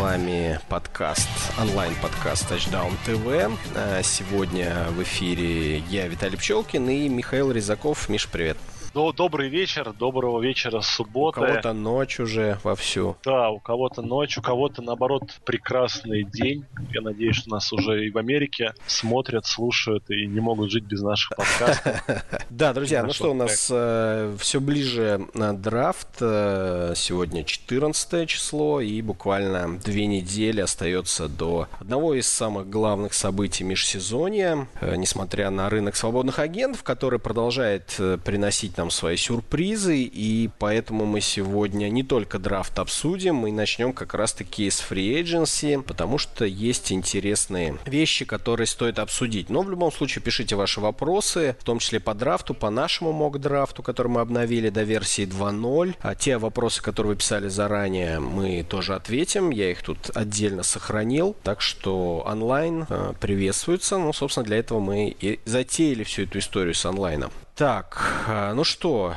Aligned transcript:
вами 0.00 0.58
подкаст, 0.70 1.28
онлайн-подкаст 1.60 2.50
Touchdown 2.50 2.92
TV. 3.06 3.52
А 3.76 4.02
сегодня 4.02 4.86
в 4.96 5.02
эфире 5.02 5.80
я, 5.90 6.08
Виталий 6.08 6.38
Пчелкин, 6.38 6.88
и 6.88 7.06
Михаил 7.10 7.52
Резаков. 7.52 8.08
Миш, 8.08 8.26
привет. 8.26 8.56
Добрый 8.92 9.48
вечер, 9.48 9.92
доброго 9.92 10.40
вечера 10.40 10.80
субботы. 10.80 11.40
У 11.40 11.44
кого-то 11.44 11.72
ночь 11.72 12.18
уже 12.18 12.58
вовсю. 12.64 13.16
Да, 13.24 13.50
у 13.50 13.60
кого-то 13.60 14.02
ночь, 14.02 14.36
у 14.36 14.42
кого-то, 14.42 14.82
наоборот, 14.82 15.22
прекрасный 15.46 16.24
день. 16.24 16.64
Я 16.92 17.00
надеюсь, 17.00 17.36
что 17.36 17.50
нас 17.50 17.72
уже 17.72 18.06
и 18.06 18.10
в 18.10 18.18
Америке 18.18 18.74
смотрят, 18.86 19.46
слушают 19.46 20.10
и 20.10 20.26
не 20.26 20.40
могут 20.40 20.72
жить 20.72 20.84
без 20.84 21.02
наших 21.02 21.36
подкастов. 21.36 22.02
Да, 22.50 22.72
друзья, 22.72 23.04
ну 23.04 23.12
что, 23.12 23.30
у 23.30 23.34
нас 23.34 23.68
э, 23.72 24.36
все 24.38 24.60
ближе 24.60 25.28
на 25.34 25.56
драфт. 25.56 26.16
Э, 26.20 26.92
сегодня 26.96 27.44
14 27.44 28.28
число, 28.28 28.80
и 28.80 29.00
буквально 29.02 29.78
две 29.78 30.06
недели 30.06 30.60
остается 30.60 31.28
до 31.28 31.68
одного 31.78 32.14
из 32.14 32.26
самых 32.26 32.68
главных 32.68 33.14
событий 33.14 33.62
межсезонья. 33.62 34.66
Э, 34.80 34.96
несмотря 34.96 35.50
на 35.50 35.70
рынок 35.70 35.94
свободных 35.94 36.40
агентов, 36.40 36.82
который 36.82 37.20
продолжает 37.20 37.96
приносить 38.24 38.79
нам 38.80 38.90
свои 38.90 39.16
сюрпризы, 39.16 39.98
и 39.98 40.48
поэтому 40.58 41.04
мы 41.04 41.20
сегодня 41.20 41.90
не 41.90 42.02
только 42.02 42.38
драфт 42.38 42.78
обсудим, 42.78 43.36
мы 43.36 43.52
начнем 43.52 43.92
как 43.92 44.14
раз-таки 44.14 44.70
с 44.70 44.80
free 44.80 45.22
agency, 45.22 45.82
потому 45.82 46.16
что 46.16 46.46
есть 46.46 46.90
интересные 46.90 47.76
вещи, 47.84 48.24
которые 48.24 48.66
стоит 48.66 48.98
обсудить. 48.98 49.50
Но 49.50 49.60
в 49.60 49.70
любом 49.70 49.92
случае 49.92 50.22
пишите 50.22 50.56
ваши 50.56 50.80
вопросы, 50.80 51.56
в 51.60 51.64
том 51.64 51.78
числе 51.78 52.00
по 52.00 52.14
драфту, 52.14 52.54
по 52.54 52.70
нашему 52.70 53.12
мок-драфту, 53.12 53.82
который 53.82 54.08
мы 54.08 54.22
обновили 54.22 54.70
до 54.70 54.82
версии 54.82 55.26
2.0. 55.26 55.96
А 56.00 56.14
те 56.14 56.38
вопросы, 56.38 56.82
которые 56.82 57.10
вы 57.10 57.16
писали 57.16 57.48
заранее, 57.48 58.18
мы 58.18 58.64
тоже 58.66 58.94
ответим. 58.94 59.50
Я 59.50 59.70
их 59.70 59.82
тут 59.82 60.10
отдельно 60.14 60.62
сохранил, 60.62 61.36
так 61.42 61.60
что 61.60 62.24
онлайн 62.26 62.86
э, 62.88 63.12
приветствуется. 63.20 63.98
Ну, 63.98 64.12
собственно, 64.14 64.46
для 64.46 64.56
этого 64.56 64.80
мы 64.80 65.14
и 65.20 65.38
затеяли 65.44 66.02
всю 66.04 66.22
эту 66.22 66.38
историю 66.38 66.74
с 66.74 66.86
онлайном. 66.86 67.30
Так, 67.60 68.24
а, 68.26 68.54
ну 68.54 68.64
что, 68.64 69.14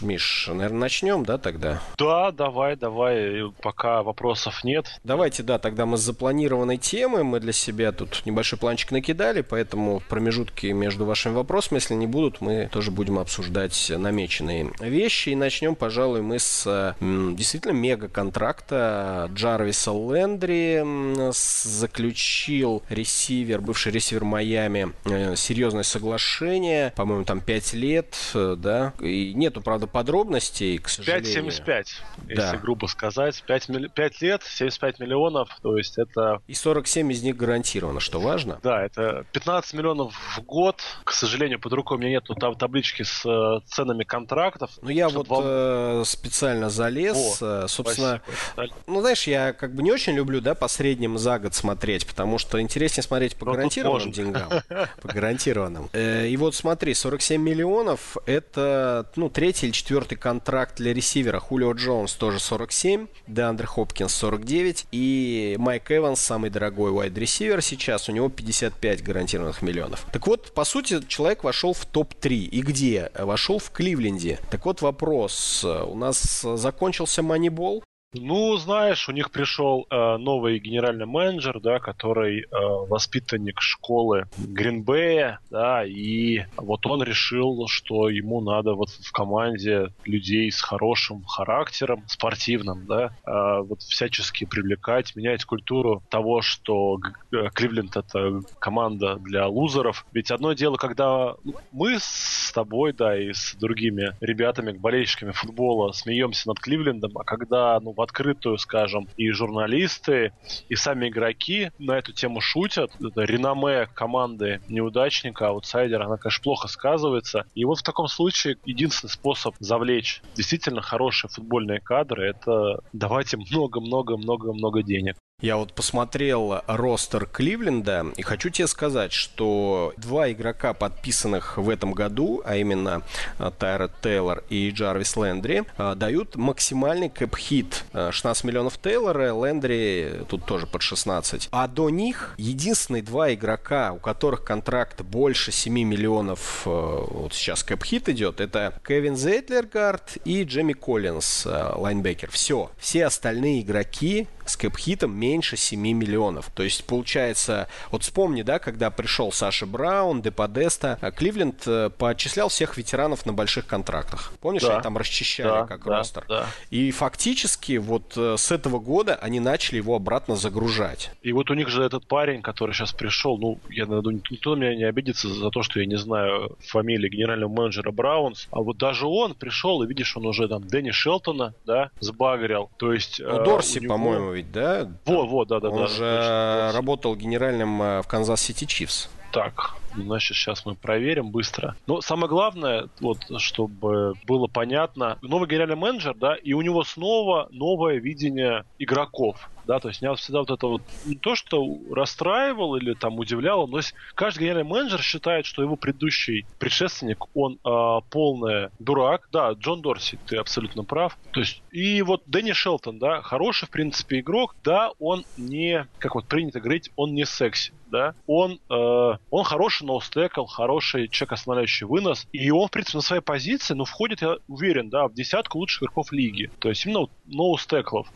Миш, 0.00 0.48
наверное, 0.50 0.80
начнем, 0.80 1.24
да, 1.24 1.36
тогда? 1.36 1.82
Да, 1.98 2.30
давай, 2.30 2.76
давай, 2.76 3.52
пока 3.60 4.02
вопросов 4.02 4.64
нет. 4.64 4.86
Давайте, 5.04 5.42
да, 5.42 5.58
тогда 5.58 5.84
мы 5.84 5.98
с 5.98 6.00
запланированной 6.00 6.78
темы, 6.78 7.24
мы 7.24 7.40
для 7.40 7.52
себя 7.52 7.92
тут 7.92 8.22
небольшой 8.24 8.58
планчик 8.58 8.90
накидали, 8.90 9.42
поэтому 9.42 10.00
промежутки 10.08 10.68
между 10.68 11.04
вашими 11.04 11.34
вопросами, 11.34 11.76
если 11.76 11.92
не 11.92 12.06
будут, 12.06 12.40
мы 12.40 12.70
тоже 12.72 12.90
будем 12.90 13.18
обсуждать 13.18 13.92
намеченные 13.94 14.72
вещи. 14.80 15.28
И 15.28 15.36
начнем, 15.36 15.74
пожалуй, 15.74 16.22
мы 16.22 16.38
с 16.38 16.96
действительно 17.00 17.72
мега-контракта 17.72 19.28
Джарвиса 19.34 19.90
Лендри. 19.90 21.32
Заключил 21.32 22.82
ресивер, 22.88 23.60
бывший 23.60 23.92
ресивер 23.92 24.24
Майами, 24.24 24.92
э, 25.04 25.36
серьезное 25.36 25.82
соглашение, 25.82 26.92
по-моему, 26.96 27.24
там 27.24 27.40
5 27.40 27.57
лет, 27.72 28.16
э, 28.34 28.56
да, 28.56 28.92
и 29.00 29.32
нету, 29.34 29.60
правда, 29.60 29.86
подробностей, 29.86 30.78
к 30.78 30.88
сожалению. 30.88 31.46
5,75, 31.46 31.86
если 32.28 32.34
да. 32.34 32.56
грубо 32.56 32.86
сказать. 32.86 33.42
5, 33.46 33.92
5 33.94 34.22
лет, 34.22 34.42
75 34.44 35.00
миллионов, 35.00 35.48
то 35.62 35.76
есть 35.76 35.98
это... 35.98 36.40
И 36.46 36.54
47 36.54 37.12
из 37.12 37.22
них 37.22 37.36
гарантировано, 37.36 38.00
что 38.00 38.20
важно. 38.20 38.60
Да, 38.62 38.84
это 38.84 39.24
15 39.32 39.74
миллионов 39.74 40.14
в 40.36 40.42
год. 40.42 40.82
К 41.04 41.12
сожалению, 41.12 41.60
под 41.60 41.72
рукой 41.72 41.96
у 41.96 42.00
меня 42.00 42.10
нету 42.10 42.34
там 42.34 42.56
таблички 42.56 43.02
с 43.02 43.24
э, 43.24 43.60
ценами 43.66 44.04
контрактов. 44.04 44.70
Ну, 44.82 44.90
я 44.90 45.08
вот 45.08 45.28
вам... 45.28 45.42
э, 45.44 46.02
специально 46.04 46.70
залез, 46.70 47.42
О, 47.42 47.66
собственно... 47.68 48.22
Спасибо. 48.52 48.74
Ну, 48.86 49.00
знаешь, 49.00 49.26
я 49.26 49.52
как 49.52 49.74
бы 49.74 49.82
не 49.82 49.92
очень 49.92 50.14
люблю, 50.14 50.40
да, 50.40 50.54
по 50.54 50.68
средним 50.68 51.18
за 51.18 51.38
год 51.38 51.54
смотреть, 51.54 52.06
потому 52.06 52.38
что 52.38 52.60
интереснее 52.60 53.02
смотреть 53.02 53.36
по 53.36 53.44
Но 53.44 53.52
ну, 53.52 53.56
гарантированным 53.56 54.12
деньгам. 54.12 54.48
По 55.02 55.08
гарантированным. 55.08 55.88
И 55.92 56.36
вот 56.36 56.54
смотри, 56.54 56.94
47 56.94 57.47
миллионов– 57.48 58.16
это 58.26 59.10
ну, 59.16 59.30
третий 59.30 59.66
или 59.66 59.72
четвертый 59.72 60.16
контракт 60.16 60.76
для 60.76 60.92
ресивера. 60.92 61.38
Хулио 61.38 61.72
Джонс 61.72 62.14
тоже 62.14 62.38
47, 62.38 63.06
Деандре 63.26 63.66
Хопкинс 63.66 64.12
49 64.14 64.86
и 64.92 65.56
Майк 65.58 65.90
Эванс, 65.90 66.20
самый 66.20 66.50
дорогой 66.50 66.90
вайд-ресивер 66.90 67.62
сейчас, 67.62 68.08
у 68.08 68.12
него 68.12 68.28
55 68.28 69.02
гарантированных 69.02 69.62
миллионов. 69.62 70.06
Так 70.12 70.26
вот, 70.26 70.52
по 70.52 70.64
сути, 70.64 71.02
человек 71.06 71.44
вошел 71.44 71.72
в 71.72 71.86
топ-3. 71.86 72.34
И 72.34 72.60
где? 72.62 73.10
Вошел 73.18 73.58
в 73.58 73.70
Кливленде. 73.70 74.38
Так 74.50 74.66
вот 74.66 74.82
вопрос. 74.82 75.64
У 75.64 75.96
нас 75.96 76.42
закончился 76.42 77.22
манибол, 77.22 77.82
ну, 78.14 78.56
знаешь, 78.56 79.08
у 79.08 79.12
них 79.12 79.30
пришел 79.30 79.86
э, 79.90 80.16
новый 80.16 80.58
генеральный 80.58 81.04
менеджер, 81.04 81.60
да, 81.60 81.78
который 81.78 82.40
э, 82.40 82.46
воспитанник 82.50 83.60
школы 83.60 84.24
Гринбея, 84.38 85.40
да, 85.50 85.84
и 85.84 86.44
вот 86.56 86.86
он 86.86 87.02
решил, 87.02 87.66
что 87.68 88.08
ему 88.08 88.40
надо 88.40 88.74
вот 88.74 88.88
в 88.88 89.12
команде 89.12 89.92
людей 90.04 90.50
с 90.50 90.62
хорошим 90.62 91.22
характером, 91.24 92.04
спортивным, 92.06 92.86
да, 92.86 93.10
э, 93.26 93.62
вот 93.62 93.82
всячески 93.82 94.46
привлекать, 94.46 95.14
менять 95.14 95.44
культуру 95.44 96.02
того, 96.08 96.40
что 96.40 96.98
э, 97.32 97.50
Кливленд 97.52 97.96
это 97.96 98.40
команда 98.58 99.16
для 99.16 99.46
лузеров. 99.48 100.06
Ведь 100.12 100.30
одно 100.30 100.54
дело, 100.54 100.76
когда 100.76 101.34
мы 101.72 101.98
с 101.98 102.52
тобой, 102.54 102.94
да, 102.94 103.18
и 103.18 103.34
с 103.34 103.54
другими 103.54 104.16
ребятами, 104.20 104.72
болельщиками 104.72 105.32
футбола 105.32 105.92
смеемся 105.92 106.48
над 106.48 106.58
Кливлендом, 106.58 107.12
а 107.18 107.24
когда, 107.24 107.78
ну, 107.80 107.92
в 107.98 108.00
открытую, 108.00 108.58
скажем, 108.58 109.08
и 109.16 109.28
журналисты, 109.30 110.32
и 110.68 110.76
сами 110.76 111.08
игроки 111.08 111.72
на 111.80 111.98
эту 111.98 112.12
тему 112.12 112.40
шутят. 112.40 112.92
Это 113.00 113.24
реноме 113.24 113.88
команды 113.92 114.60
неудачника, 114.68 115.48
аутсайдера, 115.48 116.04
она, 116.04 116.16
конечно, 116.16 116.42
плохо 116.44 116.68
сказывается. 116.68 117.44
И 117.56 117.64
вот 117.64 117.80
в 117.80 117.82
таком 117.82 118.06
случае 118.06 118.56
единственный 118.64 119.10
способ 119.10 119.56
завлечь 119.58 120.22
действительно 120.36 120.80
хорошие 120.80 121.28
футбольные 121.28 121.80
кадры– 121.80 122.28
это 122.30 122.78
давать 122.92 123.34
им 123.34 123.40
много-много-много-много 123.50 124.84
денег. 124.84 125.16
Я 125.40 125.56
вот 125.56 125.72
посмотрел 125.72 126.62
ростер 126.66 127.24
Кливленда 127.24 128.06
и 128.16 128.22
хочу 128.22 128.50
тебе 128.50 128.66
сказать, 128.66 129.12
что 129.12 129.94
два 129.96 130.32
игрока, 130.32 130.74
подписанных 130.74 131.58
в 131.58 131.70
этом 131.70 131.92
году, 131.92 132.42
а 132.44 132.56
именно 132.56 133.02
э, 133.38 133.52
Тайрод 133.56 133.88
Тейлор 134.02 134.42
и 134.48 134.68
Джарвис 134.70 135.14
Лендри, 135.14 135.62
э, 135.78 135.94
дают 135.94 136.34
максимальный 136.34 137.08
cap 137.08 137.41
hit. 137.41 137.84
16 137.92 138.44
э, 138.44 138.48
миллионов 138.48 138.78
Тейлора, 138.78 139.32
Лендри 139.32 140.24
тут 140.28 140.44
тоже 140.44 140.66
под 140.66 140.82
16. 140.82 141.50
А 141.52 141.68
до 141.68 141.88
них 141.88 142.34
единственные 142.36 143.04
два 143.04 143.32
игрока, 143.32 143.92
у 143.92 143.98
которых 143.98 144.42
контракт 144.42 145.02
больше 145.02 145.52
7 145.52 145.72
миллионов, 145.72 146.62
вот 146.64 147.32
сейчас 147.32 147.62
cap 147.62 147.85
hit 147.85 148.08
идет, 148.08 148.40
это 148.40 148.80
Кевин 148.84 149.14
Зейтлер, 149.14 149.83
гард 149.83 150.18
и 150.24 150.42
Джейми 150.42 150.72
Коллинс, 150.72 151.46
лайнбекер. 151.46 152.28
Все. 152.32 152.72
Все 152.76 153.06
остальные 153.06 153.60
игроки 153.60 154.26
с 154.44 154.56
cap 154.56 154.77
hit 154.77 154.98
ом 154.98 155.12
меньше 155.28 155.56
7 155.56 155.80
миллионов. 155.80 156.50
То 156.54 156.62
есть, 156.62 156.84
получается, 156.84 157.68
вот 157.90 158.02
вспомни, 158.02 158.42
да, 158.42 158.58
когда 158.58 158.90
пришел 158.90 159.30
Саши 159.30 159.66
Браун, 159.66 160.22
Деподеста, 160.22 160.98
а 161.00 161.10
Кливленд 161.10 161.62
э, 161.66 161.90
поотчислял 161.90 162.48
всех 162.48 162.78
ветеранов 162.78 163.26
на 163.26 163.32
больших 163.34 163.66
контрактах. 163.66 164.32
Помнишь, 164.40 164.62
да. 164.62 164.74
они 164.74 164.82
там 164.82 164.96
расчищали 164.96 165.48
да, 165.48 165.66
как 165.66 165.84
да, 165.84 165.98
ростер. 165.98 166.24
Да. 166.28 166.46
И 166.70 166.90
фактически 166.92 167.76
вот 167.76 168.14
э, 168.16 168.36
с 168.38 168.50
этого 168.50 168.78
года 168.78 169.16
они 169.16 169.40
начали 169.40 169.76
его 169.76 169.94
обратно 169.94 170.34
загружать. 170.36 171.10
И 171.22 171.32
вот 171.32 171.50
у 171.50 171.54
них 171.54 171.68
же 171.68 171.82
этот 171.82 172.06
парень, 172.06 172.40
который 172.40 172.72
сейчас 172.72 172.92
пришел, 172.92 173.36
ну, 173.36 173.58
я 173.68 173.84
думаю, 173.84 174.22
никто 174.30 174.54
меня 174.54 174.74
не 174.74 174.84
обидится 174.84 175.28
за 175.28 175.50
то, 175.50 175.62
что 175.62 175.80
я 175.80 175.86
не 175.86 175.98
знаю 175.98 176.56
фамилии 176.66 177.10
генерального 177.10 177.50
менеджера 177.52 177.90
Браунс, 177.90 178.48
а 178.50 178.60
вот 178.60 178.78
даже 178.78 179.06
он 179.06 179.34
пришел, 179.34 179.82
и 179.82 179.86
видишь, 179.86 180.16
он 180.16 180.26
уже 180.26 180.48
там 180.48 180.66
Дэнни 180.66 180.90
Шелтона, 180.90 181.52
да, 181.66 181.90
сбагрил. 182.00 182.70
То 182.78 182.94
есть... 182.94 183.20
Ну, 183.20 183.44
Дорси, 183.44 183.80
него... 183.80 183.94
по-моему, 183.94 184.32
ведь, 184.32 184.50
да? 184.52 184.90
Вот, 185.04 185.17
вот, 185.26 185.48
да, 185.48 185.60
да. 185.60 185.70
Он 185.70 185.82
да, 185.82 185.86
же 185.86 185.96
точно, 185.98 186.72
работал 186.72 187.16
генеральным 187.16 187.82
э, 187.82 188.02
в 188.02 188.06
Канзас-Сити 188.06 188.64
Чифс. 188.64 189.08
Так, 189.32 189.74
значит, 189.94 190.36
сейчас 190.36 190.64
мы 190.64 190.74
проверим 190.74 191.30
быстро. 191.30 191.76
Но 191.86 192.00
самое 192.00 192.28
главное, 192.28 192.88
вот, 193.00 193.18
чтобы 193.38 194.14
было 194.26 194.46
понятно, 194.46 195.18
новый 195.22 195.48
генеральный 195.48 195.76
менеджер, 195.76 196.14
да, 196.14 196.34
и 196.34 196.54
у 196.54 196.62
него 196.62 196.84
снова 196.84 197.48
новое 197.50 197.96
видение 197.96 198.64
игроков 198.78 199.50
да, 199.68 199.78
то 199.80 199.88
есть 199.88 200.00
меня 200.00 200.14
всегда 200.14 200.40
вот 200.40 200.50
это 200.50 200.66
вот 200.66 200.82
не 201.04 201.14
то, 201.14 201.34
что 201.34 201.62
расстраивало 201.94 202.76
или 202.76 202.94
там 202.94 203.18
удивляло, 203.18 203.66
но 203.66 203.80
каждый 204.14 204.44
генеральный 204.44 204.68
менеджер 204.68 205.02
считает, 205.02 205.44
что 205.44 205.62
его 205.62 205.76
предыдущий 205.76 206.46
предшественник, 206.58 207.24
он 207.34 207.58
э, 207.64 208.00
полный 208.10 208.70
дурак, 208.78 209.28
да, 209.30 209.52
Джон 209.52 209.82
Дорси, 209.82 210.18
ты 210.26 210.38
абсолютно 210.38 210.84
прав, 210.84 211.18
то 211.32 211.40
есть 211.40 211.62
и 211.70 212.00
вот 212.00 212.22
Дэнни 212.26 212.52
Шелтон, 212.52 212.98
да, 212.98 213.20
хороший, 213.20 213.66
в 213.66 213.70
принципе, 213.70 214.20
игрок, 214.20 214.56
да, 214.64 214.90
он 214.98 215.24
не, 215.36 215.86
как 215.98 216.14
вот 216.14 216.26
принято 216.26 216.60
говорить, 216.60 216.90
он 216.96 217.12
не 217.12 217.26
секси, 217.26 217.74
да, 217.90 218.14
он, 218.26 218.60
э, 218.70 219.12
он 219.30 219.44
хороший 219.44 219.86
ноустекл, 219.86 220.44
хороший 220.44 221.08
человек 221.08 221.32
останавливающий 221.32 221.86
вынос, 221.86 222.26
и 222.32 222.50
он, 222.50 222.68
в 222.68 222.70
принципе, 222.70 222.98
на 222.98 223.02
своей 223.02 223.22
позиции, 223.22 223.74
ну, 223.74 223.84
входит, 223.84 224.22
я 224.22 224.36
уверен, 224.48 224.90
да, 224.90 225.08
в 225.08 225.14
десятку 225.14 225.58
лучших 225.58 225.82
игроков 225.82 226.12
лиги. 226.12 226.50
То 226.58 226.68
есть 226.68 226.84
именно 226.86 227.06
ноустеклов. 227.26 228.08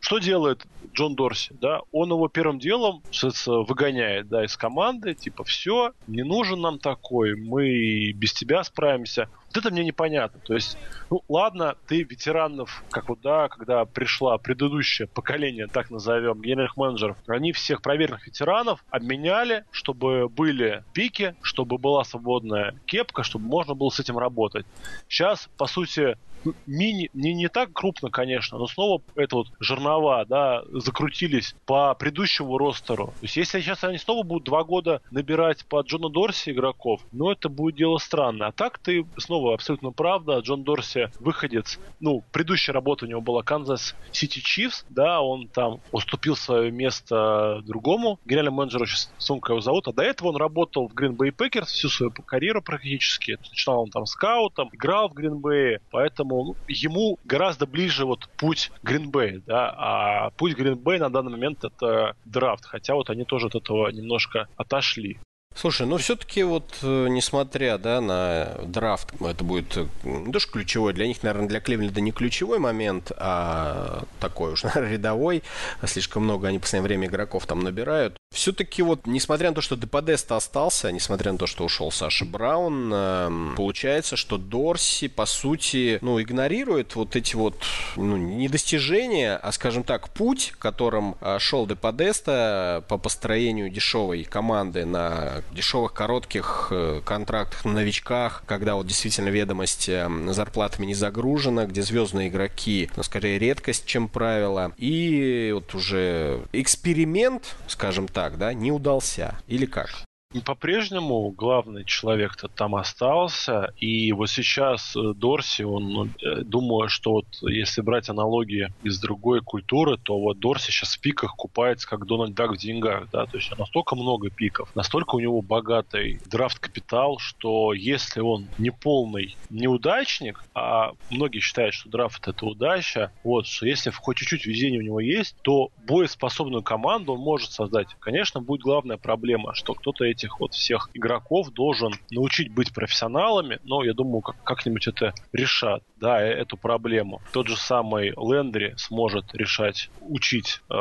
Что 0.00 0.18
делает 0.18 0.66
Джон 0.92 1.14
Дорси? 1.14 1.54
Да, 1.60 1.80
он 1.92 2.10
его 2.10 2.28
первым 2.28 2.58
делом 2.58 3.02
выгоняет, 3.46 4.28
да, 4.28 4.44
из 4.44 4.56
команды, 4.56 5.14
типа, 5.14 5.44
все, 5.44 5.92
не 6.06 6.22
нужен 6.22 6.60
нам 6.60 6.78
такой, 6.78 7.34
мы 7.36 8.12
без 8.12 8.32
тебя 8.32 8.64
справимся. 8.64 9.28
Вот 9.48 9.64
это 9.64 9.72
мне 9.72 9.84
непонятно. 9.84 10.40
То 10.40 10.54
есть, 10.54 10.76
ну 11.10 11.22
ладно, 11.28 11.76
ты 11.86 12.02
ветеранов, 12.02 12.84
как 12.90 13.08
вот, 13.08 13.20
да, 13.20 13.48
когда 13.48 13.84
пришла 13.84 14.36
предыдущее 14.38 15.08
поколение, 15.08 15.66
так 15.66 15.90
назовем, 15.90 16.42
генеральных 16.42 16.76
менеджеров, 16.76 17.16
они 17.26 17.52
всех 17.52 17.80
проверенных 17.80 18.26
ветеранов 18.26 18.84
обменяли, 18.90 19.64
чтобы 19.70 20.28
были 20.28 20.84
пики, 20.92 21.34
чтобы 21.42 21.78
была 21.78 22.04
свободная 22.04 22.78
кепка, 22.86 23.22
чтобы 23.22 23.46
можно 23.46 23.74
было 23.74 23.88
с 23.88 23.98
этим 23.98 24.18
работать. 24.18 24.66
Сейчас, 25.08 25.48
по 25.56 25.66
сути, 25.66 26.18
мини, 26.66 27.10
не, 27.14 27.34
не 27.34 27.48
так 27.48 27.72
крупно, 27.72 28.10
конечно, 28.10 28.58
но 28.58 28.66
снова 28.66 29.02
это 29.14 29.36
вот 29.36 29.48
жернова, 29.60 30.24
да, 30.26 30.62
закрутились 30.72 31.54
по 31.66 31.94
предыдущему 31.94 32.58
ростеру. 32.58 33.06
То 33.06 33.22
есть 33.22 33.36
если 33.36 33.60
сейчас 33.60 33.84
они 33.84 33.98
снова 33.98 34.22
будут 34.22 34.44
два 34.44 34.64
года 34.64 35.00
набирать 35.10 35.64
по 35.66 35.80
Джона 35.80 36.08
Дорси 36.08 36.50
игроков, 36.50 37.00
ну 37.12 37.30
это 37.30 37.48
будет 37.48 37.76
дело 37.76 37.98
странное. 37.98 38.48
А 38.48 38.52
так 38.52 38.78
ты 38.78 39.06
снова 39.16 39.54
абсолютно 39.54 39.90
правда, 39.90 40.38
Джон 40.38 40.64
Дорси 40.64 41.10
выходец, 41.20 41.78
ну, 42.00 42.22
предыдущая 42.32 42.72
работа 42.72 43.04
у 43.04 43.08
него 43.08 43.20
была 43.20 43.42
Канзас 43.42 43.94
Сити 44.12 44.40
Чифс, 44.40 44.84
да, 44.88 45.20
он 45.20 45.48
там 45.48 45.80
уступил 45.92 46.36
свое 46.36 46.70
место 46.70 47.62
другому 47.66 48.18
генеральному 48.24 48.58
менеджеру, 48.58 48.86
сейчас 48.86 49.12
сумка 49.18 49.52
его 49.52 49.60
зовут, 49.60 49.88
а 49.88 49.92
до 49.92 50.02
этого 50.02 50.28
он 50.28 50.36
работал 50.36 50.88
в 50.88 50.94
Green 50.94 51.16
Bay 51.16 51.34
Packers 51.34 51.66
всю 51.66 51.88
свою 51.88 52.12
карьеру 52.12 52.62
практически. 52.62 53.38
Начинал 53.50 53.82
он 53.82 53.90
там 53.90 54.06
скаутом, 54.06 54.68
играл 54.72 55.08
в 55.08 55.14
Green 55.14 55.40
Bay, 55.40 55.78
поэтому 55.90 56.27
поэтому 56.28 56.56
ему 56.68 57.18
гораздо 57.24 57.66
ближе 57.66 58.04
вот 58.04 58.28
путь 58.36 58.70
Гринбей, 58.82 59.42
да, 59.46 59.74
а 59.76 60.30
путь 60.36 60.56
Гринбей 60.56 60.98
на 60.98 61.10
данный 61.10 61.32
момент 61.32 61.64
это 61.64 62.14
драфт, 62.24 62.64
хотя 62.64 62.94
вот 62.94 63.10
они 63.10 63.24
тоже 63.24 63.46
от 63.46 63.54
этого 63.54 63.88
немножко 63.90 64.48
отошли. 64.56 65.18
Слушай, 65.60 65.88
ну 65.88 65.96
все-таки 65.96 66.44
вот, 66.44 66.78
э, 66.82 67.08
несмотря 67.10 67.78
да, 67.78 68.00
на 68.00 68.54
драфт, 68.64 69.12
это 69.20 69.42
будет 69.42 69.76
э, 69.76 69.88
не 70.04 70.30
то, 70.30 70.38
что 70.38 70.52
ключевой, 70.52 70.92
для 70.92 71.08
них, 71.08 71.24
наверное, 71.24 71.48
для 71.48 71.58
Кливленда 71.58 72.00
не 72.00 72.12
ключевой 72.12 72.60
момент, 72.60 73.10
а 73.16 74.04
такой 74.20 74.52
уж, 74.52 74.62
наверное, 74.62 74.92
рядовой. 74.92 75.42
Слишком 75.84 76.22
много 76.22 76.46
они 76.46 76.58
в 76.58 76.60
последнее 76.60 76.86
время 76.86 77.08
игроков 77.08 77.46
там 77.46 77.58
набирают. 77.58 78.16
Все-таки 78.32 78.82
вот, 78.82 79.06
несмотря 79.06 79.48
на 79.48 79.56
то, 79.56 79.60
что 79.60 79.74
Деподеста 79.74 80.36
остался, 80.36 80.92
несмотря 80.92 81.32
на 81.32 81.38
то, 81.38 81.48
что 81.48 81.64
ушел 81.64 81.90
Саша 81.90 82.24
Браун, 82.24 82.92
э, 82.94 83.54
получается, 83.56 84.14
что 84.14 84.38
Дорси, 84.38 85.08
по 85.08 85.26
сути, 85.26 85.98
ну, 86.02 86.22
игнорирует 86.22 86.94
вот 86.94 87.16
эти 87.16 87.34
вот, 87.34 87.56
ну, 87.96 88.16
не 88.16 88.48
достижения, 88.48 89.34
а, 89.36 89.50
скажем 89.50 89.82
так, 89.82 90.10
путь, 90.10 90.52
которым 90.56 91.16
э, 91.20 91.38
шел 91.40 91.66
Деподеста 91.66 92.84
по 92.86 92.96
построению 92.96 93.70
дешевой 93.70 94.22
команды 94.22 94.84
на 94.84 95.42
дешевых, 95.52 95.92
коротких 95.92 96.68
э, 96.70 97.00
контрактах 97.04 97.64
на 97.64 97.72
новичках, 97.72 98.42
когда 98.46 98.74
вот 98.74 98.86
действительно 98.86 99.28
ведомость 99.28 99.88
э, 99.88 100.08
зарплатами 100.30 100.86
не 100.86 100.94
загружена, 100.94 101.66
где 101.66 101.82
звездные 101.82 102.28
игроки, 102.28 102.90
ну, 102.96 103.02
скорее, 103.02 103.38
редкость, 103.38 103.86
чем 103.86 104.08
правило. 104.08 104.72
И 104.76 105.50
вот 105.54 105.74
уже 105.74 106.42
эксперимент, 106.52 107.56
скажем 107.66 108.08
так, 108.08 108.38
да, 108.38 108.52
не 108.54 108.72
удался. 108.72 109.38
Или 109.46 109.66
как? 109.66 110.07
По-прежнему 110.44 111.30
главный 111.30 111.86
человек-то 111.86 112.48
там 112.48 112.74
остался, 112.74 113.72
и 113.78 114.12
вот 114.12 114.28
сейчас 114.28 114.94
э, 114.94 115.14
Дорси, 115.14 115.62
он, 115.62 116.12
э, 116.22 116.42
думаю, 116.42 116.90
что 116.90 117.12
вот 117.12 117.26
если 117.40 117.80
брать 117.80 118.10
аналогии 118.10 118.70
из 118.82 119.00
другой 119.00 119.40
культуры, 119.40 119.96
то 119.96 120.20
вот 120.20 120.38
Дорси 120.38 120.70
сейчас 120.70 120.96
в 120.96 121.00
пиках 121.00 121.34
купается, 121.34 121.88
как 121.88 122.04
Дональд 122.04 122.34
Дак 122.34 122.50
в 122.52 122.58
деньгах, 122.58 123.08
да, 123.10 123.24
то 123.24 123.38
есть 123.38 123.50
настолько 123.56 123.96
много 123.96 124.28
пиков, 124.28 124.68
настолько 124.76 125.14
у 125.14 125.20
него 125.20 125.40
богатый 125.40 126.20
драфт-капитал, 126.26 127.18
что 127.18 127.72
если 127.72 128.20
он 128.20 128.48
не 128.58 128.68
полный 128.68 129.34
неудачник, 129.48 130.44
а 130.54 130.92
многие 131.08 131.40
считают, 131.40 131.72
что 131.72 131.88
драфт 131.88 132.28
это 132.28 132.44
удача, 132.44 133.12
вот, 133.24 133.46
что 133.46 133.64
если 133.64 133.88
хоть 133.88 134.18
чуть-чуть 134.18 134.44
везения 134.44 134.78
у 134.78 134.82
него 134.82 135.00
есть, 135.00 135.36
то 135.40 135.70
боеспособную 135.86 136.62
команду 136.62 137.14
он 137.14 137.20
может 137.20 137.50
создать. 137.50 137.88
Конечно, 137.98 138.42
будет 138.42 138.60
главная 138.60 138.98
проблема, 138.98 139.54
что 139.54 139.72
кто-то 139.72 140.04
эти 140.04 140.17
этих 140.18 140.40
вот 140.40 140.54
всех 140.54 140.90
игроков 140.94 141.50
должен 141.52 141.92
научить 142.10 142.52
быть 142.52 142.74
профессионалами, 142.74 143.58
но 143.62 143.84
я 143.84 143.94
думаю, 143.94 144.20
как- 144.22 144.42
как-нибудь 144.44 144.86
это 144.88 145.12
решат, 145.32 145.82
да, 145.96 146.20
э, 146.22 146.28
эту 146.32 146.56
проблему. 146.56 147.20
Тот 147.32 147.46
же 147.48 147.56
самый 147.56 148.10
Лендри 148.16 148.74
сможет 148.76 149.24
решать, 149.34 149.90
учить 150.00 150.60
э, 150.70 150.74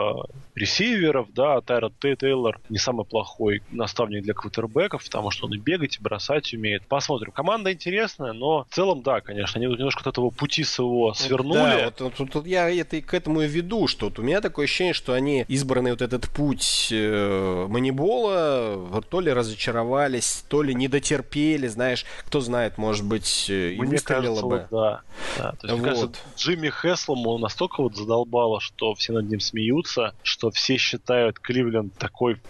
ресиверов, 0.55 1.27
да, 1.33 1.61
Тайрот 1.61 1.93
Тейлор 1.99 2.59
не 2.69 2.77
самый 2.77 3.05
плохой 3.05 3.61
наставник 3.71 4.23
для 4.23 4.33
квотербеков, 4.33 5.03
потому 5.05 5.29
что 5.31 5.45
он 5.45 5.53
и 5.53 5.57
бегать, 5.57 5.97
и 5.97 6.01
бросать 6.01 6.53
умеет. 6.53 6.87
Посмотрим. 6.87 7.31
Команда 7.31 7.71
интересная, 7.73 8.33
но 8.33 8.65
в 8.69 8.73
целом, 8.73 9.03
да, 9.03 9.21
конечно, 9.21 9.59
они 9.59 9.67
немножко 9.67 10.01
от 10.01 10.07
этого 10.07 10.29
пути 10.29 10.63
своего 10.63 11.13
свернули. 11.13 11.57
Да, 11.57 11.85
вот, 11.85 12.01
вот, 12.01 12.19
вот, 12.19 12.35
вот 12.35 12.47
я 12.47 12.69
это 12.69 13.01
к 13.01 13.13
этому 13.13 13.41
и 13.41 13.47
веду, 13.47 13.87
что 13.87 14.07
вот 14.07 14.19
у 14.19 14.23
меня 14.23 14.41
такое 14.41 14.65
ощущение, 14.65 14.93
что 14.93 15.13
они 15.13 15.45
избранный 15.47 15.91
вот 15.91 16.01
этот 16.01 16.27
путь 16.29 16.89
э, 16.91 17.65
манибола, 17.69 18.75
вот 18.77 19.09
то 19.09 19.19
ли 19.21 19.26
ли 19.27 19.33
разочаровались, 19.33 20.43
то 20.47 20.61
ли 20.63 20.73
не 20.73 20.87
дотерпели, 20.87 21.67
знаешь, 21.67 22.05
кто 22.25 22.41
знает, 22.41 22.77
может 22.77 23.05
быть, 23.05 23.45
э, 23.49 23.73
и 23.73 23.79
Мне 23.79 23.91
выстрелило 23.91 24.41
кажется, 24.41 24.45
бы. 24.45 24.57
Вот, 24.57 24.67
да. 24.71 25.01
да. 25.37 25.51
То 25.51 25.67
есть, 25.67 25.71
вот. 25.73 25.77
мне 25.79 25.89
кажется, 25.89 26.21
Джимми 26.37 26.69
Хеслому 26.69 27.37
настолько 27.37 27.83
вот 27.83 27.95
задолбало, 27.95 28.59
что 28.59 28.95
все 28.95 29.13
над 29.13 29.29
ним 29.29 29.39
смеются, 29.39 30.13
что 30.23 30.49
все 30.51 30.77
считают 30.77 31.39
Кливленд 31.39 31.93
такой 31.97 32.41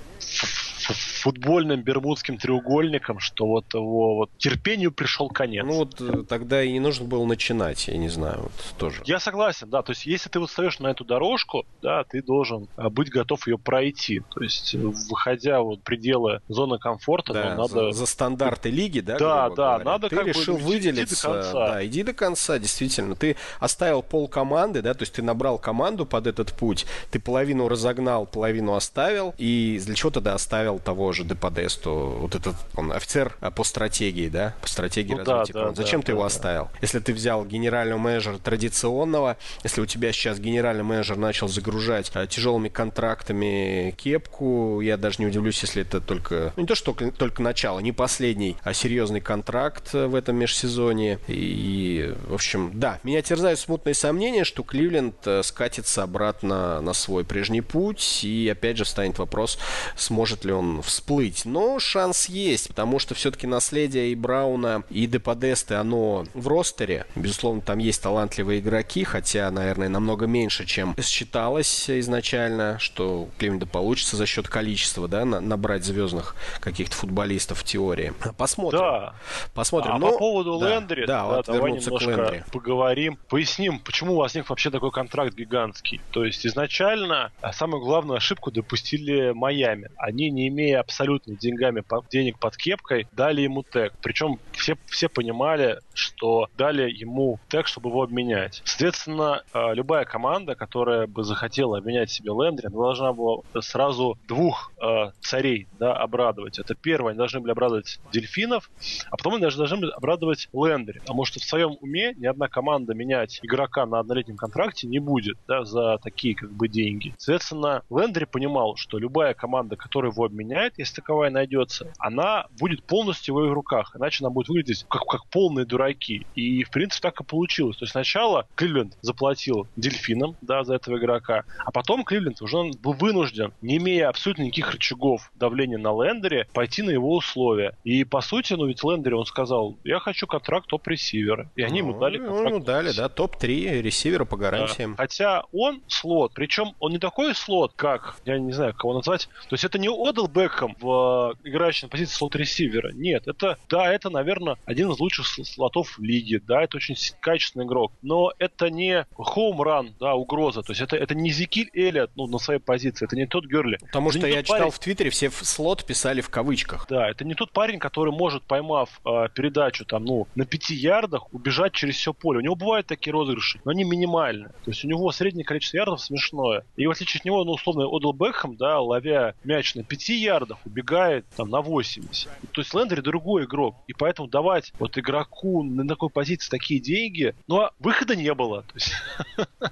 футбольным 1.27 1.81
бермудским 1.81 2.37
треугольником, 2.37 3.19
что 3.19 3.47
вот 3.47 3.73
его 3.73 4.15
вот 4.15 4.29
терпению 4.37 4.93
пришел 4.93 5.27
конец. 5.27 5.65
Ну 5.65 5.73
вот 5.73 5.99
э, 5.99 6.23
тогда 6.23 6.63
и 6.63 6.71
не 6.71 6.79
нужно 6.79 7.05
было 7.05 7.25
начинать, 7.25 7.89
я 7.89 7.97
не 7.97 8.07
знаю, 8.07 8.43
вот 8.43 8.51
тоже. 8.77 9.01
Я 9.03 9.19
согласен, 9.19 9.69
да, 9.69 9.81
то 9.81 9.91
есть 9.91 10.05
если 10.05 10.29
ты 10.29 10.39
вот 10.39 10.49
встаешь 10.49 10.79
на 10.79 10.87
эту 10.87 11.03
дорожку, 11.03 11.65
да, 11.81 12.05
ты 12.05 12.23
должен 12.23 12.69
а, 12.77 12.89
быть 12.89 13.09
готов 13.09 13.45
ее 13.45 13.57
пройти, 13.57 14.21
то 14.33 14.41
есть 14.41 14.73
выходя 14.73 15.59
вот 15.59 15.83
пределы 15.83 16.39
зоны 16.47 16.79
комфорта, 16.79 17.33
да, 17.33 17.55
ну, 17.55 17.63
надо... 17.63 17.91
За, 17.91 17.99
за 17.99 18.05
стандарты 18.05 18.69
лиги, 18.69 19.01
да? 19.01 19.17
Да, 19.17 19.49
да, 19.49 19.55
говоря. 19.55 19.83
надо 19.83 20.07
ты 20.07 20.15
как 20.15 20.27
решил 20.27 20.55
бы 20.55 20.63
выделиться, 20.63 21.13
иди 21.13 21.33
до 21.33 21.33
конца. 21.33 21.67
да, 21.67 21.85
иди 21.85 22.03
до 22.03 22.13
конца, 22.13 22.57
действительно. 22.57 23.15
Ты 23.15 23.35
оставил 23.59 24.01
пол 24.01 24.29
команды, 24.29 24.81
да, 24.81 24.93
то 24.93 25.01
есть 25.01 25.11
ты 25.11 25.21
набрал 25.21 25.57
команду 25.57 26.05
под 26.05 26.25
этот 26.25 26.53
путь, 26.53 26.85
ты 27.11 27.19
половину 27.19 27.67
разогнал, 27.67 28.25
половину 28.25 28.75
оставил, 28.75 29.35
и 29.37 29.81
для 29.85 29.93
чего 29.93 30.09
тогда 30.09 30.33
оставил 30.33 30.79
того 30.79 31.11
же 31.11 31.16
Деподесту, 31.23 32.17
вот 32.19 32.35
этот 32.35 32.55
он 32.75 32.91
офицер 32.91 33.35
а, 33.39 33.51
по 33.51 33.63
стратегии, 33.63 34.29
да, 34.29 34.55
по 34.61 34.67
стратегии 34.67 35.13
ну, 35.13 35.23
развития 35.23 35.53
да, 35.53 35.69
да, 35.69 35.75
Зачем 35.75 36.01
да, 36.01 36.05
ты 36.05 36.07
да, 36.07 36.13
его 36.13 36.21
да. 36.21 36.27
оставил? 36.27 36.69
Если 36.81 36.99
ты 36.99 37.13
взял 37.13 37.45
генерального 37.45 37.99
менеджера 37.99 38.37
традиционного, 38.37 39.37
если 39.63 39.81
у 39.81 39.85
тебя 39.85 40.11
сейчас 40.11 40.39
генеральный 40.39 40.83
менеджер 40.83 41.17
начал 41.17 41.47
загружать 41.47 42.11
а, 42.13 42.27
тяжелыми 42.27 42.69
контрактами 42.69 43.93
кепку, 43.97 44.81
я 44.81 44.97
даже 44.97 45.17
не 45.19 45.27
удивлюсь, 45.27 45.61
если 45.61 45.81
это 45.81 46.01
только, 46.01 46.53
ну 46.55 46.61
не 46.63 46.67
то, 46.67 46.75
что 46.75 46.93
только, 46.93 47.11
только 47.11 47.41
начало, 47.41 47.79
не 47.79 47.91
последний, 47.91 48.57
а 48.63 48.73
серьезный 48.73 49.21
контракт 49.21 49.93
в 49.93 50.15
этом 50.15 50.37
межсезонье. 50.37 51.19
И, 51.27 52.13
в 52.27 52.33
общем, 52.33 52.71
да, 52.73 52.99
меня 53.03 53.21
терзают 53.21 53.59
смутные 53.59 53.93
сомнения, 53.93 54.43
что 54.43 54.63
Кливленд 54.63 55.15
э, 55.25 55.43
скатится 55.43 56.03
обратно 56.03 56.81
на 56.81 56.93
свой 56.93 57.23
прежний 57.23 57.61
путь, 57.61 58.23
и 58.23 58.49
опять 58.49 58.77
же 58.77 58.83
встанет 58.83 59.19
вопрос, 59.19 59.57
сможет 59.95 60.45
ли 60.45 60.51
он 60.51 60.81
всплыть 60.81 60.96
всплыть. 60.97 61.45
Но 61.45 61.79
шанс 61.79 62.27
есть, 62.27 62.69
потому 62.69 62.97
что 62.97 63.13
все-таки 63.13 63.45
наследие 63.45 64.11
и 64.11 64.15
Брауна, 64.15 64.83
и 64.89 65.05
Деподесты, 65.05 65.75
оно 65.75 66.25
в 66.33 66.47
ростере. 66.47 67.05
Безусловно, 67.15 67.61
там 67.61 67.77
есть 67.77 68.01
талантливые 68.01 68.59
игроки, 68.59 69.03
хотя, 69.03 69.49
наверное, 69.51 69.89
намного 69.89 70.25
меньше, 70.25 70.65
чем 70.65 70.95
считалось 71.01 71.89
изначально, 71.89 72.79
что 72.79 73.29
Кливленда 73.37 73.67
получится 73.67 74.17
за 74.17 74.25
счет 74.25 74.47
количества, 74.47 75.07
да, 75.07 75.23
на, 75.23 75.39
набрать 75.39 75.85
звездных 75.85 76.35
каких-то 76.59 76.95
футболистов 76.95 77.59
в 77.59 77.63
теории. 77.63 78.13
Посмотрим. 78.37 78.79
Да. 78.79 79.13
Посмотрим. 79.53 79.93
А 79.93 79.99
Но... 79.99 80.11
по 80.11 80.17
поводу 80.17 80.59
да, 80.59 80.69
Лендри, 80.69 81.05
да, 81.05 81.21
да, 81.21 81.25
вот 81.25 81.45
давай 81.45 81.71
немножко 81.73 82.09
Лендри. 82.09 82.43
поговорим. 82.51 83.19
Поясним, 83.29 83.79
почему 83.79 84.13
у 84.13 84.17
вас 84.17 84.33
них 84.33 84.49
вообще 84.49 84.71
такой 84.71 84.91
контракт 84.91 85.35
гигантский. 85.35 86.01
То 86.11 86.25
есть 86.25 86.45
изначально 86.45 87.31
самую 87.53 87.83
главную 87.83 88.17
ошибку 88.17 88.51
допустили 88.51 89.31
Майами. 89.31 89.89
Они, 89.97 90.31
не 90.31 90.47
имея 90.47 90.79
абсолютно 90.87 91.35
деньгами, 91.35 91.83
денег 92.09 92.39
под 92.39 92.55
кепкой, 92.55 93.07
дали 93.11 93.41
ему 93.41 93.63
тег. 93.63 93.93
Причем 94.01 94.39
все, 94.53 94.77
все 94.87 95.09
понимали, 95.09 95.79
что 95.93 96.47
дали 96.57 96.89
ему 96.89 97.39
тег, 97.49 97.67
чтобы 97.67 97.89
его 97.89 98.03
обменять. 98.03 98.61
Соответственно, 98.63 99.43
э, 99.53 99.73
любая 99.73 100.05
команда, 100.05 100.55
которая 100.55 101.05
бы 101.07 101.23
захотела 101.23 101.77
обменять 101.77 102.09
себе 102.09 102.31
Лендри, 102.31 102.67
должна 102.67 103.11
была 103.11 103.41
сразу 103.59 104.17
двух 104.27 104.71
э, 104.81 105.11
царей 105.19 105.67
да, 105.77 105.93
обрадовать. 105.93 106.57
Это 106.57 106.73
первое, 106.73 107.11
они 107.11 107.17
должны 107.17 107.41
были 107.41 107.51
обрадовать 107.51 107.99
дельфинов, 108.13 108.71
а 109.09 109.17
потом 109.17 109.33
они 109.33 109.41
даже 109.41 109.57
должны 109.57 109.77
были 109.77 109.91
обрадовать 109.91 110.47
Лендри. 110.53 110.99
Потому 110.99 111.25
что 111.25 111.39
в 111.39 111.43
своем 111.43 111.77
уме 111.81 112.13
ни 112.15 112.25
одна 112.25 112.47
команда 112.47 112.93
менять 112.93 113.39
игрока 113.43 113.85
на 113.85 113.99
однолетнем 113.99 114.37
контракте 114.37 114.87
не 114.87 114.99
будет 114.99 115.37
да, 115.47 115.65
за 115.65 115.97
такие 115.97 116.33
как 116.33 116.51
бы 116.51 116.69
деньги. 116.69 117.13
Соответственно, 117.17 117.83
Лендри 117.89 118.25
понимал, 118.25 118.77
что 118.77 118.97
любая 118.97 119.33
команда, 119.33 119.75
которая 119.75 120.11
его 120.11 120.23
обменяет, 120.23 120.76
если 120.77 120.95
таковая 120.95 121.29
найдется, 121.29 121.93
она 121.97 122.47
будет 122.59 122.83
полностью 122.83 123.35
в 123.35 123.43
его 123.43 123.53
руках. 123.53 123.95
Иначе 123.95 124.23
она 124.23 124.29
будет 124.29 124.49
выглядеть 124.49 124.85
как, 124.89 125.03
как 125.03 125.27
полные 125.27 125.65
дураки. 125.65 126.25
И, 126.35 126.63
в 126.63 126.71
принципе, 126.71 127.09
так 127.09 127.21
и 127.21 127.23
получилось. 127.23 127.77
То 127.77 127.83
есть 127.83 127.91
сначала 127.91 128.47
Кливленд 128.55 128.97
заплатил 129.01 129.67
дельфинам 129.75 130.35
да, 130.41 130.63
за 130.63 130.75
этого 130.75 130.97
игрока, 130.97 131.43
а 131.59 131.71
потом 131.71 132.03
Кливленд 132.03 132.41
уже 132.41 132.57
был 132.81 132.93
вынужден, 132.93 133.53
не 133.61 133.77
имея 133.77 134.09
абсолютно 134.09 134.43
никаких 134.43 134.71
рычагов 134.71 135.31
давления 135.35 135.77
на 135.77 135.89
Лендере, 135.89 136.47
пойти 136.53 136.81
на 136.81 136.89
его 136.89 137.15
условия. 137.15 137.77
И, 137.83 138.03
по 138.03 138.21
сути, 138.21 138.53
ну 138.53 138.67
ведь 138.67 138.83
Лендере 138.83 139.15
он 139.15 139.25
сказал, 139.25 139.77
я 139.83 139.99
хочу 139.99 140.27
контракт 140.27 140.67
топ-ресивера. 140.67 141.49
И 141.55 141.61
они 141.61 141.81
ну, 141.81 141.89
ему 141.89 141.99
дали 141.99 142.17
контракт. 142.17 142.49
ему 142.49 142.59
дали, 142.59 142.91
да, 142.95 143.09
топ-3 143.09 143.81
ресивера 143.81 144.25
по 144.25 144.37
гарантиям. 144.37 144.91
Да. 144.91 144.97
Хотя 144.97 145.43
он 145.51 145.81
слот, 145.87 146.33
причем 146.33 146.73
он 146.79 146.91
не 146.91 146.99
такой 146.99 147.33
слот, 147.35 147.73
как, 147.75 148.17
я 148.25 148.37
не 148.39 148.51
знаю, 148.51 148.73
кого 148.73 148.93
назвать. 148.93 149.27
То 149.49 149.53
есть 149.53 149.63
это 149.63 149.79
не 149.79 149.87
Одел 149.87 150.27
Бекхэм 150.27 150.66
в 150.79 151.35
э, 151.43 151.49
играющий 151.49 151.85
на 151.85 151.89
позиции 151.89 152.15
слот-ресивера. 152.15 152.91
Нет, 152.93 153.27
это, 153.27 153.57
да, 153.69 153.91
это, 153.91 154.09
наверное, 154.09 154.57
один 154.65 154.91
из 154.91 154.99
лучших 154.99 155.27
слотов 155.27 155.97
в 155.97 156.03
лиге. 156.03 156.39
Да, 156.39 156.63
это 156.63 156.77
очень 156.77 156.95
качественный 157.19 157.65
игрок. 157.65 157.91
Но 158.01 158.31
это 158.39 158.69
не 158.69 159.05
хоум-ран, 159.15 159.95
да, 159.99 160.15
угроза. 160.15 160.61
То 160.61 160.71
есть 160.71 160.81
это, 160.81 160.95
это 160.95 161.15
не 161.15 161.31
Зикиль 161.31 161.69
Эллиот, 161.73 162.11
ну, 162.15 162.27
на 162.27 162.37
своей 162.39 162.59
позиции. 162.59 163.05
Это 163.05 163.15
не 163.15 163.25
тот 163.25 163.45
Герли. 163.45 163.77
Потому 163.81 164.09
это 164.09 164.19
что 164.19 164.27
я 164.27 164.43
читал 164.43 164.59
парень... 164.59 164.71
в 164.71 164.79
Твиттере, 164.79 165.09
все 165.09 165.29
в 165.29 165.45
слот 165.45 165.85
писали 165.85 166.21
в 166.21 166.29
кавычках. 166.29 166.87
Да, 166.89 167.09
это 167.09 167.25
не 167.25 167.35
тот 167.35 167.51
парень, 167.51 167.79
который 167.79 168.13
может, 168.13 168.43
поймав 168.43 169.01
э, 169.05 169.27
передачу 169.33 169.85
там, 169.85 170.05
ну, 170.05 170.27
на 170.35 170.45
пяти 170.45 170.75
ярдах, 170.75 171.33
убежать 171.33 171.73
через 171.73 171.95
все 171.95 172.13
поле. 172.13 172.39
У 172.39 172.41
него 172.41 172.55
бывают 172.55 172.87
такие 172.87 173.13
розыгрыши, 173.13 173.59
но 173.65 173.71
они 173.71 173.83
минимальны. 173.83 174.49
То 174.49 174.71
есть 174.71 174.83
у 174.83 174.87
него 174.87 175.11
среднее 175.11 175.45
количество 175.45 175.77
ярдов 175.77 176.01
смешное. 176.01 176.63
И 176.75 176.85
в 176.87 176.91
отличие 176.91 177.19
от 177.19 177.25
него, 177.25 177.43
ну, 177.43 177.51
условно, 177.51 177.85
Одел 177.85 178.13
Бекхэм, 178.13 178.55
да, 178.57 178.79
ловя 178.79 179.35
мяч 179.43 179.75
на 179.75 179.83
пяти 179.83 180.15
ярдах, 180.15 180.56
убегает 180.65 181.25
там 181.35 181.49
на 181.49 181.61
80. 181.61 182.29
То 182.51 182.61
есть 182.61 182.73
Лендри 182.73 183.01
другой 183.01 183.45
игрок. 183.45 183.75
И 183.87 183.93
поэтому 183.93 184.27
давать 184.27 184.73
вот 184.79 184.97
игроку 184.97 185.63
на 185.63 185.87
такой 185.87 186.09
позиции 186.09 186.49
такие 186.49 186.79
деньги, 186.79 187.35
ну, 187.47 187.61
а 187.61 187.71
выхода 187.79 188.15
не 188.15 188.33
было. 188.33 188.65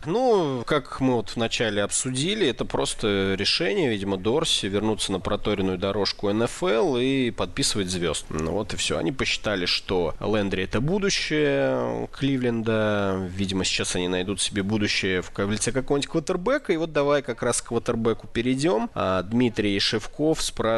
Ну, 0.05 0.63
как 0.65 0.99
мы 0.99 1.15
вот 1.15 1.35
вначале 1.35 1.81
обсудили, 1.81 2.47
это 2.47 2.65
просто 2.65 3.35
решение, 3.37 3.89
видимо, 3.89 4.17
Дорси 4.17 4.67
вернуться 4.67 5.11
на 5.11 5.19
проторенную 5.19 5.77
дорожку 5.77 6.31
НФЛ 6.31 6.97
и 6.97 7.31
подписывать 7.31 7.89
звезд. 7.89 8.25
Ну 8.29 8.51
вот 8.51 8.73
и 8.73 8.77
все. 8.77 8.97
Они 8.97 9.11
посчитали, 9.11 9.65
что 9.65 10.15
Лендри 10.19 10.63
это 10.63 10.81
будущее 10.81 12.07
Кливленда. 12.11 13.27
Видимо, 13.29 13.63
сейчас 13.63 13.95
они 13.95 14.07
найдут 14.07 14.41
себе 14.41 14.63
будущее 14.63 15.21
в 15.21 15.51
лице 15.51 15.71
какого-нибудь 15.71 16.09
квотербека. 16.09 16.73
И 16.73 16.77
вот 16.77 16.91
давай 16.91 17.21
как 17.21 17.41
раз 17.41 17.61
к 17.61 17.67
квотербеку 17.67 18.27
перейдем. 18.27 18.89
А 18.93 19.23
Дмитрий 19.23 19.79
Шевков 19.79 20.41
спрашивает, 20.41 20.74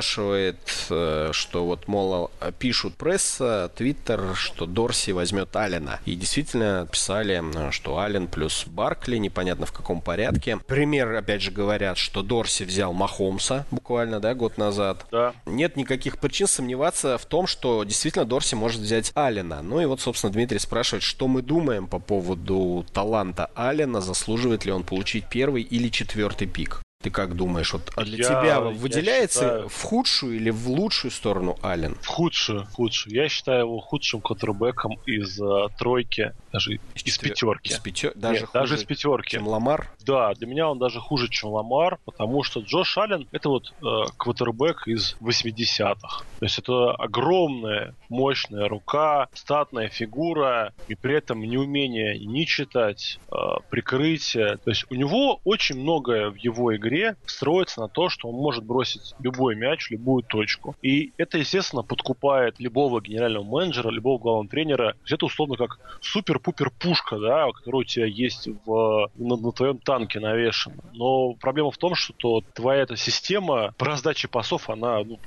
э, 0.89 1.29
что 1.31 1.65
вот, 1.65 1.87
мол, 1.87 2.31
пишут 2.59 2.95
пресса, 2.95 3.71
твиттер, 3.75 4.35
что 4.35 4.65
Дорси 4.65 5.11
возьмет 5.11 5.55
Алина. 5.55 5.99
И 6.05 6.15
действительно 6.15 6.87
писали, 6.91 7.43
что 7.71 7.97
Ален 7.97 8.27
плюс 8.27 8.65
Баркли, 8.67 9.17
непонятно 9.17 9.65
в 9.65 9.71
каком 9.71 10.01
порядке. 10.01 10.57
Пример, 10.57 11.13
опять 11.13 11.41
же, 11.41 11.51
говорят, 11.51 11.97
что 11.97 12.23
Дорси 12.23 12.63
взял 12.63 12.93
Махомса 12.93 13.65
буквально, 13.71 14.19
да, 14.19 14.33
год 14.33 14.57
назад. 14.57 15.05
Да. 15.11 15.33
Нет 15.45 15.75
никаких 15.75 16.19
причин 16.19 16.47
сомневаться 16.47 17.17
в 17.17 17.25
том, 17.25 17.47
что 17.47 17.83
действительно 17.83 18.25
Дорси 18.25 18.55
может 18.55 18.81
взять 18.81 19.11
Алина. 19.15 19.61
Ну 19.61 19.81
и 19.81 19.85
вот, 19.85 20.01
собственно, 20.01 20.33
Дмитрий 20.33 20.59
спрашивает, 20.59 21.03
что 21.03 21.27
мы 21.27 21.41
думаем 21.41 21.87
по 21.87 21.99
поводу 21.99 22.85
таланта 22.93 23.49
Алина, 23.55 24.01
заслуживает 24.01 24.65
ли 24.65 24.71
он 24.71 24.83
получить 24.83 25.25
первый 25.29 25.63
или 25.63 25.89
четвертый 25.89 26.47
пик. 26.47 26.81
Ты 27.03 27.11
как 27.11 27.35
думаешь, 27.35 27.73
вот 27.73 27.91
а 27.95 28.03
для 28.03 28.17
я, 28.17 28.23
тебя 28.23 28.59
выделяется 28.59 29.39
считаю... 29.39 29.69
в 29.69 29.83
худшую 29.83 30.35
или 30.35 30.49
в 30.49 30.67
лучшую 30.67 31.11
сторону 31.11 31.55
Аллен? 31.61 31.95
В 32.01 32.07
худшую, 32.07 32.63
в 32.63 32.71
худшую. 32.71 33.13
Я 33.13 33.29
считаю 33.29 33.65
его 33.65 33.79
худшим 33.79 34.19
квотербеком 34.19 34.99
из 35.05 35.39
uh, 35.39 35.69
тройки, 35.77 36.33
даже 36.51 36.73
из, 36.95 37.05
из 37.05 37.17
пятерки. 37.19 37.69
Из 37.69 37.77
пятер... 37.77 38.13
даже, 38.15 38.41
Нет, 38.41 38.49
даже 38.51 38.75
из 38.75 38.83
пятерки. 38.83 39.37
Чем 39.37 39.47
Ламар? 39.47 39.91
Да, 40.03 40.33
для 40.33 40.47
меня 40.47 40.69
он 40.69 40.79
даже 40.79 40.99
хуже, 40.99 41.29
чем 41.29 41.51
Ламар, 41.51 41.99
потому 42.03 42.41
что 42.41 42.61
Джош 42.61 42.97
Аллен 42.97 43.27
это 43.31 43.49
вот 43.49 43.73
uh, 43.81 44.07
квотербек 44.17 44.87
из 44.87 45.15
80-х. 45.21 46.23
То 46.39 46.45
есть 46.45 46.59
это 46.59 46.91
огромная, 46.91 47.95
мощная 48.09 48.67
рука, 48.67 49.27
статная 49.33 49.89
фигура, 49.89 50.73
и 50.87 50.95
при 50.95 51.15
этом 51.15 51.41
неумение 51.41 52.19
ни 52.19 52.43
читать, 52.43 53.19
uh, 53.29 53.61
прикрытие. 53.69 54.57
То 54.57 54.71
есть 54.71 54.85
у 54.89 54.95
него 54.95 55.39
очень 55.43 55.79
многое 55.79 56.29
в 56.29 56.35
его 56.35 56.75
игре 56.75 56.87
игре 56.87 57.15
строится 57.25 57.81
на 57.81 57.87
то, 57.87 58.09
что 58.09 58.29
он 58.29 58.35
может 58.35 58.63
бросить 58.63 59.13
любой 59.19 59.55
мяч 59.55 59.87
в 59.87 59.91
любую 59.91 60.23
точку. 60.23 60.75
И 60.81 61.11
это, 61.17 61.37
естественно, 61.37 61.83
подкупает 61.83 62.59
любого 62.59 63.01
генерального 63.01 63.43
менеджера, 63.43 63.89
любого 63.89 64.17
главного 64.17 64.49
тренера. 64.49 64.95
Это 65.09 65.25
условно 65.25 65.55
как 65.55 65.79
супер-пупер 66.01 66.71
пушка, 66.71 67.19
да, 67.19 67.51
которая 67.51 67.81
у 67.81 67.83
тебя 67.83 68.05
есть 68.05 68.47
в, 68.65 69.09
на, 69.15 69.35
на 69.35 69.51
твоем 69.51 69.77
танке 69.77 70.19
навешена. 70.19 70.75
Но 70.93 71.33
проблема 71.33 71.71
в 71.71 71.77
том, 71.77 71.95
что 71.95 72.41
твоя 72.53 72.83
эта 72.83 72.95
система 72.95 73.73
по 73.77 73.85
раздаче 73.85 74.27
пасов, 74.27 74.69
она 74.69 75.03
ну, 75.03 75.19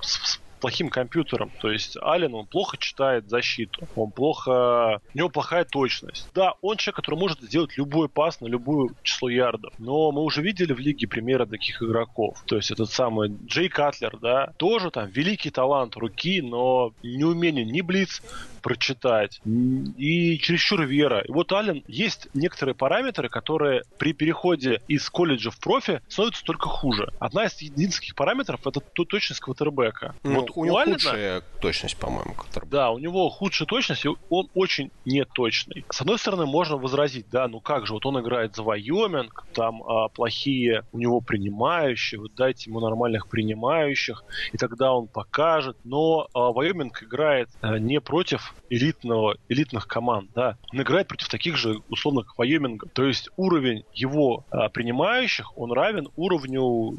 плохим 0.61 0.89
компьютером. 0.89 1.51
То 1.61 1.71
есть 1.71 1.97
Ален, 1.97 2.35
он 2.35 2.47
плохо 2.47 2.77
читает 2.79 3.29
защиту, 3.29 3.89
он 3.97 4.11
плохо... 4.11 5.01
У 5.15 5.19
него 5.19 5.29
плохая 5.29 5.65
точность. 5.65 6.29
Да, 6.35 6.55
он 6.61 6.77
человек, 6.77 6.97
который 6.97 7.19
может 7.19 7.41
сделать 7.41 7.77
любой 7.77 8.09
пас 8.09 8.41
на 8.41 8.47
любое 8.47 8.91
число 9.03 9.29
ярдов. 9.29 9.73
Но 9.79 10.13
мы 10.13 10.23
уже 10.23 10.43
видели 10.43 10.73
в 10.73 10.79
лиге 10.79 11.09
примеры 11.09 11.47
таких 11.47 11.83
игроков. 11.83 12.43
То 12.47 12.57
есть 12.57 12.71
этот 12.71 12.91
самый 12.91 13.31
Джей 13.47 13.69
Катлер, 13.69 14.17
да, 14.19 14.53
тоже 14.57 14.91
там 14.91 15.09
великий 15.09 15.51
талант 15.51 15.97
руки, 15.97 16.43
но 16.43 16.93
не 17.03 17.25
умение 17.25 17.65
ни 17.65 17.81
блиц 17.81 18.23
прочитать, 18.61 19.41
и 19.45 20.39
чересчур 20.39 20.83
вера. 20.83 21.21
И 21.21 21.33
вот 21.33 21.53
Ален 21.53 21.83
есть 21.87 22.29
некоторые 22.35 22.75
параметры, 22.75 23.29
которые 23.29 23.83
при 23.99 24.13
переходе 24.13 24.81
из 24.89 25.09
колледжа 25.11 25.51
в 25.51 25.59
профи 25.59 26.01
становятся 26.09 26.45
только 26.45 26.69
хуже. 26.69 27.13
Одна 27.19 27.45
из 27.45 27.61
единственных 27.61 28.15
параметров 28.15 28.67
это 28.67 28.81
точность 28.81 29.41
квотербека. 29.41 30.15
Ну, 30.23 30.41
вот 30.41 30.51
у, 30.51 30.61
у 30.61 30.65
него 30.65 30.79
Аллена, 30.79 30.95
худшая 30.95 31.43
точность, 31.61 31.97
по-моему, 31.97 32.35
квотербека. 32.35 32.71
Да, 32.71 32.91
у 32.91 32.99
него 32.99 33.29
худшая 33.31 33.67
точность, 33.67 34.05
и 34.05 34.09
он 34.29 34.49
очень 34.55 34.91
неточный. 35.05 35.85
С 35.91 36.01
одной 36.01 36.19
стороны, 36.19 36.47
можно 36.47 36.77
возразить, 36.77 37.27
да, 37.31 37.49
ну 37.49 37.61
как 37.61 37.87
же, 37.87 37.95
вот 37.95 38.07
он 38.07 38.21
играет 38.21 38.55
за 38.55 38.63
Вайоминг, 38.63 39.47
там 39.55 39.83
а, 39.83 40.09
плохие 40.09 40.85
у 40.93 40.99
него 40.99 41.21
принимающие, 41.21 42.21
вот 42.21 42.35
дайте 42.35 42.71
ему 42.71 42.81
нормальных 42.81 43.29
принимающих, 43.29 44.25
и 44.53 44.59
тогда 44.59 44.93
он 44.93 45.07
покажет. 45.07 45.77
Но 45.85 46.29
а, 46.35 46.53
Вайоминг 46.53 47.03
играет 47.03 47.49
а, 47.61 47.79
не 47.79 48.01
против 48.01 48.50
элитного, 48.71 49.37
элитных 49.49 49.87
команд, 49.87 50.31
да, 50.35 50.57
он 50.73 50.81
играет 50.81 51.09
против 51.09 51.29
таких 51.29 51.57
же, 51.57 51.81
условно, 51.89 52.23
как 52.23 52.39
Вайоминга. 52.39 52.89
То 52.93 53.05
есть 53.05 53.29
уровень 53.37 53.85
его 53.93 54.45
а, 54.51 54.69
принимающих, 54.69 55.57
он 55.59 55.73
равен 55.73 56.09
уровню 56.17 56.97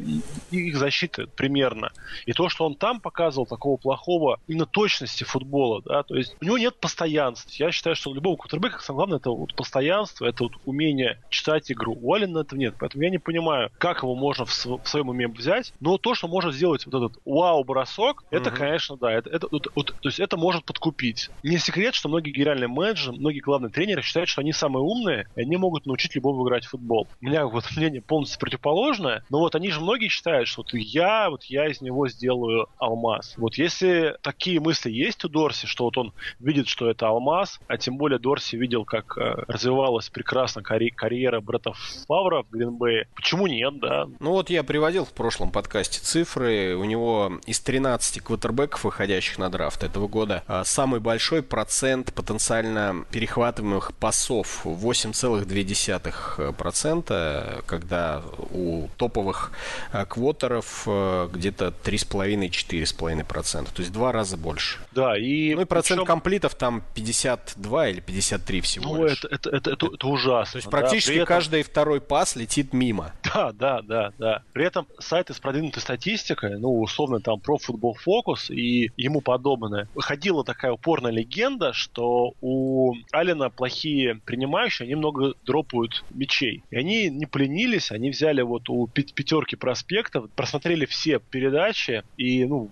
их 0.51 0.77
защиты 0.77 1.27
примерно. 1.27 1.91
И 2.25 2.33
то, 2.33 2.49
что 2.49 2.65
он 2.65 2.75
там 2.75 2.99
показывал 2.99 3.45
такого 3.45 3.77
плохого, 3.77 4.39
именно 4.47 4.65
точности 4.65 5.23
футбола, 5.23 5.81
да, 5.83 6.03
то 6.03 6.15
есть 6.15 6.35
у 6.41 6.45
него 6.45 6.57
нет 6.57 6.79
постоянства. 6.79 7.49
Я 7.53 7.71
считаю, 7.71 7.95
что 7.95 8.11
у 8.11 8.13
любого 8.13 8.35
кутербека 8.35 8.79
самое 8.81 8.97
главное 8.97 9.17
это 9.19 9.31
вот 9.31 9.55
постоянство, 9.55 10.25
это 10.25 10.43
вот 10.43 10.53
умение 10.65 11.19
читать 11.29 11.71
игру. 11.71 11.97
У 12.01 12.13
Алина 12.13 12.39
этого 12.39 12.59
нет, 12.59 12.75
поэтому 12.79 13.03
я 13.03 13.09
не 13.09 13.17
понимаю, 13.17 13.71
как 13.77 14.03
его 14.03 14.15
можно 14.15 14.45
в, 14.45 14.51
в 14.51 14.87
своем 14.87 15.09
уме 15.09 15.27
взять, 15.27 15.73
но 15.79 15.97
то, 15.97 16.15
что 16.15 16.27
может 16.27 16.53
сделать 16.53 16.85
вот 16.85 16.95
этот 16.95 17.21
вау-бросок, 17.25 18.23
это, 18.29 18.51
конечно, 18.51 18.97
да, 18.97 19.11
это, 19.11 19.29
это 19.29 19.47
вот, 19.49 19.67
вот, 19.75 19.95
то 19.99 20.09
есть 20.09 20.19
это 20.19 20.37
может 20.37 20.65
подкупить. 20.65 21.29
Не 21.43 21.57
секрет, 21.57 21.95
что 21.95 22.09
многие 22.09 22.31
генеральные 22.31 22.67
менеджеры, 22.67 23.17
многие 23.17 23.39
главные 23.39 23.71
тренеры 23.71 24.01
считают, 24.01 24.29
что 24.29 24.41
они 24.41 24.53
самые 24.53 24.83
умные, 24.83 25.27
и 25.35 25.41
они 25.41 25.57
могут 25.57 25.85
научить 25.85 26.15
любого 26.15 26.45
играть 26.47 26.65
в 26.65 26.69
футбол. 26.69 27.07
У 27.21 27.25
меня 27.25 27.45
вот 27.45 27.65
мнение 27.75 28.01
полностью 28.01 28.39
противоположное, 28.39 29.23
но 29.29 29.39
вот 29.39 29.55
они 29.55 29.71
же 29.71 29.81
многие 29.81 30.07
считают, 30.07 30.47
что 30.47 30.61
вот 30.61 30.73
я, 30.73 31.29
вот 31.29 31.43
я 31.45 31.67
из 31.67 31.81
него 31.81 32.07
сделаю 32.07 32.67
алмаз. 32.77 33.33
Вот 33.37 33.55
если 33.55 34.17
такие 34.21 34.59
мысли 34.59 34.91
есть 34.91 35.23
у 35.25 35.29
Дорси, 35.29 35.65
что 35.65 35.85
вот 35.85 35.97
он 35.97 36.13
видит, 36.39 36.67
что 36.67 36.89
это 36.89 37.07
алмаз, 37.07 37.59
а 37.67 37.77
тем 37.77 37.97
более 37.97 38.19
Дорси 38.19 38.55
видел, 38.55 38.85
как 38.85 39.17
э, 39.17 39.43
развивалась 39.47 40.09
прекрасно 40.09 40.61
карь- 40.61 40.91
карьера 40.91 41.41
Брэда 41.41 41.73
Фавра 42.07 42.43
в 42.43 42.51
Гринбее, 42.51 43.07
почему 43.15 43.47
нет, 43.47 43.79
да? 43.79 44.07
Ну 44.19 44.31
вот 44.31 44.49
я 44.49 44.63
приводил 44.63 45.05
в 45.05 45.13
прошлом 45.13 45.51
подкасте 45.51 45.99
цифры, 45.99 46.75
у 46.75 46.83
него 46.85 47.39
из 47.45 47.59
13 47.59 48.21
квотербеков, 48.21 48.83
выходящих 48.83 49.37
на 49.37 49.49
драфт 49.49 49.83
этого 49.83 50.07
года, 50.07 50.43
а, 50.47 50.63
самый 50.63 50.99
большой 50.99 51.30
процент 51.39 52.13
потенциально 52.13 53.05
перехватываемых 53.11 53.93
пасов 53.95 54.65
8,2%, 54.65 57.63
когда 57.65 58.21
у 58.51 58.89
топовых 58.97 59.53
а, 59.91 60.05
квотеров 60.05 60.83
а, 60.87 61.27
где-то 61.27 61.73
3,5-4,5%, 61.83 63.69
то 63.73 63.81
есть 63.81 63.93
два 63.93 64.11
раза 64.11 64.37
больше. 64.37 64.77
Да, 64.91 65.17
и... 65.17 65.55
Ну 65.55 65.61
и 65.61 65.65
процент 65.65 66.01
причем... 66.01 66.07
комплитов 66.07 66.53
там 66.55 66.83
52 66.95 67.87
или 67.87 68.01
53 68.01 68.61
всего 68.61 68.95
ну, 68.95 69.07
лишь. 69.07 69.23
Это, 69.23 69.35
это, 69.35 69.49
это, 69.49 69.71
это, 69.71 69.87
это 69.93 70.07
ужасно. 70.07 70.51
То 70.51 70.57
есть 70.57 70.69
практически 70.69 71.11
да, 71.11 71.23
этом... 71.23 71.27
каждый 71.27 71.63
второй 71.63 72.01
пас 72.01 72.35
летит 72.35 72.73
мимо. 72.73 73.13
Да, 73.33 73.53
да, 73.53 73.81
да, 73.81 74.11
да. 74.17 74.43
При 74.51 74.65
этом 74.65 74.85
сайты 74.99 75.33
с 75.33 75.39
продвинутой 75.39 75.81
статистикой, 75.81 76.59
ну, 76.59 76.81
условно, 76.81 77.21
там, 77.21 77.39
про 77.39 77.57
футбол 77.57 77.93
фокус 77.93 78.49
и 78.49 78.91
ему 78.97 79.21
подобное, 79.21 79.87
ходила 79.95 80.43
такая 80.43 80.73
упорная 80.73 81.13
легенда, 81.21 81.71
что 81.73 82.33
у 82.41 82.93
Алина 83.11 83.49
плохие 83.49 84.19
принимающие, 84.25 84.85
они 84.85 84.95
много 84.95 85.33
дропают 85.45 86.03
мячей. 86.11 86.63
И 86.71 86.75
они 86.75 87.09
не 87.09 87.25
поленились, 87.25 87.91
они 87.91 88.09
взяли 88.09 88.41
вот 88.41 88.69
у 88.69 88.87
пятерки 88.87 89.55
проспектов, 89.55 90.29
просмотрели 90.31 90.85
все 90.85 91.19
передачи 91.19 92.03
и, 92.17 92.45
ну, 92.45 92.69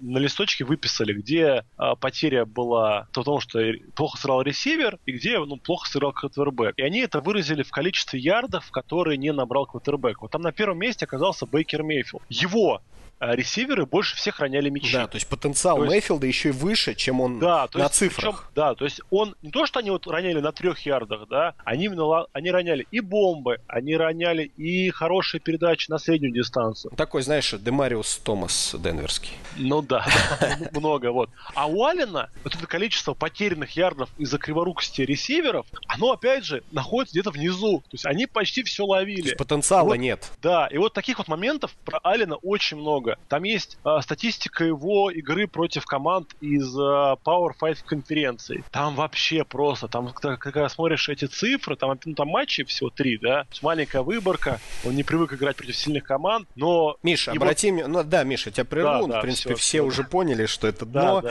на 0.00 0.18
листочке 0.18 0.64
выписали, 0.64 1.14
где 1.14 1.64
а, 1.76 1.94
потеря 1.96 2.44
была 2.44 3.08
в 3.12 3.24
том, 3.24 3.40
что 3.40 3.60
плохо 3.94 4.18
сыграл 4.18 4.42
ресивер, 4.42 4.98
и 5.06 5.12
где, 5.12 5.38
ну, 5.38 5.56
плохо 5.56 5.88
сыграл 5.88 6.12
квотербек. 6.12 6.74
И 6.76 6.82
они 6.82 7.00
это 7.00 7.20
выразили 7.20 7.62
в 7.62 7.70
количестве 7.70 8.20
ярдов, 8.20 8.70
которые 8.70 9.16
не 9.16 9.32
набрал 9.32 9.66
квотербек. 9.66 10.20
Вот 10.20 10.30
там 10.30 10.42
на 10.42 10.52
первом 10.52 10.78
месте 10.78 11.06
оказался 11.06 11.46
Бейкер 11.46 11.82
Мейфилд. 11.82 12.22
Его 12.28 12.82
ресиверы 13.20 13.86
больше 13.86 14.16
всех 14.16 14.40
роняли 14.40 14.68
мячи. 14.68 14.92
Да, 14.92 15.06
то 15.06 15.16
есть 15.16 15.26
потенциал 15.28 15.76
то 15.76 15.84
есть, 15.84 15.92
Мейфилда 15.92 16.26
еще 16.26 16.50
и 16.50 16.52
выше, 16.52 16.94
чем 16.94 17.20
он 17.20 17.38
да, 17.38 17.66
то 17.68 17.78
на 17.78 17.84
есть, 17.84 17.94
цифрах. 17.94 18.36
Причем, 18.36 18.52
да, 18.54 18.74
то 18.74 18.84
есть 18.84 19.00
он 19.10 19.34
не 19.42 19.50
то, 19.50 19.66
что 19.66 19.78
они 19.78 19.90
вот 19.90 20.06
роняли 20.06 20.40
на 20.40 20.52
трех 20.52 20.80
ярдах, 20.80 21.28
да, 21.28 21.54
они 21.64 21.86
именно 21.86 22.26
они 22.32 22.50
роняли 22.50 22.86
и 22.90 23.00
бомбы, 23.00 23.60
они 23.66 23.96
роняли 23.96 24.44
и 24.56 24.90
хорошие 24.90 25.40
передачи 25.40 25.90
на 25.90 25.98
среднюю 25.98 26.32
дистанцию. 26.32 26.92
Такой, 26.96 27.22
знаешь, 27.22 27.52
Демариус 27.52 28.18
Томас 28.18 28.74
Денверский. 28.78 29.32
Ну 29.56 29.82
да, 29.82 30.06
много, 30.72 31.12
вот. 31.12 31.30
А 31.54 31.66
у 31.66 31.84
Алина 31.84 32.30
вот 32.44 32.54
это 32.54 32.66
количество 32.66 33.14
потерянных 33.14 33.70
ярдов 33.76 34.10
из-за 34.18 34.38
криворукости 34.38 35.02
ресиверов, 35.02 35.66
оно, 35.86 36.12
опять 36.12 36.44
же, 36.44 36.62
находится 36.72 37.14
где-то 37.14 37.30
внизу. 37.30 37.80
То 37.80 37.94
есть 37.94 38.06
они 38.06 38.26
почти 38.26 38.62
все 38.62 38.84
ловили. 38.84 39.34
Потенциала 39.34 39.94
нет. 39.94 40.30
Да, 40.42 40.66
и 40.66 40.78
вот 40.78 40.92
таких 40.92 41.18
вот 41.18 41.28
моментов 41.28 41.74
про 41.84 41.98
Алина 42.02 42.36
очень 42.36 42.76
много 42.76 43.05
много. 43.06 43.18
Там 43.28 43.42
есть 43.44 43.78
э, 43.84 43.98
статистика 44.02 44.64
его 44.64 45.10
игры 45.10 45.46
против 45.46 45.86
команд 45.86 46.34
из 46.40 46.74
э, 46.76 47.16
Power 47.24 47.52
5 47.58 47.82
конференции. 47.82 48.64
Там 48.70 48.94
вообще 48.94 49.44
просто, 49.44 49.88
там, 49.88 50.12
когда, 50.12 50.68
смотришь 50.68 51.08
эти 51.08 51.26
цифры, 51.26 51.76
там, 51.76 51.98
ну, 52.04 52.14
там 52.14 52.28
матчи 52.28 52.64
всего 52.64 52.90
три, 52.90 53.18
да, 53.18 53.46
маленькая 53.62 54.02
выборка, 54.02 54.60
он 54.84 54.94
не 54.94 55.02
привык 55.02 55.32
играть 55.32 55.56
против 55.56 55.76
сильных 55.76 56.04
команд, 56.04 56.48
но... 56.56 56.96
Миша, 57.02 57.32
его... 57.32 57.44
обрати... 57.44 57.72
Ну 57.72 58.02
да, 58.02 58.24
Миша, 58.24 58.50
тебя 58.50 58.64
прерву, 58.64 59.06
да, 59.06 59.14
да, 59.14 59.18
в 59.18 59.22
принципе, 59.22 59.54
все, 59.54 59.62
все 59.62 59.82
уже 59.82 60.04
поняли, 60.04 60.46
что 60.46 60.66
это 60.66 60.86
дно. 60.86 61.22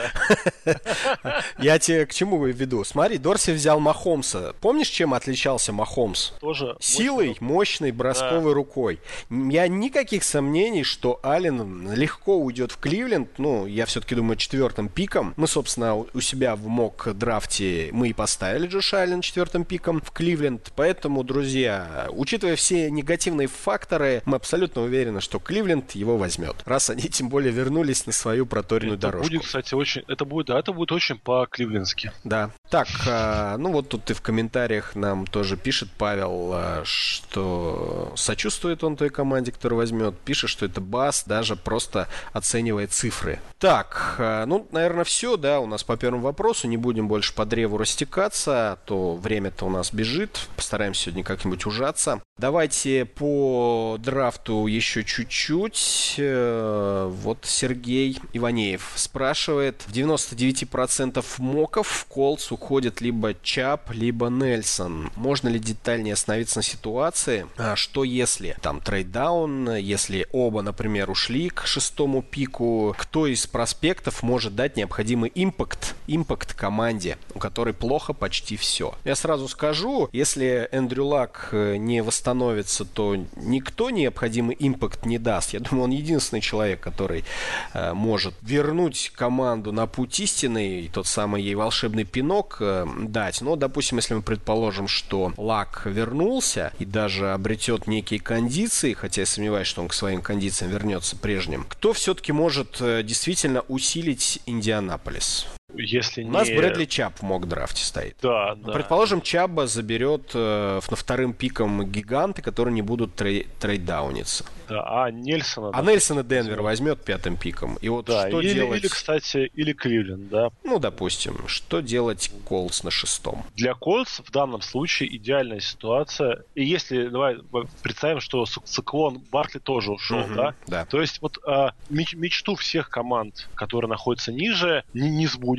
Я 1.58 1.78
тебе 1.78 2.06
к 2.06 2.14
чему 2.14 2.44
веду? 2.44 2.84
Смотри, 2.84 3.18
Дорси 3.18 3.50
взял 3.52 3.80
Махомса. 3.80 4.54
Помнишь, 4.60 4.88
чем 4.88 5.14
отличался 5.14 5.72
Махомс? 5.72 6.32
Тоже. 6.40 6.76
Силой, 6.80 7.36
мощной, 7.40 7.90
бросковой 7.90 8.52
рукой. 8.52 9.00
Я 9.30 9.68
никаких 9.68 10.24
сомнений, 10.24 10.84
что 10.84 11.18
Аллен 11.22 11.65
легко 11.94 12.38
уйдет 12.38 12.72
в 12.72 12.78
Кливленд, 12.78 13.38
ну, 13.38 13.66
я 13.66 13.86
все-таки 13.86 14.14
думаю, 14.14 14.36
четвертым 14.36 14.88
пиком. 14.88 15.34
Мы, 15.36 15.46
собственно, 15.46 15.94
у 15.96 16.20
себя 16.20 16.56
в 16.56 16.66
мок 16.66 17.08
драфте 17.14 17.90
мы 17.92 18.08
и 18.08 18.12
поставили 18.12 18.66
Джош 18.66 18.94
Аллен 18.94 19.20
четвертым 19.20 19.64
пиком 19.64 20.00
в 20.00 20.10
Кливленд. 20.10 20.72
Поэтому, 20.76 21.24
друзья, 21.24 22.08
учитывая 22.10 22.56
все 22.56 22.90
негативные 22.90 23.48
факторы, 23.48 24.22
мы 24.24 24.36
абсолютно 24.36 24.82
уверены, 24.82 25.20
что 25.20 25.38
Кливленд 25.38 25.92
его 25.92 26.16
возьмет. 26.16 26.56
Раз 26.64 26.90
они 26.90 27.02
тем 27.02 27.28
более 27.28 27.52
вернулись 27.52 28.06
на 28.06 28.12
свою 28.12 28.46
проторенную 28.46 28.98
это 28.98 29.08
дорожку. 29.08 29.32
будет, 29.32 29.44
кстати, 29.44 29.74
очень... 29.74 30.02
Это 30.08 30.24
будет, 30.24 30.46
да, 30.46 30.58
это 30.58 30.72
будет 30.72 30.92
очень 30.92 31.18
по-кливлендски. 31.18 32.12
Да. 32.24 32.50
Так, 32.70 32.88
э, 33.06 33.56
ну 33.58 33.72
вот 33.72 33.88
тут 33.88 34.04
ты 34.04 34.14
в 34.14 34.22
комментариях 34.22 34.94
нам 34.94 35.26
тоже 35.26 35.56
пишет 35.56 35.88
Павел, 35.96 36.52
э, 36.54 36.82
что 36.84 38.12
сочувствует 38.16 38.84
он 38.84 38.96
той 38.96 39.10
команде, 39.10 39.52
которая 39.52 39.78
возьмет. 39.78 40.18
Пишет, 40.20 40.50
что 40.50 40.66
это 40.66 40.80
bust, 40.80 41.24
даже 41.26 41.55
просто 41.60 42.08
оценивает 42.32 42.92
цифры. 42.92 43.40
Так, 43.58 44.16
э, 44.18 44.44
ну, 44.46 44.66
наверное, 44.70 45.04
все, 45.04 45.36
да, 45.36 45.60
у 45.60 45.66
нас 45.66 45.82
по 45.82 45.96
первому 45.96 46.22
вопросу. 46.22 46.68
Не 46.68 46.76
будем 46.76 47.08
больше 47.08 47.34
по 47.34 47.46
древу 47.46 47.78
растекаться, 47.78 48.72
а 48.72 48.76
то 48.76 49.14
время-то 49.14 49.66
у 49.66 49.70
нас 49.70 49.92
бежит. 49.92 50.48
Постараемся 50.56 51.04
сегодня 51.04 51.24
как-нибудь 51.24 51.64
ужаться. 51.66 52.20
Давайте 52.38 53.06
по 53.06 53.96
драфту 53.98 54.66
еще 54.66 55.04
чуть-чуть. 55.04 56.16
Э, 56.18 57.10
вот 57.10 57.38
Сергей 57.44 58.18
Иванеев 58.34 58.92
спрашивает. 58.94 59.82
В 59.86 59.92
99% 59.92 61.24
mock 61.38 61.71
ов 61.71 61.88
в 61.88 62.04
Колтс 62.06 62.52
уходит 62.52 63.00
либо 63.00 63.34
Чабб, 63.42 63.90
либо 63.90 64.28
Нельсон. 64.28 65.10
Можно 65.16 65.48
ли 65.48 65.58
детальнее 65.58 66.12
остановиться 66.12 66.58
на 66.58 66.62
ситуации? 66.62 67.46
А 67.56 67.74
что 67.74 68.04
если 68.04 68.56
там 68.60 68.80
trade 68.80 69.27
down, 69.27 69.74
если 69.76 70.26
оба, 70.32 70.60
например, 70.60 71.10
ушли 71.10 71.45
к 71.48 71.66
шестому 71.66 72.22
пику. 72.22 72.94
Кто 72.98 73.26
из 73.26 73.46
проспектов 73.46 74.22
может 74.22 74.54
дать 74.54 74.76
необходимый 74.76 75.30
импакт, 75.34 75.94
импакт 76.06 76.54
команде, 76.54 77.18
у 77.34 77.38
которой 77.38 77.74
плохо 77.74 78.12
почти 78.12 78.56
все? 78.56 78.94
Я 79.04 79.14
сразу 79.14 79.48
скажу, 79.48 80.08
если 80.12 80.68
Эндрю 80.72 81.06
Лак 81.06 81.50
э, 81.52 81.76
не 81.76 82.02
восстановится, 82.02 82.84
то 82.84 83.16
никто 83.36 83.90
необходимый 83.90 84.56
импакт 84.58 85.06
не 85.06 85.18
даст. 85.18 85.52
Я 85.52 85.60
думаю, 85.60 85.84
он 85.84 85.90
единственный 85.90 86.40
человек, 86.40 86.80
который 86.80 87.24
э, 87.72 87.92
может 87.92 88.34
вернуть 88.42 89.12
команду 89.14 89.72
на 89.72 89.86
путь 89.86 90.18
истины 90.20 90.80
и 90.80 90.88
тот 90.88 91.06
самый 91.06 91.42
ей 91.42 91.54
волшебный 91.54 92.04
пинок 92.04 92.58
э, 92.60 92.86
дать. 93.02 93.40
Но, 93.40 93.56
допустим, 93.56 93.98
если 93.98 94.14
мы 94.14 94.22
предположим, 94.22 94.88
что 94.88 95.32
Лак 95.36 95.82
вернулся 95.84 96.72
и 96.78 96.84
даже 96.84 97.32
обретет 97.32 97.86
некие 97.86 98.20
кондиции, 98.20 98.92
хотя 98.92 99.22
я 99.22 99.26
сомневаюсь, 99.26 99.68
что 99.68 99.82
он 99.82 99.88
к 99.88 99.94
своим 99.94 100.22
кондициям 100.22 100.70
вернется 100.70 101.16
прежде 101.16 101.35
прежним. 101.36 101.66
Кто 101.68 101.92
все-таки 101.92 102.32
может 102.32 102.78
э, 102.80 103.02
действительно 103.02 103.60
усилить 103.68 104.40
Индианаполис? 104.46 105.46
Если 105.74 106.22
не... 106.22 106.30
У 106.30 106.32
нас 106.32 106.48
Брэдли 106.48 106.84
Чап 106.84 107.18
в 107.18 107.22
мок-драфте 107.22 107.84
стоит. 107.84 108.16
Да, 108.22 108.54
да. 108.54 108.72
Предположим, 108.72 109.20
Чаба 109.20 109.66
заберет 109.66 110.30
э, 110.34 110.80
на 110.88 110.96
вторым 110.96 111.32
пиком 111.32 111.84
гиганты, 111.90 112.42
которые 112.42 112.74
не 112.74 112.82
будут 112.82 113.20
трей- 113.20 113.46
трейдауниться. 113.60 114.44
Да, 114.68 115.04
а 115.04 115.10
Нельсона... 115.10 115.70
А 115.72 115.82
Нельсона 115.82 116.22
Денвер 116.22 116.62
возьмет 116.62 117.02
пятым 117.04 117.36
пиком. 117.36 117.76
И 117.80 117.88
вот 117.88 118.06
да, 118.06 118.28
что 118.28 118.40
или, 118.40 118.54
делать... 118.54 118.80
Или, 118.80 118.88
кстати, 118.88 119.50
или 119.54 119.72
Кливленд, 119.72 120.28
да. 120.28 120.50
Ну, 120.64 120.78
допустим, 120.78 121.46
что 121.46 121.80
делать 121.80 122.30
Колс 122.44 122.82
на 122.82 122.90
шестом? 122.90 123.44
Для 123.54 123.74
Колс 123.74 124.20
в 124.24 124.30
данном 124.30 124.62
случае 124.62 125.14
идеальная 125.16 125.60
ситуация. 125.60 126.42
И 126.54 126.64
если, 126.64 127.08
давай 127.08 127.38
представим, 127.82 128.20
что 128.20 128.44
циклон 128.46 129.22
Баркли 129.30 129.58
тоже 129.58 129.92
ушел, 129.92 130.20
угу, 130.20 130.34
да? 130.34 130.54
Да. 130.66 130.84
То 130.86 131.00
есть 131.00 131.20
вот 131.20 131.38
а, 131.46 131.72
меч, 131.90 132.14
мечту 132.14 132.54
всех 132.56 132.88
команд, 132.88 133.48
которые 133.54 133.88
находятся 133.88 134.32
ниже, 134.32 134.84
не, 134.94 135.10
не 135.10 135.26
сбудется. 135.26 135.55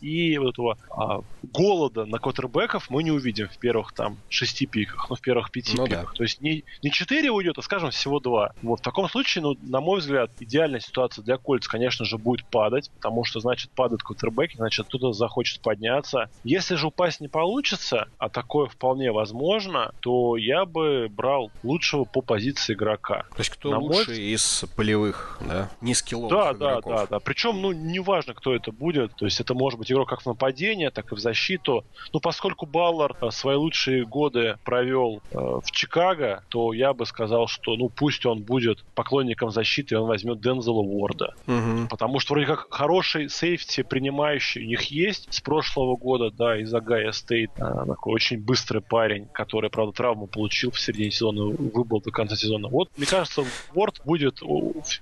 И 0.00 0.38
вот 0.38 0.54
этого 0.54 0.78
а, 0.90 1.20
голода 1.42 2.04
на 2.04 2.18
квотербеков 2.18 2.90
мы 2.90 3.02
не 3.02 3.10
увидим 3.10 3.48
в 3.48 3.58
первых 3.58 3.92
там 3.92 4.18
шести 4.28 4.66
пиках, 4.66 5.08
ну, 5.10 5.16
в 5.16 5.20
первых 5.20 5.50
пяти 5.50 5.76
ну, 5.76 5.86
пиках. 5.86 6.12
Да. 6.12 6.16
То 6.16 6.22
есть 6.22 6.40
не, 6.40 6.64
не 6.82 6.90
четыре 6.90 7.30
уйдет, 7.30 7.58
а, 7.58 7.62
скажем, 7.62 7.90
всего 7.90 8.20
два. 8.20 8.52
Вот 8.62 8.80
в 8.80 8.82
таком 8.82 9.08
случае, 9.08 9.42
ну, 9.42 9.56
на 9.62 9.80
мой 9.80 10.00
взгляд, 10.00 10.30
идеальная 10.40 10.80
ситуация 10.80 11.22
для 11.22 11.36
Кольц, 11.36 11.66
конечно 11.66 12.04
же, 12.04 12.18
будет 12.18 12.44
падать, 12.46 12.90
потому 12.96 13.24
что, 13.24 13.40
значит, 13.40 13.70
падает 13.70 14.02
квотербек, 14.02 14.52
значит, 14.54 14.86
кто-то 14.86 15.12
захочет 15.12 15.60
подняться. 15.60 16.30
Если 16.44 16.74
же 16.74 16.88
упасть 16.88 17.20
не 17.20 17.28
получится, 17.28 18.08
а 18.18 18.28
такое 18.28 18.66
вполне 18.66 19.12
возможно, 19.12 19.92
то 20.00 20.36
я 20.36 20.64
бы 20.64 21.08
брал 21.10 21.50
лучшего 21.62 22.04
по 22.04 22.20
позиции 22.20 22.74
игрока. 22.74 23.24
То 23.30 23.38
есть 23.38 23.50
кто 23.50 23.70
на 23.70 23.78
лучше 23.78 24.16
из 24.16 24.64
полевых, 24.76 25.38
да? 25.40 25.70
Низкиловых 25.80 26.30
да, 26.30 26.52
игроков. 26.52 26.92
Да, 26.92 27.00
да, 27.00 27.06
да. 27.06 27.20
Причем, 27.20 27.60
ну, 27.60 27.72
неважно, 27.72 28.34
кто 28.34 28.54
это 28.54 28.72
будет. 28.72 29.14
То 29.16 29.24
есть 29.24 29.39
это 29.40 29.50
Это 29.50 29.58
может 29.58 29.80
быть 29.80 29.90
игрок 29.90 30.08
как 30.08 30.22
в 30.22 30.26
нападение, 30.26 30.90
так 30.90 31.10
и 31.10 31.16
в 31.16 31.18
защиту. 31.18 31.84
Ну, 32.12 32.20
поскольку 32.20 32.66
Баллард 32.66 33.16
э, 33.20 33.30
свои 33.32 33.56
лучшие 33.56 34.06
годы 34.06 34.58
провел 34.64 35.22
э, 35.32 35.38
в 35.38 35.68
Чикаго, 35.72 36.44
то 36.50 36.72
я 36.72 36.92
бы 36.92 37.04
сказал, 37.04 37.48
что 37.48 37.74
ну 37.74 37.88
пусть 37.88 38.24
он 38.26 38.42
будет 38.42 38.84
поклонником 38.94 39.50
защиты, 39.50 39.96
и 39.96 39.98
он 39.98 40.06
возьмет 40.06 40.40
Дензела 40.40 40.82
Уорда. 40.82 41.34
Угу. 41.48 41.88
Потому 41.90 42.20
что 42.20 42.34
вроде 42.34 42.46
как 42.46 42.68
хороший 42.70 43.28
сейфти 43.28 43.82
принимающий 43.82 44.62
у 44.62 44.68
них 44.68 44.82
есть 44.84 45.26
с 45.34 45.40
прошлого 45.40 45.96
года, 45.96 46.30
да, 46.30 46.56
из 46.56 46.72
Огайо 46.72 47.10
Стейт. 47.10 47.50
А, 47.58 47.86
такой 47.86 48.14
очень 48.14 48.38
быстрый 48.38 48.82
парень, 48.82 49.26
который, 49.32 49.68
правда, 49.68 49.92
травму 49.92 50.28
получил 50.28 50.70
в 50.70 50.78
середине 50.78 51.10
сезона, 51.10 51.42
выбыл 51.42 52.00
до 52.00 52.12
конца 52.12 52.36
сезона. 52.36 52.68
Вот, 52.68 52.88
мне 52.96 53.06
кажется, 53.06 53.42
Уорд 53.74 54.00
будет 54.04 54.42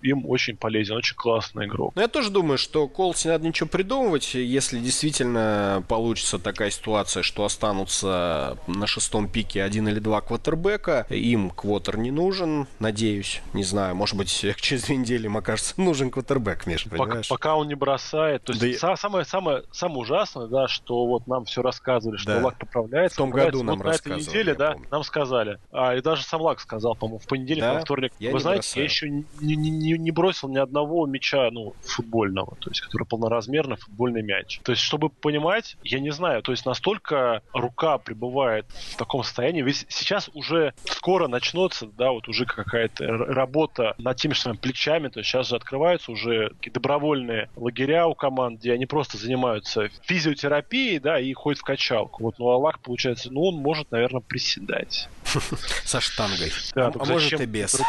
им 0.01 0.24
очень 0.24 0.57
полезен, 0.57 0.96
очень 0.96 1.16
классный 1.16 1.66
игрок. 1.66 1.92
Ну, 1.94 2.01
я 2.01 2.09
тоже 2.09 2.31
думаю, 2.31 2.57
что 2.57 2.88
Колтс 2.88 3.26
не 3.27 3.31
надо 3.31 3.46
ничего 3.46 3.68
придумывать, 3.68 4.27
если 4.34 4.78
действительно 4.78 5.84
получится 5.88 6.38
такая 6.38 6.70
ситуация, 6.70 7.22
что 7.22 7.44
останутся 7.44 8.58
на 8.66 8.86
шестом 8.86 9.28
пике 9.28 9.62
один 9.62 9.88
или 9.88 9.98
два 9.98 10.20
квотербека, 10.20 11.06
им 11.10 11.50
квотер 11.50 11.98
не 11.98 12.10
нужен, 12.10 12.66
надеюсь, 12.78 13.42
не 13.52 13.64
знаю, 13.64 13.94
может 13.94 14.16
быть, 14.16 14.30
через 14.56 14.84
две 14.84 14.96
недели 14.96 15.26
им 15.26 15.36
окажется 15.36 15.74
нужен 15.80 16.10
квотербек, 16.10 16.66
Миш, 16.66 16.84
понимаешь? 16.84 17.28
Пока, 17.28 17.50
пока 17.50 17.56
он 17.56 17.68
не 17.68 17.74
бросает, 17.74 18.44
то 18.44 18.52
есть 18.52 18.80
да 18.80 18.96
самое, 18.96 19.24
самое, 19.24 19.62
самое 19.72 20.00
ужасное, 20.00 20.46
да, 20.46 20.68
что 20.68 21.06
вот 21.06 21.26
нам 21.26 21.44
все 21.44 21.62
рассказывали, 21.62 22.16
что 22.16 22.34
да. 22.34 22.44
Лак 22.46 22.58
поправляется. 22.58 23.16
В 23.16 23.18
том 23.18 23.30
году 23.30 23.62
нам 23.62 23.78
вот 23.78 23.86
на 23.86 23.90
этой 23.90 24.16
неделе, 24.16 24.54
да, 24.54 24.72
помню. 24.72 24.88
нам 24.90 25.04
сказали, 25.04 25.58
а, 25.72 25.94
и 25.94 26.02
даже 26.02 26.22
сам 26.24 26.40
Лак 26.42 26.60
сказал, 26.60 26.94
по-моему, 26.94 27.18
в 27.18 27.26
понедельник, 27.26 27.62
да? 27.62 27.74
во 27.74 27.80
вторник, 27.80 28.12
я 28.18 28.32
вы 28.32 28.40
знаете, 28.40 28.62
бросаю. 28.62 28.82
я 28.82 28.84
еще 28.84 29.10
не, 29.10 29.56
не, 29.56 29.70
не, 29.70 29.98
не 29.98 30.10
бросил 30.10 30.48
ни 30.48 30.58
одного 30.58 31.06
мяча, 31.06 31.50
ну, 31.50 31.74
футбольного, 31.82 32.56
то 32.60 32.70
есть, 32.70 32.80
который 32.80 33.04
полноразмерный 33.04 33.76
футбольный 33.76 34.17
мяч. 34.22 34.61
То 34.62 34.72
есть, 34.72 34.83
чтобы 34.83 35.09
понимать, 35.09 35.76
я 35.83 36.00
не 36.00 36.11
знаю, 36.11 36.42
то 36.42 36.52
есть, 36.52 36.66
настолько 36.66 37.42
рука 37.52 37.98
пребывает 37.98 38.66
в 38.92 38.96
таком 38.96 39.22
состоянии, 39.22 39.62
ведь 39.62 39.87
сейчас 39.88 40.31
уже 40.35 40.74
скоро 40.85 41.28
начнется, 41.28 41.87
да, 41.87 42.11
вот 42.11 42.28
уже 42.28 42.44
какая-то 42.46 43.07
работа 43.07 43.94
над 43.98 44.16
теми 44.16 44.33
же 44.33 44.40
самыми 44.40 44.59
плечами, 44.59 45.09
то 45.09 45.20
есть, 45.20 45.31
сейчас 45.31 45.48
же 45.48 45.57
открываются 45.57 46.12
уже 46.12 46.52
добровольные 46.72 47.50
лагеря 47.57 48.07
у 48.07 48.14
команд, 48.14 48.61
где 48.61 48.72
они 48.72 48.87
просто 48.87 49.16
занимаются 49.18 49.88
физиотерапией, 50.02 50.98
да, 50.98 51.20
и 51.20 51.33
ходят 51.33 51.61
в 51.61 51.64
качалку. 51.64 52.22
Вот, 52.22 52.38
ну, 52.38 52.48
Аллах, 52.48 52.81
получается, 52.81 53.33
ну, 53.33 53.44
он 53.44 53.57
может, 53.57 53.90
наверное, 53.90 54.20
приседать. 54.20 55.09
Со 55.85 56.00
штангой. 56.00 56.52
Да, 56.74 56.92
а 56.94 57.04
может 57.04 57.40
и 57.40 57.46
без. 57.46 57.81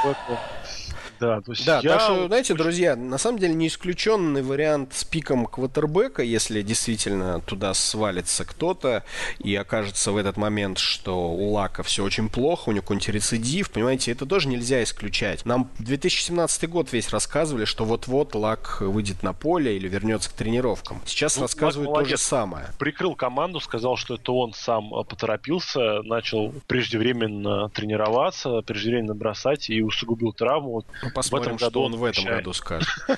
Да, 1.19 1.41
то 1.41 1.51
есть 1.51 1.65
да, 1.65 1.79
я... 1.83 1.93
так 1.93 2.01
что, 2.01 2.27
знаете, 2.27 2.53
друзья, 2.53 2.95
на 2.95 3.17
самом 3.17 3.39
деле 3.39 3.53
не 3.53 3.67
исключенный 3.67 4.41
вариант 4.41 4.93
с 4.93 5.03
пиком 5.03 5.45
квотербека, 5.45 6.23
если 6.23 6.61
действительно 6.61 7.41
туда 7.41 7.73
свалится 7.73 8.45
кто-то 8.45 9.03
и 9.39 9.55
окажется 9.55 10.11
в 10.11 10.17
этот 10.17 10.37
момент, 10.37 10.77
что 10.77 11.31
у 11.31 11.51
Лака 11.51 11.83
все 11.83 12.03
очень 12.03 12.29
плохо, 12.29 12.69
у 12.69 12.71
него 12.71 12.81
какой-нибудь 12.81 13.09
рецидив, 13.09 13.71
понимаете, 13.71 14.11
это 14.11 14.25
тоже 14.25 14.47
нельзя 14.47 14.81
исключать. 14.83 15.45
Нам 15.45 15.69
2017 15.79 16.69
год 16.69 16.91
весь 16.91 17.09
рассказывали, 17.09 17.65
что 17.65 17.85
вот-вот 17.85 18.35
Лак 18.35 18.81
выйдет 18.81 19.23
на 19.23 19.33
поле 19.33 19.75
или 19.75 19.87
вернется 19.87 20.29
к 20.29 20.33
тренировкам. 20.33 21.01
Сейчас 21.05 21.35
ну, 21.35 21.43
рассказывают 21.43 21.93
то 21.93 22.05
же 22.05 22.17
самое. 22.17 22.67
Прикрыл 22.77 23.15
команду, 23.15 23.59
сказал, 23.59 23.97
что 23.97 24.15
это 24.15 24.31
он 24.31 24.53
сам 24.53 24.93
а, 24.93 25.03
поторопился, 25.03 26.01
начал 26.03 26.53
преждевременно 26.67 27.69
тренироваться, 27.69 28.61
преждевременно 28.61 29.15
бросать 29.15 29.69
и 29.69 29.81
усугубил 29.81 30.33
травму. 30.33 30.83
Посмотрим, 31.13 31.57
что 31.57 31.83
он 31.83 31.95
в 31.95 32.03
этом 32.03 32.25
году 32.25 32.53
скажет. 32.53 32.89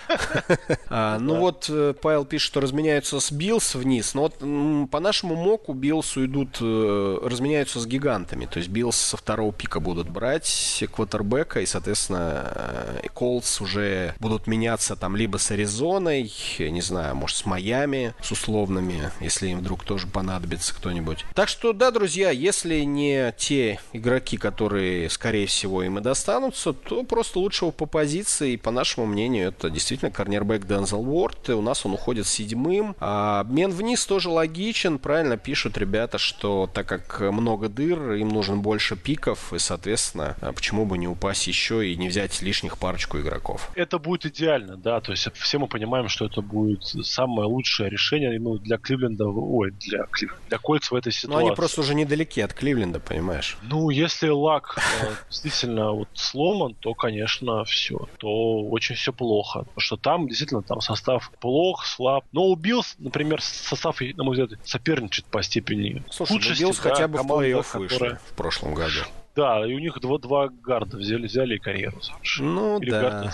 А, 0.93 1.19
ну 1.19 1.35
вот, 1.35 1.67
э, 1.69 1.93
Павел 2.01 2.25
пишет, 2.25 2.47
что 2.47 2.59
разменяются 2.59 3.19
с 3.19 3.31
Биллс 3.31 3.75
вниз. 3.75 4.13
Но 4.13 4.23
вот 4.23 4.89
по 4.89 4.99
нашему 4.99 5.35
mock 5.35 5.66
у 5.66 5.73
Биллс 5.73 6.17
уйдут, 6.17 6.57
э, 6.59 7.19
разменяются 7.23 7.79
с 7.79 7.87
гигантами. 7.87 8.45
То 8.45 8.59
есть 8.59 8.69
Биллс 8.69 8.97
со 8.97 9.15
второго 9.15 9.53
пика 9.53 9.79
будут 9.79 10.09
брать 10.09 10.83
квотербека, 10.93 11.61
и, 11.61 11.65
соответственно, 11.65 13.01
Колтс 13.13 13.61
уже 13.61 14.15
будут 14.19 14.47
меняться 14.47 14.95
там 14.95 15.15
либо 15.15 15.37
с 15.37 15.51
Аризоной, 15.51 16.31
не 16.59 16.81
знаю, 16.81 17.15
может, 17.15 17.37
с 17.37 17.45
Майами, 17.45 18.13
с 18.21 18.31
условными, 18.31 19.11
если 19.19 19.47
им 19.47 19.59
вдруг 19.59 19.83
тоже 19.83 20.07
понадобится 20.07 20.73
кто-нибудь. 20.73 21.25
Так 21.33 21.47
что, 21.47 21.73
да, 21.73 21.91
друзья, 21.91 22.31
если 22.31 22.81
не 22.81 23.33
те 23.37 23.79
игроки, 23.93 24.37
которые, 24.37 25.09
скорее 25.09 25.47
всего, 25.47 25.83
им 25.83 25.99
и 25.99 26.01
достанутся, 26.01 26.73
то 26.73 27.03
просто 27.03 27.39
лучше 27.39 27.65
по 27.81 27.87
позиции, 27.87 28.57
по 28.57 28.69
нашему 28.69 29.07
мнению, 29.07 29.47
это 29.47 29.71
действительно 29.71 30.11
корнербэк 30.11 30.67
Дензел 30.67 31.01
Уорд. 31.01 31.49
И 31.49 31.53
у 31.53 31.63
нас 31.63 31.83
он 31.83 31.93
уходит 31.93 32.27
седьмым. 32.27 32.95
А 32.99 33.39
обмен 33.39 33.71
вниз 33.71 34.05
тоже 34.05 34.29
логичен. 34.29 34.99
Правильно 34.99 35.35
пишут 35.35 35.79
ребята, 35.79 36.19
что 36.19 36.69
так 36.71 36.85
как 36.85 37.21
много 37.21 37.69
дыр, 37.69 38.13
им 38.13 38.29
нужен 38.29 38.61
больше 38.61 38.95
пиков. 38.95 39.51
И, 39.51 39.57
соответственно, 39.57 40.35
а 40.41 40.53
почему 40.53 40.85
бы 40.85 40.99
не 40.99 41.07
упасть 41.07 41.47
еще 41.47 41.91
и 41.91 41.95
не 41.95 42.07
взять 42.07 42.43
лишних 42.43 42.77
парочку 42.77 43.19
игроков. 43.19 43.71
Это 43.73 43.97
будет 43.97 44.27
идеально, 44.27 44.77
да. 44.77 45.01
То 45.01 45.13
есть 45.13 45.27
все 45.33 45.57
мы 45.57 45.67
понимаем, 45.67 46.07
что 46.07 46.27
это 46.27 46.41
будет 46.43 46.83
самое 46.83 47.47
лучшее 47.47 47.89
решение 47.89 48.39
ну, 48.39 48.59
для 48.59 48.77
Кливленда, 48.77 49.25
ой, 49.25 49.71
для, 49.71 50.05
для 50.49 50.57
Колтс 50.59 50.91
в 50.91 50.95
этой 50.95 51.11
ситуации. 51.11 51.33
Но 51.33 51.47
они 51.47 51.55
просто 51.55 51.81
уже 51.81 51.95
недалеки 51.95 52.41
от 52.41 52.53
Кливленда, 52.53 52.99
понимаешь? 52.99 53.57
Ну, 53.63 53.89
если 53.89 54.27
Лак 54.27 54.77
э, 55.01 55.07
действительно 55.31 55.93
вот 55.93 56.09
сломан, 56.13 56.75
то, 56.75 56.93
конечно, 56.93 57.65
все, 57.71 58.07
то 58.17 58.61
очень 58.69 58.95
все 58.95 59.11
плохо. 59.11 59.59
Потому 59.59 59.79
что 59.79 59.97
там 59.97 60.27
действительно 60.27 60.61
там 60.61 60.81
состав 60.81 61.31
плох, 61.39 61.85
слаб. 61.85 62.25
Но 62.31 62.45
у 62.45 62.55
Биллс, 62.55 62.95
например, 62.99 63.41
состав, 63.41 64.01
на 64.01 64.23
мой 64.23 64.37
взгляд, 64.37 64.59
соперничает 64.63 65.25
по 65.25 65.41
степени 65.41 66.03
Слушай, 66.09 66.33
худшести. 66.33 66.61
Биллс 66.61 66.79
да, 66.79 66.89
хотя 66.89 67.07
бы 67.07 67.19
в 67.19 67.25
плей-офф 67.25 67.79
вышли 67.79 68.19
в 68.29 68.35
прошлом 68.35 68.73
году. 68.73 69.01
Да, 69.35 69.65
и 69.65 69.73
у 69.73 69.79
них 69.79 69.99
два, 70.01 70.17
два 70.17 70.49
гарда 70.49 70.97
взяли, 70.97 71.27
взяли 71.27 71.55
и 71.55 71.59
карьеру. 71.59 71.99
Ну 72.39 72.79
Или 72.79 72.89
да. 72.89 73.31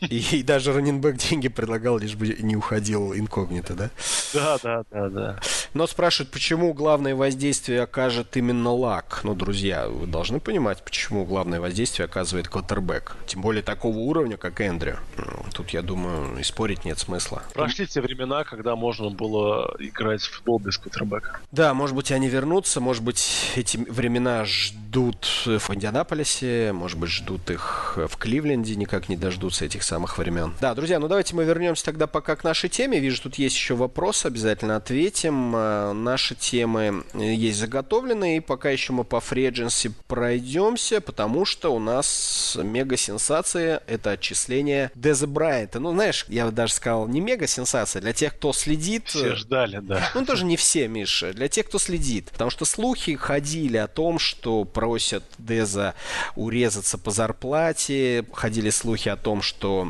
И, 0.00 0.38
и 0.38 0.42
даже 0.42 0.72
раненбэк 0.72 1.16
деньги 1.16 1.48
предлагал, 1.48 1.98
лишь 1.98 2.16
бы 2.16 2.28
не 2.40 2.56
уходил 2.56 3.14
инкогнито, 3.14 3.74
да? 3.74 3.90
Да, 4.34 4.58
да, 4.62 4.84
да, 4.90 5.08
да. 5.08 5.40
Но 5.74 5.86
спрашивают, 5.86 6.32
почему 6.32 6.72
главное 6.72 7.14
воздействие 7.14 7.82
окажет 7.82 8.36
именно 8.36 8.72
лак. 8.72 9.20
Ну, 9.22 9.34
друзья, 9.34 9.88
вы 9.88 10.06
должны 10.06 10.40
понимать, 10.40 10.82
почему 10.82 11.24
главное 11.24 11.60
воздействие 11.60 12.06
оказывает 12.06 12.48
квотербек. 12.48 13.16
Тем 13.26 13.42
более 13.42 13.62
такого 13.62 13.98
уровня, 13.98 14.36
как 14.36 14.60
Эндрю. 14.60 14.98
Ну, 15.16 15.44
тут, 15.52 15.70
я 15.70 15.82
думаю, 15.82 16.38
и 16.38 16.42
спорить 16.42 16.84
нет 16.84 16.98
смысла. 16.98 17.42
Прошли 17.54 17.86
те 17.86 18.00
времена, 18.00 18.44
когда 18.44 18.74
можно 18.74 19.10
было 19.10 19.76
играть 19.78 20.22
в 20.22 20.32
футбол 20.32 20.58
без 20.58 20.78
квотербека. 20.78 21.40
Да, 21.52 21.74
может 21.74 21.94
быть, 21.94 22.10
они 22.10 22.28
вернутся, 22.28 22.80
может 22.80 23.04
быть, 23.04 23.52
эти 23.54 23.76
времена 23.76 24.44
ждут 24.44 24.85
ждут 24.96 25.26
в 25.44 25.74
Индианаполисе, 25.74 26.72
может 26.72 26.98
быть, 26.98 27.10
ждут 27.10 27.50
их 27.50 27.98
в 27.98 28.16
Кливленде, 28.16 28.76
никак 28.76 29.10
не 29.10 29.16
дождутся 29.16 29.66
этих 29.66 29.82
самых 29.82 30.16
времен. 30.16 30.54
Да, 30.58 30.74
друзья, 30.74 30.98
ну 30.98 31.06
давайте 31.06 31.34
мы 31.34 31.44
вернемся 31.44 31.84
тогда 31.84 32.06
пока 32.06 32.34
к 32.34 32.44
нашей 32.44 32.70
теме. 32.70 32.98
Вижу, 32.98 33.20
тут 33.24 33.34
есть 33.34 33.54
еще 33.54 33.74
вопрос, 33.74 34.24
обязательно 34.24 34.76
ответим. 34.76 35.54
Э, 35.54 35.92
наши 35.92 36.34
темы 36.34 37.04
есть 37.12 37.58
заготовленные, 37.58 38.38
и 38.38 38.40
пока 38.40 38.70
еще 38.70 38.94
мы 38.94 39.04
по 39.04 39.20
фредженси 39.20 39.92
пройдемся, 40.08 41.02
потому 41.02 41.44
что 41.44 41.74
у 41.74 41.78
нас 41.78 42.56
мега-сенсация— 42.58 43.82
это 43.86 44.12
отчисление 44.12 44.90
Деза 44.94 45.26
Брайанта. 45.26 45.78
Ну, 45.78 45.92
знаешь, 45.92 46.24
я 46.28 46.50
даже 46.50 46.72
сказал, 46.72 47.06
не 47.06 47.20
мега-сенсация, 47.20 48.00
для 48.00 48.14
тех, 48.14 48.34
кто 48.34 48.54
следит... 48.54 49.08
Все 49.08 49.34
ждали, 49.34 49.80
да. 49.82 50.08
Ну, 50.14 50.24
тоже 50.24 50.46
не 50.46 50.56
все, 50.56 50.88
Миша, 50.88 51.34
для 51.34 51.48
тех, 51.48 51.66
кто 51.66 51.78
следит. 51.78 52.30
Потому 52.30 52.50
что 52.50 52.64
слухи 52.64 53.14
ходили 53.16 53.76
о 53.76 53.88
том, 53.88 54.18
что 54.18 54.64
просят 54.86 55.24
Деза 55.38 55.96
урезаться 56.36 56.96
по 56.96 57.10
зарплате. 57.10 58.24
Ходили 58.32 58.70
слухи 58.70 59.08
о 59.08 59.16
том, 59.16 59.42
что 59.42 59.84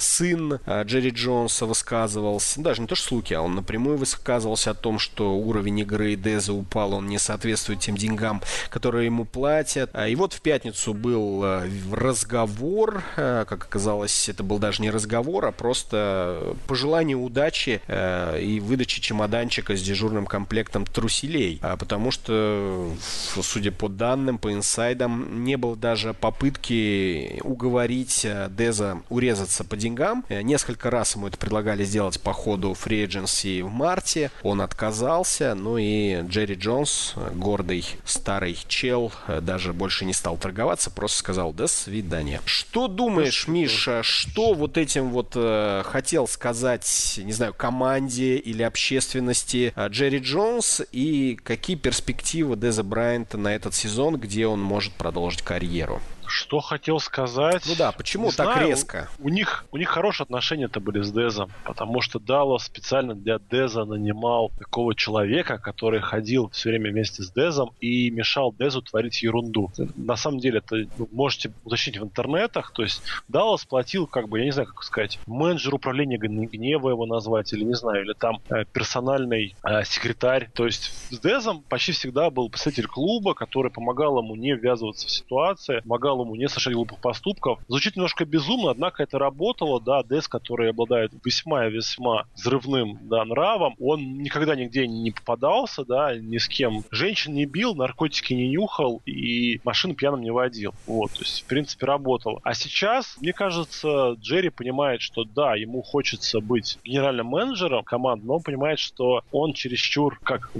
сын 0.00 0.58
а, 0.66 0.82
Джерри 0.82 1.10
Джонса 1.10 1.64
высказывался, 1.64 2.60
даже 2.60 2.80
не 2.80 2.88
то 2.88 2.96
что 2.96 3.06
слухи, 3.06 3.34
а 3.34 3.40
он 3.40 3.54
напрямую 3.54 3.98
высказывался 3.98 4.72
о 4.72 4.74
том, 4.74 4.98
что 4.98 5.36
уровень 5.36 5.78
игры 5.78 6.16
Деза 6.16 6.54
упал, 6.54 6.94
он 6.94 7.06
не 7.06 7.20
соответствует 7.20 7.78
тем 7.78 7.96
деньгам, 7.96 8.42
которые 8.68 9.06
ему 9.06 9.24
платят. 9.24 9.90
А, 9.92 10.08
и 10.08 10.16
вот 10.16 10.32
в 10.32 10.40
пятницу 10.40 10.92
был 10.92 11.42
а, 11.44 11.64
разговор, 11.92 13.04
как 13.14 13.52
оказалось, 13.52 14.28
это 14.28 14.42
был 14.42 14.58
даже 14.58 14.82
не 14.82 14.90
разговор, 14.90 15.44
а 15.44 15.52
просто 15.52 16.56
пожелание 16.66 17.16
удачи 17.16 17.80
и 17.88 18.60
выдачи 18.60 19.00
чемоданчика 19.00 19.76
с 19.76 19.82
дежурным 19.82 20.26
комплектом 20.26 20.84
труселей, 20.84 21.60
потому 21.78 22.10
что, 22.10 22.92
судя 23.40 23.70
по 23.70 23.88
данным, 23.88 24.31
данным, 24.32 24.38
по 24.38 24.52
инсайдам, 24.52 25.44
не 25.44 25.56
было 25.56 25.76
даже 25.76 26.14
попытки 26.14 27.40
уговорить 27.42 28.24
э, 28.24 28.48
Деза 28.50 29.02
урезаться 29.08 29.64
по 29.64 29.76
деньгам. 29.76 30.24
Э, 30.28 30.42
несколько 30.42 30.90
раз 30.90 31.14
ему 31.16 31.28
это 31.28 31.36
предлагали 31.36 31.84
сделать 31.84 32.20
по 32.20 32.32
ходу 32.32 32.72
Agency 32.72 33.62
в 33.62 33.70
марте. 33.70 34.30
Он 34.42 34.60
отказался. 34.60 35.54
Ну 35.54 35.78
и 35.78 36.22
Джерри 36.22 36.54
Джонс, 36.54 37.14
гордый 37.34 37.84
старый 38.04 38.56
чел, 38.68 39.12
даже 39.40 39.72
больше 39.72 40.04
не 40.04 40.12
стал 40.12 40.36
торговаться, 40.36 40.90
просто 40.90 41.18
сказал 41.18 41.52
«до 41.52 41.66
свидания». 41.66 42.40
Что 42.44 42.88
думаешь, 42.88 43.48
Миша, 43.48 44.02
что 44.02 44.54
вот 44.54 44.76
этим 44.76 45.10
вот 45.10 45.32
э, 45.34 45.82
хотел 45.84 46.26
сказать, 46.26 47.20
не 47.22 47.32
знаю, 47.32 47.54
команде 47.54 48.36
или 48.36 48.62
общественности 48.62 49.72
Джерри 49.88 50.18
Джонс 50.18 50.82
и 50.92 51.38
какие 51.42 51.76
перспективы 51.76 52.56
Деза 52.56 52.82
Брайанта 52.82 53.38
на 53.38 53.54
этот 53.54 53.74
сезон, 53.74 54.11
где 54.16 54.46
он 54.46 54.60
может 54.60 54.92
продолжить 54.92 55.42
карьеру? 55.42 56.00
Что 56.32 56.60
хотел 56.60 56.98
сказать? 56.98 57.64
Ну 57.66 57.74
да, 57.76 57.92
почему 57.92 58.26
не 58.26 58.32
так 58.32 58.52
знаю, 58.52 58.68
резко? 58.68 59.10
У, 59.18 59.26
у 59.26 59.28
них 59.28 59.66
у 59.70 59.76
них 59.76 59.90
хорошие 59.90 60.24
отношения-то 60.24 60.80
были 60.80 61.02
с 61.02 61.12
Дезом, 61.12 61.50
потому 61.64 62.00
что 62.00 62.18
Даллас 62.18 62.64
специально 62.64 63.14
для 63.14 63.38
Деза 63.38 63.84
нанимал 63.84 64.50
такого 64.58 64.94
человека, 64.94 65.58
который 65.58 66.00
ходил 66.00 66.48
все 66.48 66.70
время 66.70 66.90
вместе 66.90 67.22
с 67.22 67.30
Дезом 67.30 67.72
и 67.80 68.10
мешал 68.10 68.54
Дезу 68.58 68.80
творить 68.80 69.22
ерунду. 69.22 69.70
На 69.94 70.16
самом 70.16 70.38
деле, 70.38 70.58
это 70.58 70.88
вы 70.96 71.06
можете 71.12 71.52
уточнить 71.64 71.98
в 71.98 72.04
интернетах, 72.04 72.72
то 72.72 72.82
есть 72.82 73.02
Даллас 73.28 73.66
платил, 73.66 74.06
как 74.06 74.28
бы, 74.28 74.38
я 74.38 74.46
не 74.46 74.52
знаю, 74.52 74.68
как 74.68 74.82
сказать, 74.84 75.18
менеджер 75.26 75.74
управления 75.74 76.16
гнева 76.16 76.88
его 76.88 77.04
назвать, 77.04 77.52
или 77.52 77.64
не 77.64 77.74
знаю, 77.74 78.04
или 78.04 78.14
там 78.14 78.40
э, 78.48 78.64
персональный 78.72 79.54
э, 79.62 79.84
секретарь. 79.84 80.50
То 80.54 80.64
есть 80.64 80.92
с 81.10 81.18
Дезом 81.18 81.62
почти 81.68 81.92
всегда 81.92 82.30
был 82.30 82.48
представитель 82.48 82.86
клуба, 82.86 83.34
который 83.34 83.70
помогал 83.70 84.18
ему 84.18 84.34
не 84.34 84.54
ввязываться 84.54 85.06
в 85.06 85.10
ситуации, 85.10 85.80
помогал 85.80 86.21
ему 86.22 86.34
не 86.34 86.48
совершать 86.48 86.74
глупых 86.74 87.00
поступков. 87.00 87.58
Звучит 87.68 87.96
немножко 87.96 88.24
безумно, 88.24 88.70
однако 88.70 89.02
это 89.02 89.18
работало, 89.18 89.80
да, 89.80 90.02
Дес, 90.02 90.28
который 90.28 90.70
обладает 90.70 91.12
весьма 91.24 91.66
и 91.66 91.70
весьма 91.70 92.24
взрывным, 92.34 92.98
да, 93.02 93.24
нравом, 93.24 93.74
он 93.80 94.18
никогда 94.18 94.54
нигде 94.54 94.86
не 94.86 95.10
попадался, 95.10 95.84
да, 95.84 96.16
ни 96.16 96.38
с 96.38 96.48
кем. 96.48 96.84
Женщин 96.90 97.34
не 97.34 97.46
бил, 97.46 97.74
наркотики 97.74 98.32
не 98.34 98.48
нюхал 98.48 99.02
и 99.06 99.60
машину 99.64 99.94
пьяным 99.94 100.22
не 100.22 100.30
водил. 100.30 100.74
Вот, 100.86 101.12
то 101.12 101.20
есть, 101.20 101.42
в 101.42 101.46
принципе, 101.46 101.86
работало. 101.86 102.40
А 102.44 102.54
сейчас, 102.54 103.16
мне 103.20 103.32
кажется, 103.32 104.16
Джерри 104.20 104.50
понимает, 104.50 105.00
что 105.00 105.24
да, 105.24 105.54
ему 105.54 105.82
хочется 105.82 106.40
быть 106.40 106.78
генеральным 106.84 107.26
менеджером 107.26 107.84
команды, 107.84 108.26
но 108.26 108.36
он 108.36 108.42
понимает, 108.42 108.78
что 108.78 109.22
он 109.30 109.52
чересчур, 109.52 110.18
как 110.22 110.50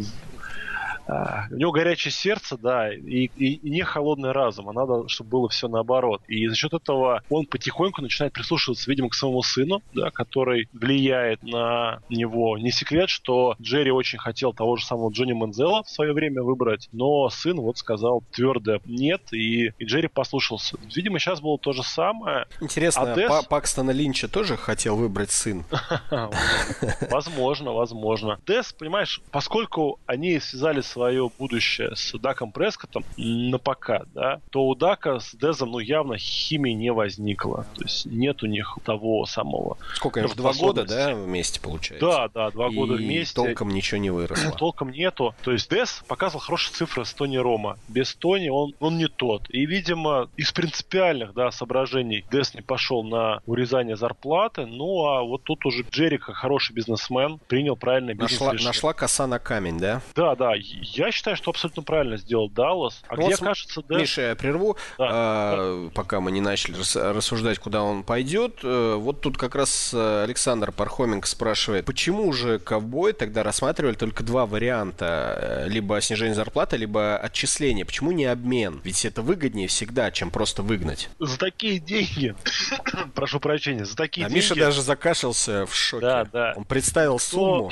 у 1.06 1.56
него 1.56 1.72
горячее 1.72 2.12
сердце, 2.12 2.56
да, 2.56 2.92
и, 2.92 3.30
и, 3.36 3.54
и 3.54 3.70
не 3.70 3.82
холодный 3.82 4.32
разум, 4.32 4.68
а 4.68 4.72
надо, 4.72 5.08
чтобы 5.08 5.30
было 5.30 5.48
все 5.48 5.68
наоборот. 5.68 6.22
И 6.28 6.46
за 6.46 6.54
счет 6.54 6.72
этого 6.72 7.22
он 7.28 7.46
потихоньку 7.46 8.02
начинает 8.02 8.32
прислушиваться, 8.32 8.88
видимо, 8.90 9.08
к 9.08 9.14
своему 9.14 9.42
сыну, 9.42 9.82
да, 9.94 10.10
который 10.10 10.68
влияет 10.72 11.42
на 11.42 12.00
него. 12.08 12.58
Не 12.58 12.70
секрет, 12.70 13.08
что 13.08 13.56
Джерри 13.60 13.90
очень 13.90 14.18
хотел 14.18 14.52
того 14.52 14.76
же 14.76 14.84
самого 14.84 15.10
Джонни 15.10 15.32
Манзела 15.32 15.82
в 15.82 15.90
свое 15.90 16.12
время 16.12 16.42
выбрать, 16.42 16.88
но 16.92 17.28
сын 17.30 17.60
вот 17.60 17.78
сказал 17.78 18.22
твердо 18.32 18.78
нет, 18.84 19.32
и, 19.32 19.72
и 19.78 19.84
Джерри 19.84 20.08
послушался. 20.08 20.76
Видимо, 20.94 21.18
сейчас 21.18 21.40
было 21.40 21.58
то 21.58 21.72
же 21.72 21.82
самое. 21.82 22.46
Интересно, 22.60 23.12
Адес... 23.12 23.44
Пакстона 23.46 23.90
Линча 23.90 24.28
тоже 24.28 24.56
хотел 24.56 24.96
выбрать 24.96 25.30
сын? 25.30 25.64
Возможно, 27.10 27.72
возможно. 27.72 28.38
Дес, 28.46 28.72
понимаешь, 28.72 29.20
поскольку 29.30 29.98
они 30.06 30.38
связались 30.40 30.91
свое 30.92 31.30
будущее 31.38 31.94
с 31.96 32.12
Даком 32.18 32.52
Прескоттом 32.52 33.04
на 33.16 33.58
пока, 33.58 34.02
да, 34.14 34.40
то 34.50 34.64
у 34.64 34.74
Дака 34.74 35.20
с 35.20 35.34
Дезом, 35.34 35.72
ну, 35.72 35.78
явно 35.78 36.18
химии 36.18 36.72
не 36.72 36.92
возникло. 36.92 37.66
То 37.74 37.84
есть 37.84 38.06
нет 38.06 38.42
у 38.42 38.46
них 38.46 38.78
того 38.84 39.24
самого... 39.26 39.78
Сколько 39.94 40.20
им? 40.20 40.28
Два 40.36 40.52
года, 40.52 40.84
да, 40.84 41.14
вместе 41.14 41.60
получается? 41.60 42.06
Да, 42.06 42.28
да, 42.28 42.50
два 42.50 42.68
И 42.68 42.74
года 42.74 42.94
вместе. 42.94 43.34
толком 43.34 43.70
ничего 43.70 43.98
не 43.98 44.10
выросло. 44.10 44.52
толком 44.58 44.90
нету. 44.90 45.34
То 45.42 45.52
есть 45.52 45.70
Дез 45.70 46.02
показывал 46.06 46.40
хорошие 46.40 46.74
цифры 46.74 47.04
с 47.04 47.12
Тони 47.12 47.36
Рома. 47.36 47.78
Без 47.88 48.14
Тони 48.14 48.48
он, 48.48 48.74
он 48.80 48.98
не 48.98 49.08
тот. 49.08 49.48
И, 49.48 49.64
видимо, 49.66 50.28
из 50.36 50.52
принципиальных, 50.52 51.34
да, 51.34 51.50
соображений 51.50 52.24
Дез 52.30 52.54
не 52.54 52.60
пошел 52.60 53.02
на 53.02 53.40
урезание 53.46 53.96
зарплаты. 53.96 54.66
Ну, 54.66 55.04
а 55.06 55.22
вот 55.22 55.42
тут 55.44 55.64
уже 55.66 55.84
Джерика, 55.90 56.32
хороший 56.32 56.74
бизнесмен, 56.74 57.38
принял 57.48 57.76
правильное 57.76 58.14
бизнес 58.14 58.40
нашла, 58.40 58.66
нашла 58.66 58.92
коса 58.92 59.26
на 59.26 59.38
камень, 59.38 59.78
да? 59.78 60.02
Да, 60.14 60.34
да. 60.36 60.52
Я 60.82 61.12
считаю, 61.12 61.36
что 61.36 61.50
абсолютно 61.50 61.82
правильно 61.82 62.16
сделал 62.16 62.50
Даллас. 62.50 63.02
А 63.08 63.16
ну, 63.16 63.26
где, 63.26 63.36
вот, 63.36 63.40
кажется, 63.40 63.82
да... 63.88 63.98
Миша, 63.98 64.22
я 64.22 64.34
прерву, 64.34 64.76
да, 64.98 65.08
а, 65.10 65.84
да. 65.84 65.90
пока 65.94 66.20
мы 66.20 66.32
не 66.32 66.40
начали 66.40 66.76
рассуждать, 66.98 67.58
куда 67.58 67.82
он 67.82 68.02
пойдет. 68.02 68.60
Э, 68.62 68.96
вот 68.96 69.20
тут 69.20 69.38
как 69.38 69.54
раз 69.54 69.92
э, 69.94 70.22
Александр 70.24 70.72
Пархоменко 70.72 71.26
спрашивает, 71.26 71.84
почему 71.84 72.32
же 72.32 72.58
ковбой 72.58 73.12
тогда 73.12 73.42
рассматривали 73.42 73.94
только 73.94 74.24
два 74.24 74.46
варианта, 74.46 75.64
э, 75.66 75.68
либо 75.68 76.00
снижение 76.00 76.34
зарплаты, 76.34 76.76
либо 76.76 77.16
отчисление. 77.16 77.84
Почему 77.84 78.10
не 78.12 78.24
обмен? 78.24 78.80
Ведь 78.84 79.04
это 79.04 79.22
выгоднее 79.22 79.68
всегда, 79.68 80.10
чем 80.10 80.30
просто 80.30 80.62
выгнать. 80.62 81.08
За 81.18 81.38
такие 81.38 81.78
деньги, 81.78 82.34
прошу 83.14 83.38
прощения, 83.40 83.84
за 83.84 83.96
такие 83.96 84.26
а 84.26 84.28
деньги... 84.28 84.42
Миша 84.42 84.54
даже 84.56 84.82
закашлялся 84.82 85.66
в 85.66 85.74
шоке. 85.74 86.06
Да, 86.06 86.24
да. 86.24 86.54
Он 86.56 86.64
представил 86.64 87.18
сумму, 87.18 87.70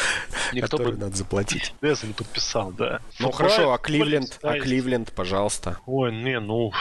которую 0.60 0.98
надо 0.98 1.16
заплатить. 1.16 1.72
Деза 1.80 2.06
не 2.06 2.12
подписал 2.12 2.47
написал, 2.48 2.72
да. 2.72 3.00
Ну 3.18 3.26
Но 3.26 3.32
хорошо, 3.32 3.72
а 3.72 3.78
Кливленд, 3.78 4.38
а 4.42 4.58
Кливленд, 4.58 5.12
пожалуйста. 5.12 5.78
Ой, 5.86 6.12
не, 6.12 6.40
ну... 6.40 6.72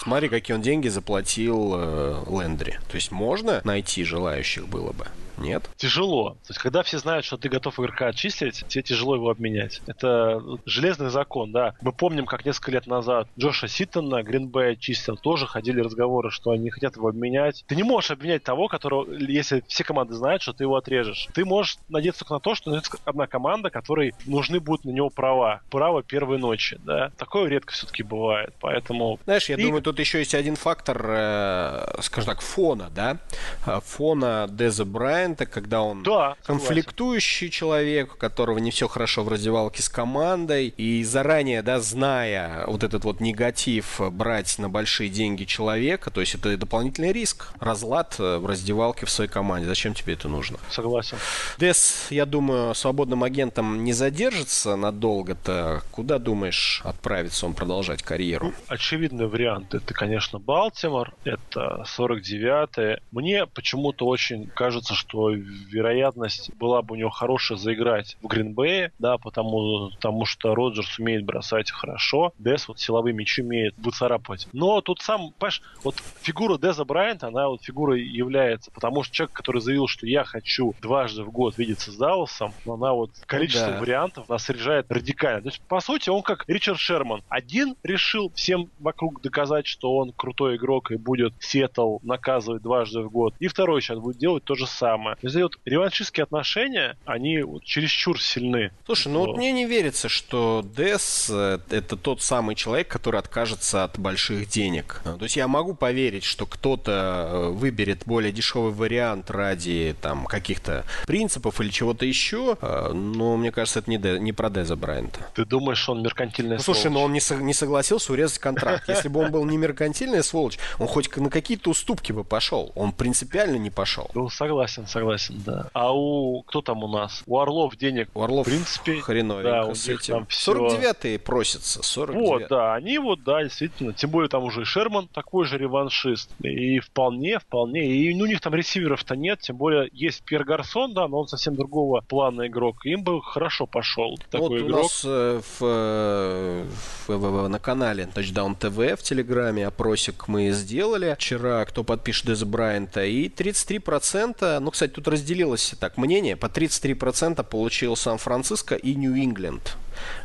Смотри, 0.00 0.28
какие 0.28 0.54
он 0.54 0.62
деньги 0.62 0.88
заплатил 0.88 1.74
э, 1.76 2.24
Лендри. 2.28 2.78
То 2.88 2.94
есть 2.94 3.10
можно 3.10 3.60
найти 3.64 4.04
желающих 4.04 4.68
было 4.68 4.92
бы? 4.92 5.06
Нет? 5.38 5.68
Тяжело. 5.76 6.30
То 6.30 6.50
есть, 6.50 6.60
когда 6.60 6.82
все 6.82 6.98
знают, 6.98 7.24
что 7.24 7.36
ты 7.36 7.48
готов 7.48 7.78
игрока 7.78 8.08
отчислить, 8.08 8.64
тебе 8.68 8.82
тяжело 8.82 9.14
его 9.14 9.30
обменять. 9.30 9.80
Это 9.86 10.42
железный 10.66 11.10
закон, 11.10 11.52
да. 11.52 11.74
Мы 11.80 11.92
помним, 11.92 12.26
как 12.26 12.44
несколько 12.44 12.72
лет 12.72 12.86
назад 12.86 13.28
Джоша 13.38 13.68
Ситтона 13.68 14.22
Гринбей 14.22 14.72
отчислил. 14.72 15.16
Тоже 15.16 15.46
ходили 15.46 15.80
разговоры, 15.80 16.30
что 16.30 16.50
они 16.50 16.70
хотят 16.70 16.96
его 16.96 17.08
обменять. 17.08 17.64
Ты 17.68 17.76
не 17.76 17.82
можешь 17.82 18.10
обменять 18.10 18.42
того, 18.42 18.68
которого, 18.68 19.10
если 19.12 19.62
все 19.68 19.84
команды 19.84 20.14
знают, 20.14 20.42
что 20.42 20.52
ты 20.52 20.64
его 20.64 20.76
отрежешь. 20.76 21.28
Ты 21.34 21.44
можешь 21.44 21.78
надеяться 21.88 22.20
только 22.20 22.34
на 22.34 22.40
то, 22.40 22.54
что 22.54 22.70
найдется 22.70 22.98
одна 23.04 23.26
команда, 23.26 23.70
которой 23.70 24.14
нужны 24.26 24.60
будут 24.60 24.84
на 24.84 24.90
него 24.90 25.10
права. 25.10 25.60
Право 25.70 26.02
первой 26.02 26.38
ночи, 26.38 26.78
да. 26.84 27.10
Такое 27.16 27.48
редко 27.48 27.72
все-таки 27.72 28.02
бывает. 28.02 28.54
Поэтому... 28.60 29.18
Знаешь, 29.24 29.48
я 29.48 29.56
и... 29.56 29.62
думаю, 29.62 29.82
тут 29.82 29.98
еще 29.98 30.18
есть 30.18 30.34
один 30.34 30.56
фактор, 30.56 31.04
э, 31.08 32.00
скажем 32.00 32.30
так, 32.30 32.40
фона, 32.40 32.90
да. 32.94 33.18
Э, 33.66 33.80
фона 33.84 34.46
Деза 34.50 34.84
Брайан 34.84 35.27
Брайанта, 35.28 35.46
когда 35.46 35.82
он 35.82 36.02
да, 36.02 36.36
конфликтующий 36.44 37.48
согласен. 37.48 37.58
человек, 37.58 38.14
у 38.14 38.16
которого 38.16 38.58
не 38.58 38.70
все 38.70 38.88
хорошо 38.88 39.24
в 39.24 39.28
раздевалке 39.28 39.82
с 39.82 39.88
командой, 39.88 40.72
и 40.76 41.04
заранее, 41.04 41.62
да, 41.62 41.80
зная 41.80 42.64
вот 42.66 42.82
этот 42.82 43.04
вот 43.04 43.20
негатив 43.20 44.00
брать 44.12 44.58
на 44.58 44.68
большие 44.68 45.10
деньги 45.10 45.44
человека, 45.44 46.10
то 46.10 46.20
есть 46.20 46.34
это 46.34 46.56
дополнительный 46.56 47.12
риск, 47.12 47.48
разлад 47.60 48.16
э, 48.18 48.38
в 48.38 48.46
раздевалке 48.46 49.06
в 49.06 49.10
своей 49.10 49.30
команде. 49.30 49.68
Зачем 49.68 49.94
тебе 49.94 50.14
это 50.14 50.28
нужно? 50.28 50.58
Согласен. 50.70 51.18
Дес, 51.58 52.06
я 52.10 52.24
думаю, 52.24 52.74
свободным 52.74 53.24
агентом 53.24 53.84
не 53.84 53.92
задержится 53.92 54.76
надолго-то. 54.76 55.82
Куда 55.90 56.18
думаешь 56.18 56.80
отправиться 56.84 57.46
он 57.46 57.54
продолжать 57.54 58.02
карьеру? 58.02 58.46
Ну, 58.46 58.52
очевидный 58.68 59.26
вариант 59.26 59.74
это, 59.74 59.92
конечно, 59.94 60.38
Балтимор, 60.38 61.14
это 61.24 61.84
49-е. 61.98 63.00
Мне 63.10 63.46
почему-то 63.46 64.06
очень 64.06 64.46
кажется, 64.46 64.94
что 64.94 65.17
что 65.18 65.30
вероятность 65.30 66.54
была 66.54 66.82
бы 66.82 66.94
у 66.94 66.96
него 66.96 67.10
хорошая 67.10 67.58
заиграть 67.58 68.16
в 68.22 68.28
Гринбее, 68.28 68.92
да, 69.00 69.18
потому, 69.18 69.90
потому 69.90 70.24
что 70.26 70.54
Роджерс 70.54 70.98
умеет 70.98 71.24
бросать 71.24 71.72
хорошо, 71.72 72.32
Дес 72.38 72.68
вот 72.68 72.78
силовые 72.78 73.14
мячи 73.14 73.42
умеет 73.42 73.74
выцарапывать. 73.78 74.46
Но 74.52 74.80
тут 74.80 75.00
сам, 75.00 75.32
понимаешь, 75.38 75.62
вот 75.82 75.96
фигура 76.20 76.56
Деза 76.56 76.84
Брайанта, 76.84 77.28
она 77.28 77.48
вот 77.48 77.64
фигурой 77.64 78.02
является, 78.02 78.70
потому 78.70 79.02
что 79.02 79.12
человек, 79.14 79.34
который 79.34 79.60
заявил, 79.60 79.88
что 79.88 80.06
я 80.06 80.22
хочу 80.22 80.74
дважды 80.80 81.24
в 81.24 81.30
год 81.30 81.58
видеться 81.58 81.90
с 81.90 81.96
Далласом, 81.96 82.52
она 82.64 82.92
вот 82.92 83.10
количество 83.26 83.72
да. 83.72 83.80
вариантов 83.80 84.28
нас 84.28 84.44
снижает 84.44 84.86
радикально. 84.88 85.42
То 85.42 85.48
есть, 85.48 85.60
по 85.62 85.80
сути, 85.80 86.10
он 86.10 86.22
как 86.22 86.44
Ричард 86.46 86.78
Шерман. 86.78 87.22
Один 87.28 87.74
решил 87.82 88.30
всем 88.34 88.70
вокруг 88.78 89.20
доказать, 89.20 89.66
что 89.66 89.96
он 89.96 90.12
крутой 90.12 90.56
игрок 90.56 90.92
и 90.92 90.96
будет 90.96 91.34
Сиэтл 91.40 91.98
наказывать 92.02 92.62
дважды 92.62 93.00
в 93.00 93.10
год. 93.10 93.34
И 93.40 93.48
второй 93.48 93.82
сейчас 93.82 93.98
будет 93.98 94.18
делать 94.18 94.44
то 94.44 94.54
же 94.54 94.66
самое 94.66 95.07
самое. 95.08 95.16
То 95.16 95.26
есть 95.26 95.36
вот 95.36 95.58
реваншистские 95.64 96.24
отношения, 96.24 96.96
они 97.04 97.42
вот 97.42 97.64
чересчур 97.64 98.20
сильны. 98.20 98.70
Слушай, 98.86 99.12
ну 99.12 99.20
вот 99.20 99.36
мне 99.36 99.52
не 99.52 99.66
верится, 99.66 100.08
что 100.08 100.64
Дес 100.76 101.28
э, 101.30 101.58
это 101.70 101.96
тот 101.96 102.22
самый 102.22 102.54
человек, 102.54 102.88
который 102.88 103.20
откажется 103.20 103.84
от 103.84 103.98
больших 103.98 104.48
денег. 104.48 105.00
То 105.04 105.22
есть 105.22 105.36
я 105.36 105.48
могу 105.48 105.74
поверить, 105.74 106.24
что 106.24 106.46
кто-то 106.46 107.28
э, 107.30 107.48
выберет 107.50 108.02
более 108.06 108.32
дешевый 108.32 108.72
вариант 108.72 109.30
ради 109.30 109.96
там 110.00 110.26
каких-то 110.26 110.84
принципов 111.06 111.60
или 111.60 111.70
чего-то 111.70 112.04
еще, 112.04 112.56
э, 112.60 112.92
но 112.92 113.36
мне 113.36 113.52
кажется, 113.52 113.80
это 113.80 113.90
не, 113.90 113.98
Де, 113.98 114.18
не 114.18 114.32
про 114.32 114.50
Деза 114.50 114.76
Брайанта. 114.76 115.20
Ты 115.34 115.44
думаешь, 115.44 115.78
что 115.78 115.92
он 115.92 116.02
меркантильный 116.02 116.56
ну, 116.56 116.62
Слушай, 116.62 116.90
но 116.90 117.02
он 117.02 117.12
не, 117.12 117.20
со, 117.20 117.36
не 117.36 117.54
согласился 117.54 118.12
урезать 118.12 118.38
контракт. 118.38 118.84
Если 118.88 119.08
бы 119.08 119.20
он 119.20 119.32
был 119.32 119.44
не 119.44 119.56
меркантильная 119.56 120.22
сволочь, 120.22 120.58
он 120.78 120.86
хоть 120.86 121.14
на 121.16 121.30
какие-то 121.30 121.70
уступки 121.70 122.12
бы 122.12 122.24
пошел. 122.24 122.72
Он 122.74 122.92
принципиально 122.92 123.56
не 123.56 123.70
пошел. 123.70 124.10
Ну, 124.14 124.28
согласен, 124.28 124.86
согласен, 124.86 124.97
да. 125.44 125.70
А 125.72 125.94
у... 125.94 126.42
Кто 126.42 126.62
там 126.62 126.84
у 126.84 126.88
нас? 126.88 127.22
У 127.26 127.38
Орлов 127.38 127.76
денег, 127.76 128.08
у 128.14 128.22
Орлов 128.22 128.46
в 128.46 128.50
принципе... 128.50 129.00
Хреновенько 129.00 129.50
да, 129.50 129.66
у 129.66 129.74
с 129.74 129.88
этим. 129.88 130.14
Там 130.14 130.26
все... 130.26 130.52
49-е 130.52 131.18
просятся, 131.18 131.82
49 131.82 132.28
Вот, 132.28 132.48
да, 132.48 132.74
они 132.74 132.98
вот, 132.98 133.22
да, 133.24 133.42
действительно. 133.42 133.92
Тем 133.92 134.10
более 134.10 134.28
там 134.28 134.44
уже 134.44 134.64
Шерман 134.64 135.08
такой 135.08 135.46
же 135.46 135.58
реваншист. 135.58 136.30
И 136.42 136.78
вполне, 136.80 137.38
вполне. 137.38 137.86
И 137.86 138.14
ну, 138.14 138.24
у 138.24 138.26
них 138.26 138.40
там 138.40 138.54
ресиверов-то 138.54 139.16
нет, 139.16 139.40
тем 139.40 139.56
более 139.56 139.88
есть 139.92 140.22
Пьер 140.22 140.44
Гарсон, 140.44 140.94
да, 140.94 141.08
но 141.08 141.20
он 141.20 141.28
совсем 141.28 141.54
другого 141.56 142.00
плана 142.00 142.46
игрок. 142.46 142.84
Им 142.84 143.02
бы 143.02 143.22
хорошо 143.22 143.66
пошел 143.66 144.18
такой 144.30 144.48
вот 144.48 144.58
игрок. 144.60 144.78
у 144.78 144.82
нас 144.82 145.02
э, 145.04 145.40
в, 145.58 145.64
э, 145.64 146.64
в, 147.06 147.16
в, 147.16 147.48
на 147.48 147.58
канале 147.58 148.08
Touchdown 148.14 148.58
TV 148.58 148.96
в 148.96 149.02
Телеграме 149.02 149.66
опросик 149.66 150.28
мы 150.28 150.50
сделали 150.50 151.14
вчера, 151.14 151.64
кто 151.64 151.84
подпишет 151.84 152.26
Деза 152.26 152.46
Брайанта, 152.46 153.04
и 153.04 153.28
33%, 153.28 154.58
ну, 154.58 154.70
кстати, 154.70 154.87
тут 154.88 155.08
разделилось 155.08 155.74
так 155.80 155.96
мнение, 155.96 156.36
по 156.36 156.46
33% 156.46 157.42
получил 157.44 157.96
Сан-Франциско 157.96 158.74
и 158.74 158.94
Нью-Ингланд. 158.94 159.76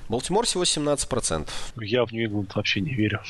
Балтимор 0.10 0.46
всего 0.46 0.64
17%. 0.64 1.50
Я 1.82 2.06
в 2.06 2.12
Нью-Ингланд 2.12 2.56
вообще 2.56 2.82
не 2.82 2.94
верю. 2.94 3.22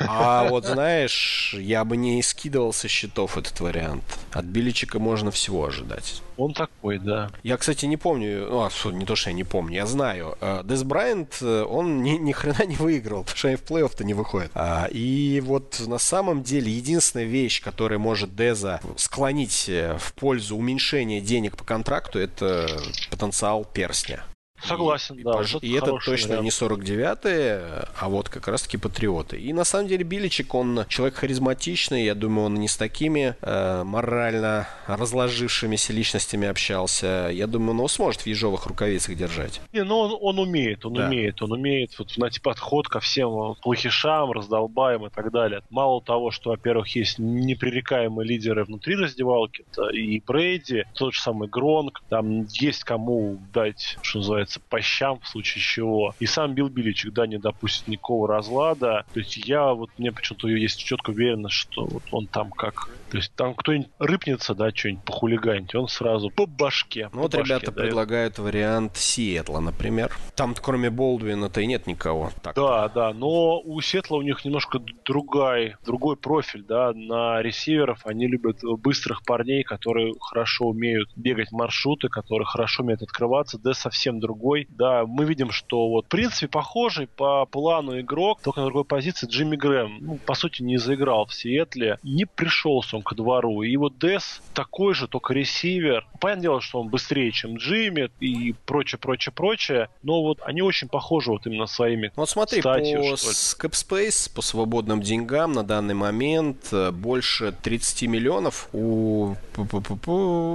А 0.00 0.44
вот 0.48 0.64
знаешь, 0.64 1.54
я 1.58 1.84
бы 1.84 1.96
не 1.96 2.22
скидывал 2.22 2.72
со 2.72 2.88
счетов 2.88 3.36
этот 3.36 3.58
вариант. 3.60 4.04
От 4.32 4.44
Биличика 4.44 4.98
можно 4.98 5.30
всего 5.30 5.66
ожидать. 5.66 6.22
Он 6.40 6.54
такой, 6.54 6.98
да. 6.98 7.30
Я, 7.42 7.58
кстати, 7.58 7.84
не 7.84 7.98
помню, 7.98 8.46
ну, 8.48 8.60
а, 8.62 8.70
не 8.92 9.04
то, 9.04 9.14
что 9.14 9.28
я 9.28 9.36
не 9.36 9.44
помню, 9.44 9.74
я 9.74 9.86
знаю. 9.86 10.38
Э, 10.40 10.62
Дес 10.64 10.84
Брайант, 10.84 11.36
э, 11.42 11.64
он 11.68 12.02
ни, 12.02 12.12
ни 12.12 12.32
хрена 12.32 12.64
не 12.64 12.76
выиграл, 12.76 13.24
потому 13.24 13.36
что 13.36 13.48
они 13.48 13.56
в 13.58 13.62
плей-офф-то 13.64 14.04
не 14.04 14.14
выходят. 14.14 14.50
А, 14.54 14.88
и 14.90 15.42
вот 15.44 15.82
на 15.86 15.98
самом 15.98 16.42
деле 16.42 16.72
единственная 16.72 17.26
вещь, 17.26 17.62
которая 17.62 17.98
может 17.98 18.34
Деза 18.34 18.80
склонить 18.96 19.68
э, 19.68 19.98
в 19.98 20.14
пользу 20.14 20.56
уменьшения 20.56 21.20
денег 21.20 21.58
по 21.58 21.64
контракту, 21.64 22.18
это 22.18 22.66
потенциал 23.10 23.66
перстня. 23.66 24.24
Согласен, 24.62 25.16
и, 25.16 25.22
да. 25.22 25.32
Пож... 25.32 25.56
И 25.60 25.72
это 25.72 25.98
точно 26.04 26.36
вариант. 26.36 26.44
не 26.44 26.50
49-е, 26.50 27.88
а 27.98 28.08
вот 28.08 28.28
как 28.28 28.48
раз-таки 28.48 28.76
патриоты. 28.76 29.38
И 29.38 29.52
на 29.52 29.64
самом 29.64 29.88
деле 29.88 30.04
Биличек, 30.04 30.54
он 30.54 30.84
человек 30.88 31.16
харизматичный, 31.16 32.04
я 32.04 32.14
думаю, 32.14 32.46
он 32.46 32.54
не 32.54 32.68
с 32.68 32.76
такими 32.76 33.36
э, 33.40 33.82
морально 33.84 34.68
разложившимися 34.86 35.92
личностями 35.92 36.48
общался. 36.48 37.30
Я 37.32 37.46
думаю, 37.46 37.70
он 37.70 37.76
его 37.78 37.88
сможет 37.88 38.22
в 38.22 38.26
ежовых 38.26 38.66
рукавицах 38.66 39.16
держать. 39.16 39.60
Не, 39.72 39.84
ну 39.84 39.98
он, 39.98 40.18
он 40.20 40.38
умеет, 40.38 40.84
он 40.84 40.94
да. 40.94 41.06
умеет, 41.06 41.42
он 41.42 41.52
умеет 41.52 41.98
вот 41.98 42.16
найти 42.16 42.40
подход 42.40 42.88
ко 42.88 43.00
всем 43.00 43.54
плохишам, 43.62 44.32
раздолбаем 44.32 45.06
и 45.06 45.10
так 45.10 45.30
далее. 45.30 45.62
Мало 45.70 46.02
того, 46.02 46.30
что, 46.30 46.50
во-первых, 46.50 46.88
есть 46.96 47.18
непререкаемые 47.18 48.26
лидеры 48.26 48.64
внутри 48.64 48.96
раздевалки, 48.96 49.64
это 49.70 49.88
и 49.88 50.20
Брейди, 50.20 50.84
тот 50.94 51.14
же 51.14 51.20
самый 51.20 51.48
Гронк, 51.48 52.02
там 52.08 52.46
есть 52.46 52.84
кому 52.84 53.38
дать, 53.52 53.98
что 54.02 54.18
называется, 54.18 54.49
называется, 54.50 54.60
по 54.68 54.80
щам 54.80 55.20
в 55.20 55.28
случае 55.28 55.62
чего. 55.62 56.14
И 56.18 56.26
сам 56.26 56.54
Билл 56.54 56.68
Биличек, 56.68 57.12
да, 57.12 57.26
не 57.26 57.38
допустит 57.38 57.88
никакого 57.88 58.28
разлада. 58.28 59.04
То 59.12 59.20
есть 59.20 59.36
я 59.36 59.72
вот, 59.72 59.90
мне 59.98 60.12
почему-то 60.12 60.48
есть 60.48 60.78
четко 60.78 61.10
уверенность, 61.10 61.54
что 61.54 61.86
вот 61.86 62.02
он 62.10 62.26
там 62.26 62.50
как... 62.50 62.88
То 63.10 63.16
есть 63.18 63.32
там 63.34 63.54
кто-нибудь 63.54 63.90
рыпнется, 63.98 64.54
да, 64.54 64.70
что-нибудь 64.70 65.04
похулиганить, 65.04 65.74
он 65.74 65.88
сразу 65.88 66.30
по 66.30 66.46
башке. 66.46 67.10
Ну 67.12 67.22
вот 67.22 67.32
башке, 67.32 67.44
ребята 67.44 67.72
да, 67.72 67.82
предлагают 67.82 68.38
вариант 68.38 68.96
Сиэтла, 68.96 69.60
например. 69.60 70.12
Там 70.36 70.54
кроме 70.60 70.90
Болдуина-то 70.90 71.60
и 71.60 71.66
нет 71.66 71.86
никого. 71.86 72.30
Так 72.42 72.54
да, 72.54 72.88
да, 72.88 73.12
но 73.12 73.60
у 73.60 73.80
Сетла 73.80 74.16
у 74.16 74.22
них 74.22 74.44
немножко 74.44 74.80
другой, 75.04 75.76
другой 75.84 76.16
профиль, 76.16 76.64
да, 76.64 76.92
на 76.94 77.42
ресиверов 77.42 78.00
они 78.04 78.26
любят 78.26 78.60
быстрых 78.62 79.22
парней, 79.24 79.62
которые 79.62 80.14
хорошо 80.20 80.66
умеют 80.66 81.10
бегать 81.16 81.52
маршруты, 81.52 82.08
которые 82.08 82.46
хорошо 82.46 82.82
умеют 82.82 83.02
открываться, 83.02 83.58
да 83.58 83.74
совсем 83.74 84.18
другой 84.18 84.30
другой. 84.30 84.66
Да, 84.70 85.04
мы 85.06 85.24
видим, 85.24 85.50
что 85.50 85.88
вот 85.88 86.06
в 86.06 86.08
принципе 86.08 86.48
похожий 86.48 87.06
по 87.06 87.46
плану 87.46 88.00
игрок, 88.00 88.40
только 88.42 88.60
на 88.60 88.66
другой 88.66 88.84
позиции 88.84 89.26
Джимми 89.26 89.56
Грэм, 89.56 89.98
ну, 90.00 90.18
по 90.24 90.34
сути, 90.34 90.62
не 90.62 90.78
заиграл 90.78 91.26
в 91.26 91.34
Сиэтле, 91.34 91.98
не 92.02 92.24
пришелся 92.24 92.96
он 93.00 93.02
к 93.02 93.14
двору. 93.14 93.62
И 93.62 93.76
вот 93.76 93.98
Дес 93.98 94.40
такой 94.54 94.94
же, 94.94 95.08
только 95.08 95.34
ресивер. 95.34 96.06
Понятное 96.20 96.42
дело, 96.42 96.60
что 96.60 96.80
он 96.80 96.88
быстрее, 96.88 97.30
чем 97.32 97.56
Джимми 97.56 98.10
и 98.20 98.54
прочее, 98.66 98.98
прочее, 98.98 99.32
прочее, 99.34 99.88
но 100.02 100.22
вот 100.22 100.38
они 100.42 100.62
очень 100.62 100.88
похожи 100.88 101.30
вот 101.30 101.46
именно 101.46 101.66
своими 101.66 102.12
Вот 102.16 102.30
смотри, 102.30 102.60
статью, 102.60 103.02
по 103.02 103.14
Scapspace, 103.14 104.32
по 104.32 104.42
свободным 104.42 105.02
деньгам 105.02 105.52
на 105.52 105.62
данный 105.62 105.94
момент 105.94 106.68
э, 106.72 106.90
больше 106.90 107.52
30 107.62 108.02
миллионов 108.08 108.68
у 108.72 109.34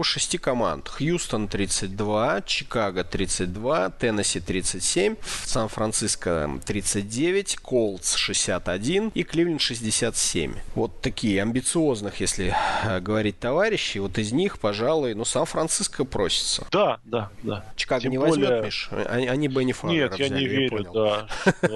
шести 0.04 0.38
команд. 0.38 0.88
Хьюстон 0.88 1.48
32, 1.48 2.42
Чикаго 2.42 3.04
32, 3.04 3.56
32, 3.56 3.90
Теннесси 3.92 4.40
37, 4.40 5.16
Сан-Франциско 5.46 6.60
39, 6.66 7.58
Колдс 7.58 8.16
61 8.16 9.12
и 9.14 9.24
Кливленд 9.24 9.62
67. 9.62 10.54
Вот 10.76 11.02
такие 11.02 11.42
амбициозных, 11.42 12.20
если 12.20 12.35
э, 12.39 13.00
говорить 13.00 13.39
товарищи, 13.39 13.98
вот 13.98 14.17
из 14.17 14.32
них, 14.32 14.60
пожалуй, 14.60 15.13
ну, 15.13 15.26
Сан-Франциско 15.26 16.06
просится. 16.06 16.65
Да, 16.71 17.00
да, 17.06 17.30
да. 17.43 17.65
Чикаго 17.76 18.02
Тем 18.02 18.12
не 18.12 18.17
более... 18.17 18.48
возьмет, 18.48 18.65
Миш? 18.65 18.89
Они, 19.08 19.28
они 19.28 19.48
бы 19.48 19.63
не 19.63 19.74
Нет, 19.84 20.15
я 20.15 20.30
не 20.30 20.45
верю, 20.45 20.84
я 20.84 20.91
да. 20.91 21.28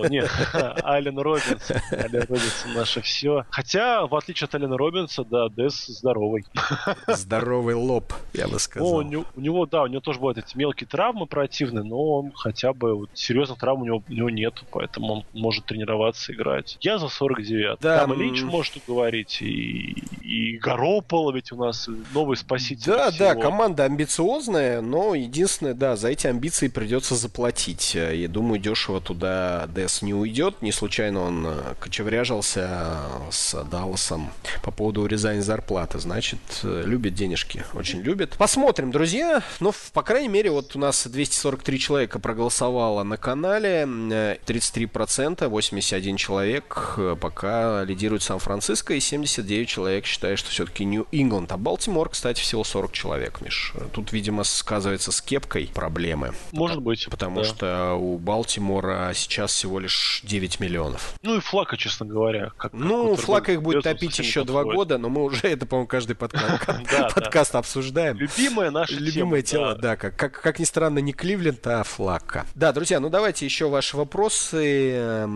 Нет, 0.09 0.29
Ален 0.83 1.17
Робинс. 1.17 1.71
Ален 1.91 2.21
Робинс 2.21 2.65
наше 2.75 3.01
все. 3.01 3.45
Хотя, 3.49 4.05
в 4.07 4.15
отличие 4.15 4.45
от 4.45 4.55
Алена 4.55 4.77
Робинса, 4.77 5.23
да, 5.23 5.49
Дес 5.49 5.85
здоровый. 5.87 6.45
Здоровый 7.07 7.75
лоб, 7.75 8.13
я 8.33 8.47
бы 8.47 8.59
сказал. 8.59 8.95
у 8.95 9.01
него, 9.01 9.65
да, 9.65 9.83
у 9.83 9.87
него 9.87 10.01
тоже 10.01 10.19
бывают 10.19 10.37
эти 10.37 10.57
мелкие 10.57 10.87
травмы 10.87 11.25
противные, 11.25 11.83
но 11.83 12.19
он 12.19 12.31
хотя 12.33 12.73
бы 12.73 12.95
вот, 12.95 13.09
серьезных 13.13 13.59
травм 13.59 13.81
у 13.81 13.85
него, 13.85 14.03
у 14.07 14.11
него 14.11 14.29
нет, 14.29 14.63
поэтому 14.71 15.13
он 15.13 15.25
может 15.33 15.65
тренироваться, 15.65 16.33
играть. 16.33 16.77
Я 16.81 16.97
за 16.97 17.09
49. 17.09 17.79
Да, 17.79 17.99
Там 17.99 18.13
и 18.13 18.17
Линч 18.17 18.41
может 18.43 18.77
уговорить, 18.77 19.41
и, 19.41 19.91
и 20.21 20.48
Гарополо 20.57 21.33
ведь 21.33 21.51
у 21.51 21.55
нас 21.55 21.89
новый 22.13 22.37
спаситель. 22.37 22.91
Да, 22.91 23.11
всего. 23.11 23.25
да, 23.25 23.35
команда 23.35 23.85
амбициозная, 23.85 24.81
но 24.81 25.15
единственное, 25.15 25.73
да, 25.73 25.95
за 25.95 26.09
эти 26.09 26.27
амбиции 26.27 26.67
придется 26.67 27.15
заплатить. 27.15 27.95
Я 27.95 28.27
думаю, 28.27 28.59
дешево 28.59 29.01
туда 29.01 29.67
Дес 29.67 30.01
не 30.01 30.13
уйдет. 30.13 30.61
Не 30.61 30.71
случайно 30.71 31.21
он 31.21 31.45
э, 31.47 31.75
кочевряжался 31.79 32.97
с 33.31 33.63
Далласом 33.63 34.31
по 34.63 34.71
поводу 34.71 35.01
урезания 35.01 35.41
зарплаты. 35.41 35.99
Значит, 35.99 36.39
э, 36.63 36.83
любит 36.85 37.13
денежки, 37.13 37.63
очень 37.73 38.01
любит. 38.01 38.35
Посмотрим, 38.37 38.91
друзья. 38.91 39.43
Ну, 39.59 39.73
по 39.93 40.01
крайней 40.01 40.29
мере, 40.29 40.51
вот 40.51 40.75
у 40.75 40.79
нас 40.79 41.05
243 41.07 41.79
человека 41.79 42.19
проголосовало 42.19 43.03
на 43.03 43.17
канале, 43.17 43.83
33%, 43.83 45.47
81 45.47 46.17
человек 46.17 46.93
э, 46.97 47.15
пока 47.19 47.83
лидирует 47.83 48.23
Сан-Франциско, 48.23 48.93
и 48.93 48.99
79 48.99 49.67
человек 49.67 50.05
считает, 50.05 50.38
что 50.39 50.49
все-таки 50.49 50.83
Нью-Ингланд. 50.85 51.51
А 51.51 51.57
Балтимор, 51.57 52.09
кстати, 52.09 52.41
всего 52.41 52.63
40 52.63 52.91
человек, 52.91 53.41
Миш. 53.41 53.73
Тут, 53.91 54.11
видимо, 54.11 54.43
сказывается 54.43 55.11
с 55.11 55.21
кепкой 55.21 55.69
проблемы. 55.71 56.33
Может 56.51 56.77
потому, 56.77 56.85
быть. 56.85 57.07
Потому 57.09 57.35
да. 57.41 57.43
что 57.43 57.93
у 57.93 58.17
Балтимора 58.17 59.11
сейчас 59.13 59.53
всего 59.53 59.79
лишь 59.79 60.21
9 60.23 60.59
миллионов. 60.59 61.13
Ну 61.21 61.37
и 61.37 61.39
Флака, 61.39 61.77
честно 61.77 62.05
говоря. 62.07 62.51
Как, 62.57 62.73
ну, 62.73 63.15
Флака 63.15 63.51
их 63.51 63.61
будет 63.61 63.83
топить 63.83 64.17
еще 64.17 64.43
два 64.43 64.63
года, 64.63 64.97
но 64.97 65.09
мы 65.09 65.23
уже 65.23 65.47
это, 65.47 65.67
по-моему, 65.67 65.87
каждый 65.87 66.15
подкаст 66.15 67.53
обсуждаем. 67.53 68.17
Любимое 68.17 68.71
наше 68.71 68.95
Любимое 68.95 69.43
тело, 69.43 69.75
да. 69.75 69.95
Как 69.95 70.59
ни 70.59 70.63
странно, 70.63 70.97
не 70.99 71.13
Кливленд 71.13 71.59
Джента 71.59 71.83
Флака. 71.83 72.45
Да, 72.55 72.71
друзья, 72.71 72.99
ну 72.99 73.09
давайте 73.09 73.45
еще 73.45 73.69
ваши 73.69 73.97
вопросы. 73.97 75.27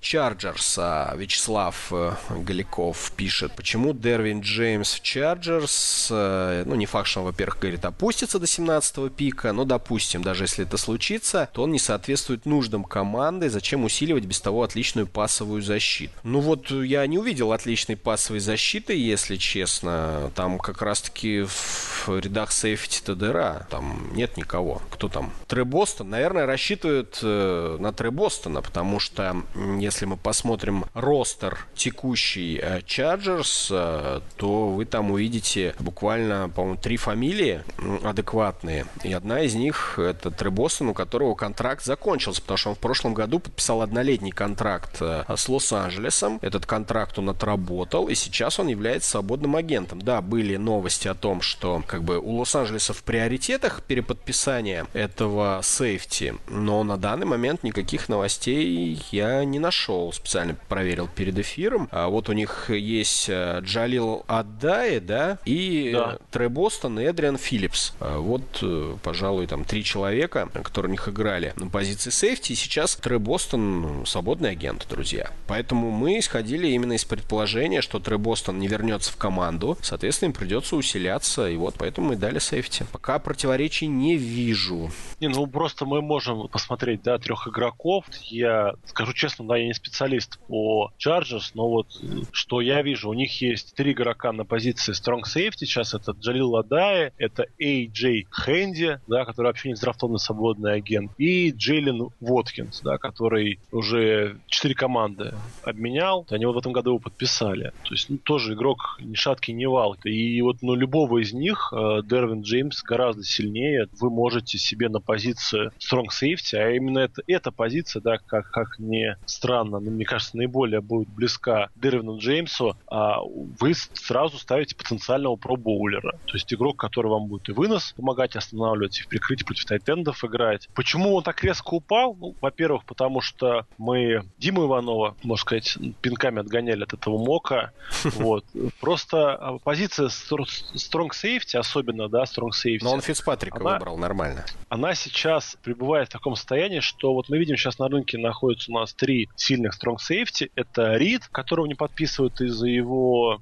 Чарджерс. 0.00 0.78
Вячеслав 1.16 1.88
э, 1.92 2.12
Галиков 2.30 3.12
пишет, 3.16 3.52
почему 3.56 3.92
Дервин 4.26 4.40
Джеймс 4.40 4.94
в 4.94 5.02
Чарджерс, 5.02 6.08
э, 6.10 6.64
ну 6.66 6.74
не 6.74 6.86
факт, 6.86 7.06
что 7.06 7.20
он, 7.20 7.26
во-первых, 7.26 7.60
говорит, 7.60 7.84
опустится 7.84 8.40
до 8.40 8.46
17 8.46 9.12
пика, 9.12 9.52
но 9.52 9.64
допустим, 9.64 10.22
даже 10.22 10.44
если 10.44 10.64
это 10.64 10.76
случится, 10.78 11.48
то 11.52 11.62
он 11.62 11.70
не 11.70 11.78
соответствует 11.78 12.44
нуждам 12.44 12.82
команды, 12.82 13.48
зачем 13.48 13.84
усиливать 13.84 14.24
без 14.24 14.40
того 14.40 14.64
отличную 14.64 15.06
пасовую 15.06 15.62
защиту. 15.62 16.12
Ну 16.24 16.40
вот 16.40 16.72
я 16.72 17.06
не 17.06 17.18
увидел 17.18 17.52
отличной 17.52 17.96
пасовой 17.96 18.40
защиты, 18.40 18.96
если 18.96 19.36
честно. 19.36 20.32
Там 20.34 20.58
как 20.58 20.82
раз-таки 20.82 21.44
в 21.44 22.08
рядах 22.08 22.50
сейфти-то 22.50 23.14
дыра. 23.14 23.68
Там 23.70 24.10
нет 24.12 24.36
никого. 24.36 24.82
Кто 24.90 25.08
там? 25.08 25.32
Трей 25.46 25.64
Бостон? 25.64 26.10
Наверное, 26.10 26.46
рассчитывают 26.46 27.20
э, 27.22 27.76
на 27.78 27.92
Трей 27.92 28.10
Бостона, 28.10 28.60
потому 28.60 28.98
что 28.98 29.36
если 29.78 30.04
мы 30.04 30.16
посмотрим 30.16 30.86
ростер 30.94 31.66
текущий 31.76 32.60
Чарджерс, 32.86 33.68
э, 33.70 34.05
то 34.36 34.68
вы 34.68 34.84
там 34.84 35.10
увидите 35.10 35.74
буквально, 35.78 36.48
по-моему, 36.48 36.78
три 36.78 36.96
фамилии 36.96 37.62
адекватные. 38.02 38.86
И 39.04 39.12
одна 39.12 39.40
из 39.42 39.54
них 39.54 39.98
это 39.98 40.30
Трей 40.30 40.50
Бостон, 40.50 40.88
у 40.88 40.94
которого 40.94 41.34
контракт 41.34 41.84
закончился, 41.84 42.42
потому 42.42 42.58
что 42.58 42.70
он 42.70 42.76
в 42.76 42.78
прошлом 42.78 43.14
году 43.14 43.38
подписал 43.38 43.82
однолетний 43.82 44.32
контракт 44.32 44.96
э, 45.00 45.24
с 45.34 45.48
Лос-Анджелесом. 45.48 46.38
Этот 46.42 46.66
контракт 46.66 47.18
он 47.18 47.30
отработал, 47.30 48.08
и 48.08 48.14
сейчас 48.14 48.58
он 48.58 48.68
является 48.68 49.10
свободным 49.10 49.56
агентом. 49.56 50.00
Да, 50.00 50.20
были 50.20 50.56
новости 50.56 51.08
о 51.08 51.14
том, 51.14 51.40
что 51.40 51.82
как 51.86 52.02
бы 52.02 52.18
у 52.18 52.36
Лос-Анджелеса 52.36 52.92
в 52.92 53.02
приоритетах 53.02 53.82
переподписания 53.82 54.86
этого 54.92 55.60
сейфти, 55.62 56.34
но 56.48 56.82
на 56.82 56.96
данный 56.96 57.26
момент 57.26 57.62
никаких 57.62 58.08
новостей 58.08 59.00
я 59.10 59.44
не 59.44 59.58
нашел. 59.58 60.12
Специально 60.12 60.56
проверил 60.68 61.08
перед 61.08 61.38
эфиром. 61.38 61.88
А 61.90 62.08
вот 62.08 62.28
у 62.28 62.32
них 62.32 62.70
есть 62.70 63.28
э, 63.28 63.60
Джалил 63.96 64.24
Аддай, 64.26 65.00
да, 65.00 65.38
и 65.44 65.90
да. 65.92 66.18
Трей 66.30 66.48
Бостон 66.48 67.00
и 67.00 67.04
Эдриан 67.04 67.38
Филлипс. 67.38 67.94
А 68.00 68.18
вот, 68.18 68.42
э, 68.62 68.96
пожалуй, 69.02 69.46
там 69.46 69.64
три 69.64 69.82
человека, 69.82 70.48
которые 70.52 70.90
у 70.90 70.92
них 70.92 71.08
играли 71.08 71.52
на 71.56 71.68
позиции 71.68 72.10
сейфти. 72.10 72.52
И 72.52 72.54
сейчас 72.54 72.96
Трей 72.96 73.18
Бостон 73.18 74.04
свободный 74.06 74.50
агент, 74.50 74.86
друзья. 74.88 75.30
Поэтому 75.46 75.90
мы 75.90 76.18
исходили 76.18 76.68
именно 76.68 76.92
из 76.92 77.04
предположения, 77.04 77.80
что 77.80 77.98
Трей 77.98 78.18
Бостон 78.18 78.58
не 78.58 78.68
вернется 78.68 79.12
в 79.12 79.16
команду. 79.16 79.78
Соответственно, 79.82 80.28
им 80.28 80.34
придется 80.34 80.76
усиляться. 80.76 81.48
И 81.48 81.56
вот 81.56 81.76
поэтому 81.78 82.08
мы 82.08 82.16
дали 82.16 82.38
сейфти. 82.38 82.84
Пока 82.92 83.18
противоречий 83.18 83.86
не 83.86 84.16
вижу. 84.16 84.90
Не, 85.20 85.28
ну 85.28 85.46
просто 85.46 85.86
мы 85.86 86.02
можем 86.02 86.48
посмотреть, 86.48 87.02
да, 87.02 87.18
трех 87.18 87.48
игроков. 87.48 88.04
Я 88.24 88.74
скажу 88.86 89.12
честно, 89.12 89.46
да, 89.46 89.56
я 89.56 89.66
не 89.66 89.74
специалист 89.74 90.38
по 90.48 90.92
Chargers, 90.98 91.52
но 91.54 91.68
вот 91.68 91.86
что 92.32 92.60
я 92.60 92.82
вижу, 92.82 93.08
у 93.08 93.14
них 93.14 93.40
есть 93.40 93.74
три 93.74 93.85
игрока 93.92 94.32
на 94.32 94.44
позиции 94.44 94.92
Strong 94.92 95.22
Safety. 95.24 95.60
Сейчас 95.60 95.94
это 95.94 96.12
Джалил 96.12 96.50
Ладай, 96.50 97.12
это 97.18 97.46
AJ 97.60 98.26
Хэнди, 98.30 99.00
да, 99.06 99.24
который 99.24 99.48
вообще 99.48 99.70
не 99.70 99.74
драфтованный 99.74 100.18
свободный 100.18 100.74
агент, 100.74 101.12
и 101.18 101.50
Джейлен 101.50 102.10
Воткинс, 102.20 102.80
да, 102.82 102.98
который 102.98 103.58
уже 103.72 104.38
четыре 104.46 104.74
команды 104.74 105.34
обменял. 105.62 106.26
Они 106.30 106.46
вот 106.46 106.54
в 106.54 106.58
этом 106.58 106.72
году 106.72 106.90
его 106.90 106.98
подписали. 106.98 107.72
То 107.84 107.94
есть 107.94 108.10
ну, 108.10 108.18
тоже 108.18 108.54
игрок 108.54 108.98
ни 109.00 109.14
шаткий, 109.14 109.52
ни 109.52 109.66
вал. 109.66 109.96
И 110.04 110.40
вот 110.42 110.58
ну, 110.62 110.74
любого 110.74 111.22
из 111.22 111.32
них 111.32 111.72
э, 111.72 112.02
Дервин 112.04 112.42
Джеймс 112.42 112.82
гораздо 112.82 113.22
сильнее. 113.24 113.88
Вы 114.00 114.10
можете 114.10 114.58
себе 114.58 114.88
на 114.88 115.00
позицию 115.00 115.72
Strong 115.78 116.06
Safety, 116.10 116.56
а 116.56 116.70
именно 116.70 117.00
это, 117.00 117.22
эта 117.26 117.50
позиция, 117.50 118.00
да, 118.02 118.18
как, 118.18 118.50
как 118.50 118.78
не 118.78 119.16
странно, 119.26 119.78
но 119.80 119.90
мне 119.90 120.04
кажется, 120.04 120.36
наиболее 120.36 120.80
будет 120.80 121.08
близка 121.08 121.68
Дервину 121.76 122.18
Джеймсу, 122.18 122.76
а 122.86 123.20
вы 123.22 123.74
сразу 123.76 124.38
ставите 124.38 124.74
потенциального 124.74 125.36
про-боулера. 125.36 126.12
То 126.26 126.34
есть 126.34 126.52
игрок, 126.52 126.76
который 126.76 127.08
вам 127.08 127.26
будет 127.26 127.48
и 127.48 127.52
вынос 127.52 127.92
помогать 127.96 128.36
останавливать, 128.36 128.98
и 128.98 129.02
в 129.02 129.08
прикрытии 129.08 129.44
против 129.44 129.64
тайтендов 129.66 130.24
играть. 130.24 130.68
Почему 130.74 131.14
он 131.14 131.22
так 131.22 131.42
резко 131.42 131.74
упал? 131.74 132.14
Ну, 132.14 132.34
во-первых, 132.40 132.84
потому 132.84 133.20
что 133.20 133.66
мы 133.78 134.22
Диму 134.38 134.66
Иванова, 134.66 135.16
можно 135.22 135.40
сказать, 135.40 135.78
пинками 136.00 136.40
отгоняли 136.40 136.84
от 136.84 136.92
этого 136.92 137.18
мока. 137.18 137.72
Вот. 138.16 138.44
Просто 138.80 139.34
а, 139.34 139.58
позиция 139.58 140.08
Strong 140.08 141.10
Safety, 141.10 141.58
особенно, 141.58 142.08
да, 142.08 142.24
Strong 142.24 142.50
Safety. 142.50 142.78
Но 142.82 142.92
он 142.92 143.00
Фицпатрика 143.00 143.58
она, 143.60 143.74
выбрал 143.74 143.98
нормально. 143.98 144.44
Она 144.68 144.94
сейчас 144.94 145.56
пребывает 145.62 146.08
в 146.08 146.12
таком 146.12 146.34
состоянии, 146.34 146.80
что 146.80 147.12
вот 147.14 147.28
мы 147.28 147.38
видим 147.38 147.56
сейчас 147.56 147.78
на 147.78 147.88
рынке 147.88 148.18
находится 148.18 148.70
у 148.70 148.74
нас 148.74 148.94
три 148.94 149.28
сильных 149.36 149.74
Strong 149.74 149.96
Safety. 149.96 150.50
Это 150.54 150.94
Рид, 150.94 151.26
которого 151.28 151.66
не 151.66 151.74
подписывают 151.74 152.40
из-за 152.40 152.66
его 152.66 153.40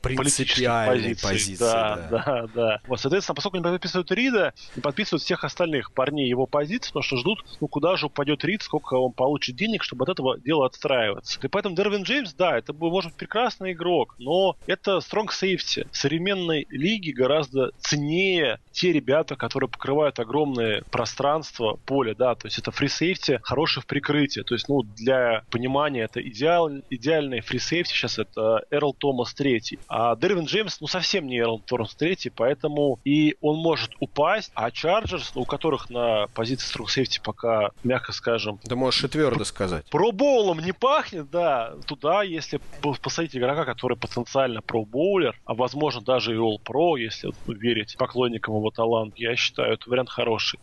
политических 0.00 0.68
позиций. 0.86 1.28
позиции. 1.28 1.64
Да, 1.64 2.08
да, 2.10 2.24
да, 2.24 2.46
да. 2.54 2.80
Вот, 2.86 3.00
соответственно, 3.00 3.34
поскольку 3.34 3.56
не 3.56 3.62
подписывают 3.62 4.10
Рида, 4.10 4.54
не 4.76 4.82
подписывают 4.82 5.22
всех 5.22 5.44
остальных 5.44 5.92
парней 5.92 6.28
его 6.28 6.46
позиций, 6.46 6.88
потому 6.88 7.02
что 7.02 7.16
ждут, 7.16 7.44
ну, 7.60 7.68
куда 7.68 7.96
же 7.96 8.06
упадет 8.06 8.44
Рид, 8.44 8.62
сколько 8.62 8.94
он 8.94 9.12
получит 9.12 9.56
денег, 9.56 9.82
чтобы 9.82 10.04
от 10.04 10.10
этого 10.10 10.38
дела 10.38 10.66
отстраиваться. 10.66 11.38
И 11.42 11.48
поэтому 11.48 11.76
Дервин 11.76 12.02
Джеймс, 12.02 12.34
да, 12.34 12.56
это 12.58 12.72
может 12.72 13.12
быть 13.12 13.18
прекрасный 13.18 13.72
игрок, 13.72 14.14
но 14.18 14.56
это 14.66 14.98
Strong 14.98 15.28
Safety. 15.28 15.86
В 15.90 15.96
современной 15.96 16.66
лиге 16.70 17.12
гораздо 17.12 17.70
ценнее 17.78 18.58
те 18.72 18.92
ребята, 18.92 19.36
которые 19.36 19.68
покрывают 19.68 20.18
огромное 20.18 20.82
пространство, 20.90 21.78
поле, 21.86 22.14
да, 22.14 22.34
то 22.34 22.46
есть 22.46 22.58
это 22.58 22.70
free 22.70 22.88
safety, 22.88 23.38
хороший 23.42 23.82
в 23.82 23.86
прикрытии. 23.86 24.40
То 24.40 24.54
есть, 24.54 24.68
ну, 24.68 24.82
для 24.82 25.44
понимания, 25.50 26.02
это 26.02 26.20
идеал, 26.26 26.70
идеальный 26.90 27.38
free 27.38 27.58
safety 27.58 27.84
сейчас 27.84 28.18
это 28.18 28.64
Эрл 28.70 28.94
Томас 28.94 29.34
третий. 29.54 29.78
А 29.88 30.16
Дервин 30.16 30.46
Джеймс, 30.46 30.80
ну, 30.80 30.86
совсем 30.88 31.26
не 31.26 31.38
Эрл 31.38 31.60
Томас 31.60 31.94
третий, 31.94 32.30
поэтому 32.30 32.98
и 33.04 33.36
он 33.40 33.56
может 33.58 33.92
упасть, 34.00 34.50
а 34.54 34.70
Чарджерс, 34.70 35.32
у 35.36 35.44
которых 35.44 35.90
на 35.90 36.26
позиции 36.34 36.66
strong 36.66 36.86
safety 36.86 37.20
пока, 37.22 37.70
мягко 37.84 38.12
скажем... 38.12 38.58
Да 38.64 38.74
можешь 38.74 39.04
и 39.04 39.08
твердо 39.08 39.44
сказать. 39.44 39.86
Пробоулом 39.90 40.58
не 40.58 40.72
пахнет, 40.72 41.30
да. 41.30 41.74
Туда, 41.86 42.22
если 42.22 42.60
посадить 43.02 43.36
игрока, 43.36 43.64
который 43.64 43.96
потенциально 43.96 44.60
пробоулер, 44.60 45.38
а 45.44 45.54
возможно 45.54 46.00
даже 46.00 46.34
и 46.34 46.36
All-Pro, 46.36 46.98
если 46.98 47.32
верить 47.46 47.96
поклонникам 47.96 48.56
его 48.56 48.70
талант, 48.70 49.14
я 49.16 49.36
считаю, 49.36 49.74
это 49.74 49.88
вариант 49.88 50.10
хороший. 50.10 50.58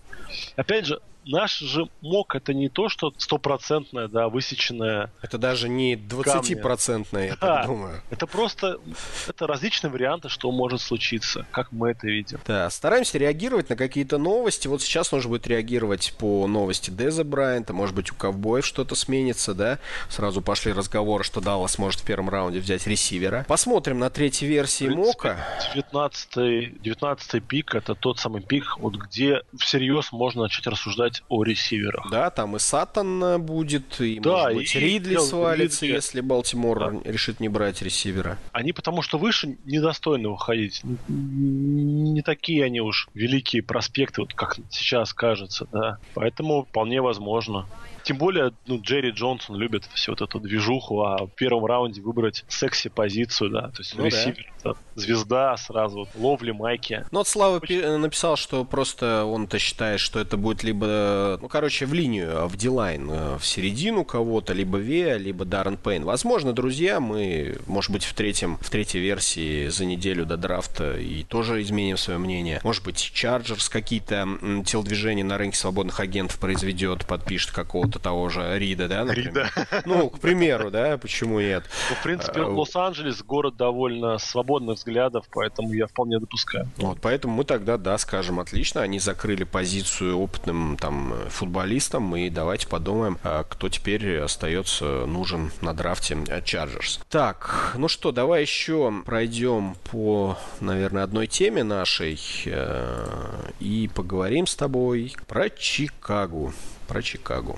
Опять 0.58 0.86
же, 0.86 1.00
наш 1.26 1.60
же 1.60 1.88
мок 2.02 2.36
это 2.36 2.54
не 2.54 2.70
то, 2.70 2.90
что 2.90 3.14
стопроцентное, 3.18 4.08
да, 4.08 4.30
высеченное. 4.30 5.12
Это 5.22 5.38
даже 5.38 5.70
не 5.70 5.96
двадцатипроцентное, 5.96 7.28
я 7.28 7.32
да, 7.32 7.58
так 7.58 7.66
думаю. 7.68 8.02
Это 8.10 8.28
просто 8.28 8.80
это 9.28 9.48
различные 9.48 9.92
варианты, 9.92 10.30
что 10.30 10.52
может 10.52 10.82
случиться, 10.82 11.46
как 11.52 11.72
мы 11.72 11.92
это 11.92 12.08
видим. 12.08 12.40
Да, 12.46 12.70
стараемся 12.70 13.18
реагировать 13.18 13.70
на 13.70 13.76
какие-то 13.76 14.18
новости. 14.18 14.68
Вот 14.68 14.82
сейчас 14.82 15.12
нужно 15.12 15.30
будет 15.30 15.48
реагировать 15.48 16.14
по 16.18 16.48
новости 16.48 16.90
Деза 16.92 17.24
Брайанта, 17.24 17.74
может 17.74 17.96
быть, 17.96 18.12
у 18.12 18.16
ковбоев 18.16 18.66
что-то 18.66 18.96
сменится, 18.96 19.54
да. 19.54 19.80
Сразу 20.10 20.42
пошли 20.42 20.74
разговоры, 20.74 21.24
что 21.24 21.42
Даллас 21.42 21.78
может 21.78 22.02
в 22.02 22.06
первом 22.06 22.30
раунде 22.30 22.60
взять 22.60 22.88
ресивера. 22.88 23.46
Посмотрим 23.48 24.00
на 24.00 24.10
третьей 24.10 24.48
версии 24.48 24.88
мока. 24.88 25.38
19 25.74 26.82
19 26.82 27.44
пик 27.44 27.76
это 27.76 27.96
тот 27.96 28.20
самый 28.20 28.42
пик, 28.42 28.78
вот 28.78 28.96
где 28.96 29.42
всерьез 29.58 30.12
можно 30.12 30.44
начать 30.44 30.68
рассуждать 30.68 31.11
сказать 31.12 31.24
о 31.30 31.44
ресиверах. 31.44 32.10
Да, 32.10 32.30
там 32.30 32.56
и 32.56 32.60
Сатан 32.60 33.24
э, 33.24 33.38
будет, 33.38 34.00
и, 34.02 34.20
да, 34.20 34.44
может 34.44 34.56
быть, 34.56 34.76
и, 34.76 34.80
Ридли 34.80 35.18
свалится, 35.18 35.86
Ридли. 35.86 35.96
если 35.96 36.22
Балтимор 36.22 37.02
да. 37.04 37.12
решит 37.12 37.40
не 37.40 37.50
брать 37.50 37.82
ресивера. 37.82 38.38
Они 38.52 38.74
потому 38.74 39.02
что 39.02 39.18
выше 39.18 39.58
недостойны 39.66 40.30
выходить. 40.30 40.82
Не 41.08 42.22
такие 42.22 42.66
они 42.66 42.82
уж 42.82 43.08
великие 43.14 43.64
проспекты, 43.64 44.22
вот 44.22 44.34
как 44.34 44.58
сейчас 44.70 45.14
кажется, 45.14 45.68
да. 45.72 45.98
Поэтому 46.14 46.64
вполне 46.64 47.02
возможно. 47.02 47.68
Тем 48.04 48.18
более, 48.18 48.52
ну, 48.68 48.80
Джерри 48.82 49.12
Джонсон 49.12 49.56
любит 49.56 49.86
всю 49.94 50.12
вот 50.12 50.22
эту 50.22 50.40
движуху, 50.40 51.02
а 51.04 51.26
в 51.26 51.30
первом 51.30 51.66
раунде 51.66 52.02
выбрать 52.02 52.44
секси-позицию, 52.48 53.50
да, 53.52 53.62
то 53.70 53.80
есть 53.80 53.96
ну, 53.96 54.06
ресивер, 54.06 54.52
да. 54.64 54.74
звезда 54.96 55.58
сразу, 55.58 56.00
вот, 56.00 56.10
ловли 56.16 56.52
майки. 56.52 57.06
Ну, 57.12 57.20
вот 57.20 57.28
Слава 57.28 57.58
Очень... 57.58 57.98
написал, 57.98 58.36
что 58.36 58.66
просто 58.66 59.26
он-то 59.26 59.60
считает, 59.60 60.00
что 60.00 60.20
это 60.20 60.38
будет 60.38 60.64
либо, 60.64 61.38
ну, 61.42 61.48
короче, 61.48 61.86
в 61.86 61.94
линию, 61.94 62.44
а 62.44 62.48
в 62.48 62.58
дилайн, 62.58 63.10
э, 63.10 63.38
в 63.38 63.46
середину 63.46 64.04
кого-то, 64.04 64.54
либо 64.54 64.78
Веа, 64.78 65.18
либо 65.18 65.46
Даррен 65.46 65.78
Пейн. 65.78 66.04
Возможно, 66.04 66.54
друзья, 66.54 67.00
мы, 67.00 67.58
может 67.68 67.92
быть, 67.92 68.04
в 68.04 68.14
третьем, 68.14 68.58
в 68.58 68.70
третьей 68.70 69.02
версии 69.02 69.68
за 69.68 69.86
неделю 69.86 70.26
до 70.26 70.38
драфта 70.38 70.98
и 70.98 71.24
тоже 71.24 71.62
изменим 71.62 71.98
свое 71.98 72.20
мнение. 72.20 72.60
Может 72.64 72.84
быть, 72.84 72.98
Чарджерс 72.98 73.70
какие-то 73.70 74.28
телодвижения 74.66 75.24
на 75.24 75.38
рынке 75.38 75.58
свободных 75.58 76.00
агентов 76.00 76.40
произведет, 76.40 77.06
подпишет 77.06 77.52
какого-то 77.52 78.00
того 78.02 78.30
же 78.30 78.58
Рида, 78.58 78.88
да, 78.88 79.06
например? 79.06 79.52
Рида. 79.56 79.84
Ну, 79.86 80.10
к 80.10 80.20
примеру, 80.20 80.72
да, 80.72 80.98
почему 80.98 81.40
нет? 81.40 81.64
Ну, 81.90 81.96
в 81.96 82.04
принципе, 82.04 82.42
а, 82.42 82.48
Лос-Анджелес 82.48 83.24
город 83.24 83.56
довольно 83.58 84.18
свободных 84.18 84.78
взглядов, 84.78 85.26
поэтому 85.32 85.74
я 85.74 85.88
вполне 85.88 86.20
допускаю. 86.20 86.70
Вот, 86.78 87.00
поэтому 87.02 87.36
мы 87.36 87.44
тогда, 87.44 87.78
да, 87.78 87.98
скажем, 87.98 88.40
отлично, 88.40 88.82
они 88.82 89.00
закрыли 89.00 89.44
позицию 89.44 90.18
опытным 90.18 90.78
там 90.78 91.14
футболистам, 91.30 92.16
и 92.16 92.30
давайте 92.30 92.68
подумаем, 92.68 93.18
а 93.24 93.44
кто 93.44 93.70
теперь 93.70 94.20
остается 94.20 95.06
нужен 95.06 95.52
на 95.62 95.74
драфте 95.74 96.18
Чарджерс. 96.44 97.00
Так, 97.10 97.74
ну 97.78 97.88
что, 97.88 98.12
давай 98.12 98.42
еще 98.42 98.92
пройдем 99.06 99.76
по, 99.92 100.38
наверное, 100.60 101.04
одной 101.04 101.28
теме 101.28 101.64
нашей 101.64 102.20
э, 102.46 103.52
и 103.60 103.90
поговорим 103.94 104.48
с 104.48 104.56
тобой 104.56 105.16
про 105.28 105.50
Чикаго. 105.50 106.54
Про 106.88 107.02
Чикаго. 107.02 107.58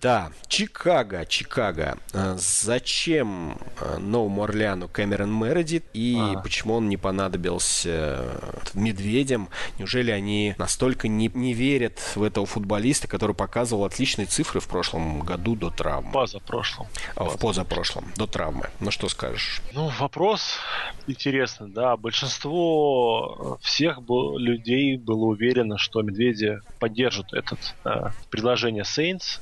Да, 0.00 0.30
Чикаго, 0.48 1.26
Чикаго. 1.26 1.98
Э, 2.12 2.36
зачем 2.38 3.58
э, 3.80 3.98
Новому 3.98 4.44
Орлеану 4.44 4.88
Кэмерон 4.88 5.32
Мередит 5.32 5.84
и 5.92 6.36
почему 6.42 6.74
он 6.74 6.88
не 6.88 6.96
понадобился 6.96 7.88
э, 7.90 8.50
медведям? 8.74 9.48
Неужели 9.78 10.10
они 10.10 10.54
настолько 10.58 11.08
не, 11.08 11.30
не 11.34 11.54
верят 11.54 11.98
в 12.14 12.22
этого 12.22 12.46
футболиста, 12.46 13.08
который 13.08 13.34
показывал 13.34 13.84
отличные 13.84 14.26
цифры 14.26 14.60
в 14.60 14.68
прошлом 14.68 15.20
году 15.20 15.54
до 15.54 15.70
травмы? 15.70 16.12
Позапрошлом. 16.12 16.86
В 17.16 17.38
позапрошлом, 17.38 18.12
до 18.16 18.26
травмы. 18.26 18.70
Ну 18.80 18.90
что 18.90 19.08
скажешь? 19.08 19.60
Ну, 19.72 19.90
вопрос 19.98 20.58
интересный, 21.06 21.68
да. 21.68 21.96
Большинство 21.96 23.58
всех 23.60 23.98
людей 24.08 24.96
было 24.96 25.26
уверено, 25.26 25.78
что 25.78 26.02
медведи 26.02 26.60
поддержат 26.78 27.27
этот 27.32 27.74
э, 27.84 28.12
предложение 28.30 28.84
Saints 28.84 29.40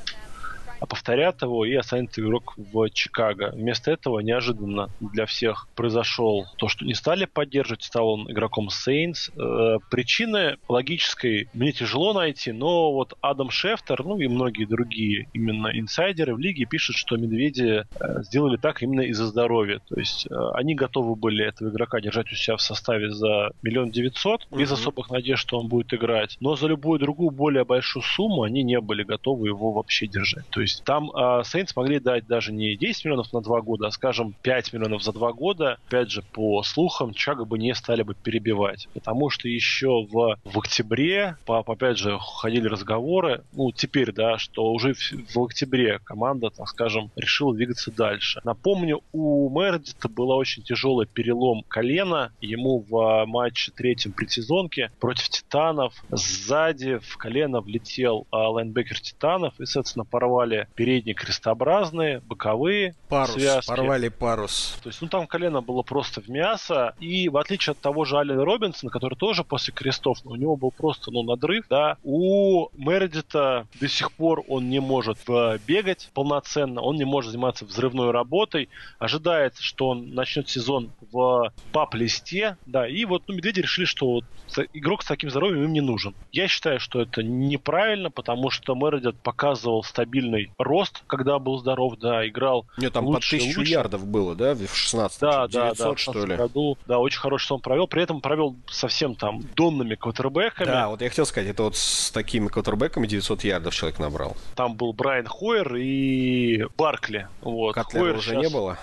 повторят 0.88 1.42
его 1.42 1.64
и 1.64 1.74
останется 1.74 2.20
игрок 2.20 2.54
в 2.56 2.88
Чикаго. 2.90 3.52
Вместо 3.54 3.90
этого 3.90 4.20
неожиданно 4.20 4.88
для 5.00 5.26
всех 5.26 5.68
произошел 5.74 6.46
то, 6.56 6.68
что 6.68 6.84
не 6.84 6.94
стали 6.94 7.24
поддерживать, 7.24 7.82
стал 7.82 8.08
он 8.08 8.30
игроком 8.30 8.68
Saints. 8.68 9.30
Э, 9.36 9.78
причины 9.90 10.56
логической 10.68 11.48
мне 11.52 11.72
тяжело 11.72 12.12
найти, 12.12 12.52
но 12.52 12.92
вот 12.92 13.14
Адам 13.20 13.50
Шефтер, 13.50 14.04
ну 14.04 14.18
и 14.18 14.28
многие 14.28 14.64
другие 14.64 15.28
именно 15.32 15.68
инсайдеры 15.72 16.34
в 16.34 16.38
лиге 16.38 16.64
пишут, 16.64 16.96
что 16.96 17.16
медведи 17.16 17.84
э, 17.98 18.22
сделали 18.22 18.56
так 18.56 18.82
именно 18.82 19.02
из-за 19.02 19.26
здоровья. 19.26 19.80
То 19.88 19.98
есть 19.98 20.26
э, 20.26 20.34
они 20.54 20.74
готовы 20.74 21.16
были 21.16 21.44
этого 21.44 21.70
игрока 21.70 22.00
держать 22.00 22.32
у 22.32 22.34
себя 22.34 22.56
в 22.56 22.62
составе 22.62 23.10
за 23.10 23.50
миллион 23.62 23.90
девятьсот, 23.90 24.46
без 24.50 24.70
особых 24.72 25.10
надежд, 25.10 25.42
что 25.42 25.58
он 25.58 25.68
будет 25.68 25.92
играть. 25.94 26.36
Но 26.40 26.56
за 26.56 26.66
любую 26.66 26.98
другую 26.98 27.30
более 27.30 27.64
большую 27.64 28.02
сумму 28.02 28.42
они 28.42 28.62
не 28.62 28.80
были 28.80 29.02
готовы 29.02 29.48
его 29.48 29.72
вообще 29.72 30.06
держать. 30.06 30.46
То 30.50 30.60
есть 30.60 30.75
там 30.84 31.10
э, 31.10 31.42
Saints 31.42 31.72
могли 31.76 31.98
дать 31.98 32.26
даже 32.26 32.52
не 32.52 32.76
10 32.76 33.04
миллионов 33.04 33.32
на 33.32 33.40
2 33.40 33.60
года, 33.62 33.86
а, 33.88 33.90
скажем, 33.90 34.34
5 34.42 34.72
миллионов 34.72 35.02
за 35.02 35.12
2 35.12 35.32
года. 35.32 35.78
Опять 35.88 36.10
же, 36.10 36.22
по 36.22 36.62
слухам, 36.62 37.12
Чага 37.14 37.44
бы 37.44 37.58
не 37.58 37.74
стали 37.74 38.02
бы 38.02 38.14
перебивать. 38.14 38.88
Потому 38.94 39.30
что 39.30 39.48
еще 39.48 40.06
в, 40.10 40.38
в 40.44 40.58
октябре, 40.58 41.36
по, 41.44 41.58
опять 41.60 41.98
же, 41.98 42.18
ходили 42.18 42.68
разговоры, 42.68 43.44
ну, 43.52 43.72
теперь, 43.72 44.12
да, 44.12 44.38
что 44.38 44.72
уже 44.72 44.94
в, 44.94 45.34
в 45.34 45.44
октябре 45.44 45.98
команда, 46.00 46.50
так 46.50 46.68
скажем, 46.68 47.10
решила 47.16 47.54
двигаться 47.54 47.90
дальше. 47.90 48.40
Напомню, 48.44 49.02
у 49.12 49.48
Мердита 49.50 50.08
была 50.08 50.36
очень 50.36 50.62
тяжелый 50.62 51.06
перелом 51.06 51.62
колена. 51.68 52.32
Ему 52.40 52.84
в 52.88 53.24
матче 53.26 53.72
третьем 53.72 54.12
предсезонке 54.12 54.90
против 55.00 55.28
Титанов 55.28 55.94
сзади 56.10 56.98
в 56.98 57.16
колено 57.16 57.60
влетел 57.60 58.26
а, 58.30 58.50
лайнбекер 58.50 59.00
Титанов 59.00 59.58
и, 59.60 59.66
соответственно, 59.66 60.04
порвали 60.04 60.55
порвали 60.56 60.68
передние 60.74 61.14
крестообразные, 61.14 62.20
боковые 62.20 62.94
парус, 63.08 63.34
связки. 63.34 63.68
порвали 63.68 64.08
парус. 64.08 64.78
То 64.82 64.88
есть, 64.88 65.02
ну, 65.02 65.08
там 65.08 65.26
колено 65.26 65.60
было 65.60 65.82
просто 65.82 66.20
в 66.20 66.28
мясо. 66.28 66.94
И 67.00 67.28
в 67.28 67.36
отличие 67.36 67.72
от 67.72 67.78
того 67.78 68.04
же 68.04 68.18
Алина 68.18 68.44
Робинсона, 68.44 68.90
который 68.90 69.16
тоже 69.16 69.44
после 69.44 69.74
крестов, 69.74 70.18
ну, 70.24 70.32
у 70.32 70.36
него 70.36 70.56
был 70.56 70.70
просто, 70.70 71.10
ну, 71.10 71.22
надрыв, 71.22 71.66
да, 71.68 71.96
у 72.02 72.68
Мередита 72.74 73.66
до 73.80 73.88
сих 73.88 74.12
пор 74.12 74.44
он 74.48 74.68
не 74.68 74.80
может 74.80 75.18
э, 75.28 75.58
бегать 75.66 76.10
полноценно, 76.14 76.80
он 76.80 76.96
не 76.96 77.04
может 77.04 77.32
заниматься 77.32 77.64
взрывной 77.64 78.10
работой. 78.10 78.68
Ожидается, 78.98 79.62
что 79.62 79.88
он 79.88 80.14
начнет 80.14 80.48
сезон 80.48 80.92
в 81.12 81.52
пап-листе, 81.72 82.56
да, 82.66 82.88
и 82.88 83.04
вот, 83.04 83.24
ну, 83.26 83.34
медведи 83.34 83.60
решили, 83.60 83.86
что 83.86 84.06
вот 84.06 84.24
игрок 84.72 85.02
с 85.02 85.06
таким 85.06 85.30
здоровьем 85.30 85.64
им 85.64 85.72
не 85.72 85.80
нужен. 85.80 86.14
Я 86.32 86.48
считаю, 86.48 86.80
что 86.80 87.00
это 87.00 87.22
неправильно, 87.22 88.10
потому 88.10 88.50
что 88.50 88.74
Мередит 88.74 89.16
показывал 89.16 89.82
стабильный 89.82 90.45
рост, 90.58 91.02
когда 91.06 91.38
был 91.38 91.58
здоров, 91.58 91.96
да, 91.98 92.26
играл 92.26 92.66
Нет, 92.76 92.92
там 92.92 93.06
лучше, 93.06 93.36
по 93.36 93.42
тысячу 93.42 93.60
лучше. 93.60 93.70
ярдов 93.72 94.06
было, 94.06 94.34
да, 94.34 94.54
в 94.54 94.74
16 94.74 95.20
Да, 95.20 95.46
900, 95.48 95.78
да, 95.78 95.84
да, 95.90 95.96
что 95.96 96.26
ли? 96.26 96.36
году, 96.36 96.78
да, 96.86 96.98
очень 96.98 97.20
хороший 97.20 97.46
сон 97.46 97.60
провел, 97.60 97.86
при 97.86 98.02
этом 98.02 98.20
провел 98.20 98.56
совсем 98.70 99.14
там 99.14 99.42
донными 99.54 99.94
квотербеками. 99.94 100.66
Да, 100.66 100.88
вот 100.88 101.00
я 101.02 101.08
хотел 101.08 101.26
сказать, 101.26 101.48
это 101.50 101.62
вот 101.64 101.76
с 101.76 102.10
такими 102.10 102.48
квотербеками 102.48 103.06
900 103.06 103.44
ярдов 103.44 103.74
человек 103.74 103.98
набрал. 103.98 104.36
Там 104.54 104.74
был 104.76 104.92
Брайан 104.92 105.26
Хойер 105.26 105.76
и 105.76 106.66
Баркли. 106.76 107.28
Вот. 107.42 107.74
Котлера 107.74 108.02
Хойер 108.04 108.16
уже 108.16 108.30
сейчас... 108.30 108.42
не 108.42 108.48
было? 108.50 108.78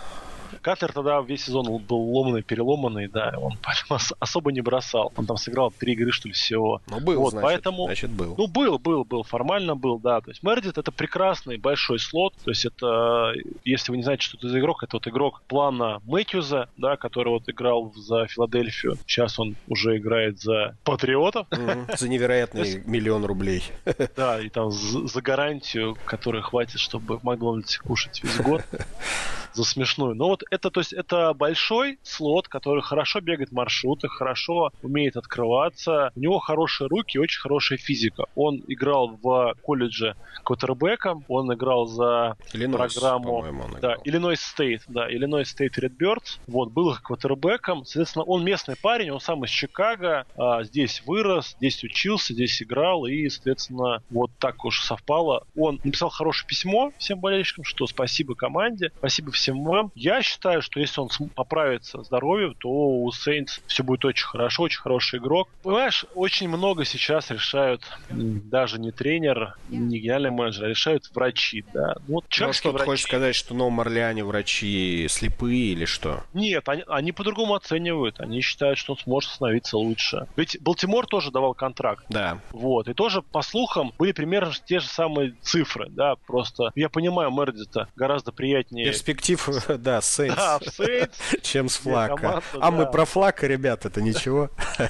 Катлер 0.63 0.93
тогда 0.93 1.21
весь 1.21 1.43
сезон 1.43 1.77
был 1.77 1.99
ломанный, 1.99 2.41
переломанный, 2.41 3.07
да, 3.07 3.33
он 3.37 3.57
особо 4.19 4.51
не 4.51 4.61
бросал. 4.61 5.11
Он 5.17 5.25
там 5.25 5.37
сыграл 5.37 5.71
три 5.71 5.93
игры, 5.93 6.11
что 6.11 6.29
ли, 6.29 6.33
всего. 6.33 6.81
Ну, 6.87 6.99
был, 6.99 7.19
вот, 7.19 7.31
значит, 7.31 7.43
поэтому, 7.43 7.85
значит, 7.85 8.11
был. 8.11 8.35
Ну, 8.37 8.47
был, 8.47 8.79
был, 8.79 9.03
был, 9.03 9.23
формально 9.23 9.75
был, 9.75 9.99
да. 9.99 10.21
То 10.21 10.31
есть 10.31 10.41
Мердит 10.41 10.77
это 10.77 10.91
прекрасный 10.91 11.57
большой 11.57 11.99
слот, 11.99 12.33
то 12.43 12.49
есть 12.49 12.65
это, 12.65 13.33
если 13.63 13.91
вы 13.91 13.97
не 13.97 14.03
знаете, 14.03 14.23
что 14.23 14.37
это 14.37 14.47
за 14.47 14.59
игрок, 14.59 14.83
это 14.83 14.95
вот 14.95 15.07
игрок 15.07 15.41
плана 15.47 15.99
Мэтьюза, 16.05 16.69
да, 16.77 16.95
который 16.95 17.29
вот 17.29 17.43
играл 17.47 17.93
за 17.95 18.27
Филадельфию. 18.27 18.97
Сейчас 19.05 19.39
он 19.39 19.55
уже 19.67 19.97
играет 19.97 20.39
за 20.39 20.77
Патриотов. 20.83 21.47
За 21.97 22.07
невероятный 22.07 22.83
миллион 22.85 23.25
рублей. 23.25 23.63
Да, 24.15 24.39
и 24.39 24.49
там 24.49 24.71
за 24.71 25.21
гарантию, 25.21 25.97
которая 26.05 26.41
хватит, 26.41 26.79
чтобы 26.79 27.17
в 27.17 27.23
Макдональдсе 27.23 27.79
кушать 27.79 28.21
весь 28.23 28.37
год 28.37 28.63
за 29.53 29.63
смешную. 29.63 30.15
Но 30.15 30.27
вот 30.27 30.43
это, 30.53 30.69
то 30.69 30.81
есть, 30.81 30.93
это 30.93 31.33
большой 31.33 31.97
слот, 32.03 32.47
который 32.47 32.83
хорошо 32.83 33.21
бегает 33.21 33.51
маршруты, 33.51 34.07
хорошо 34.07 34.71
умеет 34.83 35.17
открываться. 35.17 36.11
У 36.15 36.19
него 36.19 36.39
хорошие 36.39 36.87
руки, 36.87 37.17
очень 37.17 37.41
хорошая 37.41 37.79
физика. 37.79 38.25
Он 38.35 38.63
играл 38.67 39.17
в 39.21 39.55
колледже 39.63 40.15
квотербеком, 40.43 41.25
он 41.27 41.51
играл 41.53 41.87
за 41.87 42.37
Illinois, 42.53 42.77
программу... 42.77 43.45
Да, 43.81 43.95
Illinois 44.05 44.37
State, 44.37 44.81
да, 44.87 45.11
Illinois 45.11 45.43
State 45.43 45.73
Redbirds. 45.79 46.39
Вот, 46.47 46.71
был 46.71 46.91
их 46.91 47.01
квотербеком. 47.01 47.83
Соответственно, 47.85 48.25
он 48.25 48.43
местный 48.43 48.75
парень, 48.75 49.09
он 49.09 49.19
сам 49.19 49.43
из 49.45 49.49
Чикаго, 49.49 50.27
а, 50.37 50.63
здесь 50.63 51.01
вырос, 51.05 51.55
здесь 51.57 51.83
учился, 51.83 52.33
здесь 52.33 52.61
играл, 52.61 53.05
и, 53.07 53.27
соответственно, 53.29 54.03
вот 54.11 54.29
так 54.39 54.63
уж 54.65 54.83
совпало. 54.83 55.47
Он 55.55 55.79
написал 55.83 56.09
хорошее 56.09 56.47
письмо 56.47 56.91
всем 56.99 57.19
болельщикам, 57.19 57.63
что 57.63 57.87
спасибо 57.87 58.35
команде, 58.35 58.91
спасибо 58.97 59.31
всем 59.31 59.63
вам. 59.63 59.91
Я 59.95 60.21
считаю, 60.21 60.42
что 60.61 60.79
если 60.79 61.01
он 61.01 61.09
поправится 61.35 62.03
здоровьем, 62.03 62.55
то 62.55 62.69
у 62.69 63.11
Сейнс 63.11 63.61
все 63.67 63.83
будет 63.83 64.05
очень 64.05 64.25
хорошо, 64.25 64.63
очень 64.63 64.81
хороший 64.81 65.19
игрок. 65.19 65.49
Понимаешь, 65.63 66.05
очень 66.15 66.47
много 66.47 66.85
сейчас 66.85 67.31
решают 67.31 67.81
даже 68.09 68.79
не 68.79 68.91
тренер, 68.91 69.55
не 69.69 69.99
генеральный 69.99 70.31
менеджер, 70.31 70.65
а 70.65 70.69
решают 70.69 71.09
врачи, 71.13 71.63
да. 71.73 71.95
Ну, 72.07 72.15
вот 72.15 72.25
ну 72.39 72.53
что, 72.53 72.71
врачи... 72.71 72.83
ты 72.83 72.85
хочешь 72.85 73.05
сказать, 73.05 73.35
что 73.35 73.53
Новом 73.53 73.79
Орлеане 73.79 74.23
врачи 74.23 75.07
слепые 75.09 75.73
или 75.73 75.85
что? 75.85 76.23
Нет, 76.33 76.67
они, 76.69 76.83
они 76.87 77.11
по-другому 77.11 77.55
оценивают. 77.55 78.19
Они 78.19 78.41
считают, 78.41 78.77
что 78.77 78.93
он 78.93 78.99
сможет 78.99 79.31
становиться 79.31 79.77
лучше. 79.77 80.27
Ведь 80.35 80.57
Балтимор 80.61 81.07
тоже 81.07 81.31
давал 81.31 81.53
контракт. 81.53 82.05
Да. 82.09 82.39
Вот. 82.51 82.87
И 82.87 82.93
тоже, 82.93 83.21
по 83.21 83.41
слухам, 83.41 83.93
были 83.97 84.11
примерно 84.11 84.53
те 84.65 84.79
же 84.79 84.87
самые 84.87 85.35
цифры, 85.41 85.89
да. 85.89 86.15
Просто 86.27 86.71
я 86.75 86.89
понимаю, 86.89 87.31
Мердита 87.31 87.87
гораздо 87.95 88.31
приятнее... 88.31 88.85
Перспектив 88.85 89.47
да, 89.79 90.01
Сейнс, 90.01 90.32
да, 90.35 90.59
чем 91.41 91.69
с 91.69 91.77
Флака. 91.77 92.41
а 92.59 92.71
мы 92.71 92.89
про 92.89 93.05
Флака, 93.05 93.47
ребят, 93.47 93.85
это 93.85 94.01
ничего. 94.01 94.49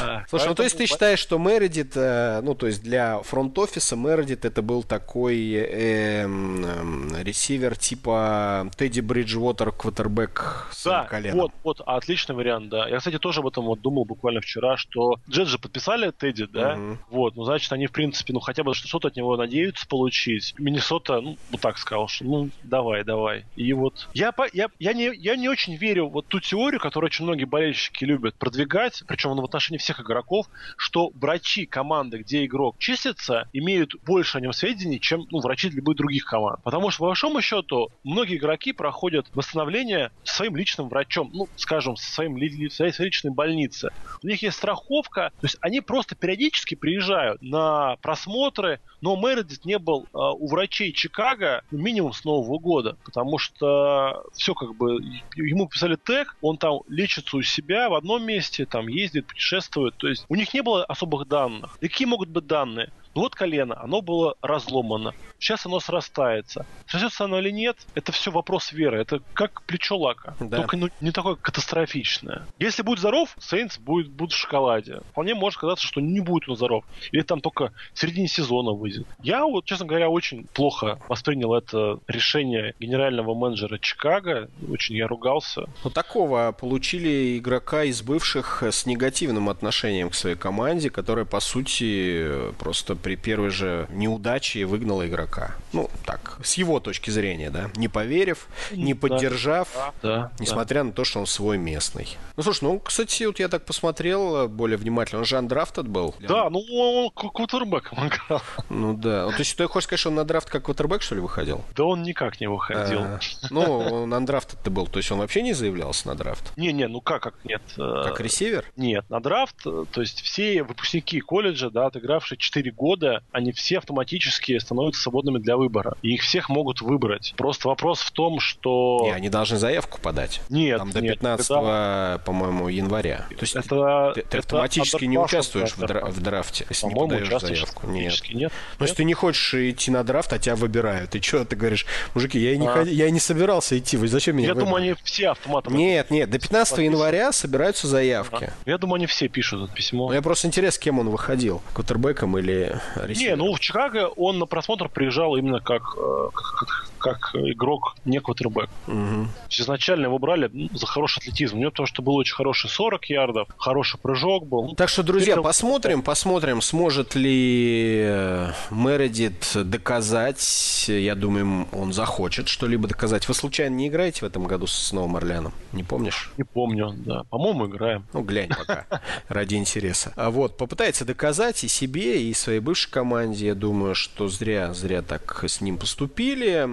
А, 0.00 0.22
Слушай, 0.28 0.48
ну 0.48 0.54
то 0.54 0.62
есть 0.62 0.78
ты 0.78 0.86
считаешь, 0.86 1.18
что 1.18 1.38
Мередит, 1.38 1.96
э, 1.96 2.40
ну 2.42 2.54
то 2.54 2.68
есть 2.68 2.84
для 2.84 3.20
фронт-офиса 3.22 3.96
Мередит 3.96 4.44
это 4.44 4.62
был 4.62 4.84
такой 4.84 5.54
эм, 5.54 6.64
эм, 6.64 7.16
ресивер 7.22 7.76
типа 7.76 8.70
Тедди 8.76 9.00
Бриджвотер, 9.00 9.72
квотербек 9.72 10.68
с 10.70 10.84
да, 10.84 11.02
коленом. 11.02 11.40
вот, 11.40 11.52
вот, 11.64 11.80
отличный 11.84 12.36
вариант, 12.36 12.68
да. 12.68 12.88
Я, 12.88 12.98
кстати, 12.98 13.18
тоже 13.18 13.40
об 13.40 13.48
этом 13.48 13.64
вот 13.64 13.80
думал 13.80 14.04
буквально 14.04 14.40
вчера, 14.40 14.76
что 14.76 15.16
Джет 15.28 15.48
же 15.48 15.58
подписали 15.58 16.12
Тедди, 16.12 16.46
да, 16.46 16.78
вот, 17.10 17.34
ну 17.34 17.42
значит 17.42 17.72
они 17.72 17.88
в 17.88 17.92
принципе, 17.92 18.32
ну 18.32 18.38
хотя 18.38 18.62
бы 18.62 18.74
что-то 18.74 19.08
от 19.08 19.16
него 19.16 19.36
надеются 19.36 19.86
получить. 19.88 20.54
Миннесота, 20.58 21.20
ну 21.20 21.36
вот 21.50 21.60
так 21.60 21.78
сказал, 21.78 22.06
что 22.06 22.24
ну 22.24 22.50
давай, 22.62 23.04
давай. 23.04 23.44
И 23.56 23.72
вот... 23.72 24.08
Я, 24.14 24.32
я, 24.52 24.68
я, 24.78 24.92
не, 24.92 25.14
я 25.14 25.36
не 25.36 25.48
очень 25.48 25.76
верю 25.76 26.08
вот 26.08 26.28
ту 26.28 26.40
теорию, 26.40 26.80
которую 26.80 27.08
очень 27.08 27.24
многие 27.24 27.44
болельщики 27.44 28.04
любят 28.04 28.36
продвигать, 28.36 29.02
причем 29.06 29.36
в 29.36 29.44
отношении 29.44 29.78
всех 29.78 30.00
игроков, 30.00 30.46
что 30.76 31.10
врачи 31.14 31.66
команды, 31.66 32.18
где 32.18 32.44
игрок 32.44 32.78
числится, 32.78 33.48
имеют 33.52 33.94
больше 34.04 34.38
о 34.38 34.40
нем 34.40 34.52
сведений, 34.52 35.00
чем 35.00 35.26
ну, 35.30 35.40
врачи 35.40 35.68
любых 35.68 35.96
других 35.96 36.24
команд. 36.24 36.60
Потому 36.62 36.90
что, 36.90 37.00
по 37.00 37.06
большому 37.06 37.40
счету, 37.40 37.90
многие 38.04 38.36
игроки 38.36 38.72
проходят 38.72 39.26
восстановление 39.34 40.10
своим 40.22 40.56
личным 40.56 40.88
врачом, 40.88 41.30
ну, 41.32 41.48
скажем, 41.56 41.96
со 41.96 42.10
своим, 42.12 42.38
своей 42.70 42.92
личной 42.98 43.32
больницы. 43.32 43.90
У 44.22 44.26
них 44.26 44.42
есть 44.42 44.56
страховка, 44.56 45.30
то 45.40 45.44
есть 45.44 45.56
они 45.60 45.80
просто 45.80 46.14
периодически 46.14 46.74
приезжают 46.74 47.42
на 47.42 47.96
просмотры, 47.96 48.80
но 49.00 49.16
Мередит 49.16 49.64
не 49.64 49.78
был 49.78 50.04
э, 50.04 50.08
у 50.12 50.48
врачей 50.48 50.92
Чикаго 50.92 51.62
минимум 51.70 52.12
с 52.12 52.24
Нового 52.24 52.58
года, 52.58 52.96
потому 53.04 53.38
что 53.38 54.24
все 54.34 54.54
как 54.58 54.74
бы 54.74 54.98
ему 55.36 55.68
писали 55.68 55.96
тег, 55.96 56.36
он 56.40 56.58
там 56.58 56.80
лечится 56.88 57.36
у 57.36 57.42
себя 57.42 57.88
в 57.88 57.94
одном 57.94 58.24
месте, 58.24 58.66
там 58.66 58.88
ездит, 58.88 59.26
путешествует, 59.26 59.96
то 59.96 60.08
есть 60.08 60.24
у 60.28 60.34
них 60.34 60.52
не 60.52 60.62
было 60.62 60.84
особых 60.84 61.28
данных. 61.28 61.76
И 61.80 61.88
какие 61.88 62.06
могут 62.06 62.28
быть 62.28 62.46
данные? 62.46 62.92
Ну 63.14 63.22
вот 63.22 63.34
колено, 63.34 63.80
оно 63.80 64.00
было 64.00 64.34
разломано. 64.42 65.14
Сейчас 65.38 65.66
оно 65.66 65.80
срастается. 65.80 66.66
Срастется 66.86 67.24
оно 67.24 67.38
или 67.38 67.50
нет, 67.50 67.76
это 67.94 68.12
все 68.12 68.30
вопрос 68.30 68.72
веры. 68.72 69.00
Это 69.00 69.20
как 69.34 69.62
плечо 69.62 69.96
лака. 69.96 70.36
Да. 70.40 70.58
Только 70.58 70.76
ну, 70.76 70.88
не 71.00 71.12
такое 71.12 71.36
катастрофичное. 71.36 72.46
Если 72.58 72.82
будет 72.82 72.98
здоров, 72.98 73.34
Сейнс 73.38 73.78
будет, 73.78 74.10
будет 74.10 74.32
в 74.32 74.36
шоколаде. 74.36 75.00
Вполне 75.10 75.34
может 75.34 75.60
казаться, 75.60 75.86
что 75.86 76.00
не 76.00 76.20
будет 76.20 76.48
он 76.48 76.56
здоров. 76.56 76.84
Или 77.12 77.22
там 77.22 77.40
только 77.40 77.72
в 77.94 77.98
середине 77.98 78.28
сезона 78.28 78.72
выйдет. 78.72 79.06
Я 79.22 79.44
вот, 79.44 79.64
честно 79.64 79.86
говоря, 79.86 80.08
очень 80.08 80.46
плохо 80.48 80.98
воспринял 81.08 81.54
это 81.54 82.00
решение 82.08 82.74
генерального 82.80 83.34
менеджера 83.34 83.78
Чикаго. 83.78 84.50
Очень 84.68 84.96
я 84.96 85.06
ругался. 85.06 85.68
Ну, 85.84 85.90
такого 85.90 86.52
получили 86.58 87.38
игрока 87.38 87.84
из 87.84 88.02
бывших 88.02 88.62
с 88.62 88.86
негативным 88.86 89.48
отношением 89.48 90.10
к 90.10 90.14
своей 90.14 90.36
команде, 90.36 90.90
которая, 90.90 91.24
по 91.24 91.40
сути, 91.40 92.52
просто 92.58 92.96
при 92.98 93.16
первой 93.16 93.50
же 93.50 93.86
неудаче 93.90 94.64
выгнала 94.64 95.06
игрока. 95.06 95.54
Ну, 95.72 95.90
так, 96.04 96.38
с 96.42 96.54
его 96.54 96.80
точки 96.80 97.10
зрения, 97.10 97.50
да. 97.50 97.70
Не 97.76 97.88
поверив, 97.88 98.48
не 98.72 98.94
поддержав, 98.94 99.68
да, 99.74 99.92
да, 100.02 100.32
несмотря 100.38 100.80
да. 100.80 100.84
на 100.84 100.92
то, 100.92 101.04
что 101.04 101.20
он 101.20 101.26
свой 101.26 101.58
местный. 101.58 102.16
Ну, 102.36 102.42
слушай, 102.42 102.64
ну, 102.64 102.78
кстати, 102.78 103.24
вот 103.24 103.38
я 103.38 103.48
так 103.48 103.64
посмотрел 103.64 104.48
более 104.48 104.78
внимательно. 104.78 105.20
Он 105.20 105.24
же 105.24 105.36
андрафтед 105.36 105.86
был. 105.86 106.14
Да, 106.20 106.48
ну, 106.50 106.60
он 106.60 107.10
квотербеком 107.10 108.06
играл. 108.06 108.42
Ну, 108.68 108.94
да. 108.94 109.26
Вот, 109.26 109.34
то 109.34 109.40
есть 109.40 109.56
ты 109.56 109.66
хочешь 109.66 109.84
сказать, 109.84 110.00
что 110.00 110.08
он 110.10 110.16
на 110.16 110.24
драфт 110.24 110.48
как 110.48 110.64
квотербек, 110.64 111.02
что 111.02 111.14
ли, 111.14 111.20
выходил? 111.20 111.64
Да 111.76 111.84
он 111.84 112.02
никак 112.02 112.40
не 112.40 112.48
выходил. 112.48 113.00
А, 113.00 113.20
ну, 113.50 113.62
он 113.78 114.14
андрафтед 114.14 114.58
ты 114.62 114.70
был. 114.70 114.86
То 114.86 114.98
есть 114.98 115.10
он 115.10 115.18
вообще 115.18 115.42
не 115.42 115.52
заявлялся 115.52 116.08
на 116.08 116.14
драфт? 116.14 116.56
Не-не, 116.56 116.88
ну 116.88 117.00
как, 117.00 117.22
как 117.22 117.34
нет. 117.44 117.62
Как 117.76 118.20
ресивер? 118.20 118.64
Нет, 118.76 119.08
на 119.10 119.20
драфт, 119.20 119.56
то 119.62 120.00
есть 120.00 120.22
все 120.22 120.62
выпускники 120.62 121.20
колледжа, 121.20 121.70
да, 121.70 121.86
отыгравшие 121.86 122.38
4 122.38 122.70
года 122.72 122.87
года 122.88 123.22
они 123.32 123.52
все 123.52 123.78
автоматически 123.78 124.58
становятся 124.58 125.02
свободными 125.02 125.38
для 125.38 125.58
выбора. 125.58 125.98
И 126.00 126.14
их 126.14 126.22
всех 126.22 126.48
могут 126.48 126.80
выбрать. 126.80 127.34
Просто 127.36 127.68
вопрос 127.68 128.00
в 128.00 128.10
том, 128.12 128.40
что... 128.40 129.00
Не, 129.02 129.12
они 129.12 129.28
должны 129.28 129.58
заявку 129.58 130.00
подать. 130.00 130.40
Нет, 130.48 130.78
Там 130.78 130.90
до 130.90 131.02
нет, 131.02 131.14
15, 131.14 131.44
это... 131.44 132.22
по-моему, 132.24 132.68
января. 132.68 133.26
То 133.28 133.42
есть 133.42 133.56
это, 133.56 134.12
ты, 134.14 134.22
ты 134.22 134.38
автоматически 134.38 135.04
не 135.04 135.18
участвуешь 135.18 135.72
в, 135.72 135.82
дра- 135.82 136.10
в 136.10 136.18
драфте, 136.22 136.64
если 136.70 136.86
не 136.86 136.94
подаешь 136.94 137.28
заявку. 137.28 137.86
Нет. 137.88 138.14
нет. 138.32 138.52
Ну, 138.78 138.84
если 138.86 138.96
ты 138.96 139.04
не 139.04 139.12
хочешь 139.12 139.52
идти 139.52 139.90
на 139.90 140.02
драфт, 140.02 140.32
а 140.32 140.38
тебя 140.38 140.56
выбирают. 140.56 141.14
И 141.14 141.20
что 141.20 141.44
ты 141.44 141.56
говоришь, 141.56 141.84
мужики, 142.14 142.38
я 142.38 142.52
и 142.52 142.56
не, 142.56 142.68
а. 142.68 142.72
ход... 142.72 142.86
я 142.86 143.06
и 143.06 143.10
не 143.10 143.20
собирался 143.20 143.78
идти, 143.78 143.98
вы 143.98 144.08
зачем 144.08 144.36
меня 144.36 144.48
Я 144.48 144.54
выбрали? 144.54 144.66
думаю, 144.66 144.82
они 144.82 144.94
все 145.04 145.28
автоматом... 145.28 145.74
Нет, 145.74 146.10
нет, 146.10 146.30
до 146.30 146.38
15 146.38 146.70
подписывают. 146.70 146.92
января 146.92 147.32
собираются 147.32 147.86
заявки. 147.86 148.44
А. 148.44 148.70
Я 148.70 148.78
думаю, 148.78 148.96
они 148.96 149.06
все 149.06 149.28
пишут 149.28 149.64
это 149.64 149.74
письмо. 149.74 150.08
Ну, 150.08 150.14
я 150.14 150.22
просто 150.22 150.46
интерес, 150.46 150.76
с 150.76 150.78
кем 150.78 150.98
он 150.98 151.10
выходил. 151.10 151.60
Квотербеком 151.74 152.38
или 152.38 152.77
Не, 153.08 153.36
ну 153.36 153.52
в 153.54 153.60
Чикаго 153.60 154.08
он 154.16 154.38
на 154.38 154.46
просмотр 154.46 154.88
приезжал 154.88 155.36
именно 155.36 155.60
как, 155.60 155.82
э, 155.96 156.28
как, 156.34 156.88
как 156.98 157.34
игрок, 157.34 157.96
не 158.04 158.20
квотербек. 158.20 158.68
Угу. 158.86 159.28
Изначально 159.50 160.06
его 160.06 160.18
брали 160.18 160.50
ну, 160.52 160.68
за 160.72 160.86
хороший 160.86 161.18
атлетизм. 161.18 161.56
У 161.56 161.60
него 161.60 161.70
потому 161.70 161.86
что 161.86 162.02
был 162.02 162.16
очень 162.16 162.34
хороший 162.34 162.68
40 162.70 163.04
ярдов, 163.10 163.48
хороший 163.56 163.98
прыжок 163.98 164.46
был. 164.46 164.74
Так 164.74 164.88
что, 164.88 165.02
друзья, 165.02 165.34
Теперь... 165.34 165.44
посмотрим, 165.44 166.02
посмотрим, 166.02 166.60
сможет 166.62 167.14
ли 167.14 168.02
э, 168.04 168.52
Мередит 168.70 169.52
доказать. 169.54 170.86
Я 170.88 171.14
думаю, 171.14 171.66
он 171.72 171.92
захочет 171.92 172.48
что-либо 172.48 172.88
доказать. 172.88 173.28
Вы 173.28 173.34
случайно 173.34 173.74
не 173.74 173.88
играете 173.88 174.20
в 174.20 174.24
этом 174.24 174.44
году 174.44 174.66
с 174.66 174.92
Новым 174.92 175.16
Орлеаном? 175.16 175.52
Не 175.72 175.84
помнишь? 175.84 176.30
Не 176.36 176.44
помню, 176.44 176.94
да. 176.96 177.24
По-моему, 177.30 177.66
играем. 177.66 178.06
Ну, 178.12 178.22
глянь 178.22 178.48
пока, 178.48 178.86
ради 179.28 179.56
интереса. 179.56 180.12
А 180.16 180.30
вот, 180.30 180.56
попытается 180.56 181.04
доказать 181.04 181.64
и 181.64 181.68
себе, 181.68 182.22
и 182.22 182.34
своей 182.34 182.60
бывшей 182.68 182.90
команде. 182.90 183.46
Я 183.46 183.54
думаю, 183.54 183.94
что 183.94 184.28
зря, 184.28 184.74
зря 184.74 185.00
так 185.00 185.42
с 185.42 185.62
ним 185.62 185.78
поступили 185.78 186.66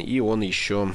и 0.00 0.20
он 0.20 0.40
еще 0.42 0.92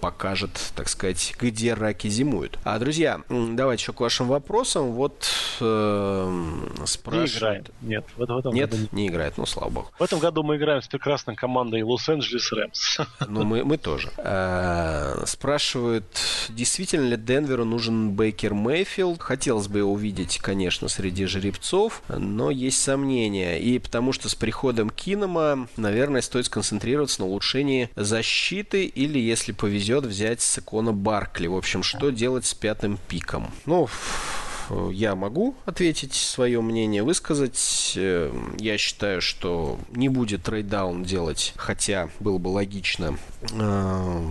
покажет, 0.00 0.72
так 0.74 0.88
сказать, 0.88 1.34
где 1.38 1.74
раки 1.74 2.08
зимуют. 2.08 2.58
А, 2.64 2.78
друзья, 2.78 3.20
давайте 3.28 3.82
еще 3.82 3.92
к 3.92 4.00
вашим 4.00 4.26
вопросам. 4.26 4.92
Вот 4.92 5.28
э, 5.60 6.44
спрашивают... 6.84 7.32
Не 7.32 7.38
играет. 7.38 7.70
Нет, 7.82 8.04
в, 8.16 8.26
в 8.26 8.38
этом 8.38 8.54
Нет, 8.54 8.70
году... 8.70 8.88
не 8.92 9.08
играет, 9.08 9.38
ну, 9.38 9.46
слава 9.46 9.70
богу. 9.70 9.90
В 9.98 10.02
этом 10.02 10.18
году 10.18 10.42
мы 10.42 10.56
играем 10.56 10.82
с 10.82 10.88
прекрасной 10.88 11.36
командой 11.36 11.82
Лос-Анджелес 11.82 12.52
Рэмс. 12.52 12.98
Ну, 13.28 13.44
мы, 13.44 13.64
мы 13.64 13.78
тоже. 13.78 14.10
А, 14.18 15.22
спрашивают, 15.26 16.06
действительно 16.48 17.06
ли 17.06 17.16
Денверу 17.16 17.64
нужен 17.64 18.10
Бейкер 18.10 18.54
Мейфилд? 18.54 19.22
Хотелось 19.22 19.68
бы 19.68 19.78
его 19.78 19.92
увидеть, 19.92 20.38
конечно, 20.38 20.88
среди 20.88 21.26
жеребцов, 21.26 22.02
но 22.08 22.50
есть 22.50 22.82
сомнения. 22.82 23.51
И 23.58 23.78
потому 23.78 24.12
что 24.12 24.28
с 24.28 24.34
приходом 24.34 24.90
Кинома, 24.90 25.68
наверное, 25.76 26.22
стоит 26.22 26.46
сконцентрироваться 26.46 27.20
на 27.22 27.26
улучшении 27.26 27.90
защиты 27.96 28.84
или, 28.84 29.18
если 29.18 29.52
повезет, 29.52 30.04
взять 30.04 30.40
Сакона 30.40 30.92
Баркли. 30.92 31.46
В 31.46 31.56
общем, 31.56 31.82
что 31.82 32.10
делать 32.10 32.46
с 32.46 32.54
пятым 32.54 32.98
пиком? 33.08 33.50
Ну, 33.66 33.88
я 34.92 35.14
могу 35.14 35.54
ответить 35.64 36.14
свое 36.14 36.60
мнение, 36.60 37.02
высказать. 37.02 37.94
Э, 37.96 38.32
я 38.58 38.78
считаю, 38.78 39.20
что 39.20 39.78
не 39.90 40.08
будет 40.08 40.44
trade 40.44 40.77
down 40.77 41.04
делать, 41.04 41.52
хотя 41.56 42.08
было 42.20 42.38
бы 42.38 42.48
логично 42.48 43.16
э, 43.52 44.22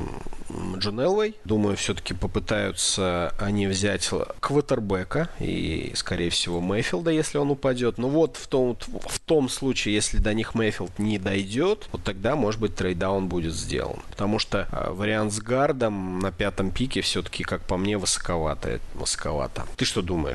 Джон 0.78 1.00
Элвей. 1.00 1.36
Думаю, 1.46 1.78
все-таки 1.78 2.14
попытаются 2.14 3.34
они 3.40 3.68
взять 3.68 4.10
квотербека 4.40 5.30
и, 5.40 5.92
скорее 5.96 6.30
всего, 6.30 6.62
Мейфилда, 6.62 7.12
если 7.12 7.38
он 7.38 7.52
упадет. 7.52 7.98
Но 7.98 8.10
вот 8.10 8.38
в 8.38 8.48
том, 8.48 8.78
в 8.80 9.20
том 9.20 9.50
случае, 9.50 9.96
если 9.96 10.18
до 10.18 10.34
них 10.34 10.56
Мейфилд 10.56 11.00
не 11.00 11.18
дойдет, 11.18 11.88
вот 11.92 12.04
тогда, 12.04 12.36
может 12.36 12.60
быть, 12.60 12.76
trade 12.76 13.05
down 13.05 13.28
будет 13.28 13.54
сделан. 13.54 14.00
Потому 14.10 14.40
что 14.40 14.68
э, 14.72 14.92
вариант 14.92 15.34
с 15.34 15.40
гардом 15.40 16.20
на 16.20 16.32
пятом 16.32 16.72
пике 16.72 17.02
все-таки, 17.02 17.44
как 17.44 17.62
по 17.64 17.78
мне, 17.78 17.98
высоковато. 17.98 18.80
Высоковато. 18.94 19.66
Ты 19.78 19.86
что 19.86 20.02
думаешь? 20.02 20.31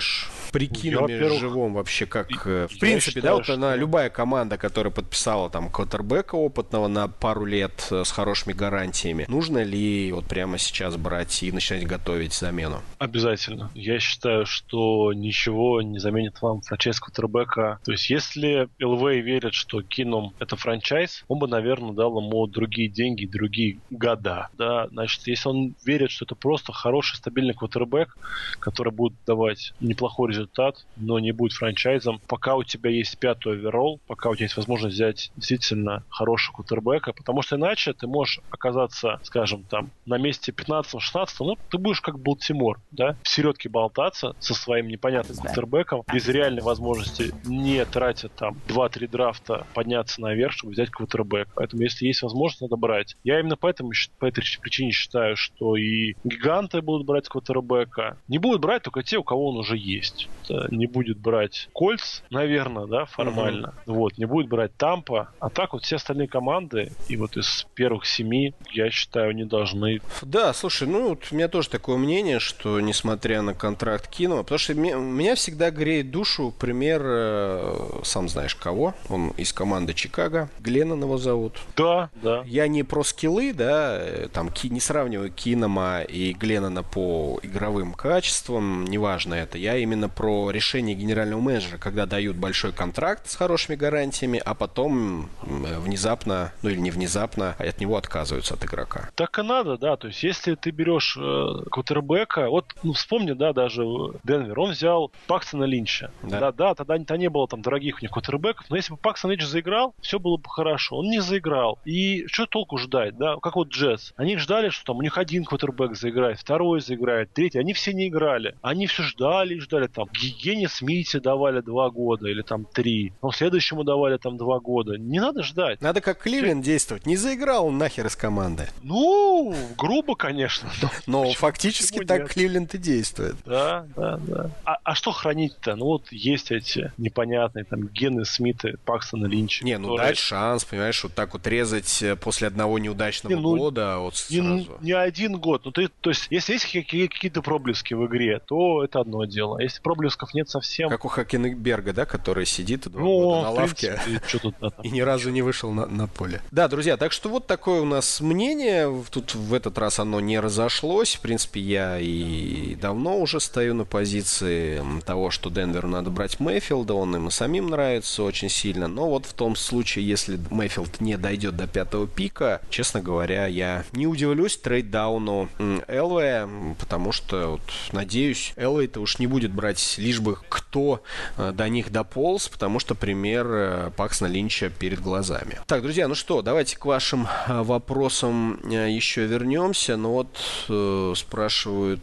Прикинами 0.53 1.39
живом 1.39 1.75
вообще 1.75 2.07
как... 2.07 2.29
Э, 2.47 2.67
в 2.71 2.79
принципе, 2.79 3.21
считаю, 3.21 3.23
да, 3.23 3.35
вот 3.35 3.45
что... 3.45 3.55
она, 3.55 3.77
любая 3.77 4.11
команда, 4.11 4.57
которая 4.59 4.93
подписала 4.93 5.51
там 5.51 5.71
квотербека 5.71 6.35
опытного 6.35 6.89
на 6.89 7.09
пару 7.09 7.45
лет 7.45 7.89
э, 7.91 8.05
с 8.05 8.11
хорошими 8.11 8.53
гарантиями, 8.53 9.27
нужно 9.29 9.63
ли 9.63 10.13
вот 10.13 10.27
прямо 10.27 10.59
сейчас 10.59 10.97
брать 10.97 11.43
и 11.43 11.53
начинать 11.53 11.87
готовить 11.87 12.33
замену? 12.33 12.83
Обязательно. 12.99 13.71
Я 13.75 13.99
считаю, 14.01 14.47
что 14.47 15.13
ничего 15.13 15.83
не 15.83 15.99
заменит 15.99 16.41
вам 16.41 16.61
франчайз 16.63 17.01
квотербека. 17.01 17.81
То 17.85 17.93
есть, 17.93 18.11
если 18.11 18.69
ЛВ 18.81 19.03
верит, 19.23 19.55
что 19.55 19.83
Кином 19.83 20.33
это 20.39 20.57
франчайз, 20.57 21.25
он 21.29 21.39
бы, 21.39 21.49
наверное, 21.49 21.93
дал 21.93 22.19
ему 22.21 22.47
другие 22.47 22.89
деньги, 22.89 23.27
другие 23.27 23.79
года. 23.91 24.49
Да? 24.57 24.89
Значит, 24.89 25.27
если 25.27 25.49
он 25.49 25.75
верит, 25.85 26.11
что 26.11 26.25
это 26.25 26.35
просто 26.35 26.73
хороший, 26.73 27.17
стабильный 27.17 27.55
квотербек, 27.55 28.17
который 28.59 28.93
будет 28.93 29.17
давать 29.27 29.73
неплохой 29.81 30.31
результат, 30.31 30.87
но 30.97 31.18
не 31.18 31.33
будет 31.33 31.53
франчайзом, 31.53 32.20
пока 32.27 32.57
у 32.57 32.64
тебя 32.64 32.91
есть 32.91 33.18
пятый 33.18 33.53
оверолл, 33.53 34.01
пока 34.07 34.31
у 34.31 34.35
тебя 34.35 34.45
есть 34.45 34.57
возможность 34.57 34.95
взять 34.95 35.31
действительно 35.37 36.05
хорошего 36.09 36.57
квотербека, 36.57 37.12
потому 37.12 37.43
что 37.43 37.57
иначе 37.57 37.93
ты 37.93 38.07
можешь 38.07 38.41
оказаться, 38.51 39.20
скажем, 39.22 39.64
там, 39.64 39.91
на 40.05 40.18
месте 40.18 40.53
15-16, 40.53 41.27
ну, 41.41 41.57
ты 41.70 41.79
будешь 41.79 42.01
как 42.01 42.18
Балтимор, 42.18 42.81
да, 42.91 43.16
в 43.22 43.29
середке 43.29 43.68
болтаться 43.68 44.35
со 44.39 44.55
своим 44.55 44.89
непонятным 44.89 45.37
квотербеком, 45.37 46.03
без 46.12 46.29
реальной 46.29 46.62
возможности, 46.62 47.33
не 47.45 47.85
тратя 47.85 48.29
там 48.29 48.57
2-3 48.68 49.09
драфта 49.09 49.66
подняться 49.74 50.20
наверх, 50.20 50.53
чтобы 50.53 50.72
взять 50.72 50.91
квотербек. 50.91 51.49
Поэтому, 51.55 51.83
если 51.83 52.07
есть 52.07 52.22
возможность, 52.22 52.62
надо 52.62 52.77
брать. 52.77 53.16
Я 53.24 53.41
именно 53.41 53.57
поэтому, 53.57 53.93
по 54.18 54.27
этой 54.27 54.43
причине 54.61 54.91
считаю, 54.93 55.37
что 55.37 55.77
и 55.77 56.14
гиганты 56.24 56.81
будут 56.83 57.07
брать 57.07 57.29
квотербека. 57.29 58.18
Не 58.29 58.39
будут 58.39 58.61
брать 58.61 58.83
только 58.83 59.03
те, 59.03 59.18
у 59.18 59.24
кого 59.24 59.51
он 59.51 59.57
уже 59.57 59.66
есть. 59.75 60.29
Не 60.71 60.87
будет 60.87 61.19
брать 61.19 61.69
Кольц, 61.73 62.23
наверное, 62.31 62.87
да, 62.87 63.05
формально. 63.05 63.75
Угу. 63.87 63.97
Вот, 63.97 64.19
не 64.19 64.27
будет 64.27 64.49
брать 64.49 64.77
Тампа. 64.77 65.31
А 65.41 65.51
так 65.51 65.73
вот 65.73 65.85
все 65.85 65.97
остальные 65.97 66.29
команды, 66.29 66.93
и 67.09 67.17
вот 67.17 67.37
из 67.37 67.67
первых 67.75 68.07
семи, 68.07 68.55
я 68.73 68.91
считаю, 68.91 69.35
не 69.35 69.45
должны. 69.45 70.01
Да, 70.23 70.53
слушай, 70.53 70.87
ну 70.87 71.11
вот 71.11 71.25
у 71.31 71.35
меня 71.35 71.49
тоже 71.49 71.69
такое 71.69 71.97
мнение, 71.97 72.39
что 72.39 72.81
несмотря 72.81 73.43
на 73.43 73.55
контракт 73.55 74.09
Кинова, 74.09 74.43
потому 74.43 74.59
что 74.59 74.75
меня 74.75 75.35
всегда 75.35 75.71
греет 75.71 76.11
душу 76.11 76.55
пример, 76.59 77.03
э, 77.05 78.01
сам 78.05 78.29
знаешь 78.29 78.55
кого, 78.55 78.95
он 79.09 79.31
из 79.31 79.53
команды 79.53 79.95
Чикаго, 79.95 80.49
Гленнон 80.61 81.03
его 81.03 81.19
зовут. 81.19 81.61
Да, 81.77 82.11
да. 82.23 82.43
Я 82.47 82.69
не 82.69 82.83
про 82.83 83.03
скиллы, 83.03 83.53
да, 83.53 83.99
э, 83.99 84.29
там 84.33 84.51
не 84.64 84.81
сравниваю 84.81 85.33
Кинома 85.33 86.03
и 86.03 86.33
Гленнона 86.33 86.83
по 86.83 87.39
игровым 87.43 87.95
качествам, 87.95 88.85
неважно 88.85 89.35
это, 89.35 89.56
я 89.57 89.77
именно 89.77 90.09
про 90.09 90.51
решение 90.51 90.95
генерального 90.95 91.41
менеджера, 91.41 91.79
когда 91.79 92.07
дают 92.07 92.37
большой 92.37 92.73
контракт 92.73 93.29
с 93.29 93.37
хорошими 93.37 93.77
гарантиями, 93.77 94.41
а 94.45 94.55
потом 94.55 95.29
внезапно, 95.43 96.53
ну 96.63 96.71
или 96.71 96.79
не 96.79 96.91
внезапно, 96.91 97.55
от 97.59 97.81
него 97.81 97.97
отказываются 97.97 98.55
от 98.55 98.65
игрока. 98.65 99.11
Так 99.15 99.39
и 99.39 99.43
надо, 99.43 99.79
да, 99.79 99.97
то 99.97 100.09
есть 100.09 100.23
если 100.23 100.55
ты 100.55 100.71
берешь 100.71 101.17
э, 101.19 101.69
квотербека, 101.71 102.49
вот 102.49 102.75
ну, 102.83 102.93
вспомни, 102.93 103.33
да, 103.33 103.53
даже 103.53 103.83
Денвер, 104.25 104.59
он 104.59 104.71
взял 104.73 105.11
Паксона 105.27 105.65
Линча. 105.65 106.11
Да, 106.23 106.41
да, 106.41 106.53
да 106.53 106.75
тогда, 106.75 106.99
тогда 106.99 107.17
не 107.17 107.29
было 107.29 107.49
там 107.49 107.63
дорогих 107.63 107.99
у 107.99 108.01
них 108.03 108.11
квотербеков, 108.11 108.67
но 108.69 108.77
если 108.77 108.93
бы 108.93 108.99
Паксон 108.99 109.31
Линч 109.31 109.43
заиграл, 109.45 109.95
все 110.01 110.19
было 110.19 110.37
бы 110.37 110.49
хорошо. 110.49 110.97
Он 110.97 111.09
не 111.09 111.21
заиграл. 111.21 111.79
И 111.85 112.27
что 112.27 112.47
толку 112.47 112.79
ждать, 112.79 113.17
да? 113.17 113.37
Как 113.43 113.57
вот 113.57 113.69
Джетс. 113.69 114.13
Они 114.17 114.37
ждали, 114.37 114.69
что 114.69 114.85
там 114.85 114.99
у 114.99 115.03
них 115.03 115.19
один 115.19 115.45
квотербек 115.45 115.97
заиграет, 115.97 116.39
второй 116.39 116.81
заиграет, 116.81 117.33
третий. 117.33 117.59
Они 117.59 117.73
все 117.73 117.93
не 117.93 118.09
играли. 118.09 118.57
Они 118.63 118.87
все 118.87 119.03
ждали 119.03 119.46
и 119.55 119.61
ждали. 119.61 119.87
Там 119.87 120.09
Гене 120.13 120.69
Смите 120.69 121.21
давали 121.21 121.61
два 121.61 121.91
года 121.91 122.29
или 122.29 122.43
там 122.43 122.65
три. 122.65 123.13
Но 123.23 123.33
следующему 123.33 123.85
давали 123.85 124.19
там 124.19 124.37
два 124.37 124.61
года. 124.61 124.99
Не 124.99 125.21
надо 125.21 125.43
ждать. 125.43 125.81
Надо 125.81 126.01
как 126.01 126.19
Кливен 126.19 126.63
действовать. 126.63 127.07
Не 127.07 127.17
заиграл 127.17 127.67
он 127.67 127.79
нахер 127.79 128.07
из 128.07 128.17
команды. 128.17 128.69
Ну, 128.83 129.55
грубо, 129.77 130.17
конечно. 130.17 130.71
Но, 130.83 130.91
но 131.25 131.33
фактически 131.33 132.05
так 132.05 132.29
Кливленд 132.29 132.75
и 132.75 132.79
действует. 132.79 133.37
Да, 133.45 133.87
да, 133.97 134.19
да. 134.19 134.51
А, 134.65 134.79
а 134.83 134.95
что 134.95 135.13
хранить-то? 135.13 135.77
Ну 135.77 135.87
вот 135.87 136.11
есть 136.11 136.51
эти 136.51 136.93
непонятные 136.99 137.65
там 137.65 137.89
Гены 137.89 138.25
Смиты, 138.25 138.77
Пакстона 138.85 139.27
Линча. 139.27 139.65
Не, 139.65 139.79
ну 139.79 139.91
которые... 139.91 140.09
дать 140.09 140.19
шанс, 140.19 140.65
понимаешь, 140.65 141.03
вот 141.03 141.15
так 141.15 141.33
вот 141.33 141.47
резать 141.47 142.03
э, 142.03 142.17
после 142.17 142.49
одного 142.49 142.79
неудачного 142.79 143.35
не, 143.35 143.41
ну, 143.41 143.57
года 143.57 143.99
вот 143.99 144.17
сразу. 144.17 144.43
Не, 144.43 144.69
не 144.81 144.93
один 144.93 145.39
год. 145.39 145.65
Ну, 145.65 145.73
ты, 145.73 145.89
то 145.89 146.11
есть, 146.11 146.27
если 146.31 146.55
есть 146.55 146.67
какие-то 146.67 147.43
проблески 147.43 147.95
в 147.95 148.07
игре, 148.07 148.41
то 148.45 148.85
это 148.85 149.01
одно 149.01 149.25
дело. 149.25 149.36
А 149.39 149.62
если 149.62 149.80
проблесков 149.80 150.34
нет 150.34 150.49
совсем... 150.49 150.91
Как 150.91 151.05
у 151.05 151.09
Хакенберга, 151.09 151.93
да, 151.93 152.07
который 152.07 152.47
сидит 152.47 152.87
ну, 152.93 153.43
на 153.43 153.51
лавке 153.51 153.87
принципе, 154.05 154.53
да, 154.61 154.72
и 154.82 154.91
ни 154.91 155.01
разу 155.01 155.30
не 155.30 155.43
вышел 155.43 155.72
на, 155.72 155.87
на 155.87 156.07
поле. 156.07 156.41
Да, 156.51 156.68
друзья, 156.68 156.97
так 156.97 157.12
что 157.12 157.28
вот 157.28 157.47
такое 157.47 157.80
у 157.80 157.84
нас 157.84 158.20
мнение. 158.20 158.93
Тут 159.11 159.34
в 159.34 159.55
этот 159.55 159.78
раз 159.78 159.99
оно 159.99 160.20
не 160.20 160.39
разошлось. 160.39 161.16
В 161.16 161.20
принципе, 161.20 161.61
я 161.61 161.99
и 161.99 162.74
давно 162.76 163.18
уже 163.18 163.41
стою 163.41 163.74
на 163.74 163.84
позиции 163.84 164.82
того, 165.05 165.30
что 165.30 165.51
Денверу 165.51 165.89
надо 165.89 166.11
брать 166.11 166.41
Мэйфилда. 166.41 166.95
Он 166.95 167.16
им 167.16 167.28
и 167.28 167.30
самим 167.30 167.68
нравится 167.68 168.22
очень 168.22 168.49
сильно. 168.49 168.89
Но 168.89 169.09
вот 169.09 169.26
в 169.26 169.32
том 169.34 169.57
случае, 169.57 170.07
если 170.07 170.39
Мэйфилд 170.51 171.01
не 171.01 171.16
дойдет 171.16 171.57
до 171.57 171.66
пятого 171.66 172.07
пика, 172.07 172.61
честно 172.70 173.01
говоря, 173.01 173.47
я 173.47 173.84
не 173.93 174.07
удивлюсь 174.07 174.57
трейддауну 174.57 175.49
Элвея, 175.89 176.49
потому 176.78 177.12
что, 177.12 177.53
вот, 177.53 177.61
надеюсь, 177.93 178.53
Элвей-то 178.57 179.01
уж 179.01 179.18
не 179.18 179.26
будет 179.27 179.53
брать 179.53 179.97
лишь 179.99 180.20
бы 180.20 180.39
кто 180.49 181.03
э, 181.37 181.53
до 181.53 181.68
них 181.68 181.91
дополз, 181.91 182.49
потому 182.49 182.79
что 182.79 182.95
пример 182.95 183.47
э, 183.49 183.91
Паксна 183.97 184.27
Линча 184.27 184.70
перед 184.70 185.01
глазами. 185.01 185.61
Так, 185.66 185.83
друзья, 185.83 186.09
ну 186.09 186.14
что, 186.14 186.43
давайте 186.43 186.77
к 186.77 186.85
вашим 186.85 187.27
э, 187.49 187.62
вопросам 187.62 188.61
еще 188.68 189.27
вернемся. 189.27 189.97
Ну 189.97 190.11
вот 190.11 190.39
э, 190.68 191.12
спрашивают 191.16 192.03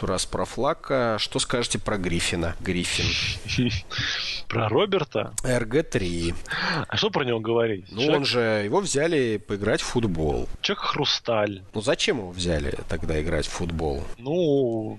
раз 0.00 0.26
про 0.26 0.44
Флака, 0.44 1.16
что 1.18 1.38
скажете 1.38 1.78
про 1.78 1.98
Гриффина? 1.98 2.54
Гриффин. 2.60 3.70
Про 4.48 4.68
Роберта? 4.68 5.32
РГ-3. 5.42 6.34
А 6.86 6.96
что 6.96 7.10
про 7.10 7.24
него 7.24 7.40
говорить? 7.40 7.86
Ну, 7.90 8.00
Человек... 8.00 8.18
он 8.18 8.24
же, 8.24 8.38
его 8.64 8.80
взяли 8.80 9.38
поиграть 9.38 9.80
в 9.80 9.86
футбол. 9.86 10.48
Человек 10.60 10.84
Хрусталь. 10.84 11.62
Ну, 11.72 11.80
зачем 11.80 12.18
его 12.18 12.30
взяли 12.30 12.78
тогда 12.88 13.20
играть 13.20 13.46
в 13.46 13.50
футбол? 13.50 14.04
Ну, 14.18 14.98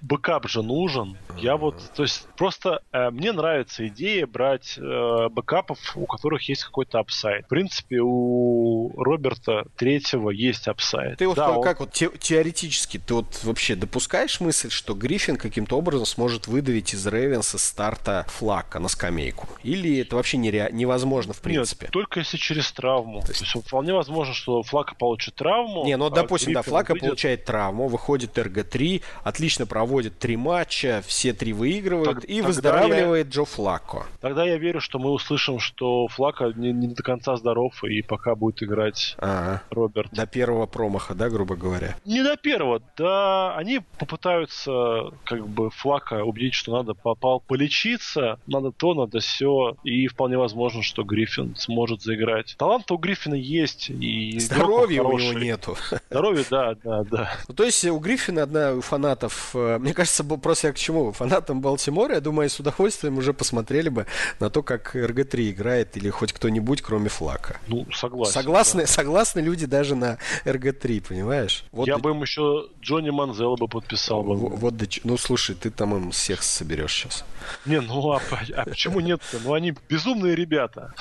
backup 0.00 0.48
же 0.48 0.62
нужен. 0.68 1.16
Я 1.36 1.56
вот, 1.56 1.76
то 1.94 2.02
есть, 2.02 2.26
просто 2.36 2.82
э, 2.92 3.10
мне 3.10 3.32
нравится 3.32 3.86
идея 3.88 4.26
брать 4.26 4.78
э, 4.78 5.28
backup 5.30 5.62
ов, 5.62 5.78
у 5.96 6.06
которых 6.06 6.48
есть 6.48 6.64
какой-то 6.64 6.98
upside. 6.98 7.46
В 7.46 7.48
принципе, 7.48 8.00
у 8.02 8.92
Роберта 8.96 9.66
третьего 9.76 10.30
есть 10.30 10.68
upside. 10.68 11.18
Ты 11.18 11.26
вот 11.26 11.36
да, 11.36 11.54
как 11.62 11.80
он... 11.80 11.86
вот 11.86 11.92
те, 11.92 12.10
теоретически, 12.18 12.98
ты 12.98 13.14
вот 13.14 13.40
вообще 13.44 13.74
допускаешь 13.74 14.40
мысль, 14.40 14.70
что 14.70 14.94
Гриффин 14.94 15.36
каким-то 15.36 15.78
образом 15.78 16.06
сможет 16.06 16.46
выдавить 16.46 16.94
из 16.94 17.06
Рейвенса 17.06 17.58
старта 17.58 18.26
Флакко 18.28 18.78
на 18.78 18.88
скамейку? 18.88 19.48
Или 19.62 20.00
это 20.00 20.16
вообще 20.16 20.36
нере... 20.36 20.68
невозможно 20.72 21.32
в 21.32 21.40
принципе? 21.40 21.86
Нет, 21.86 21.92
только 21.92 22.20
если 22.20 22.36
через 22.36 22.70
травму. 22.72 23.22
То 23.22 23.28
есть, 23.28 23.40
То 23.40 23.44
есть 23.44 23.66
вполне 23.66 23.94
возможно, 23.94 24.34
что 24.34 24.62
Флака 24.62 24.94
получит 24.94 25.34
травму. 25.34 25.84
Не, 25.84 25.96
ну, 25.96 26.06
а 26.06 26.10
допустим, 26.10 26.52
да, 26.52 26.62
Флака 26.62 26.92
выйдет... 26.92 27.08
получает 27.08 27.44
травму, 27.44 27.88
выходит 27.88 28.36
РГ-3, 28.36 29.02
отлично 29.24 29.66
проводит 29.66 30.18
три 30.18 30.36
матча, 30.36 30.57
все 30.66 31.32
три 31.32 31.52
выигрывают 31.52 32.20
так, 32.20 32.30
и 32.30 32.40
выздоравливает 32.40 33.26
я... 33.26 33.32
Джо 33.32 33.44
Флако. 33.44 34.06
Тогда 34.20 34.44
я 34.44 34.58
верю, 34.58 34.80
что 34.80 34.98
мы 34.98 35.10
услышим, 35.10 35.58
что 35.58 36.08
Флака 36.08 36.52
не, 36.54 36.72
не 36.72 36.88
до 36.88 37.02
конца 37.02 37.36
здоров 37.36 37.82
и 37.84 38.02
пока 38.02 38.34
будет 38.34 38.62
играть 38.62 39.16
ага. 39.18 39.62
Роберт. 39.70 40.12
До 40.12 40.26
первого 40.26 40.66
промаха, 40.66 41.14
да, 41.14 41.28
грубо 41.28 41.56
говоря? 41.56 41.96
Не 42.04 42.22
до 42.22 42.36
первого, 42.36 42.82
да. 42.96 43.56
Они 43.56 43.80
попытаются 43.98 45.12
как 45.24 45.46
бы 45.48 45.70
Флака 45.70 46.24
убедить, 46.24 46.54
что 46.54 46.72
надо 46.72 46.94
попал 46.94 47.40
полечиться, 47.40 48.38
надо 48.46 48.72
то, 48.72 48.94
надо 48.94 49.20
все, 49.20 49.76
и 49.84 50.06
вполне 50.06 50.38
возможно, 50.38 50.82
что 50.82 51.02
Гриффин 51.02 51.56
сможет 51.56 52.02
заиграть. 52.02 52.56
Талант 52.58 52.90
у 52.90 52.96
Гриффина 52.96 53.34
есть, 53.34 53.90
и 53.90 54.38
здоровья 54.38 55.02
у 55.02 55.18
него 55.18 55.38
нету. 55.38 55.76
Здоровья, 56.10 56.44
да, 56.50 56.74
да, 56.82 57.04
да. 57.04 57.30
Ну, 57.48 57.54
то 57.54 57.64
есть 57.64 57.84
у 57.84 57.98
Гриффина 57.98 58.42
одна 58.42 58.72
у 58.72 58.80
фанатов, 58.80 59.50
э, 59.54 59.78
мне 59.78 59.94
кажется, 59.94 60.24
просто 60.38 60.68
я 60.68 60.72
к 60.72 60.76
чему? 60.76 61.12
Фанатам 61.12 61.60
Балтимора, 61.60 62.14
я 62.14 62.20
думаю, 62.20 62.48
с 62.48 62.58
удовольствием 62.58 63.18
уже 63.18 63.32
посмотрели 63.32 63.88
бы 63.88 64.06
на 64.40 64.50
то, 64.50 64.62
как 64.62 64.94
РГ-3 64.94 65.50
играет, 65.50 65.96
или 65.96 66.10
хоть 66.10 66.32
кто-нибудь, 66.32 66.82
кроме 66.82 67.08
Флака. 67.08 67.60
Ну, 67.66 67.86
согласен. 67.92 68.32
Согласны, 68.32 68.82
да. 68.82 68.86
согласны 68.86 69.40
люди 69.40 69.66
даже 69.66 69.94
на 69.94 70.18
РГ-3, 70.44 71.08
понимаешь? 71.08 71.64
Вот 71.72 71.86
я 71.86 71.96
до... 71.96 72.02
бы 72.02 72.10
им 72.10 72.22
еще 72.22 72.68
Джонни 72.80 73.10
Манзела 73.10 73.56
бы 73.56 73.68
подписал. 73.68 74.22
Бы. 74.22 74.36
Вот, 74.36 74.52
вот 74.58 74.76
до... 74.76 74.86
Ну, 75.04 75.16
слушай, 75.18 75.54
ты 75.54 75.70
там 75.70 75.96
им 75.96 76.10
всех 76.10 76.42
соберешь 76.42 76.94
сейчас. 76.94 77.24
Не, 77.66 77.80
ну 77.80 78.12
а, 78.12 78.20
а 78.56 78.64
почему 78.64 79.00
нет-то? 79.00 79.38
Ну, 79.44 79.54
они 79.54 79.74
безумные 79.88 80.34
ребята. 80.34 80.94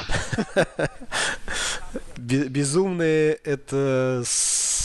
Безумные 2.18 3.34
это 3.44 4.24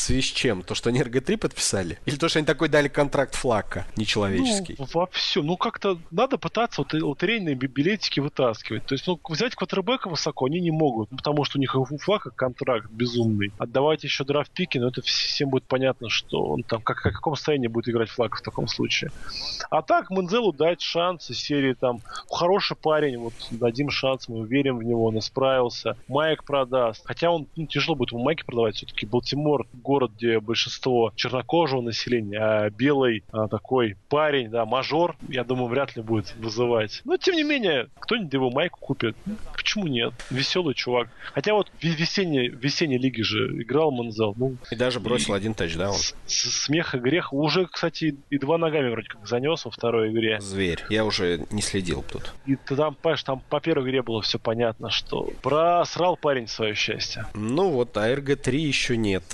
связи 0.03 0.23
с 0.23 0.33
чем? 0.33 0.63
То, 0.63 0.75
что 0.75 0.91
они 0.91 1.01
РГ-3 1.01 1.39
подписали? 1.39 1.99
Или 2.07 2.17
то, 2.17 2.29
что 2.29 2.39
они 2.39 2.47
такой 2.47 2.69
дали 2.69 2.89
контракт 2.89 3.35
флака 3.35 3.87
нечеловеческий? 3.97 4.77
Ну, 4.79 4.87
во 4.93 5.07
все. 5.07 5.43
Ну, 5.43 5.57
как-то 5.57 5.99
надо 6.11 6.39
пытаться 6.39 6.83
вот, 6.83 6.93
лотерейные 6.93 7.55
билетики 7.55 8.21
вытаскивать. 8.21 8.87
То 8.87 8.95
есть, 8.95 9.07
ну, 9.07 9.19
взять 9.29 9.55
квотербека 9.55 10.09
высоко 10.09 10.47
они 10.47 10.61
не 10.61 10.71
могут, 10.71 11.11
ну, 11.11 11.17
потому 11.17 11.45
что 11.45 11.59
у 11.59 11.61
них 11.61 11.75
у 11.75 11.99
флака 11.99 12.31
контракт 12.31 12.91
безумный. 12.91 13.53
Отдавать 13.59 14.05
еще 14.05 14.25
драфт-пики, 14.25 14.79
но 14.79 14.89
это 14.89 15.03
всем 15.03 15.51
будет 15.51 15.65
понятно, 15.65 16.09
что 16.09 16.45
он 16.45 16.63
там, 16.63 16.83
как, 16.83 16.99
в 16.99 17.03
каком 17.03 17.37
состоянии 17.37 17.69
будет 17.69 17.89
играть 17.89 18.11
флаг 18.11 18.37
в 18.37 18.43
таком 18.43 18.69
случае. 18.69 19.11
А 19.71 19.83
так, 19.83 20.11
Манзелу 20.11 20.53
дать 20.53 20.81
шанс 20.81 21.31
из 21.31 21.39
серии 21.39 21.75
там, 21.75 22.01
хороший 22.31 22.77
парень, 22.77 23.19
вот 23.19 23.35
дадим 23.51 23.91
шанс, 23.91 24.29
мы 24.29 24.47
верим 24.47 24.79
в 24.79 24.83
него, 24.83 25.05
он 25.05 25.19
исправился. 25.19 25.97
Майк 26.09 26.45
продаст. 26.45 27.03
Хотя 27.05 27.31
он 27.31 27.47
ну, 27.57 27.67
тяжело 27.67 27.95
будет 27.95 28.13
ему 28.13 28.23
Майки 28.23 28.45
продавать, 28.45 28.77
все-таки 28.77 29.07
Балтимор 29.07 29.67
город, 29.93 30.13
где 30.17 30.41
большинство 30.41 31.13
чернокожего 31.17 31.83
населения, 31.83 32.39
а 32.39 32.71
белый 32.71 33.25
а, 33.31 33.47
такой 33.47 33.97
парень, 34.09 34.49
да, 34.49 34.65
мажор, 34.65 35.17
я 35.29 35.45
думаю, 35.45 35.69
вряд 35.69 35.95
ли 35.97 36.03
будет 36.03 36.35
вызывать. 36.39 37.03
Но, 37.05 37.19
тем 37.19 37.35
не 37.35 37.43
менее, 37.43 37.89
кто-нибудь 37.99 38.33
его 38.33 38.51
майку 38.51 38.81
купит. 38.81 39.15
Почему 39.55 39.87
нет? 39.87 40.15
Веселый 40.31 40.75
чувак. 40.75 41.09
Хотя 41.35 41.53
вот 41.53 41.71
в 41.79 41.85
весенней, 41.85 42.49
в 42.49 42.59
весенней 42.65 42.97
лиге 42.97 43.23
же 43.23 43.63
играл 43.63 43.91
Манзел. 43.91 44.33
Ну, 44.39 44.57
и 44.71 44.77
даже 44.77 44.99
бросил 44.99 45.35
и 45.35 45.37
один 45.37 45.53
тачдаун. 45.53 45.97
Смех 46.27 46.95
и 46.95 46.99
грех. 46.99 47.35
Уже, 47.35 47.67
кстати, 47.67 48.17
и 48.31 48.39
два 48.39 48.57
ногами 48.57 48.89
вроде 48.89 49.09
как 49.09 49.27
занес 49.27 49.63
во 49.67 49.71
второй 49.71 50.11
игре. 50.11 50.41
Зверь. 50.41 50.85
Я 50.89 51.05
уже 51.05 51.47
не 51.51 51.61
следил 51.61 52.03
тут. 52.11 52.33
И 52.47 52.57
ты 52.57 52.77
там, 52.77 52.95
понимаешь, 52.95 53.23
там 53.25 53.43
по 53.51 53.61
первой 53.61 53.91
игре 53.91 54.03
было 54.03 54.23
все 54.23 54.39
понятно, 54.39 54.89
что 54.89 55.31
просрал 55.43 56.17
парень 56.17 56.49
свое 56.49 56.75
счастье. 56.75 57.27
Ну 57.35 57.71
вот, 57.71 57.95
а 57.99 58.11
РГ-3 58.11 58.57
еще 58.57 58.97
нет. 58.97 59.25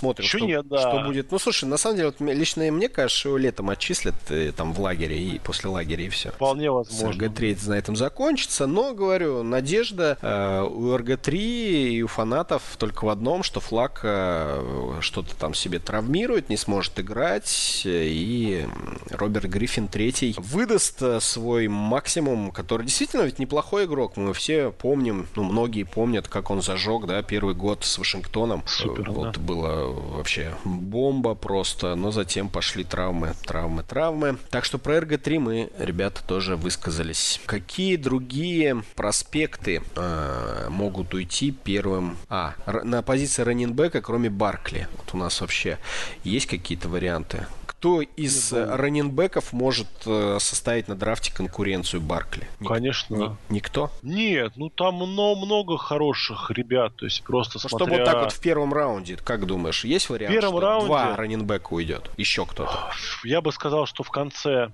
Посмотрим, 0.00 0.24
еще 0.24 0.38
что, 0.38 0.46
нет, 0.46 0.66
да. 0.66 0.78
что 0.80 1.02
будет. 1.04 1.30
Ну, 1.30 1.38
слушай, 1.38 1.66
на 1.66 1.76
самом 1.76 1.96
деле, 1.96 2.08
вот, 2.08 2.20
лично 2.26 2.62
мне 2.72 2.88
кажется, 2.88 3.20
что 3.20 3.28
его 3.28 3.38
летом 3.38 3.68
отчислят 3.68 4.14
и, 4.30 4.50
там 4.50 4.72
в 4.72 4.80
лагере 4.80 5.18
и 5.18 5.38
после 5.38 5.68
лагеря 5.68 6.04
и 6.04 6.08
все. 6.08 6.30
Вполне 6.30 6.70
возможно. 6.70 7.22
РГ-3 7.22 7.68
на 7.68 7.74
этом 7.74 7.96
закончится, 7.96 8.66
но, 8.66 8.94
говорю, 8.94 9.42
надежда 9.42 10.16
э, 10.22 10.62
у 10.62 10.96
РГ-3 10.96 11.36
и 11.36 12.02
у 12.02 12.06
фанатов 12.06 12.62
только 12.78 13.04
в 13.04 13.10
одном, 13.10 13.42
что 13.42 13.60
флаг 13.60 14.00
э, 14.02 14.98
что-то 15.00 15.36
там 15.36 15.52
себе 15.52 15.78
травмирует, 15.78 16.48
не 16.48 16.56
сможет 16.56 16.98
играть, 16.98 17.82
и 17.84 18.66
Роберт 19.10 19.44
Гриффин 19.44 19.88
третий 19.88 20.34
выдаст 20.38 21.02
э, 21.02 21.20
свой 21.20 21.68
максимум, 21.68 22.52
который 22.52 22.86
действительно 22.86 23.22
ведь 23.22 23.38
неплохой 23.38 23.84
игрок. 23.84 24.16
Мы 24.16 24.32
все 24.32 24.70
помним, 24.70 25.26
ну, 25.36 25.42
многие 25.42 25.82
помнят, 25.82 26.26
как 26.26 26.50
он 26.50 26.62
зажег, 26.62 27.04
да, 27.04 27.22
первый 27.22 27.54
год 27.54 27.84
с 27.84 27.98
Вашингтоном. 27.98 28.62
Супер, 28.66 29.10
вот 29.10 29.34
да. 29.34 29.40
было 29.40 29.89
вообще 29.92 30.54
бомба 30.64 31.34
просто, 31.34 31.94
но 31.94 32.10
затем 32.10 32.48
пошли 32.48 32.84
травмы, 32.84 33.34
травмы, 33.44 33.82
травмы. 33.82 34.38
Так 34.50 34.64
что 34.64 34.78
про 34.78 35.00
РГ-3 35.00 35.38
мы, 35.38 35.70
ребята, 35.78 36.22
тоже 36.26 36.56
высказались. 36.56 37.40
Какие 37.46 37.96
другие 37.96 38.82
проспекты 38.96 39.82
э, 39.96 40.66
могут 40.68 41.14
уйти 41.14 41.50
первым? 41.50 42.16
А, 42.28 42.54
на 42.66 43.02
позиции 43.02 43.42
раненбека, 43.42 44.00
кроме 44.00 44.30
Баркли. 44.30 44.88
Вот 44.96 45.14
у 45.14 45.16
нас 45.16 45.40
вообще 45.40 45.78
есть 46.24 46.46
какие-то 46.46 46.88
варианты? 46.88 47.46
Кто 47.80 48.02
из 48.02 48.52
э, 48.52 48.76
раненбеков 48.76 49.54
может 49.54 49.88
э, 50.04 50.36
составить 50.38 50.86
на 50.86 50.94
драфте 50.94 51.32
конкуренцию 51.32 52.02
Баркли? 52.02 52.46
Ник- 52.60 52.68
Конечно. 52.68 53.16
Ни- 53.48 53.54
никто? 53.54 53.90
Нет, 54.02 54.52
ну 54.56 54.68
там 54.68 54.96
много, 54.96 55.46
много 55.46 55.78
хороших 55.78 56.50
ребят, 56.50 56.94
то 56.96 57.06
есть 57.06 57.22
просто 57.22 57.58
ну, 57.62 57.70
смотря... 57.70 57.86
Чтобы 57.86 57.98
вот 57.98 58.04
так 58.04 58.22
вот 58.24 58.32
в 58.32 58.40
первом 58.42 58.74
раунде, 58.74 59.16
как 59.16 59.46
думаешь, 59.46 59.84
есть 59.84 60.10
вариант, 60.10 60.30
в 60.30 60.38
первом 60.38 60.58
что 60.58 60.60
раунде... 60.60 60.86
два 60.88 61.16
раненбека 61.16 61.72
уйдет? 61.72 62.10
Еще 62.18 62.44
кто-то? 62.44 62.90
Я 63.24 63.40
бы 63.40 63.50
сказал, 63.50 63.86
что 63.86 64.02
в 64.02 64.10
конце 64.10 64.72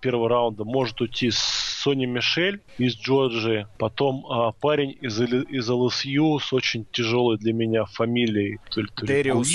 первого 0.00 0.28
раунда 0.28 0.62
может 0.62 1.00
уйти 1.00 1.32
Сони 1.32 2.06
Мишель 2.06 2.60
из 2.78 2.94
Джорджии, 2.94 3.66
потом 3.78 4.24
а, 4.30 4.52
парень 4.52 4.96
из, 5.00 5.20
из 5.20 5.68
ЛСЮ 5.68 6.38
с 6.38 6.52
очень 6.52 6.86
тяжелой 6.92 7.36
для 7.36 7.52
меня 7.52 7.84
фамилией. 7.84 8.60
Дериус, 9.02 9.48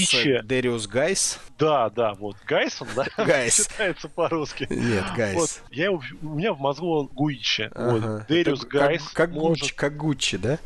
Дериус 0.44 0.88
Гайс? 0.88 1.40
Да, 1.58 1.90
да, 1.90 2.14
вот 2.16 2.36
Гайсон, 2.74 2.88
да? 2.96 3.06
Гайс. 3.26 3.56
Считается 3.56 4.10
по-русски. 4.10 4.68
Нет, 4.70 5.06
Гайс. 5.16 5.36
Вот, 5.36 5.50
я, 5.72 5.92
у 5.92 6.02
меня 6.22 6.54
в 6.54 6.60
мозгу 6.60 7.00
он 7.00 7.08
Гуичи. 7.08 7.70
Ага. 7.74 7.92
Вот, 7.92 8.28
Дериус 8.28 8.66
Гайс. 8.66 9.04
Как, 9.04 9.14
как, 9.14 9.32
может... 9.32 9.62
Гуччи, 9.62 9.76
как 9.76 9.98
Гуччи, 9.98 10.38
да? 10.38 10.60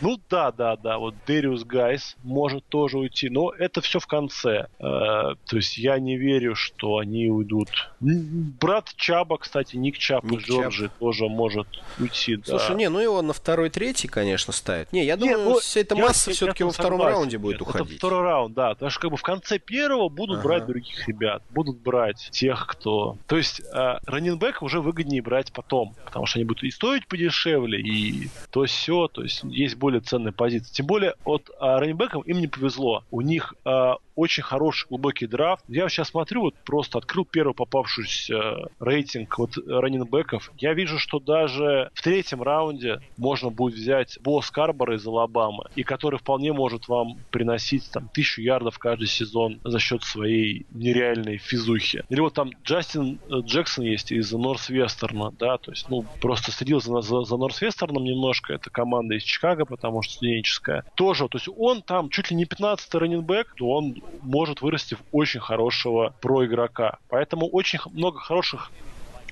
Ну 0.00 0.20
да, 0.28 0.52
да, 0.52 0.76
да. 0.76 0.98
Вот 0.98 1.14
Дериус 1.26 1.64
Гайс 1.64 2.16
может 2.22 2.64
тоже 2.66 2.98
уйти. 2.98 3.28
Но 3.28 3.50
это 3.50 3.80
все 3.80 3.98
в 3.98 4.06
конце. 4.06 4.66
Э, 4.78 5.34
то 5.46 5.56
есть 5.56 5.78
я 5.78 5.98
не 5.98 6.16
верю, 6.16 6.54
что 6.54 6.98
они 6.98 7.28
уйдут. 7.28 7.92
Брат 8.00 8.92
Чаба, 8.96 9.38
кстати, 9.38 9.76
Ник 9.76 9.98
Чаб 9.98 10.24
Ник 10.24 10.40
из 10.40 10.46
Джорджии 10.46 10.86
Чаб. 10.86 10.98
тоже 10.98 11.28
может 11.28 11.68
уйти. 11.98 12.38
Слушай, 12.44 12.70
да. 12.70 12.74
не, 12.74 12.88
ну 12.88 13.00
его 13.00 13.22
на 13.22 13.32
второй, 13.32 13.70
третий, 13.70 14.08
конечно, 14.08 14.52
ставят. 14.52 14.92
Не, 14.92 15.04
я 15.04 15.16
думаю, 15.16 15.38
не, 15.38 15.44
ну, 15.44 15.58
вся 15.60 15.80
эта 15.80 15.96
масса 15.96 16.30
все-таки 16.30 16.64
во 16.64 16.70
втором 16.70 16.98
согласен. 16.98 17.16
раунде 17.16 17.38
будет 17.38 17.60
Нет, 17.60 17.62
уходить. 17.62 17.88
Это 17.88 17.96
второй 17.96 18.22
раунд, 18.22 18.54
да. 18.54 18.70
Потому 18.70 18.90
что 18.90 19.00
как 19.00 19.10
бы 19.10 19.16
в 19.16 19.22
конце 19.22 19.58
первого 19.58 20.08
будут 20.08 20.38
ага. 20.38 20.48
брать 20.48 20.66
других 20.66 21.08
ребят. 21.08 21.42
Будут 21.52 21.78
брать 21.78 22.28
тех, 22.32 22.66
кто... 22.66 23.16
То 23.26 23.36
есть 23.36 23.60
э, 23.60 23.98
раннинбека 24.06 24.64
уже 24.64 24.80
выгоднее 24.80 25.22
брать 25.22 25.52
потом, 25.52 25.94
потому 26.04 26.26
что 26.26 26.38
они 26.38 26.44
будут 26.44 26.62
и 26.64 26.70
стоить 26.70 27.06
подешевле, 27.06 27.80
и 27.80 28.28
то 28.50 28.64
все, 28.64 29.08
то 29.08 29.22
есть 29.22 29.42
есть 29.44 29.76
более 29.76 30.00
ценные 30.00 30.32
позиции. 30.32 30.72
Тем 30.72 30.86
более 30.86 31.14
от 31.24 31.50
э, 31.50 31.52
раненбекам 31.60 32.22
им 32.22 32.40
не 32.40 32.48
повезло. 32.48 33.04
У 33.10 33.20
них 33.20 33.54
э, 33.64 33.94
очень 34.14 34.42
хороший 34.42 34.88
глубокий 34.88 35.26
драфт. 35.26 35.64
Я 35.68 35.88
сейчас 35.88 36.08
смотрю, 36.08 36.42
вот 36.42 36.54
просто 36.64 36.98
открыл 36.98 37.24
первый 37.24 37.54
попавшийся 37.54 38.34
э, 38.34 38.66
рейтинг 38.80 39.38
вот 39.38 39.56
раненбеков. 39.66 40.52
Я 40.58 40.74
вижу, 40.74 40.98
что 40.98 41.18
даже 41.18 41.90
в 41.94 42.02
третьем 42.02 42.42
раунде 42.42 43.00
можно 43.16 43.50
будет 43.50 43.74
взять 43.74 44.18
Бо 44.22 44.40
Скарбора 44.40 44.96
из 44.96 45.06
Алабамы, 45.06 45.64
и 45.74 45.82
который 45.82 46.18
вполне 46.18 46.52
может 46.52 46.88
вам 46.88 47.18
приносить 47.30 47.90
там 47.90 48.08
тысячу 48.12 48.42
ярдов 48.42 48.78
каждый 48.78 49.08
сезон 49.08 49.60
за 49.64 49.78
счет 49.78 50.02
своей 50.02 50.66
нереальной 50.70 51.38
физухи. 51.38 52.04
Или 52.08 52.20
вот 52.20 52.34
там 52.34 52.50
Джастин 52.64 53.18
э, 53.28 53.40
Джексон 53.44 53.84
есть 53.84 54.12
из 54.12 54.32
Норсвестерна, 54.32 55.32
да, 55.38 55.58
то 55.58 55.70
есть, 55.70 55.88
ну, 55.88 56.04
просто 56.20 56.52
следил 56.52 56.80
за, 56.80 57.00
за, 57.00 57.22
за 57.22 57.36
Норсвестерном 57.36 58.04
немножко, 58.04 58.52
это 58.52 58.70
команда 58.70 59.14
из 59.14 59.22
Чикаго, 59.22 59.64
потому 59.64 60.02
что 60.02 60.14
студенческая. 60.14 60.84
Тоже, 60.94 61.28
то 61.28 61.38
есть 61.38 61.48
он 61.56 61.82
там 61.82 62.10
чуть 62.10 62.30
ли 62.30 62.36
не 62.36 62.44
15-й 62.44 62.98
раненбэк, 62.98 63.54
то 63.56 63.70
он 63.70 64.01
может 64.20 64.60
вырасти 64.60 64.94
в 64.94 65.02
очень 65.10 65.40
хорошего 65.40 66.16
проигрока. 66.20 66.98
Поэтому 67.08 67.48
очень 67.48 67.78
много 67.92 68.18
хороших 68.20 68.70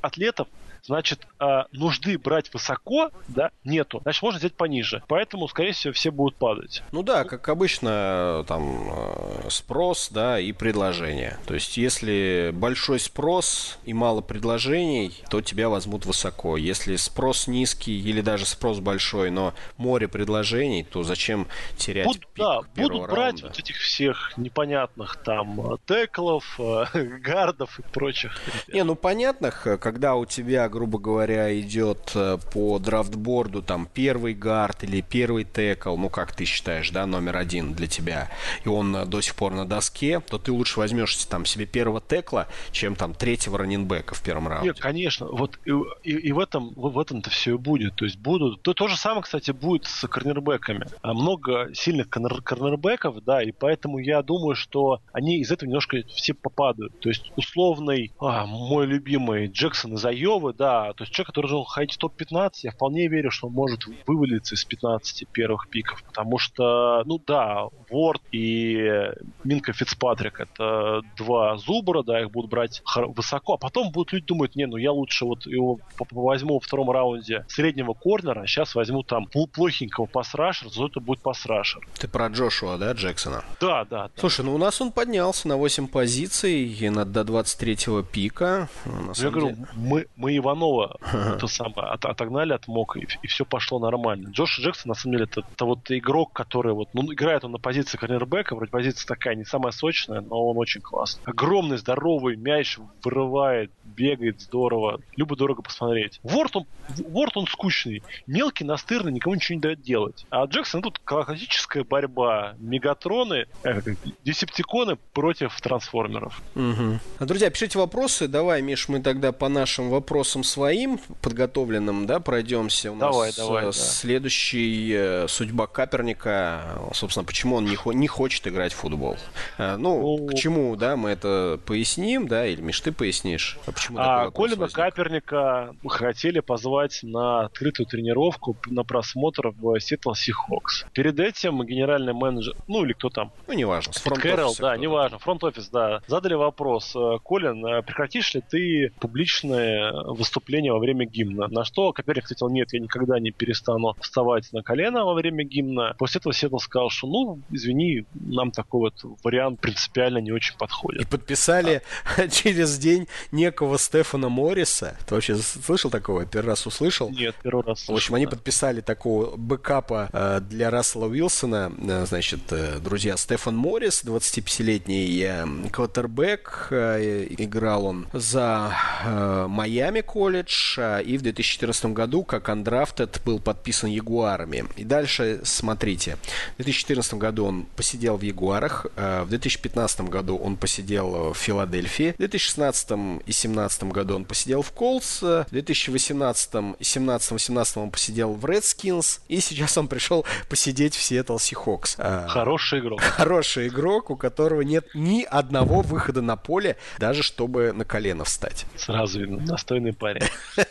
атлетов 0.02 0.48
значит, 0.84 1.26
э, 1.38 1.64
нужды 1.72 2.18
брать 2.18 2.52
высоко, 2.52 3.10
да, 3.28 3.50
нету. 3.64 4.00
Значит, 4.02 4.22
можно 4.22 4.38
взять 4.38 4.54
пониже. 4.54 5.02
Поэтому, 5.08 5.48
скорее 5.48 5.72
всего, 5.72 5.92
все 5.92 6.10
будут 6.10 6.36
падать. 6.36 6.82
Ну 6.92 7.02
да, 7.02 7.24
как 7.24 7.48
обычно, 7.48 8.44
там 8.48 8.88
э, 8.92 9.50
спрос, 9.50 10.08
да, 10.10 10.38
и 10.40 10.52
предложение. 10.52 11.38
То 11.46 11.54
есть, 11.54 11.76
если 11.76 12.50
большой 12.54 13.00
спрос 13.00 13.78
и 13.84 13.92
мало 13.92 14.20
предложений, 14.20 15.22
то 15.30 15.40
тебя 15.40 15.68
возьмут 15.68 16.06
высоко. 16.06 16.56
Если 16.56 16.96
спрос 16.96 17.46
низкий 17.46 18.00
или 18.00 18.20
даже 18.20 18.46
спрос 18.46 18.80
большой, 18.80 19.30
но 19.30 19.54
море 19.76 20.08
предложений, 20.08 20.86
то 20.90 21.02
зачем 21.02 21.46
терять 21.76 22.06
Буд, 22.06 22.18
пик 22.20 22.28
Да, 22.36 22.60
будут 22.74 22.90
раунда? 22.92 23.12
брать 23.14 23.42
вот 23.42 23.58
этих 23.58 23.76
всех 23.76 24.32
непонятных 24.36 25.16
там 25.22 25.78
теклов, 25.86 26.58
гардов 26.94 27.78
и 27.78 27.82
прочих. 27.82 28.40
Не, 28.68 28.84
ну 28.84 28.94
понятных, 28.94 29.66
когда 29.80 30.14
у 30.14 30.24
тебя 30.26 30.68
грубо 30.70 30.98
говоря, 30.98 31.58
идет 31.60 32.12
э, 32.14 32.38
по 32.52 32.78
драфтборду 32.78 33.62
там 33.62 33.88
первый 33.92 34.34
гард 34.34 34.84
или 34.84 35.00
первый 35.02 35.44
текл, 35.44 35.96
ну 35.96 36.08
как 36.08 36.32
ты 36.32 36.44
считаешь, 36.44 36.90
да, 36.90 37.06
номер 37.06 37.36
один 37.36 37.74
для 37.74 37.86
тебя, 37.86 38.30
и 38.64 38.68
он 38.68 38.94
э, 38.96 39.04
до 39.04 39.20
сих 39.20 39.34
пор 39.34 39.52
на 39.52 39.66
доске, 39.66 40.20
то 40.20 40.38
ты 40.38 40.52
лучше 40.52 40.78
возьмешь 40.78 41.16
там 41.26 41.44
себе 41.44 41.66
первого 41.66 42.00
текла, 42.00 42.46
чем 42.72 42.94
там 42.94 43.14
третьего 43.14 43.58
раненбека 43.58 44.14
в 44.14 44.22
первом 44.22 44.48
раунде. 44.48 44.68
Нет, 44.68 44.80
конечно, 44.80 45.26
вот 45.26 45.58
и, 45.64 45.72
и, 46.02 46.12
и 46.12 46.32
в 46.32 46.38
этом 46.38 46.72
в 46.74 46.98
этом-то 46.98 47.30
все 47.30 47.54
и 47.54 47.58
будет, 47.58 47.96
то 47.96 48.04
есть 48.04 48.18
будут, 48.18 48.62
то, 48.62 48.72
то 48.72 48.88
же 48.88 48.96
самое, 48.96 49.22
кстати, 49.22 49.50
будет 49.50 49.84
с 49.84 50.06
корнербеками. 50.06 50.86
А 51.02 51.12
много 51.12 51.70
сильных 51.74 52.08
корнер, 52.08 52.40
корнербеков, 52.42 53.22
да, 53.24 53.42
и 53.42 53.52
поэтому 53.52 53.98
я 53.98 54.22
думаю, 54.22 54.54
что 54.54 55.00
они 55.12 55.38
из 55.38 55.50
этого 55.50 55.68
немножко 55.68 56.02
все 56.14 56.34
попадают. 56.34 56.98
То 57.00 57.08
есть 57.08 57.32
условный, 57.36 58.12
а, 58.20 58.46
мой 58.46 58.86
любимый 58.86 59.46
Джексон 59.48 59.94
из 59.94 60.04
Айовы, 60.04 60.52
да, 60.60 60.92
то 60.92 61.04
есть 61.04 61.14
человек, 61.14 61.28
который 61.28 61.48
должен 61.48 61.64
ходить 61.64 61.94
в 61.94 61.98
топ-15, 61.98 62.50
я 62.64 62.70
вполне 62.70 63.08
верю, 63.08 63.30
что 63.30 63.46
он 63.46 63.54
может 63.54 63.86
вывалиться 64.06 64.56
из 64.56 64.64
15 64.66 65.26
первых 65.28 65.70
пиков, 65.70 66.02
потому 66.02 66.36
что, 66.36 67.02
ну 67.06 67.18
да, 67.26 67.68
Ворд 67.88 68.20
и 68.30 69.10
Минка 69.42 69.72
Фицпатрик 69.72 70.38
это 70.38 71.00
два 71.16 71.56
зубра, 71.56 72.02
да, 72.02 72.20
их 72.20 72.30
будут 72.30 72.50
брать 72.50 72.82
высоко, 72.94 73.54
а 73.54 73.56
потом 73.56 73.90
будут 73.90 74.12
люди 74.12 74.26
думать, 74.26 74.54
не, 74.54 74.66
ну 74.66 74.76
я 74.76 74.92
лучше 74.92 75.24
вот 75.24 75.46
его 75.46 75.80
возьму 76.10 76.54
во 76.54 76.60
втором 76.60 76.90
раунде 76.90 77.46
среднего 77.48 77.94
корнера, 77.94 78.42
а 78.42 78.46
сейчас 78.46 78.74
возьму 78.74 79.02
там 79.02 79.28
плохенького 79.28 80.04
пасрашера, 80.04 80.68
зато 80.68 80.88
это 80.88 81.00
будет 81.00 81.22
пасрашер. 81.22 81.88
Ты 81.98 82.06
про 82.06 82.28
Джошуа, 82.28 82.76
да, 82.76 82.92
Джексона? 82.92 83.44
Да, 83.62 83.86
да. 83.86 84.08
да. 84.08 84.10
Слушай, 84.16 84.44
ну 84.44 84.54
у 84.54 84.58
нас 84.58 84.78
он 84.82 84.92
поднялся 84.92 85.48
на 85.48 85.56
8 85.56 85.88
позиций 85.88 86.64
и 86.64 86.90
на, 86.90 87.06
до 87.06 87.22
23-го 87.22 88.02
пика. 88.02 88.68
На 88.84 89.12
я 89.16 89.30
говорю, 89.30 89.52
деле... 89.52 89.66
мы, 89.74 90.06
мы 90.16 90.32
его 90.32 90.49
Иванова 90.50 90.96
то 91.40 91.46
самое, 91.46 91.88
от, 91.88 92.04
отогнали 92.04 92.52
от 92.52 92.68
МОК, 92.68 92.96
и, 92.96 93.06
и 93.22 93.26
все 93.26 93.44
пошло 93.44 93.78
нормально. 93.78 94.28
Джош 94.30 94.58
Джексон, 94.60 94.90
на 94.90 94.94
самом 94.94 95.12
деле, 95.16 95.24
это, 95.24 95.42
это 95.52 95.64
вот 95.64 95.90
игрок, 95.90 96.32
который 96.32 96.72
вот, 96.74 96.88
ну, 96.92 97.12
играет 97.12 97.44
он 97.44 97.52
на 97.52 97.58
позиции 97.58 97.96
корнербека, 97.96 98.54
вроде 98.54 98.70
позиция 98.70 99.06
такая 99.06 99.30
такая 99.30 99.36
не 99.36 99.44
самая 99.44 99.72
сочная, 99.72 100.20
но 100.20 100.48
он 100.48 100.56
очень 100.56 100.80
классный. 100.80 101.22
Огромный, 101.24 101.78
здоровый 101.78 102.36
мяч 102.36 102.78
вырывает, 103.04 103.70
бегает 103.84 104.40
здорово. 104.40 105.00
Любо 105.16 105.36
дорого 105.36 105.62
посмотреть. 105.62 106.20
Ворд 106.22 106.56
он, 106.56 106.66
Ворд 107.08 107.36
он 107.36 107.46
скучный. 107.46 108.02
Мелкий, 108.26 108.64
настырный, 108.64 109.12
никому 109.12 109.34
ничего 109.34 109.56
не 109.56 109.60
дает 109.60 109.82
делать. 109.82 110.26
А 110.30 110.44
Джексон 110.46 110.82
тут 110.82 110.98
классическая 111.04 111.84
борьба. 111.84 112.54
Мегатроны, 112.58 113.46
э, 113.62 113.80
десептиконы 114.24 114.96
против 115.12 115.60
трансформеров. 115.60 116.40
Угу. 116.54 117.26
Друзья, 117.26 117.50
пишите 117.50 117.78
вопросы. 117.78 118.26
Давай, 118.26 118.62
Миш, 118.62 118.88
мы 118.88 119.00
тогда 119.00 119.32
по 119.32 119.48
нашим 119.48 119.90
вопросам 119.90 120.39
своим 120.44 120.98
подготовленным, 121.22 122.06
да, 122.06 122.20
пройдемся. 122.20 122.92
У 122.92 122.96
давай, 122.96 123.28
нас 123.28 123.36
давай, 123.36 123.64
да. 123.66 123.72
следующий 123.72 124.92
э, 124.94 125.28
судьба 125.28 125.66
Каперника. 125.66 126.78
Собственно, 126.92 127.24
почему 127.24 127.56
он 127.56 127.64
не, 127.64 127.76
не 127.94 128.06
хочет 128.06 128.46
играть 128.46 128.72
в 128.72 128.76
футбол. 128.76 129.16
Э, 129.58 129.76
ну, 129.76 130.18
ну, 130.18 130.26
к 130.26 130.34
чему, 130.34 130.76
да, 130.76 130.96
мы 130.96 131.10
это 131.10 131.60
поясним, 131.66 132.28
да, 132.28 132.46
или, 132.46 132.60
Миш, 132.60 132.80
ты 132.80 132.92
пояснишь? 132.92 133.58
А 133.66 133.72
почему 133.72 133.98
а 133.98 134.30
Колина 134.30 134.62
возник? 134.62 134.76
Каперника 134.76 135.74
хотели 135.88 136.40
позвать 136.40 137.00
на 137.02 137.46
открытую 137.46 137.86
тренировку 137.86 138.56
на 138.66 138.84
просмотр 138.84 139.48
в 139.48 139.76
Seattle 139.76 140.14
Seahawks. 140.14 140.86
Перед 140.92 141.18
этим 141.20 141.64
генеральный 141.64 142.12
менеджер, 142.12 142.54
ну 142.66 142.84
или 142.84 142.92
кто 142.92 143.10
там? 143.10 143.32
Ну, 143.46 143.54
неважно. 143.54 143.92
Кэрол, 144.20 144.54
да, 144.58 144.76
неважно. 144.76 145.18
Фронт-офис, 145.18 145.68
да. 145.68 146.02
Задали 146.06 146.34
вопрос. 146.34 146.94
«Э, 146.94 147.18
Колин, 147.22 147.64
э, 147.64 147.82
прекратишь 147.82 148.34
ли 148.34 148.40
ты 148.40 148.92
публичное 149.00 149.92
выступление 150.30 150.72
во 150.72 150.78
время 150.78 151.06
гимна? 151.06 151.48
На 151.48 151.64
что 151.64 151.92
Коперник 151.92 152.24
ответил, 152.24 152.48
нет, 152.48 152.72
я 152.72 152.80
никогда 152.80 153.18
не 153.18 153.32
перестану 153.32 153.96
вставать 154.00 154.52
на 154.52 154.62
колено 154.62 155.04
во 155.04 155.14
время 155.14 155.44
гимна. 155.44 155.94
После 155.98 156.20
этого 156.20 156.32
Сетл 156.32 156.58
сказал, 156.58 156.90
что, 156.90 157.08
ну, 157.08 157.40
извини, 157.50 158.04
нам 158.14 158.52
такой 158.52 158.92
вот 158.92 159.18
вариант 159.24 159.60
принципиально 159.60 160.18
не 160.18 160.32
очень 160.32 160.56
подходит. 160.56 161.02
И 161.02 161.04
подписали 161.04 161.82
а. 162.16 162.28
через 162.28 162.78
день 162.78 163.08
некого 163.32 163.78
Стефана 163.78 164.28
Морриса. 164.28 164.96
Ты 165.06 165.14
вообще 165.14 165.36
слышал 165.36 165.90
такого? 165.90 166.24
Первый 166.26 166.48
раз 166.50 166.66
услышал? 166.66 167.10
Нет, 167.10 167.34
первый 167.42 167.64
раз 167.64 167.80
слышал. 167.80 167.94
В 167.94 167.98
общем, 167.98 168.14
они 168.14 168.26
подписали 168.26 168.80
такого 168.80 169.36
бэкапа 169.36 170.10
э, 170.12 170.40
для 170.40 170.70
Рассела 170.70 171.06
Уилсона. 171.06 171.72
Э, 171.76 172.06
значит, 172.06 172.40
э, 172.50 172.78
друзья, 172.78 173.16
Стефан 173.16 173.56
Моррис, 173.56 174.04
25-летний 174.04 175.22
э, 175.22 175.46
квотербек, 175.72 176.68
играл 176.70 177.86
он 177.86 178.06
за 178.12 178.72
э, 179.04 179.46
Майами 179.48 180.00
колледж, 180.20 180.78
э, 180.78 181.02
и 181.02 181.16
в 181.16 181.22
2014 181.22 181.94
году, 181.94 182.24
как 182.24 182.50
андрафтед, 182.50 183.22
был 183.24 183.40
подписан 183.40 183.88
Ягуарами. 183.88 184.64
И 184.76 184.84
дальше 184.84 185.40
смотрите. 185.44 186.18
В 186.58 186.62
2014 186.62 187.14
году 187.14 187.46
он 187.46 187.66
посидел 187.74 188.18
в 188.18 188.22
Ягуарах, 188.22 188.86
э, 188.96 189.22
в 189.22 189.30
2015 189.30 190.10
году 190.10 190.36
он 190.36 190.56
посидел 190.56 191.32
в 191.32 191.38
Филадельфии, 191.38 192.12
в 192.12 192.18
2016 192.18 192.90
и 192.90 193.32
2017 193.32 193.84
году 193.84 194.16
он 194.16 194.24
посидел 194.26 194.60
в 194.60 194.72
Колс, 194.72 195.22
в 195.22 195.46
2018 195.50 196.76
и 196.78 196.82
17-18 196.82 197.82
он 197.82 197.90
посидел 197.90 198.34
в 198.34 198.44
Redskins, 198.44 199.20
и 199.28 199.40
сейчас 199.40 199.78
он 199.78 199.88
пришел 199.88 200.26
посидеть 200.50 200.96
в 200.96 201.00
Seattle 201.00 201.38
Seahawks. 201.38 201.94
Э, 201.96 202.26
Хороший 202.28 202.80
игрок. 202.80 203.00
Хороший 203.00 203.68
игрок, 203.68 204.10
у 204.10 204.16
которого 204.16 204.60
нет 204.60 204.84
ни 204.92 205.22
одного 205.22 205.80
выхода 205.80 206.20
на 206.20 206.36
поле, 206.36 206.76
даже 206.98 207.22
чтобы 207.22 207.72
на 207.72 207.86
колено 207.86 208.24
встать. 208.24 208.66
Сразу 208.76 209.20
видно, 209.20 209.38
достойный 209.38 209.94
парень. 209.94 210.09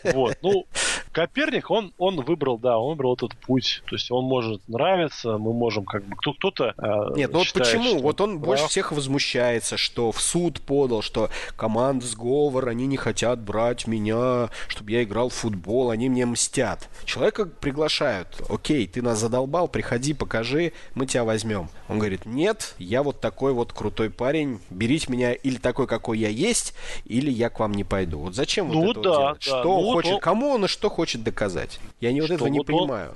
Вот, 0.04 0.38
ну, 0.42 0.66
Коперник, 1.12 1.72
он, 1.72 1.94
он 1.98 2.22
выбрал, 2.22 2.58
да, 2.58 2.78
он 2.78 2.92
выбрал 2.92 3.16
этот 3.16 3.36
путь. 3.36 3.82
То 3.88 3.96
есть 3.96 4.12
он 4.12 4.26
может 4.26 4.62
нравиться, 4.68 5.38
мы 5.38 5.54
можем 5.54 5.86
как 5.86 6.06
бы 6.06 6.16
кто-то. 6.16 6.74
Э, 6.78 7.16
Нет, 7.16 7.32
ну 7.34 7.40
вот 7.40 7.54
почему? 7.54 8.00
Вот 8.00 8.22
он 8.22 8.38
прав. 8.38 8.46
больше 8.46 8.68
всех 8.68 8.92
возмущается, 8.92 9.76
что 9.78 10.12
в 10.12 10.22
суд 10.22 10.62
подал, 10.62 11.02
что 11.02 11.30
команда 11.56 12.06
сговор, 12.06 12.70
они 12.70 12.86
не 12.86 12.98
хотят 12.98 13.40
брать 13.40 13.88
меня, 13.88 14.50
чтобы 14.68 14.92
я 14.92 15.04
играл 15.04 15.30
в 15.30 15.34
футбол, 15.34 15.90
они 15.90 16.10
мне 16.10 16.26
мстят. 16.26 16.88
Человека 17.06 17.46
приглашают. 17.46 18.42
Окей, 18.50 18.88
ты 18.88 19.02
нас 19.02 19.20
задолбал, 19.20 19.68
приходи, 19.68 20.14
покажи, 20.14 20.74
мы 20.94 21.06
тебя 21.06 21.24
возьмем. 21.24 21.70
Он 21.88 21.98
говорит, 21.98 22.26
нет, 22.26 22.76
я 22.78 23.02
вот 23.02 23.20
такой 23.20 23.54
вот 23.54 23.74
крутой 23.74 24.12
парень, 24.12 24.60
берите 24.70 25.12
меня 25.12 25.34
или 25.34 25.58
такой, 25.58 25.88
какой 25.88 26.20
я 26.20 26.30
есть, 26.30 26.74
или 27.06 27.32
я 27.32 27.50
к 27.50 27.60
вам 27.60 27.74
не 27.74 27.84
пойду. 27.84 28.20
Вот 28.20 28.36
зачем 28.36 28.70
ну, 28.70 28.82
вот 28.86 28.98
это 28.98 29.02
да, 29.02 29.29
вот? 29.29 29.29
Да. 29.34 29.40
Что 29.40 29.64
ну, 29.64 29.94
хочет, 29.94 30.12
вот, 30.14 30.22
кому 30.22 30.50
он 30.50 30.66
и 30.66 30.68
что 30.68 30.90
хочет 30.90 31.24
доказать? 31.24 31.80
Я 32.00 32.12
не 32.12 32.22
вот 32.22 32.32
этого 32.32 32.48
не 32.48 32.60
вот 32.60 32.68
понимаю. 32.68 33.16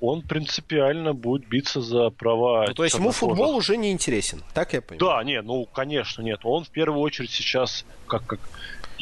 Он, 0.00 0.18
он 0.18 0.22
принципиально 0.22 1.14
будет 1.14 1.48
биться 1.48 1.80
за 1.80 2.10
права. 2.10 2.66
Ну, 2.68 2.74
то 2.74 2.84
есть 2.84 2.96
ему 2.96 3.10
футбол 3.10 3.56
уже 3.56 3.76
не 3.76 3.90
интересен, 3.90 4.42
так 4.54 4.72
я 4.72 4.82
понимаю? 4.82 5.16
Да, 5.16 5.24
нет, 5.24 5.44
ну 5.44 5.66
конечно, 5.66 6.22
нет. 6.22 6.40
Он 6.44 6.64
в 6.64 6.70
первую 6.70 7.00
очередь 7.00 7.30
сейчас 7.30 7.84
как, 8.06 8.26
как 8.26 8.40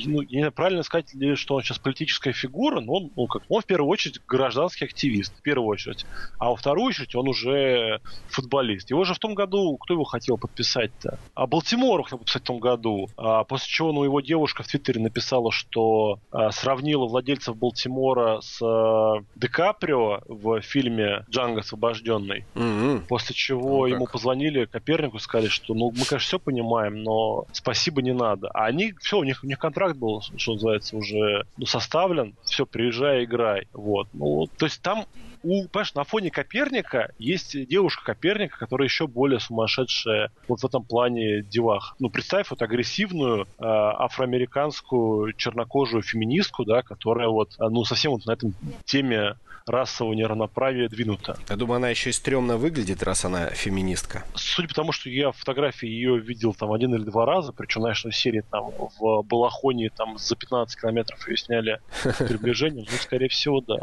ну, 0.05 0.23
знаю, 0.29 0.53
правильно 0.53 0.83
сказать 0.83 1.15
что 1.37 1.55
он 1.55 1.63
сейчас 1.63 1.79
политическая 1.79 2.33
фигура, 2.33 2.81
но 2.81 2.95
он, 2.95 3.11
ну, 3.17 3.27
как, 3.27 3.43
он 3.49 3.63
в 3.63 3.67
первую 3.67 3.91
очередь 3.91 4.21
гражданский 4.27 4.85
активист, 4.85 5.37
в 5.39 5.43
первую 5.43 5.69
очередь. 5.69 6.07
А 6.39 6.51
во 6.51 6.57
вторую 6.57 6.87
очередь 6.87 7.15
он 7.15 7.29
уже 7.29 8.01
футболист. 8.29 8.91
Его 8.91 9.05
же 9.05 9.15
в 9.15 9.19
том 9.19 9.35
году, 9.35 9.77
кто 9.79 9.95
его 9.95 10.05
хотел 10.05 10.39
подписать-то? 10.39 11.19
А 11.35 11.47
Балтимор 11.47 12.03
хотел 12.03 12.19
подписать 12.19 12.43
в 12.43 12.47
том 12.47 12.59
году. 12.59 13.09
А, 13.17 13.45
после 13.45 13.69
чего 13.69 13.93
ну, 13.93 14.05
его 14.05 14.21
девушка 14.21 14.63
в 14.63 14.67
Твиттере 14.67 15.01
написала, 15.01 15.51
что 15.53 16.19
а, 16.31 16.51
сравнила 16.51 17.07
владельцев 17.07 17.57
Балтимора 17.57 18.41
с 18.41 18.61
а, 18.63 19.23
Ди 19.35 19.49
Каприо 19.49 20.21
в 20.27 20.61
фильме 20.61 21.25
«Джанго 21.31 21.61
освобожденный». 21.61 22.45
Mm-hmm. 22.55 23.07
После 23.09 23.35
чего 23.35 23.87
ну, 23.87 23.87
ему 23.87 24.07
позвонили 24.07 24.67
Копернику 24.67 25.17
и 25.17 25.21
сказали, 25.21 25.49
что 25.49 25.75
ну 25.75 25.91
мы, 25.91 26.05
конечно, 26.05 26.19
все 26.19 26.39
понимаем, 26.39 27.03
но 27.03 27.47
спасибо 27.53 28.03
не 28.03 28.13
надо. 28.13 28.49
А 28.49 28.67
они, 28.67 28.95
все, 29.01 29.19
у 29.19 29.25
них, 29.25 29.43
у 29.43 29.47
них 29.47 29.59
контракт 29.59 29.86
контракт 29.87 29.99
был, 29.99 30.23
что 30.37 30.53
называется, 30.53 30.97
уже 30.97 31.47
ну, 31.57 31.67
составлен, 31.67 32.35
все, 32.45 32.67
приезжай, 32.67 33.25
играй. 33.25 33.67
Вот. 33.73 34.09
Ну, 34.13 34.49
то 34.59 34.67
есть 34.67 34.83
там 34.83 35.07
у, 35.47 35.69
понимаешь, 35.69 35.95
на 35.95 36.05
фоне 36.05 36.31
Коперника 36.31 37.13
есть 37.19 37.69
девушка 37.69 38.05
Коперника, 38.05 38.59
которая 38.59 38.89
еще 38.89 39.07
более 39.07 39.39
сумасшедшая 39.39 40.33
вот 40.49 40.61
в 40.61 40.65
этом 40.67 40.83
плане 40.83 41.43
девах. 41.43 41.95
Ну, 42.01 42.11
представь 42.11 42.51
вот 42.51 42.63
агрессивную 42.63 43.43
э, 43.43 43.47
афроамериканскую 43.59 45.33
чернокожую 45.35 46.03
феминистку, 46.03 46.65
да, 46.65 46.83
которая 46.83 47.29
вот, 47.29 47.55
ну, 47.59 47.85
совсем 47.85 48.13
вот 48.13 48.27
на 48.27 48.33
этом 48.33 48.55
теме 48.85 49.37
расового 49.67 50.15
неравноправия 50.15 50.89
двинута. 50.89 51.37
Я 51.49 51.57
думаю, 51.57 51.77
она 51.77 51.89
еще 51.91 52.11
и 52.11 52.13
стрёмно 52.13 52.57
выглядит, 52.57 53.03
раз 53.03 53.25
она 53.25 53.51
феминистка. 53.51 54.25
Судя 54.35 54.69
по 54.69 54.75
тому, 54.75 54.93
что 54.93 55.11
я 55.11 55.33
фотографии 55.33 55.89
ее 55.89 56.19
видел 56.19 56.55
там 56.55 56.73
один 56.73 56.95
или 56.95 57.03
два 57.03 57.27
раза, 57.27 57.53
причем, 57.53 57.81
знаешь, 57.81 58.05
на 58.05 58.13
серии 58.13 58.43
там 58.49 58.71
в 58.99 59.23
Балахоне 59.23 59.91
там 59.91 60.19
за 60.19 60.37
15 60.37 60.81
километров 60.81 61.29
ее 61.29 61.37
сняли 61.37 61.81
приближение, 62.19 62.87
ну, 62.89 62.97
скорее 62.99 63.29
всего, 63.29 63.61
да. 63.61 63.79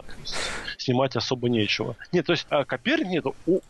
Снимать 0.77 1.17
особо 1.17 1.49
нечего. 1.53 1.95
Нет, 2.11 2.25
то 2.25 2.33
есть 2.33 2.45
а, 2.49 2.65
Коперник, 2.65 3.07
нет, 3.07 3.25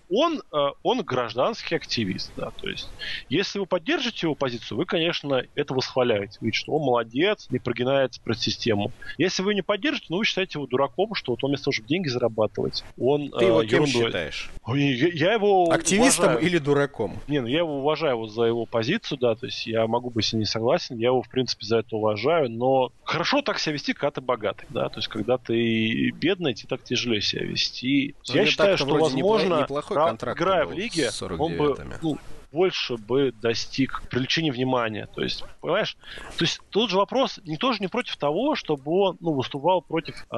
он, 0.09 0.41
а, 0.51 0.71
он 0.83 1.01
гражданский 1.03 1.75
активист, 1.75 2.31
да, 2.35 2.51
то 2.51 2.67
есть 2.67 2.89
если 3.29 3.59
вы 3.59 3.65
поддержите 3.65 4.27
его 4.27 4.35
позицию, 4.35 4.77
вы, 4.77 4.85
конечно, 4.85 5.43
это 5.55 5.73
восхваляете. 5.73 6.37
Вы 6.41 6.51
что 6.51 6.73
он 6.73 6.83
молодец, 6.83 7.47
не 7.49 7.59
прогинается 7.59 8.21
под 8.21 8.39
систему. 8.39 8.91
Если 9.17 9.43
вы 9.43 9.55
не 9.55 9.61
поддержите, 9.61 10.07
ну, 10.09 10.17
вы 10.17 10.25
считаете 10.25 10.59
его 10.59 10.67
дураком, 10.67 11.13
что 11.15 11.33
вот 11.33 11.43
он 11.43 11.49
вместо 11.49 11.65
того, 11.65 11.73
чтобы 11.73 11.87
деньги 11.87 12.07
зарабатывать. 12.07 12.83
Он, 12.97 13.29
Ты 13.29 13.45
его 13.45 13.63
э, 13.63 13.67
кем 13.67 13.83
ерундой... 13.83 14.05
считаешь? 14.05 14.51
Я, 14.67 15.07
я 15.07 15.33
его 15.33 15.71
Активистом 15.71 16.25
уважаю. 16.25 16.45
или 16.45 16.57
дураком? 16.57 17.19
Не, 17.27 17.41
ну 17.41 17.47
я 17.47 17.59
его 17.59 17.79
уважаю 17.79 18.17
вот 18.17 18.31
за 18.31 18.43
его 18.43 18.65
позицию, 18.65 19.17
да, 19.19 19.35
то 19.35 19.45
есть 19.45 19.65
я 19.67 19.87
могу 19.87 20.09
быть 20.09 20.25
с 20.25 20.33
ним 20.33 20.41
не 20.41 20.45
согласен, 20.45 20.97
я 20.97 21.07
его, 21.07 21.21
в 21.21 21.29
принципе, 21.29 21.65
за 21.65 21.79
это 21.79 21.95
уважаю, 21.95 22.49
но 22.49 22.91
хорошо 23.03 23.41
так 23.41 23.59
себя 23.59 23.73
вести, 23.73 23.93
когда 23.93 24.11
ты 24.11 24.21
богатый, 24.21 24.65
да, 24.69 24.89
то 24.89 24.99
есть 24.99 25.07
когда 25.07 25.37
ты 25.37 26.11
бедный, 26.11 26.53
тебе 26.53 26.69
так 26.69 26.83
тяжелее 26.83 27.21
себя 27.21 27.43
вести. 27.43 27.72
Но 27.81 28.33
ну, 28.33 28.39
я 28.39 28.45
считаю, 28.45 28.77
что, 28.77 28.95
возможно, 28.95 29.61
неплохой 29.61 29.97
контракт 29.97 30.39
играя 30.39 30.65
в 30.65 30.73
лиге, 30.73 31.09
он 31.37 31.57
бы, 31.57 31.75
ну, 32.01 32.17
больше 32.53 32.97
бы 32.97 33.33
достиг 33.41 34.03
привлечения 34.09 34.51
внимания. 34.51 35.09
То 35.13 35.23
есть, 35.23 35.43
понимаешь? 35.59 35.97
То 36.37 36.45
есть 36.45 36.61
тут 36.69 36.91
же 36.91 36.97
вопрос 36.97 37.39
не 37.45 37.57
тоже 37.57 37.79
не 37.81 37.87
против 37.87 38.15
того, 38.17 38.55
чтобы 38.55 38.91
он 38.91 39.17
ну, 39.19 39.33
выступал 39.33 39.81
против 39.81 40.15
э, 40.31 40.35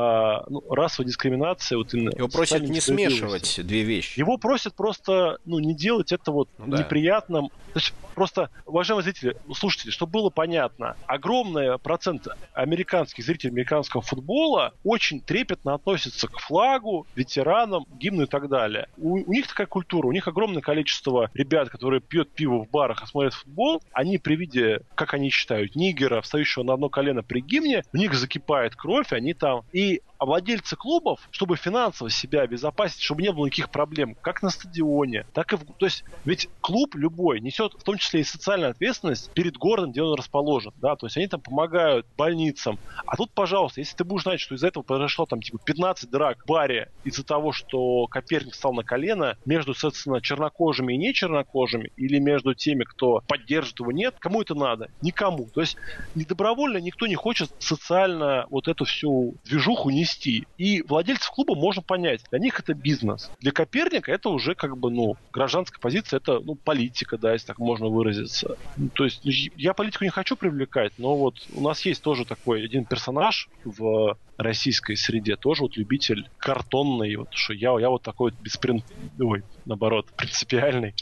ну, 0.47 0.63
расовой 0.69 1.07
дискриминации. 1.07 1.75
Вот, 1.75 1.93
Его 1.93 2.29
просят 2.29 2.63
не 2.63 2.79
смешивать 2.79 3.59
две 3.63 3.83
вещи. 3.83 4.17
Его 4.17 4.37
просят 4.37 4.75
просто 4.75 5.39
ну, 5.45 5.59
не 5.59 5.75
делать 5.75 6.13
это 6.13 6.31
вот 6.31 6.49
ну, 6.57 6.67
да. 6.67 6.79
неприятным. 6.79 7.49
То 7.73 7.79
есть 7.79 7.93
просто, 8.15 8.49
уважаемые 8.65 9.03
зрители, 9.03 9.35
слушатели, 9.53 9.91
чтобы 9.91 10.13
было 10.13 10.29
понятно, 10.29 10.95
огромный 11.07 11.77
процент 11.77 12.29
американских 12.53 13.25
зрителей 13.25 13.51
американского 13.51 14.01
футбола 14.01 14.73
очень 14.85 15.19
трепетно 15.19 15.73
относятся 15.73 16.29
к 16.29 16.39
флагу, 16.39 17.05
ветеранам, 17.15 17.85
гимну 17.99 18.23
и 18.23 18.27
так 18.27 18.47
далее. 18.47 18.87
У, 18.97 19.15
у 19.17 19.33
них 19.33 19.47
такая 19.47 19.67
культура, 19.67 20.07
у 20.07 20.13
них 20.13 20.29
огромное 20.29 20.61
количество 20.61 21.29
ребят, 21.33 21.69
которые 21.69 21.99
пьет 22.05 22.31
пиво 22.31 22.63
в 22.63 22.69
барах 22.69 23.03
и 23.03 23.07
смотрит 23.07 23.33
футбол, 23.33 23.81
они 23.91 24.17
при 24.17 24.35
виде, 24.35 24.81
как 24.95 25.13
они 25.13 25.29
считают, 25.29 25.75
нигера, 25.75 26.21
встающего 26.21 26.63
на 26.63 26.73
одно 26.73 26.89
колено 26.89 27.23
при 27.23 27.41
гимне, 27.41 27.83
у 27.93 27.97
них 27.97 28.13
закипает 28.13 28.75
кровь, 28.75 29.11
они 29.11 29.33
там... 29.33 29.63
И 29.71 30.01
Владельцы 30.25 30.75
клубов, 30.75 31.19
чтобы 31.31 31.55
финансово 31.55 32.09
себя 32.09 32.41
обезопасить, 32.41 33.01
чтобы 33.01 33.21
не 33.21 33.31
было 33.31 33.45
никаких 33.45 33.69
проблем, 33.69 34.15
как 34.21 34.41
на 34.41 34.49
стадионе, 34.49 35.25
так 35.33 35.53
и 35.53 35.55
в... 35.55 35.65
То 35.77 35.85
есть, 35.85 36.03
ведь 36.25 36.49
клуб 36.61 36.95
любой 36.95 37.39
несет 37.39 37.73
в 37.73 37.83
том 37.83 37.97
числе 37.97 38.21
и 38.21 38.23
социальную 38.23 38.71
ответственность 38.71 39.31
перед 39.31 39.57
городом, 39.57 39.91
где 39.91 40.01
он 40.01 40.15
расположен, 40.15 40.73
да, 40.77 40.95
то 40.95 41.05
есть 41.05 41.17
они 41.17 41.27
там 41.27 41.41
помогают 41.41 42.05
больницам. 42.17 42.79
А 43.05 43.15
тут, 43.15 43.31
пожалуйста, 43.31 43.81
если 43.81 43.95
ты 43.95 44.03
будешь 44.03 44.23
знать, 44.23 44.39
что 44.39 44.55
из-за 44.55 44.67
этого 44.67 44.83
произошло 44.83 45.25
там 45.25 45.41
типа 45.41 45.59
15 45.63 46.09
драк 46.09 46.43
в 46.43 46.47
баре 46.47 46.91
из-за 47.03 47.23
того, 47.23 47.51
что 47.51 48.07
Коперник 48.07 48.53
встал 48.53 48.73
на 48.73 48.83
колено 48.83 49.37
между, 49.45 49.73
соответственно, 49.73 50.21
чернокожими 50.21 50.93
и 50.93 50.97
не 50.97 51.13
чернокожими, 51.13 51.91
или 51.95 52.19
между 52.19 52.53
теми, 52.55 52.83
кто 52.83 53.21
поддержит 53.27 53.79
его, 53.79 53.91
нет, 53.91 54.15
кому 54.19 54.41
это 54.41 54.55
надо? 54.55 54.89
Никому. 55.01 55.49
То 55.53 55.61
есть 55.61 55.77
недобровольно 56.15 56.77
никто 56.77 57.07
не 57.07 57.15
хочет 57.15 57.49
социально 57.59 58.47
вот 58.49 58.67
эту 58.67 58.85
всю 58.85 59.35
движуху 59.43 59.89
нести. 59.89 60.14
И 60.57 60.81
владельцев 60.83 61.29
клуба 61.29 61.55
можно 61.55 61.81
понять. 61.81 62.21
Для 62.29 62.39
них 62.39 62.59
это 62.59 62.73
бизнес. 62.73 63.31
Для 63.39 63.51
Коперника 63.51 64.11
это 64.11 64.29
уже 64.29 64.55
как 64.55 64.77
бы, 64.77 64.91
ну, 64.91 65.15
гражданская 65.31 65.79
позиция, 65.79 66.17
это, 66.17 66.39
ну, 66.39 66.55
политика, 66.55 67.17
да, 67.17 67.33
если 67.33 67.47
так 67.47 67.59
можно 67.59 67.87
выразиться. 67.87 68.57
Ну, 68.77 68.89
то 68.89 69.05
есть 69.05 69.21
я 69.23 69.73
политику 69.73 70.03
не 70.03 70.09
хочу 70.09 70.35
привлекать, 70.35 70.93
но 70.97 71.15
вот 71.15 71.35
у 71.53 71.61
нас 71.61 71.85
есть 71.85 72.01
тоже 72.01 72.25
такой 72.25 72.63
один 72.63 72.85
персонаж 72.85 73.49
в 73.63 74.17
российской 74.37 74.95
среде, 74.95 75.35
тоже 75.35 75.63
вот 75.63 75.77
любитель 75.77 76.29
картонный, 76.37 77.15
вот, 77.15 77.29
что 77.33 77.53
я, 77.53 77.77
я 77.79 77.89
вот 77.89 78.01
такой 78.01 78.31
вот 78.31 78.39
бесприн... 78.41 78.83
Ой, 79.19 79.43
наоборот, 79.65 80.07
принципиальный, 80.15 80.93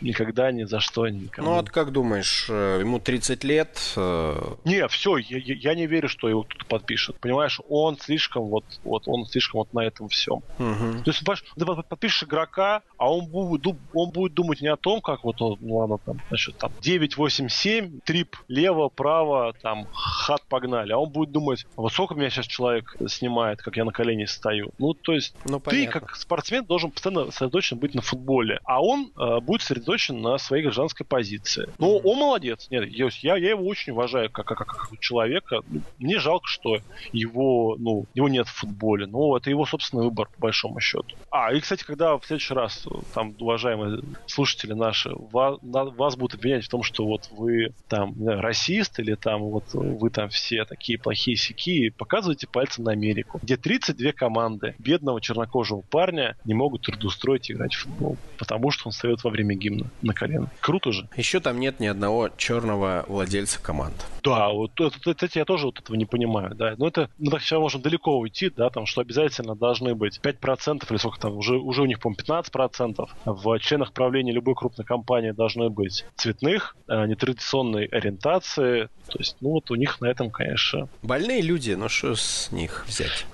никогда 0.00 0.50
ни 0.52 0.64
за 0.64 0.80
что 0.80 1.08
никому. 1.08 1.50
Ну, 1.50 1.58
а 1.58 1.62
ты 1.62 1.70
как 1.70 1.92
думаешь, 1.92 2.46
э, 2.48 2.78
ему 2.80 2.98
30 2.98 3.44
лет? 3.44 3.94
Э, 3.96 4.54
не, 4.64 4.86
все, 4.88 5.16
я, 5.16 5.38
я 5.38 5.74
не 5.74 5.86
верю, 5.86 6.08
что 6.08 6.28
его 6.28 6.42
кто-то 6.42 6.64
подпишет. 6.66 7.18
Понимаешь, 7.20 7.60
он 7.68 7.98
слишком 7.98 8.41
вот, 8.48 8.64
вот 8.84 9.02
он 9.06 9.26
слишком 9.26 9.60
вот 9.60 9.72
на 9.72 9.80
этом 9.80 10.08
всем. 10.08 10.42
Угу. 10.58 11.04
То 11.04 11.10
есть, 11.10 11.24
понимаешь, 11.24 11.44
ты 11.56 11.64
подпишешь 11.88 12.24
игрока, 12.24 12.82
а 12.96 13.12
он 13.12 13.26
будет, 13.26 13.66
он 13.92 14.10
будет 14.10 14.34
думать 14.34 14.60
не 14.60 14.68
о 14.68 14.76
том, 14.76 15.00
как 15.00 15.24
вот, 15.24 15.40
ну 15.40 15.76
ладно, 15.76 15.98
там, 15.98 16.20
значит, 16.28 16.56
там 16.56 16.72
9, 16.80 17.16
8, 17.16 17.48
7, 17.48 18.00
трип 18.00 18.36
лево, 18.48 18.88
право, 18.88 19.54
там, 19.62 19.86
хат 19.92 20.42
погнали, 20.48 20.92
а 20.92 20.98
он 20.98 21.10
будет 21.10 21.32
думать, 21.32 21.66
а 21.76 21.82
вот 21.82 21.92
сколько 21.92 22.14
меня 22.14 22.30
сейчас 22.30 22.46
человек 22.46 22.96
снимает, 23.08 23.60
как 23.62 23.76
я 23.76 23.84
на 23.84 23.92
колени 23.92 24.24
стою. 24.24 24.70
Ну, 24.78 24.94
то 24.94 25.12
есть, 25.12 25.34
ну, 25.44 25.60
ты 25.60 25.86
как 25.86 26.16
спортсмен 26.16 26.64
должен 26.64 26.90
постоянно 26.90 27.30
сосредоточен 27.30 27.78
быть 27.78 27.94
на 27.94 28.02
футболе, 28.02 28.60
а 28.64 28.82
он 28.82 29.12
э, 29.18 29.40
будет 29.40 29.62
сосредоточен 29.62 30.20
на 30.20 30.38
своей 30.38 30.62
гражданской 30.62 31.06
позиции. 31.06 31.68
Ну, 31.78 31.98
mm-hmm. 31.98 32.02
он 32.04 32.18
молодец. 32.18 32.66
Нет, 32.70 32.88
я, 32.88 33.36
я 33.36 33.50
его 33.50 33.66
очень 33.66 33.92
уважаю 33.92 34.30
как, 34.30 34.46
как, 34.46 34.58
как, 34.58 34.68
как 34.68 35.00
человека. 35.00 35.60
Мне 35.98 36.18
жалко, 36.18 36.46
что 36.46 36.78
его, 37.12 37.76
ну, 37.78 38.06
его 38.14 38.28
нет 38.32 38.48
в 38.48 38.54
футболе. 38.54 39.06
Ну, 39.06 39.36
это 39.36 39.50
его 39.50 39.66
собственный 39.66 40.04
выбор, 40.04 40.28
по 40.34 40.42
большому 40.42 40.80
счету. 40.80 41.16
А, 41.30 41.52
и, 41.52 41.60
кстати, 41.60 41.84
когда 41.84 42.16
в 42.16 42.24
следующий 42.24 42.54
раз, 42.54 42.86
там, 43.14 43.34
уважаемые 43.38 44.02
слушатели 44.26 44.72
наши, 44.72 45.10
вас, 45.14 45.58
вас 45.62 46.16
будут 46.16 46.34
обвинять 46.34 46.64
в 46.64 46.68
том, 46.68 46.82
что 46.82 47.06
вот 47.06 47.28
вы 47.30 47.72
там 47.88 48.14
знаю, 48.14 48.40
расист 48.40 48.98
или 48.98 49.14
там 49.14 49.42
вот 49.42 49.64
вы 49.72 50.10
там 50.10 50.28
все 50.28 50.64
такие 50.64 50.98
плохие 50.98 51.36
сики, 51.36 51.90
показывайте 51.90 52.46
пальцем 52.46 52.84
на 52.84 52.92
Америку, 52.92 53.40
где 53.42 53.56
32 53.56 54.12
команды 54.12 54.74
бедного 54.78 55.20
чернокожего 55.20 55.80
парня 55.80 56.36
не 56.44 56.54
могут 56.54 56.82
трудоустроить 56.82 57.50
играть 57.50 57.74
в 57.74 57.82
футбол, 57.82 58.16
потому 58.38 58.70
что 58.70 58.88
он 58.88 58.92
встает 58.92 59.22
во 59.24 59.30
время 59.30 59.54
гимна 59.54 59.86
на 60.02 60.14
колено. 60.14 60.50
Круто 60.60 60.92
же. 60.92 61.08
Еще 61.16 61.40
там 61.40 61.60
нет 61.60 61.80
ни 61.80 61.86
одного 61.86 62.30
черного 62.36 63.04
владельца 63.08 63.62
команд. 63.62 63.94
Да, 64.22 64.50
вот 64.50 64.72
это, 64.80 64.96
это, 65.10 65.26
это 65.26 65.38
я 65.38 65.44
тоже 65.44 65.66
вот 65.66 65.80
этого 65.80 65.96
не 65.96 66.06
понимаю, 66.06 66.54
да. 66.54 66.74
Но 66.78 66.88
это, 66.88 67.10
мы 67.18 67.30
так 67.30 67.42
сейчас 67.42 67.58
можем 67.58 67.82
далеко 67.82 68.18
уйти, 68.22 68.50
да, 68.50 68.70
там, 68.70 68.86
что 68.86 69.00
обязательно 69.00 69.54
должны 69.54 69.94
быть 69.94 70.20
5% 70.22 70.86
или 70.88 70.96
сколько 70.96 71.20
там, 71.20 71.36
уже, 71.36 71.56
уже 71.56 71.82
у 71.82 71.86
них, 71.86 72.00
по-моему, 72.00 72.20
15%. 72.22 73.08
В 73.24 73.58
членах 73.58 73.92
правления 73.92 74.32
любой 74.32 74.54
крупной 74.54 74.86
компании 74.86 75.32
должны 75.32 75.68
быть 75.68 76.04
цветных, 76.16 76.76
э, 76.88 77.06
нетрадиционной 77.06 77.86
ориентации. 77.86 78.88
То 79.08 79.18
есть, 79.18 79.36
ну 79.40 79.50
вот 79.50 79.70
у 79.70 79.74
них 79.74 80.00
на 80.00 80.06
этом, 80.06 80.30
конечно... 80.30 80.88
Больные 81.02 81.42
люди, 81.42 81.72
ну 81.72 81.88
что 81.88 82.14
с 82.14 82.50
них 82.52 82.84
взять? 82.88 83.26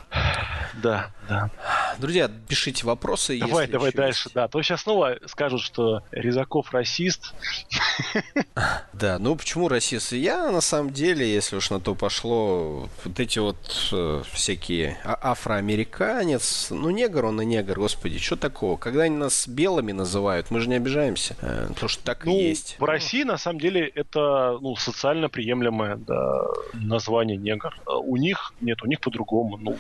Да, 0.83 1.11
да. 1.29 1.51
Друзья, 1.99 2.31
пишите 2.49 2.87
вопросы. 2.87 3.39
Давай, 3.39 3.67
давай 3.67 3.93
дальше. 3.93 4.29
Есть. 4.29 4.35
Да, 4.35 4.49
то 4.49 4.63
сейчас 4.63 4.83
снова 4.83 5.19
скажут, 5.27 5.61
что 5.61 6.03
Резаков 6.13 6.73
расист. 6.73 7.35
Да, 8.93 9.19
ну 9.21 9.37
почему 9.37 9.69
расист? 9.69 10.11
Я 10.13 10.51
на 10.51 10.61
самом 10.61 10.93
деле, 10.93 11.33
если 11.33 11.55
уж 11.55 11.71
на 11.71 11.79
то 11.79 11.95
пошло, 11.95 12.89
вот 13.05 13.21
эти 13.21 13.39
вот 13.39 13.57
э, 13.93 14.23
всякие 14.33 14.99
а 15.05 15.31
афроамериканец, 15.31 16.71
ну 16.71 16.91
негр 16.91 17.27
он 17.27 17.41
и 17.41 17.45
негр, 17.45 17.79
господи, 17.79 18.19
что 18.19 18.35
такого? 18.35 18.77
Когда 18.77 19.05
они 19.05 19.17
нас 19.17 19.47
белыми 19.47 19.93
называют, 19.93 20.51
мы 20.51 20.59
же 20.59 20.69
не 20.69 20.75
обижаемся, 20.75 21.37
э, 21.41 21.69
потому 21.69 21.89
что 21.89 22.03
так 22.03 22.25
ну, 22.25 22.33
и 22.33 22.49
есть. 22.49 22.77
В 22.81 22.85
России 22.85 23.23
на 23.23 23.39
самом 23.39 23.61
деле 23.61 23.87
это 23.87 24.59
ну, 24.61 24.75
социально 24.75 25.29
приемлемое 25.29 25.97
да, 25.97 26.47
название 26.73 27.37
негр. 27.37 27.79
У 27.87 28.17
них 28.17 28.53
нет, 28.61 28.83
у 28.83 28.87
них 28.87 29.01
по-другому. 29.01 29.59
Ну, 29.59 29.79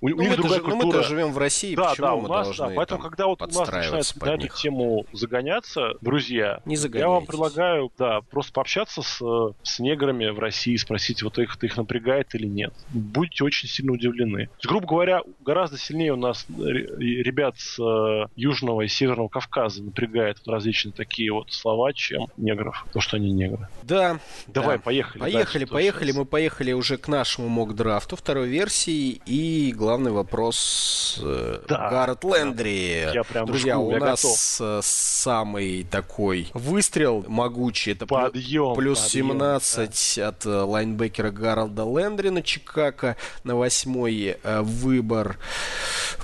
у, 0.00 0.08
ну, 0.08 0.16
у 0.16 0.20
них 0.20 0.36
другая 0.36 0.58
же, 0.58 0.64
культура. 0.64 0.84
Ну, 0.84 0.92
мы-то 0.92 1.02
живем 1.02 1.32
в 1.32 1.38
России, 1.38 1.74
да, 1.74 1.90
почему 1.90 2.06
да, 2.06 2.16
мы 2.16 2.28
нас, 2.28 2.46
должны 2.46 2.68
да, 2.68 2.74
Поэтому, 2.76 3.02
когда 3.02 3.26
вот 3.26 3.42
у 3.42 3.46
нас 3.46 3.56
начинается 3.56 4.24
на 4.24 4.30
эту 4.30 4.48
тему 4.48 5.06
загоняться, 5.12 5.94
друзья, 6.00 6.60
не 6.64 6.76
я 6.76 7.08
вам 7.08 7.26
предлагаю, 7.26 7.90
да, 7.98 8.20
просто 8.20 8.52
пообщаться 8.52 9.02
с, 9.02 9.20
с 9.62 9.78
неграми 9.78 10.28
в 10.28 10.38
России, 10.38 10.76
спросить, 10.76 11.22
вот 11.22 11.38
их, 11.38 11.56
это 11.56 11.66
их 11.66 11.76
напрягает 11.76 12.34
или 12.34 12.46
нет. 12.46 12.74
Будете 12.90 13.44
очень 13.44 13.68
сильно 13.68 13.92
удивлены. 13.92 14.40
есть, 14.40 14.66
грубо 14.66 14.86
говоря, 14.86 15.22
гораздо 15.40 15.78
сильнее 15.78 16.12
у 16.12 16.16
нас 16.16 16.46
ребят 16.48 17.58
с 17.58 17.78
э, 17.78 18.26
Южного 18.36 18.82
и 18.82 18.88
Северного 18.88 19.28
Кавказа 19.28 19.82
напрягает 19.82 20.38
различные 20.46 20.92
такие 20.92 21.32
вот 21.32 21.52
слова, 21.52 21.92
чем 21.92 22.26
негров, 22.36 22.86
то, 22.92 23.00
что 23.00 23.16
они 23.16 23.32
негры. 23.32 23.68
Да. 23.82 24.18
Давай, 24.46 24.76
да. 24.76 24.82
поехали. 24.82 25.20
Поехали, 25.20 25.58
дальше, 25.60 25.72
поехали. 25.72 26.12
Мы 26.12 26.24
поехали 26.24 26.72
уже 26.72 26.96
к 26.96 27.08
нашему 27.08 27.48
мок-драфту 27.48 28.16
второй 28.16 28.48
версии. 28.48 29.20
И 29.26 29.53
главный 29.76 30.10
вопрос 30.10 31.20
э, 31.22 31.60
да, 31.68 31.88
Гаррет 31.88 32.24
Лендри. 32.24 33.10
Я 33.14 33.22
прям 33.24 33.46
Друзья, 33.46 33.74
жду, 33.74 33.82
у 33.82 33.96
нас 33.96 34.22
готов. 34.22 34.78
Э, 34.78 34.80
самый 34.82 35.84
такой 35.84 36.50
выстрел 36.54 37.24
могучий. 37.28 37.92
Это 37.92 38.06
подъем, 38.06 38.74
плюс 38.74 39.00
подъем, 39.00 39.28
17 39.28 40.14
да. 40.16 40.28
от 40.28 40.46
э, 40.46 40.48
лайнбекера 40.48 41.30
Гарольда 41.30 41.84
Лендри 41.84 42.30
на 42.30 42.42
Чикаго 42.42 43.16
на 43.44 43.56
восьмой 43.56 44.36
выбор. 44.42 45.38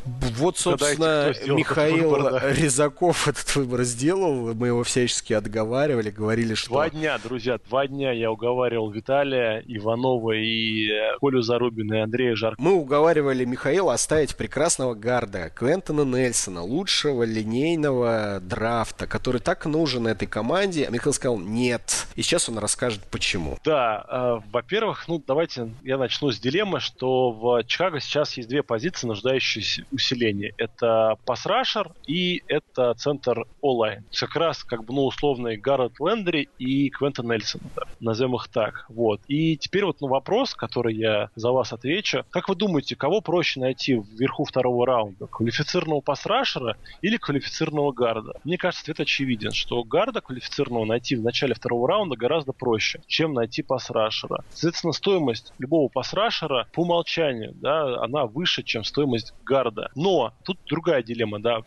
Вот, 0.04 0.58
собственно, 0.58 1.32
Михаил 1.46 2.10
выбор, 2.10 2.32
да. 2.40 2.52
Резаков 2.52 3.28
этот 3.28 3.54
выбор 3.56 3.82
сделал. 3.84 4.54
Мы 4.54 4.68
его 4.68 4.82
всячески 4.82 5.32
отговаривали, 5.32 6.10
говорили, 6.10 6.54
что... 6.54 6.70
Два 6.70 6.90
дня, 6.90 7.18
друзья, 7.22 7.58
два 7.68 7.86
дня 7.86 8.12
я 8.12 8.30
уговаривал 8.30 8.90
Виталия, 8.90 9.62
Иванова 9.66 10.32
и 10.32 10.88
Колю 11.20 11.42
Зарубина 11.42 11.94
и 11.94 11.98
Андрея 11.98 12.34
Жаркова. 12.34 12.66
Мы 12.66 12.74
уговаривали 12.74 13.19
Михаила 13.20 13.94
оставить 13.94 14.36
прекрасного 14.36 14.94
гарда 14.94 15.50
Квентона 15.50 16.02
Нельсона, 16.02 16.62
лучшего 16.62 17.22
линейного 17.24 18.40
драфта, 18.40 19.06
который 19.06 19.40
так 19.40 19.66
нужен 19.66 20.06
этой 20.06 20.26
команде. 20.26 20.86
А 20.86 20.90
Михаил 20.90 21.12
сказал 21.12 21.38
нет. 21.38 22.06
И 22.14 22.22
сейчас 22.22 22.48
он 22.48 22.58
расскажет, 22.58 23.00
почему. 23.10 23.58
Да, 23.64 24.04
э, 24.08 24.48
во-первых, 24.50 25.08
ну 25.08 25.22
давайте 25.24 25.72
я 25.82 25.98
начну 25.98 26.30
с 26.30 26.38
дилеммы, 26.38 26.80
что 26.80 27.32
в 27.32 27.64
Чикаго 27.64 28.00
сейчас 28.00 28.36
есть 28.36 28.48
две 28.48 28.62
позиции, 28.62 29.06
нуждающиеся 29.06 29.84
в 29.90 29.94
усилении. 29.94 30.54
Это 30.56 31.16
пасрашер 31.24 31.92
и 32.06 32.42
это 32.46 32.94
центр 32.94 33.46
онлайн. 33.60 34.04
Как 34.18 34.36
раз 34.36 34.64
как 34.64 34.84
бы, 34.84 34.94
ну, 34.94 35.06
условный 35.06 35.56
Гаррет 35.56 35.98
Лендри 35.98 36.48
и 36.58 36.90
Квентон 36.90 37.26
Нельсон, 37.26 37.60
да, 37.74 37.82
назовем 37.98 38.36
их 38.36 38.48
так. 38.48 38.86
Вот. 38.88 39.20
И 39.26 39.56
теперь 39.56 39.84
вот 39.84 40.00
ну, 40.00 40.08
вопрос, 40.08 40.54
который 40.54 40.94
я 40.94 41.30
за 41.34 41.50
вас 41.50 41.72
отвечу. 41.72 42.24
Как 42.30 42.48
вы 42.48 42.54
думаете, 42.54 42.94
кого 42.94 43.09
проще 43.20 43.58
найти 43.58 43.94
вверху 43.94 44.44
второго 44.44 44.86
раунда? 44.86 45.26
Квалифицированного 45.26 46.00
пасрашера 46.00 46.76
или 47.02 47.16
квалифицированного 47.16 47.92
гарда? 47.92 48.34
Мне 48.44 48.56
кажется, 48.56 48.84
ответ 48.84 49.00
очевиден, 49.00 49.50
что 49.50 49.82
гарда 49.82 50.20
квалифицированного 50.20 50.84
найти 50.84 51.16
в 51.16 51.22
начале 51.22 51.54
второго 51.54 51.88
раунда 51.88 52.16
гораздо 52.16 52.52
проще, 52.52 53.00
чем 53.08 53.34
найти 53.34 53.62
пасрашера. 53.62 54.44
Соответственно, 54.50 54.92
стоимость 54.92 55.52
любого 55.58 55.88
пасрашера 55.88 56.68
по 56.72 56.82
умолчанию, 56.82 57.52
да, 57.56 58.02
она 58.02 58.26
выше, 58.26 58.62
чем 58.62 58.84
стоимость 58.84 59.34
гарда. 59.44 59.90
Но 59.96 60.32
тут 60.44 60.58
другая 60.66 61.02
дилемма, 61.02 61.40
да. 61.40 61.62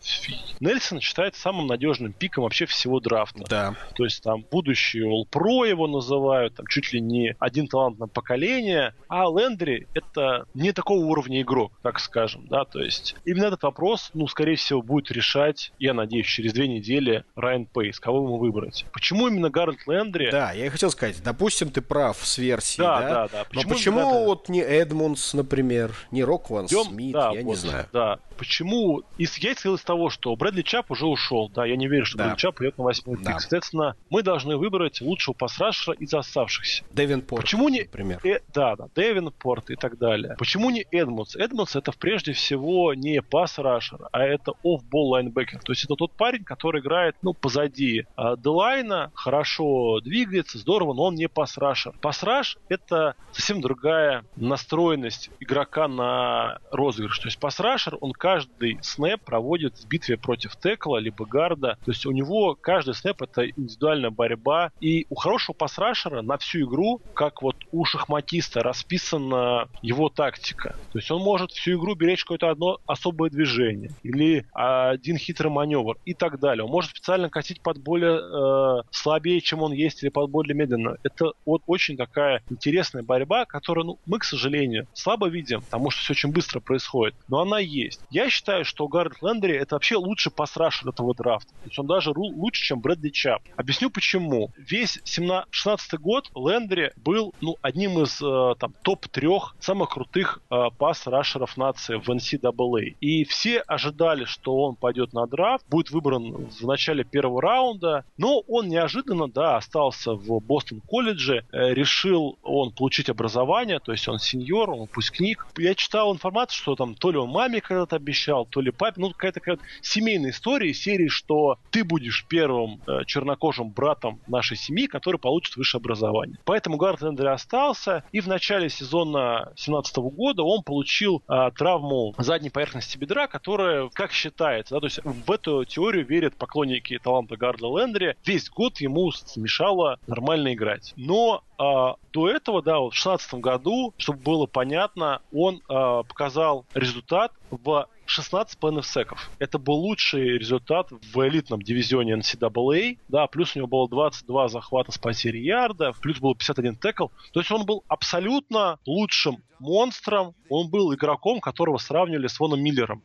Нельсон 0.60 1.00
считается 1.00 1.40
самым 1.40 1.66
надежным 1.66 2.12
пиком 2.12 2.44
вообще 2.44 2.64
всего 2.66 3.00
драфта. 3.00 3.44
Да. 3.48 3.74
То 3.94 4.04
есть 4.04 4.22
там 4.22 4.44
будущий 4.50 5.02
All 5.02 5.24
Pro 5.30 5.68
его 5.68 5.86
называют 5.86 6.54
там 6.54 6.66
чуть 6.66 6.92
ли 6.92 7.00
не 7.00 7.34
один 7.38 7.66
талант 7.66 7.98
на 7.98 8.06
поколение, 8.06 8.94
а 9.08 9.24
Лендри 9.24 9.86
это 9.94 10.46
не 10.54 10.72
такого 10.72 11.04
уровня 11.04 11.33
игрок, 11.42 11.72
так 11.82 12.00
скажем, 12.00 12.46
да, 12.48 12.64
то 12.64 12.80
есть 12.80 13.16
именно 13.24 13.46
этот 13.46 13.62
вопрос, 13.62 14.10
ну, 14.14 14.26
скорее 14.26 14.56
всего, 14.56 14.82
будет 14.82 15.10
решать, 15.10 15.72
я 15.78 15.94
надеюсь, 15.94 16.26
через 16.26 16.52
две 16.52 16.68
недели 16.68 17.24
Райан 17.36 17.66
Пейс, 17.66 18.00
кого 18.00 18.18
ему 18.18 18.38
выбрать. 18.38 18.86
Почему 18.92 19.28
именно 19.28 19.50
Гаррет 19.50 19.86
Лендри? 19.86 20.30
Да, 20.30 20.52
я 20.52 20.66
и 20.66 20.68
хотел 20.68 20.90
сказать, 20.90 21.22
допустим, 21.22 21.70
ты 21.70 21.80
прав 21.80 22.18
с 22.18 22.38
версией, 22.38 22.86
да? 22.86 23.00
Да, 23.00 23.08
да, 23.08 23.28
да. 23.28 23.44
Почему 23.44 23.62
Но 23.62 23.74
почему 23.74 24.00
именно... 24.00 24.24
вот 24.26 24.48
не 24.48 24.60
Эдмундс, 24.60 25.34
например, 25.34 25.92
не 26.10 26.24
Рокван 26.24 26.68
Смит, 26.68 27.12
да, 27.12 27.30
я 27.32 27.42
вот, 27.42 27.50
не 27.50 27.54
знаю. 27.56 27.86
Да, 27.92 28.18
почему? 28.36 29.02
И 29.18 29.26
я 29.40 29.52
исходил 29.52 29.74
из 29.74 29.82
того, 29.82 30.10
что 30.10 30.34
Брэдли 30.36 30.62
Чабб 30.62 30.90
уже 30.90 31.06
ушел, 31.06 31.48
да, 31.48 31.64
я 31.64 31.76
не 31.76 31.88
верю, 31.88 32.04
что 32.04 32.18
да. 32.18 32.24
Брэдли 32.24 32.38
Чабб 32.38 32.56
придет 32.56 32.78
на 32.78 32.84
восьмой 32.84 33.18
да. 33.18 33.32
пик. 33.32 33.40
Соответственно, 33.40 33.96
мы 34.10 34.22
должны 34.22 34.56
выбрать 34.56 35.00
лучшего 35.00 35.34
pass-rusher 35.34 35.89
а 35.89 35.94
из 35.94 36.12
оставшихся. 36.14 36.84
Девенпорт, 36.92 37.42
Почему 37.42 37.68
не... 37.68 37.82
например. 37.82 38.20
Э, 38.24 38.40
да, 38.52 38.76
да, 38.76 38.88
Девенпорт 38.94 39.70
и 39.70 39.76
так 39.76 39.98
далее. 39.98 40.36
Почему 40.38 40.70
не 40.70 40.86
Эдмундс? 41.24 41.36
Эдмундс 41.36 41.76
это 41.76 41.92
прежде 41.92 42.32
всего 42.32 42.94
не 42.94 43.22
pass-rusher, 43.22 44.08
а 44.12 44.22
это 44.22 44.52
off-ball 44.62 45.10
linebacker. 45.10 45.60
То 45.60 45.72
есть 45.72 45.84
это 45.84 45.94
тот 45.94 46.12
парень, 46.12 46.44
который 46.44 46.80
играет, 46.80 47.16
ну, 47.22 47.32
позади 47.32 48.06
а, 48.16 48.36
D-line 48.36 48.92
а, 48.92 49.10
хорошо 49.14 50.00
двигается, 50.00 50.58
здорово, 50.58 50.94
но 50.94 51.04
он 51.04 51.14
не 51.14 51.28
pass-rusher. 51.28 51.92
Pass-rush 52.00 52.58
это 52.68 53.14
совсем 53.32 53.60
другая 53.60 54.24
настроенность 54.36 55.30
игрока 55.40 55.88
на 55.88 56.58
розыгрыш. 56.70 57.18
То 57.18 57.28
есть 57.28 57.38
pass-rusher, 57.38 57.96
он 58.00 58.12
каждый 58.12 58.78
снэп 58.82 59.22
проводит 59.22 59.78
в 59.78 59.88
битве 59.88 60.16
против 60.16 60.56
текла, 60.56 61.00
либо 61.00 61.24
гарда. 61.26 61.78
То 61.84 61.90
есть 61.90 62.06
у 62.06 62.10
него 62.10 62.56
каждый 62.60 62.94
снэп 62.94 63.22
это 63.22 63.48
индивидуальная 63.48 64.10
борьба. 64.10 64.72
И 64.80 65.06
у 65.10 65.14
хорошего 65.14 65.54
пас-рашера 65.54 66.22
на 66.22 66.38
всю 66.38 66.66
игру, 66.66 67.00
как 67.14 67.42
вот 67.42 67.56
у 67.72 67.84
шахматиста, 67.84 68.60
расписана 68.60 69.68
его 69.82 70.08
тактика. 70.08 70.76
То 70.92 70.98
есть 70.98 71.10
он 71.10 71.13
может 71.20 71.52
всю 71.52 71.78
игру 71.78 71.94
беречь 71.94 72.24
какое-то 72.24 72.50
одно 72.50 72.78
особое 72.86 73.30
движение 73.30 73.90
или 74.02 74.46
один 74.52 75.16
хитрый 75.18 75.50
маневр 75.50 75.96
и 76.04 76.14
так 76.14 76.38
далее. 76.40 76.64
Он 76.64 76.70
может 76.70 76.90
специально 76.90 77.28
катить 77.28 77.60
под 77.60 77.78
более 77.78 78.18
э, 78.18 78.82
слабее, 78.90 79.40
чем 79.40 79.62
он 79.62 79.72
есть, 79.72 80.02
или 80.02 80.10
под 80.10 80.30
более 80.30 80.54
медленно. 80.54 80.96
Это 81.02 81.32
вот 81.44 81.62
очень 81.66 81.96
такая 81.96 82.42
интересная 82.50 83.02
борьба, 83.02 83.44
которую 83.44 83.86
ну, 83.86 83.98
мы, 84.06 84.18
к 84.18 84.24
сожалению, 84.24 84.86
слабо 84.92 85.28
видим, 85.28 85.62
потому 85.62 85.90
что 85.90 86.02
все 86.02 86.12
очень 86.12 86.32
быстро 86.32 86.60
происходит. 86.60 87.14
Но 87.28 87.40
она 87.40 87.58
есть. 87.58 88.00
Я 88.10 88.30
считаю, 88.30 88.64
что 88.64 88.88
Гаррет 88.88 89.22
Лендри 89.22 89.54
это 89.56 89.74
вообще 89.74 89.96
лучший 89.96 90.32
пасрашер 90.32 90.88
этого 90.88 91.14
драфта. 91.14 91.50
То 91.50 91.66
есть 91.66 91.78
он 91.78 91.86
даже 91.86 92.10
лучше, 92.10 92.62
чем 92.62 92.80
Брэдли 92.80 93.10
Чап. 93.10 93.42
Объясню 93.56 93.90
почему. 93.90 94.50
Весь 94.56 95.00
17, 95.04 95.48
16 95.50 96.00
год 96.00 96.30
Лендри 96.34 96.92
был 96.96 97.34
ну, 97.40 97.56
одним 97.62 98.00
из 98.02 98.20
э, 98.22 98.54
там, 98.58 98.74
топ-трех 98.82 99.56
самых 99.60 99.90
крутых 99.90 100.40
э, 100.50 100.68
пас-рашеров 101.04 101.56
нации 101.56 101.96
в 101.96 102.08
NCAA. 102.08 102.96
И 103.00 103.24
все 103.24 103.60
ожидали, 103.60 104.24
что 104.24 104.56
он 104.56 104.76
пойдет 104.76 105.12
на 105.12 105.26
драфт, 105.26 105.64
будет 105.68 105.90
выбран 105.90 106.48
в 106.48 106.66
начале 106.66 107.04
первого 107.04 107.42
раунда, 107.42 108.04
но 108.16 108.40
он 108.48 108.68
неожиданно, 108.68 109.28
да, 109.28 109.56
остался 109.56 110.12
в 110.12 110.40
Бостон 110.40 110.80
колледже, 110.80 111.46
э, 111.52 111.74
решил 111.74 112.38
он 112.42 112.72
получить 112.72 113.08
образование, 113.08 113.80
то 113.80 113.92
есть 113.92 114.08
он 114.08 114.18
сеньор, 114.18 114.70
он 114.70 114.80
выпускник. 114.80 115.46
Я 115.56 115.74
читал 115.74 116.12
информацию, 116.12 116.56
что 116.56 116.76
там 116.76 116.94
то 116.94 117.10
ли 117.10 117.18
он 117.18 117.30
маме 117.30 117.60
когда-то 117.60 117.96
обещал, 117.96 118.46
то 118.46 118.60
ли 118.60 118.70
папе, 118.70 119.00
ну 119.00 119.10
какая-то 119.10 119.40
какая 119.40 119.58
семейная 119.82 120.30
история 120.30 120.72
серии, 120.72 121.08
что 121.08 121.58
ты 121.70 121.84
будешь 121.84 122.24
первым 122.28 122.80
э, 122.86 123.04
чернокожим 123.06 123.70
братом 123.70 124.20
нашей 124.26 124.56
семьи, 124.56 124.86
который 124.86 125.18
получит 125.18 125.56
высшее 125.56 125.80
образование. 125.80 126.38
Поэтому 126.44 126.76
Гард 126.76 127.02
Эндри 127.02 127.26
остался, 127.26 128.04
и 128.12 128.20
в 128.20 128.26
начале 128.26 128.68
сезона 128.68 129.52
2017 129.56 129.96
года 129.96 130.42
он 130.42 130.62
получил 130.62 130.83
э, 131.28 131.50
травму 131.56 132.14
задней 132.18 132.50
поверхности 132.50 132.98
бедра, 132.98 133.26
которая, 133.26 133.88
как 133.92 134.12
считается, 134.12 134.74
да, 134.74 134.80
то 134.80 134.86
есть 134.86 135.00
в 135.04 135.30
эту 135.30 135.64
теорию 135.64 136.06
верят 136.06 136.36
поклонники 136.36 136.98
таланта 136.98 137.36
Гарда 137.36 137.66
Лендри, 137.66 138.16
весь 138.24 138.48
год 138.50 138.80
ему 138.80 139.10
смешало 139.12 139.98
нормально 140.06 140.54
играть. 140.54 140.92
Но 140.96 141.42
а, 141.64 141.96
до 142.12 142.28
этого, 142.28 142.62
да, 142.62 142.78
вот 142.78 142.92
в 142.92 143.02
2016 143.02 143.34
году, 143.34 143.94
чтобы 143.96 144.18
было 144.20 144.46
понятно, 144.46 145.22
он 145.32 145.62
а, 145.68 146.02
показал 146.02 146.66
результат 146.74 147.32
в 147.50 147.88
16 148.06 148.58
плейнов 148.58 148.86
секов. 148.86 149.30
Это 149.38 149.58
был 149.58 149.74
лучший 149.74 150.38
результат 150.38 150.88
в 150.90 151.26
элитном 151.26 151.62
дивизионе 151.62 152.14
NCAA, 152.14 152.98
да, 153.08 153.26
плюс 153.28 153.56
у 153.56 153.60
него 153.60 153.68
было 153.68 153.88
22 153.88 154.48
захвата 154.48 154.92
с 154.92 154.98
потерей 154.98 155.42
ярда, 155.42 155.92
плюс 156.02 156.18
был 156.18 156.34
51 156.34 156.76
текл. 156.76 157.06
То 157.32 157.40
есть 157.40 157.50
он 157.50 157.64
был 157.64 157.82
абсолютно 157.88 158.78
лучшим 158.84 159.38
монстром, 159.58 160.34
он 160.50 160.68
был 160.68 160.92
игроком, 160.94 161.40
которого 161.40 161.78
сравнивали 161.78 162.26
с 162.26 162.38
Воном 162.38 162.62
Миллером. 162.62 163.02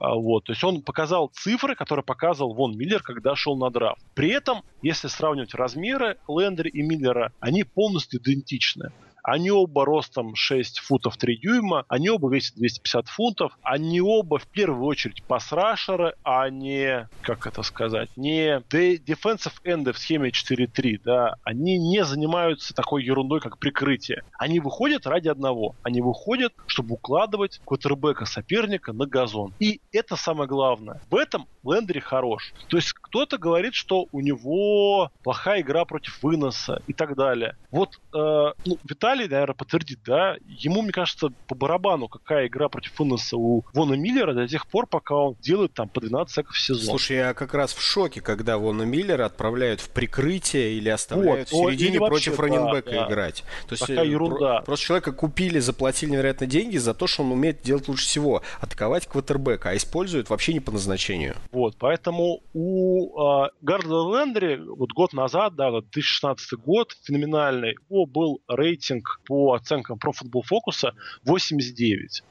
А, 0.00 0.14
вот, 0.14 0.44
то 0.44 0.52
есть 0.52 0.62
он 0.64 0.82
показал 0.82 1.30
цифры, 1.32 1.74
которые 1.74 2.04
показывал 2.04 2.54
Вон 2.54 2.76
Миллер, 2.76 3.02
когда 3.02 3.34
шел 3.36 3.56
на 3.56 3.70
драфт. 3.70 4.02
При 4.14 4.30
этом, 4.30 4.62
если 4.82 5.08
сравнивать 5.08 5.54
размеры 5.54 6.18
Лендри 6.28 6.68
и 6.68 6.82
Миллера, 6.82 7.32
они 7.40 7.64
полностью 7.64 8.20
идентичны. 8.20 8.90
Они 9.28 9.50
оба 9.50 9.84
ростом 9.84 10.34
6 10.34 10.78
футов 10.78 11.18
3 11.18 11.36
дюйма, 11.36 11.84
они 11.88 12.08
оба 12.08 12.32
весят 12.34 12.56
250 12.56 13.08
фунтов, 13.08 13.52
они 13.62 14.00
оба 14.00 14.38
в 14.38 14.46
первую 14.46 14.86
очередь 14.86 15.22
пасрашеры, 15.22 16.14
а 16.24 16.48
не, 16.48 17.06
как 17.20 17.46
это 17.46 17.62
сказать, 17.62 18.08
не 18.16 18.56
defensive 18.70 19.52
энды 19.64 19.92
в 19.92 19.98
схеме 19.98 20.30
4-3, 20.30 21.00
да, 21.04 21.34
они 21.44 21.76
не 21.76 22.04
занимаются 22.06 22.72
такой 22.72 23.04
ерундой, 23.04 23.40
как 23.40 23.58
прикрытие. 23.58 24.22
Они 24.38 24.60
выходят 24.60 25.06
ради 25.06 25.28
одного. 25.28 25.74
Они 25.82 26.00
выходят, 26.00 26.54
чтобы 26.66 26.94
укладывать 26.94 27.60
квотербека 27.66 28.24
соперника 28.24 28.92
на 28.92 29.06
газон. 29.06 29.52
И 29.58 29.80
это 29.92 30.16
самое 30.16 30.48
главное. 30.48 31.02
В 31.10 31.16
этом 31.16 31.46
Лендри 31.64 32.00
хорош. 32.00 32.52
То 32.68 32.76
есть 32.76 32.92
кто-то 32.92 33.38
говорит, 33.38 33.74
что 33.74 34.06
у 34.12 34.20
него 34.20 35.10
плохая 35.22 35.60
игра 35.60 35.84
против 35.84 36.22
выноса 36.22 36.82
и 36.86 36.92
так 36.92 37.14
далее. 37.14 37.56
Вот 37.70 38.00
э, 38.14 38.52
ну, 38.64 38.78
Виталий 38.88 39.17
Виталий, 39.18 39.28
наверное, 39.28 39.54
подтвердит, 39.54 40.00
да, 40.04 40.36
ему, 40.46 40.82
мне 40.82 40.92
кажется, 40.92 41.28
по 41.46 41.54
барабану, 41.54 42.08
какая 42.08 42.46
игра 42.46 42.68
против 42.68 43.00
Иннеса 43.00 43.36
у 43.36 43.64
Вона 43.72 43.96
Миллера 43.96 44.32
до 44.32 44.46
тех 44.46 44.66
пор, 44.66 44.86
пока 44.86 45.14
он 45.14 45.36
делает 45.40 45.74
там 45.74 45.88
по 45.88 46.00
12 46.00 46.34
секов 46.34 46.54
в 46.54 46.60
сезон. 46.60 46.84
Слушай, 46.84 47.16
я 47.16 47.34
как 47.34 47.54
раз 47.54 47.72
в 47.72 47.80
шоке, 47.80 48.20
когда 48.20 48.58
Вона 48.58 48.84
Миллера 48.84 49.26
отправляют 49.26 49.80
в 49.80 49.90
прикрытие 49.90 50.74
или 50.74 50.88
оставляют 50.88 51.50
вот, 51.50 51.68
в 51.68 51.70
середине 51.70 51.98
вообще, 51.98 52.30
против 52.30 52.40
раненбека 52.40 52.90
да, 52.90 53.06
играть. 53.08 53.44
То 53.68 53.72
есть 53.72 53.86
Такая 53.86 54.04
э, 54.04 54.08
ерунда. 54.08 54.62
просто 54.62 54.86
человека 54.86 55.12
купили, 55.12 55.58
заплатили 55.58 56.10
невероятно 56.10 56.46
деньги 56.46 56.76
за 56.76 56.94
то, 56.94 57.06
что 57.06 57.22
он 57.22 57.32
умеет 57.32 57.62
делать 57.62 57.88
лучше 57.88 58.04
всего. 58.04 58.42
Атаковать 58.60 59.06
квотербека, 59.06 59.70
а 59.70 59.76
использует 59.76 60.30
вообще 60.30 60.52
не 60.52 60.60
по 60.60 60.72
назначению. 60.72 61.36
Вот, 61.50 61.76
поэтому 61.78 62.40
у 62.52 63.44
э, 63.44 63.50
Гарда 63.62 63.88
Лендри 63.88 64.56
вот 64.56 64.92
год 64.92 65.12
назад, 65.12 65.54
да, 65.56 65.70
2016 65.70 66.52
год, 66.54 66.92
феноменальный, 67.02 67.76
о, 67.88 68.06
был 68.06 68.40
рейтинг 68.48 69.07
по 69.24 69.54
оценкам 69.54 69.98
Pro 69.98 70.12
Football 70.12 70.42
Focus 70.50 70.92
89. 71.24 72.22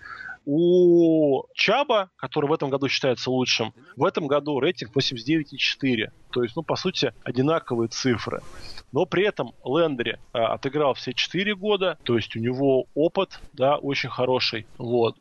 У 0.46 1.44
Чаба, 1.54 2.10
который 2.16 2.50
в 2.50 2.54
этом 2.54 2.70
году 2.70 2.88
считается 2.88 3.30
лучшим, 3.30 3.74
в 3.98 4.06
этом 4.06 4.28
году 4.28 4.60
рейтинг 4.60 4.96
89,4. 4.96 6.12
То 6.38 6.44
есть, 6.44 6.56
ну, 6.56 6.62
по 6.62 6.76
сути, 6.76 7.14
одинаковые 7.24 7.88
цифры. 7.88 8.44
Но 8.92 9.06
при 9.06 9.26
этом 9.26 9.54
Лендри 9.66 10.18
а, 10.34 10.54
отыграл 10.54 10.94
все 10.94 11.14
4 11.14 11.56
года, 11.56 11.98
то 12.04 12.16
есть 12.16 12.36
у 12.36 12.40
него 12.40 12.86
опыт, 12.96 13.40
да, 13.54 13.78
очень 13.78 14.10
хороший. 14.10 14.66
Вот. 14.78 15.16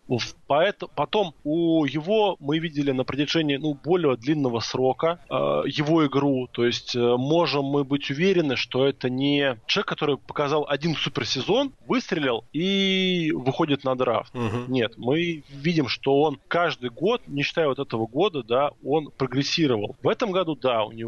Поэтому, 0.47 0.91
потом 0.95 1.35
у 1.43 1.85
его 1.85 2.37
мы 2.39 2.59
видели 2.59 2.93
на 2.93 3.05
протяжении, 3.05 3.57
ну, 3.57 3.75
более 3.75 4.17
длинного 4.17 4.61
срока 4.61 5.21
а, 5.29 5.63
его 5.65 6.07
игру. 6.07 6.49
То 6.53 6.65
есть 6.65 6.95
а, 6.95 7.17
можем 7.17 7.65
мы 7.65 7.85
быть 7.85 8.11
уверены, 8.11 8.57
что 8.57 8.87
это 8.87 9.11
не 9.11 9.59
человек, 9.67 9.89
который 9.89 10.17
показал 10.19 10.67
один 10.69 10.95
суперсезон, 10.95 11.73
выстрелил 11.87 12.45
и 12.53 13.33
выходит 13.35 13.85
на 13.85 13.97
драфт. 13.97 14.35
Угу. 14.35 14.67
Нет, 14.69 14.93
мы 14.97 15.43
видим, 15.49 15.89
что 15.89 16.21
он 16.21 16.39
каждый 16.47 16.91
год, 16.91 17.23
не 17.27 17.43
считая 17.43 17.69
вот 17.69 17.79
этого 17.79 18.07
года, 18.07 18.43
да, 18.43 18.71
он 18.85 19.11
прогрессировал. 19.17 19.97
В 20.03 20.09
этом 20.09 20.31
году, 20.31 20.55
да, 20.55 20.85
у 20.85 20.93
него 20.93 21.06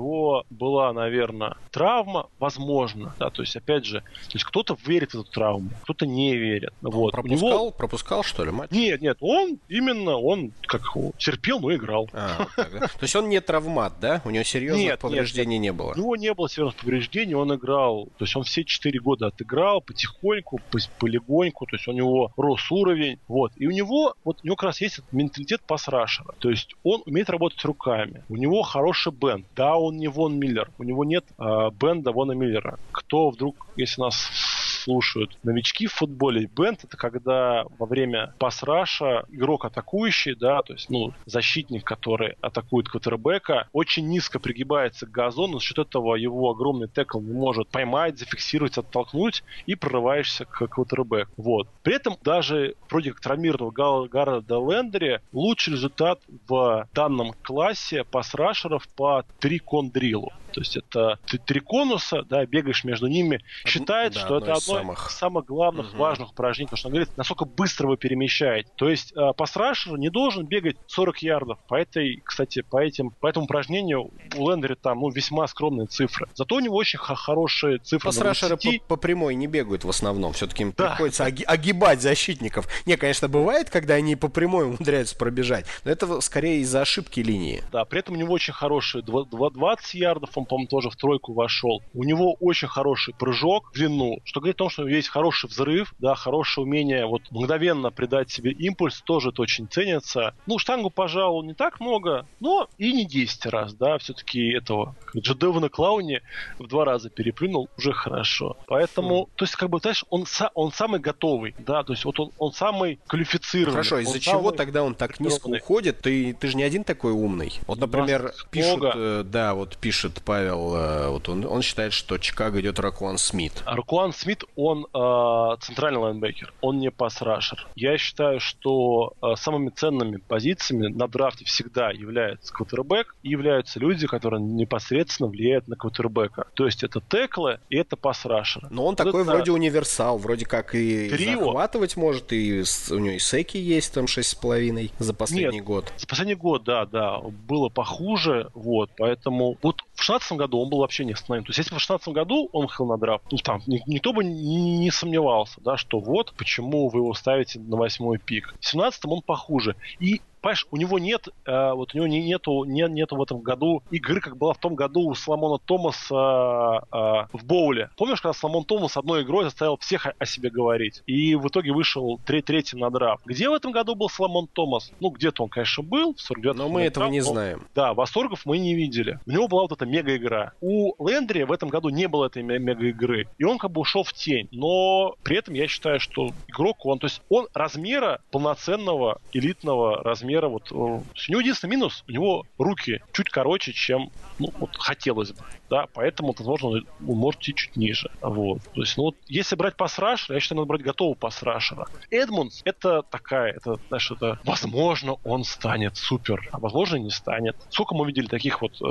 была, 0.51 0.93
наверное, 0.93 1.57
травма, 1.70 2.29
возможно. 2.39 3.15
Да, 3.19 3.31
то 3.31 3.43
есть, 3.43 3.57
опять 3.57 3.85
же, 3.85 4.01
то 4.01 4.35
есть 4.35 4.45
кто-то 4.45 4.77
верит 4.87 5.12
в 5.12 5.20
эту 5.20 5.31
травму, 5.31 5.70
кто-то 5.83 6.07
не 6.07 6.37
верит. 6.37 6.73
Он 6.83 6.91
вот. 6.91 7.12
пропускал, 7.12 7.66
него... 7.66 7.70
пропускал, 7.70 8.23
что 8.23 8.45
ли, 8.45 8.51
матч? 8.51 8.70
Нет, 8.70 9.01
нет, 9.01 9.19
он 9.20 9.59
именно, 9.69 10.16
он 10.16 10.53
как 10.66 10.83
терпел, 11.19 11.61
но 11.61 11.75
играл. 11.75 12.09
А, 12.12 12.47
вот 12.57 12.57
То 12.57 13.03
есть 13.03 13.16
он 13.16 13.29
не 13.29 13.41
травмат, 13.41 13.95
да? 14.01 14.23
У 14.25 14.31
него 14.31 14.45
серьезных 14.45 14.83
нет, 14.85 15.01
повреждений 15.01 15.59
нет, 15.59 15.62
не 15.62 15.73
было? 15.73 15.93
У 15.93 15.97
него 15.97 16.16
не 16.16 16.35
было 16.35 16.49
серьезных 16.49 16.77
повреждений, 16.77 17.35
он 17.35 17.55
играл, 17.55 18.07
то 18.19 18.25
есть 18.25 18.37
он 18.37 18.45
все 18.45 18.65
четыре 18.65 19.01
года 19.01 19.29
отыграл 19.29 19.81
потихоньку, 19.81 20.61
полегоньку, 20.99 21.66
то 21.66 21.77
есть 21.77 21.89
у 21.89 21.93
него 21.93 22.33
рос 22.37 22.70
уровень, 22.70 23.19
вот. 23.29 23.53
И 23.57 23.66
у 23.66 23.70
него, 23.70 24.15
вот 24.25 24.41
у 24.43 24.47
него 24.47 24.57
как 24.57 24.69
раз 24.69 24.81
есть 24.81 24.99
этот 24.99 25.12
менталитет 25.12 25.62
пасрашера, 25.62 26.35
то 26.39 26.51
есть 26.51 26.75
он 26.83 27.03
умеет 27.07 27.31
работать 27.31 27.65
руками, 27.65 28.25
у 28.29 28.37
него 28.37 28.62
хороший 28.62 29.12
бенд, 29.12 29.47
да, 29.57 29.77
он 29.79 29.97
не 29.97 30.09
Вон 30.09 30.39
Миллер. 30.39 30.71
У 30.79 30.85
него 30.85 31.05
нет 31.05 31.25
э, 31.39 31.71
бенда 31.73 32.13
Вона 32.13 32.35
Миллера. 32.35 32.79
Кто 32.93 33.31
вдруг, 33.31 33.67
если 33.77 34.01
нас 34.01 34.31
слушают 34.79 35.39
новички 35.43 35.87
в 35.87 35.93
футболе. 35.93 36.49
Бенд 36.55 36.85
это 36.85 36.97
когда 36.97 37.65
во 37.79 37.87
время 37.87 38.35
пас-раша 38.39 39.25
игрок 39.31 39.65
атакующий, 39.65 40.35
да, 40.35 40.63
то 40.63 40.73
есть, 40.73 40.91
ну, 40.91 41.13
защитник, 41.27 41.85
который 41.85 42.37
атакует 42.41 42.89
квотербека, 42.89 43.69
очень 43.73 44.09
низко 44.09 44.39
пригибается 44.39 45.07
к 45.07 45.11
газону, 45.11 45.59
за 45.59 45.65
счет 45.65 45.79
этого 45.79 46.15
его 46.15 46.51
огромный 46.51 46.89
текл 46.89 47.21
не 47.21 47.33
может 47.33 47.69
поймать, 47.69 48.19
зафиксировать, 48.19 48.79
оттолкнуть 48.79 49.43
и 49.67 49.75
прорываешься 49.75 50.45
к 50.45 50.67
квотербеку. 50.69 51.31
Вот. 51.37 51.69
При 51.83 51.95
этом 51.95 52.17
даже 52.23 52.75
вроде 52.89 53.13
как 53.13 53.21
травмированного 53.21 54.09
Гаррета 54.09 54.55
Лендери 54.55 55.21
лучший 55.33 55.75
результат 55.75 56.21
в 56.49 56.89
данном 56.95 57.33
классе 57.43 58.05
пас-рашеров 58.05 58.89
по 58.89 59.25
три 59.41 59.59
кондрилу. 59.59 60.33
То 60.53 60.61
есть 60.61 60.77
это 60.77 61.19
ты 61.27 61.39
три 61.39 61.61
конуса, 61.61 62.23
да, 62.23 62.45
бегаешь 62.47 62.85
между 62.85 63.07
ними. 63.07 63.43
Считает, 63.65 64.15
да, 64.15 64.20
что 64.20 64.39
это 64.39 64.53
одно 64.55 64.61
самых, 64.61 65.11
самых 65.11 65.45
главных 65.47 65.91
угу. 65.91 65.99
важных 65.99 66.31
упражнений, 66.31 66.66
потому 66.66 66.79
что 66.79 66.89
он 66.89 66.93
говорит, 66.93 67.16
насколько 67.16 67.45
быстро 67.45 67.89
вы 67.89 67.97
перемещаете. 67.97 68.69
То 68.77 68.89
есть 68.89 69.12
э, 69.16 69.33
пасрашер 69.37 69.99
не 69.99 70.11
должен 70.11 70.47
бегать 70.47 70.77
40 70.87 71.23
ярдов. 71.23 71.59
По 71.69 71.75
этой, 71.75 72.20
кстати, 72.25 72.62
по 72.62 72.83
этим, 72.83 73.11
по 73.11 73.27
этому 73.27 73.45
упражнению 73.45 74.11
у 74.37 74.51
Лендери 74.51 74.75
там 74.75 75.01
ну, 75.01 75.11
весьма 75.11 75.47
скромные 75.47 75.87
цифры. 75.87 76.27
Зато 76.35 76.57
у 76.57 76.61
него 76.61 76.77
очень 76.77 76.99
хорошие 76.99 77.79
цифры. 77.79 78.09
Пасрашеры 78.09 78.57
по, 78.57 78.70
по 78.89 78.97
прямой 78.97 79.35
не 79.35 79.47
бегают 79.47 79.85
в 79.85 79.89
основном. 79.89 80.33
Все-таки 80.33 80.62
им 80.62 80.75
да. 80.77 80.91
приходится 80.91 81.25
оги- 81.25 81.45
огибать 81.45 82.01
защитников. 82.01 82.69
Не, 82.87 82.97
конечно, 82.97 83.29
бывает, 83.29 83.70
когда 83.70 83.95
они 83.95 84.16
по 84.16 84.29
прямой 84.29 84.66
умудряются 84.66 85.16
пробежать, 85.16 85.66
но 85.85 85.91
это 85.91 86.20
скорее 86.20 86.61
из-за 86.61 86.83
ошибки 86.83 87.20
линии. 87.20 87.62
Да, 87.73 87.85
при 87.85 88.01
этом 88.01 88.15
у 88.15 88.19
него 88.19 88.33
очень 88.33 88.53
хорошие 88.53 89.03
20 89.03 89.95
ярдов, 89.95 90.38
он, 90.39 90.47
по-моему, 90.47 90.69
тоже 90.69 90.90
в 90.90 90.97
тройку 90.97 91.32
вошел. 91.32 91.82
У 91.94 92.05
него 92.05 92.35
очень 92.40 92.69
хороший 92.69 93.15
прыжок 93.15 93.70
в 93.70 93.74
длину, 93.74 94.19
что 94.24 94.40
говорит 94.40 94.56
о 94.56 94.59
том, 94.59 94.70
что 94.70 94.86
есть 94.86 95.09
хороший 95.09 95.48
взрыв, 95.48 95.94
да, 95.98 96.15
хорошее 96.15 96.66
умение 96.66 97.06
вот 97.06 97.23
мгновенно 97.31 97.90
придать 97.90 98.31
себе 98.31 98.52
импульс, 98.52 99.02
тоже 99.02 99.31
это 99.31 99.43
очень 99.43 99.69
ценится. 99.69 100.35
Ну, 100.47 100.59
штангу, 100.59 100.90
пожалуй, 100.90 101.47
не 101.47 101.55
так 101.55 101.81
много, 101.81 102.27
но 102.40 102.69
и 102.78 102.93
не 102.93 103.05
10 103.05 103.47
раз, 103.47 103.74
да, 103.74 103.98
все-таки 103.98 104.51
этого 104.52 104.94
Джедева 105.16 105.60
на 105.60 105.69
клауне 105.69 106.23
в 106.59 106.66
два 106.66 106.85
раза 106.85 107.10
переплюнул, 107.10 107.69
уже 107.77 107.93
хорошо. 107.93 108.56
Поэтому, 108.66 109.24
mm. 109.24 109.28
то 109.36 109.44
есть, 109.44 109.56
как 109.56 109.70
бы, 109.70 109.78
знаешь, 109.78 110.05
он, 110.10 110.24
он 110.55 110.73
самый 110.73 111.01
готовый, 111.01 111.55
да, 111.59 111.82
то 111.82 111.93
есть 111.93 112.05
вот 112.05 112.19
он, 112.20 112.32
он 112.39 112.52
самый 112.52 112.98
квалифицированный. 113.06 113.73
Хорошо, 113.73 113.98
из-за 114.01 114.20
чего 114.20 114.51
тогда 114.51 114.82
он 114.82 114.94
так 114.94 115.20
низко 115.20 115.48
уходит? 115.48 116.01
Ты, 116.01 116.35
ты 116.35 116.48
же 116.48 116.56
не 116.56 116.62
один 116.62 116.85
такой 116.85 117.12
умный. 117.12 117.52
Вот, 117.66 117.78
например, 117.78 118.32
пишут, 118.51 118.82
э, 118.94 119.23
да, 119.24 119.55
вот 119.55 119.77
пишет 119.77 120.23
Павел, 120.29 120.77
э, 120.77 121.09
вот 121.09 121.27
он, 121.31 121.47
он 121.47 121.63
считает, 121.63 121.95
что 121.95 122.19
Чикаго 122.19 122.61
идет 122.61 122.79
Ракуан 122.79 123.17
Смит. 123.17 123.63
Ракуан 123.65 124.13
Смит, 124.13 124.45
он 124.57 124.85
э, 124.85 125.57
центральный 125.63 126.01
лайнбекер, 126.01 126.53
он 126.61 126.81
не 126.81 126.91
пас-рашер. 126.91 127.67
Я 127.75 127.97
считаю, 127.97 128.39
что 128.39 129.15
э, 129.23 129.37
самыми 129.37 129.71
ценными 129.71 130.19
позициями 130.19 130.89
на 130.89 131.09
драфте 131.09 131.47
всегда 131.47 131.93
является 131.93 132.53
квотербек 132.53 133.17
и 133.23 133.31
являются 133.31 133.81
люди, 133.81 134.07
которые 134.07 134.43
непосредственно 134.43 135.31
влияют 135.31 135.67
на 135.67 135.77
квотербека. 135.77 136.49
То 136.53 136.67
есть 136.67 136.85
это 136.85 137.01
теклы 137.01 137.61
и 137.71 137.79
это 137.79 137.97
пас-рашеры. 137.97 138.69
Но 138.71 138.83
он 138.85 138.97
вот 138.97 138.99
такой 138.99 139.23
это... 139.23 139.31
вроде 139.31 139.53
универсал, 139.53 140.19
вроде 140.19 140.45
как 140.45 140.75
и 140.75 141.09
Трио. 141.09 141.39
захватывать 141.39 141.97
может, 141.97 142.35
и 142.35 142.65
у 142.91 142.99
него 142.99 143.15
и 143.15 143.19
секи 143.19 143.57
есть 143.57 143.95
там 143.95 144.05
6,5 144.05 144.91
за 144.99 145.15
последний 145.15 145.57
Нет, 145.57 145.65
год. 145.65 145.91
За 145.97 146.07
последний 146.07 146.35
год, 146.35 146.65
да, 146.65 146.85
да. 146.85 147.19
Было 147.21 147.71
похуже, 147.71 148.51
вот, 148.53 148.91
поэтому 148.99 149.57
вот 149.63 149.83
в 149.99 150.07
2016 150.07 150.33
году 150.39 150.61
он 150.61 150.70
был 150.70 150.79
вообще 150.79 151.05
не 151.05 151.12
остановим. 151.12 151.45
То 151.45 151.51
есть 151.51 151.59
если 151.59 151.70
бы 151.70 151.81
в 151.81 151.87
2016 151.87 152.09
году 152.15 152.49
он 152.53 152.69
ходил 152.69 152.93
на 152.93 152.99
драфт, 152.99 153.25
ну 153.33 153.39
там 153.39 153.62
никто 153.66 154.12
бы 154.12 154.23
не, 154.23 154.79
не 154.79 154.91
сомневался, 154.93 155.61
да, 155.61 155.77
что 155.77 155.99
вот 155.99 156.33
почему 156.37 156.89
вы 156.89 157.01
его 157.01 157.15
ставите 157.15 157.59
на 157.59 157.77
восьмой 157.77 158.19
пик. 158.19 158.49
В 158.49 158.70
2017 158.70 159.05
он 159.07 159.23
похуже. 159.23 159.75
И 159.99 160.20
понимаешь, 160.40 160.66
у 160.70 160.77
него 160.77 160.98
нет, 160.98 161.28
э, 161.47 161.73
вот 161.73 161.94
у 161.94 161.98
него 161.98 162.06
не, 162.06 162.24
нету, 162.24 162.65
не, 162.65 162.89
нету 162.89 163.16
в 163.16 163.23
этом 163.23 163.40
году 163.40 163.82
игры, 163.90 164.20
как 164.20 164.36
была 164.36 164.55
в 164.55 164.59
том 164.59 164.74
году 164.74 165.09
у 165.09 165.15
Соломона 165.15 165.59
Томаса 165.59 166.85
э, 166.93 166.97
э, 166.97 167.27
в 167.32 167.44
боуле. 167.44 167.90
Помнишь, 167.97 168.20
когда 168.20 168.32
Соломон 168.32 168.65
Томас 168.65 168.97
одной 168.97 169.23
игрой 169.23 169.44
заставил 169.44 169.77
всех 169.78 170.06
о, 170.06 170.15
о 170.19 170.27
себе 170.27 170.51
говорить? 170.51 171.02
И 171.06 171.35
в 171.35 171.48
итоге 171.48 171.73
вышел 171.73 172.20
треть, 172.24 172.47
третьим 172.47 172.81
на 172.81 172.90
драфт. 172.90 173.24
Где 173.27 173.48
в 173.48 173.52
этом 173.52 173.73
году 173.73 173.94
был 173.94 174.09
Соломон 174.09 174.47
Томас? 174.47 174.93
Ну, 175.01 175.10
где-то 175.10 175.44
он, 175.44 175.48
конечно, 175.48 175.82
был. 175.82 176.15
В 176.15 176.20
49 176.20 176.56
Но 176.56 176.69
мы 176.69 176.82
этого 176.82 177.09
не 177.09 177.20
знаем. 177.20 177.66
Да, 177.74 177.94
восторгов 177.94 178.43
мы 178.44 178.59
не 178.59 178.74
видели. 178.74 179.19
У 179.27 179.31
него 179.31 179.48
была 179.48 179.62
вот 179.62 179.73
эта 179.73 179.86
мега-игра. 179.86 180.52
У 180.60 180.94
Лендри 181.06 181.43
в 181.43 181.52
этом 181.52 181.69
году 181.69 181.89
не 181.89 182.09
было 182.09 182.27
этой 182.27 182.43
мега-игры. 182.43 183.28
И 183.39 183.44
он 183.44 183.59
как 183.59 183.73
бы 183.73 183.81
ушел 183.81 184.05
в 184.05 184.12
тень. 184.12 184.48
Но 184.52 185.16
при 185.23 185.36
этом 185.36 185.55
я 185.55 185.66
считаю, 185.69 186.01
что 186.01 186.31
игрок, 186.48 186.86
он, 186.86 186.98
то 186.98 187.06
есть 187.06 187.23
он 187.28 187.48
размера 187.55 188.20
полноценного 188.31 189.20
элитного 189.32 190.02
размера 190.02 190.38
размера. 190.39 190.48
Вот, 190.48 190.70
э, 190.70 190.74
у 190.74 191.02
него 191.28 191.40
единственный 191.40 191.70
минус, 191.70 192.05
у 192.09 192.12
него 192.12 192.44
руки 192.59 193.01
чуть 193.12 193.28
короче, 193.31 193.73
чем 193.73 194.10
ну, 194.39 194.52
вот, 194.59 194.77
хотелось 194.77 195.32
бы. 195.32 195.39
Да, 195.70 195.86
поэтому, 195.93 196.35
возможно, 196.36 196.82
он 197.06 197.16
может 197.16 197.43
идти 197.43 197.55
чуть 197.55 197.77
ниже. 197.77 198.10
Вот. 198.23 198.62
То 198.74 198.81
есть, 198.81 198.97
ну 198.97 199.05
вот, 199.05 199.16
если 199.27 199.56
брать 199.56 199.77
пасрашера, 199.77 200.35
я 200.35 200.40
считаю, 200.40 200.60
надо 200.60 200.69
брать 200.69 200.82
готового 200.82 201.15
пасрашера. 201.15 201.86
Эдмундс 202.10 202.62
это 202.65 203.02
такая, 203.02 203.52
это, 203.52 203.78
знаешь, 203.89 204.10
это, 204.10 204.39
возможно, 204.44 205.16
он 205.24 205.44
станет 205.44 205.97
супер, 205.97 206.48
а 206.52 206.59
возможно, 206.59 206.97
не 206.97 207.10
станет. 207.10 207.56
Сколько 207.70 207.94
мы 207.94 208.06
видели 208.06 208.27
таких 208.27 208.62
вот 208.62 208.81
э, 208.81 208.85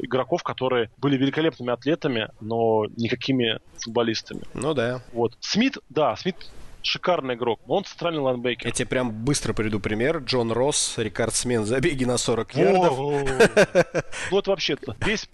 игроков, 0.00 0.42
которые 0.42 0.90
были 0.96 1.16
великолепными 1.16 1.72
атлетами, 1.72 2.30
но 2.40 2.86
никакими 2.96 3.60
футболистами. 3.78 4.42
Ну 4.54 4.74
да. 4.74 5.02
Вот. 5.12 5.36
Смит, 5.40 5.78
да, 5.88 6.16
Смит 6.16 6.36
шикарный 6.86 7.34
игрок, 7.34 7.60
но 7.66 7.76
он 7.76 7.84
центральный 7.84 8.20
лайнбекер. 8.20 8.66
Я 8.66 8.72
тебе 8.72 8.86
прям 8.86 9.10
быстро 9.10 9.52
приведу 9.52 9.80
пример. 9.80 10.18
Джон 10.18 10.52
Росс, 10.52 10.98
рекордсмен 10.98 11.64
забега 11.64 12.04
на 12.04 12.18
40 12.18 12.54
ярдов. 12.54 12.98
Ну, 14.30 14.38
это 14.38 14.50
вообще 14.50 14.76
весь 15.00 15.26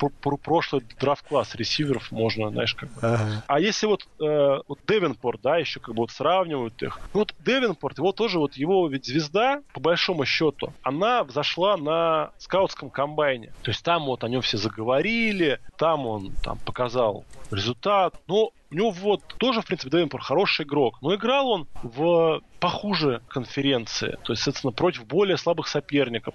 прошлый 0.43 0.83
драфт-класс 0.99 1.55
ресиверов 1.55 2.11
можно, 2.11 2.51
знаешь, 2.51 2.75
как 2.75 2.91
бы. 2.93 3.19
А 3.47 3.61
если 3.61 3.87
вот, 3.87 4.07
э, 4.21 4.61
вот 4.67 4.79
Девенпорт, 4.87 5.41
да, 5.43 5.59
еще 5.59 5.81
как 5.81 5.95
бы 5.95 6.03
вот 6.03 6.11
сравнивают 6.11 6.83
их. 6.83 6.99
Ну, 7.15 7.21
вот 7.21 7.35
Девенпорт, 7.45 7.99
его 7.99 8.13
тоже, 8.13 8.39
вот 8.39 8.55
его 8.55 8.89
ведь 8.89 9.07
звезда, 9.07 9.63
по 9.73 9.81
большому 9.81 10.25
счету, 10.25 10.73
она 10.83 11.25
взошла 11.25 11.77
на 11.77 12.31
скаутском 12.39 12.91
комбайне. 12.91 13.53
То 13.63 13.71
есть 13.71 13.83
там 13.85 14.07
вот 14.07 14.25
о 14.25 14.29
нем 14.29 14.43
все 14.43 14.57
заговорили, 14.57 15.61
там 15.77 16.07
он 16.07 16.33
там 16.43 16.59
показал 16.59 17.25
результат. 17.51 18.15
Но 18.27 18.51
у 18.71 18.75
него 18.75 18.91
вот 18.91 19.23
тоже, 19.39 19.63
в 19.63 19.67
принципе, 19.67 19.91
Девенпорт 19.91 20.25
хороший 20.25 20.65
игрок. 20.65 20.99
Но 21.03 21.15
играл 21.15 21.49
он 21.49 21.69
в 21.83 22.41
похуже 22.61 23.23
конференции. 23.29 24.19
То 24.23 24.33
есть, 24.33 24.43
соответственно, 24.43 24.73
против 24.73 25.07
более 25.07 25.37
слабых 25.37 25.67
соперников. 25.67 26.35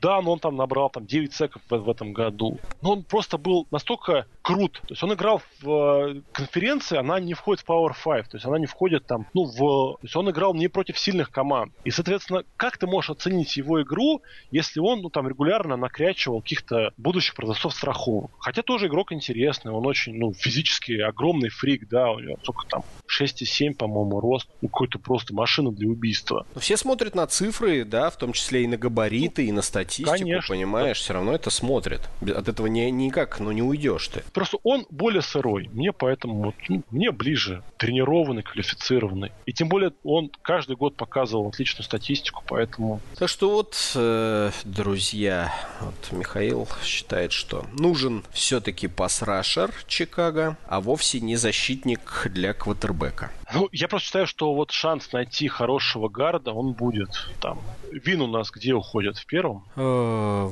Да, 0.00 0.20
но 0.20 0.32
он 0.32 0.38
там 0.38 0.56
набрал 0.56 0.90
там 0.90 1.06
9 1.06 1.32
секов 1.32 1.62
в, 1.68 1.76
в 1.76 1.90
этом 1.90 2.12
году. 2.12 2.58
Но 2.82 2.92
он 2.92 3.04
просто 3.04 3.38
был 3.38 3.66
настолько 3.70 4.26
крут. 4.42 4.80
То 4.82 4.92
есть 4.92 5.02
он 5.02 5.12
играл 5.12 5.42
в 5.60 5.68
э, 5.68 6.22
конференции, 6.32 6.96
она 6.96 7.18
не 7.20 7.34
входит 7.34 7.64
в 7.64 7.68
Power 7.68 7.92
5. 7.92 8.30
То 8.30 8.36
есть 8.36 8.46
она 8.46 8.58
не 8.58 8.66
входит 8.66 9.06
там, 9.06 9.26
ну, 9.34 9.44
в... 9.44 9.56
То 9.56 9.98
есть 10.02 10.16
он 10.16 10.30
играл 10.30 10.54
не 10.54 10.68
против 10.68 10.98
сильных 10.98 11.30
команд. 11.30 11.72
И, 11.84 11.90
соответственно, 11.90 12.44
как 12.56 12.78
ты 12.78 12.86
можешь 12.86 13.10
оценить 13.10 13.56
его 13.56 13.82
игру, 13.82 14.22
если 14.50 14.80
он, 14.80 15.00
ну, 15.02 15.10
там, 15.10 15.28
регулярно 15.28 15.76
накрячивал 15.76 16.40
каких-то 16.40 16.92
будущих 16.96 17.34
продавцов 17.34 17.74
страховок? 17.74 18.30
Хотя 18.38 18.62
тоже 18.62 18.86
игрок 18.86 19.12
интересный, 19.12 19.72
он 19.72 19.86
очень, 19.86 20.14
ну, 20.14 20.32
физически 20.32 21.00
огромный 21.00 21.48
фрик, 21.48 21.88
да, 21.88 22.10
у 22.10 22.20
него 22.20 22.36
только 22.42 22.66
там 22.68 22.84
6,7, 23.20 23.74
по-моему, 23.74 24.20
рост. 24.20 24.48
Ну, 24.60 24.68
какой-то 24.68 24.98
просто 24.98 25.34
машина 25.34 25.72
для 25.72 25.88
убийства. 25.88 26.46
Все 26.56 26.76
смотрят 26.76 27.14
на 27.14 27.26
цифры, 27.26 27.84
да, 27.84 28.10
в 28.10 28.16
том 28.16 28.32
числе 28.32 28.64
и 28.64 28.66
на 28.66 28.76
габариты, 28.76 29.46
и 29.46 29.52
на 29.52 29.62
статистику, 30.04 30.18
Конечно, 30.18 30.54
понимаешь, 30.54 30.98
да. 30.98 31.02
все 31.04 31.12
равно 31.14 31.34
это 31.34 31.50
смотрят. 31.50 32.08
От 32.22 32.48
этого 32.48 32.66
не, 32.66 32.90
никак, 32.90 33.40
ну, 33.40 33.52
не 33.52 33.62
уйдешь 33.62 34.08
ты. 34.08 34.22
Просто 34.32 34.58
он 34.62 34.86
более 34.90 35.22
сырой. 35.22 35.68
Мне 35.72 35.92
поэтому, 35.92 36.42
вот, 36.42 36.54
ну, 36.68 36.82
мне 36.90 37.10
ближе. 37.10 37.62
Тренированный, 37.76 38.42
квалифицированный. 38.42 39.32
И 39.46 39.52
тем 39.52 39.68
более 39.68 39.92
он 40.04 40.30
каждый 40.42 40.76
год 40.76 40.96
показывал 40.96 41.48
отличную 41.48 41.84
статистику, 41.84 42.42
поэтому... 42.46 43.00
Так 43.18 43.28
что 43.28 43.50
вот, 43.50 43.76
э, 43.94 44.50
друзья, 44.64 45.52
вот 45.80 46.12
Михаил 46.12 46.68
считает, 46.82 47.32
что 47.32 47.64
нужен 47.72 48.24
все-таки 48.32 48.88
пас-рашер 48.88 49.72
Чикаго, 49.86 50.56
а 50.68 50.80
вовсе 50.80 51.20
не 51.20 51.36
защитник 51.36 52.28
для 52.32 52.52
квотербека. 52.52 53.30
Ну, 53.54 53.68
я 53.72 53.86
просто 53.88 54.06
считаю, 54.06 54.26
что 54.26 54.54
вот 54.54 54.72
шанс 54.72 55.12
найти 55.12 55.46
хорошего 55.48 56.08
гарда, 56.08 56.52
он 56.52 56.72
будет 56.72 57.10
там. 57.40 57.60
Уинн 57.92 58.20
у 58.20 58.26
нас 58.26 58.50
где 58.50 58.74
уходит? 58.74 59.18
В 59.18 59.26
первом? 59.26 59.64
Э, 59.76 60.48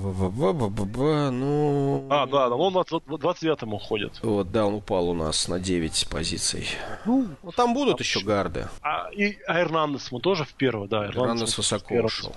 ну... 1.30 2.06
А, 2.08 2.26
да, 2.26 2.48
он 2.48 2.72
в 2.72 2.76
29-м 2.76 3.74
уходит. 3.74 4.20
Вот, 4.22 4.52
да, 4.52 4.66
он 4.66 4.74
упал 4.74 5.08
у 5.08 5.14
нас 5.14 5.48
на 5.48 5.58
9 5.58 6.06
позиций. 6.08 6.68
Ну, 7.04 7.28
ну 7.42 7.50
там 7.50 7.74
будут 7.74 8.00
еще 8.00 8.20
гарды. 8.20 8.68
А, 8.82 9.08
и 9.12 9.38
а 9.46 9.60
Эрнандес 9.60 10.12
мы 10.12 10.20
тоже 10.20 10.44
в 10.44 10.54
первый, 10.54 10.88
да. 10.88 11.06
Эрнандес 11.06 11.56
высоко 11.58 11.96
ушел. 11.96 12.32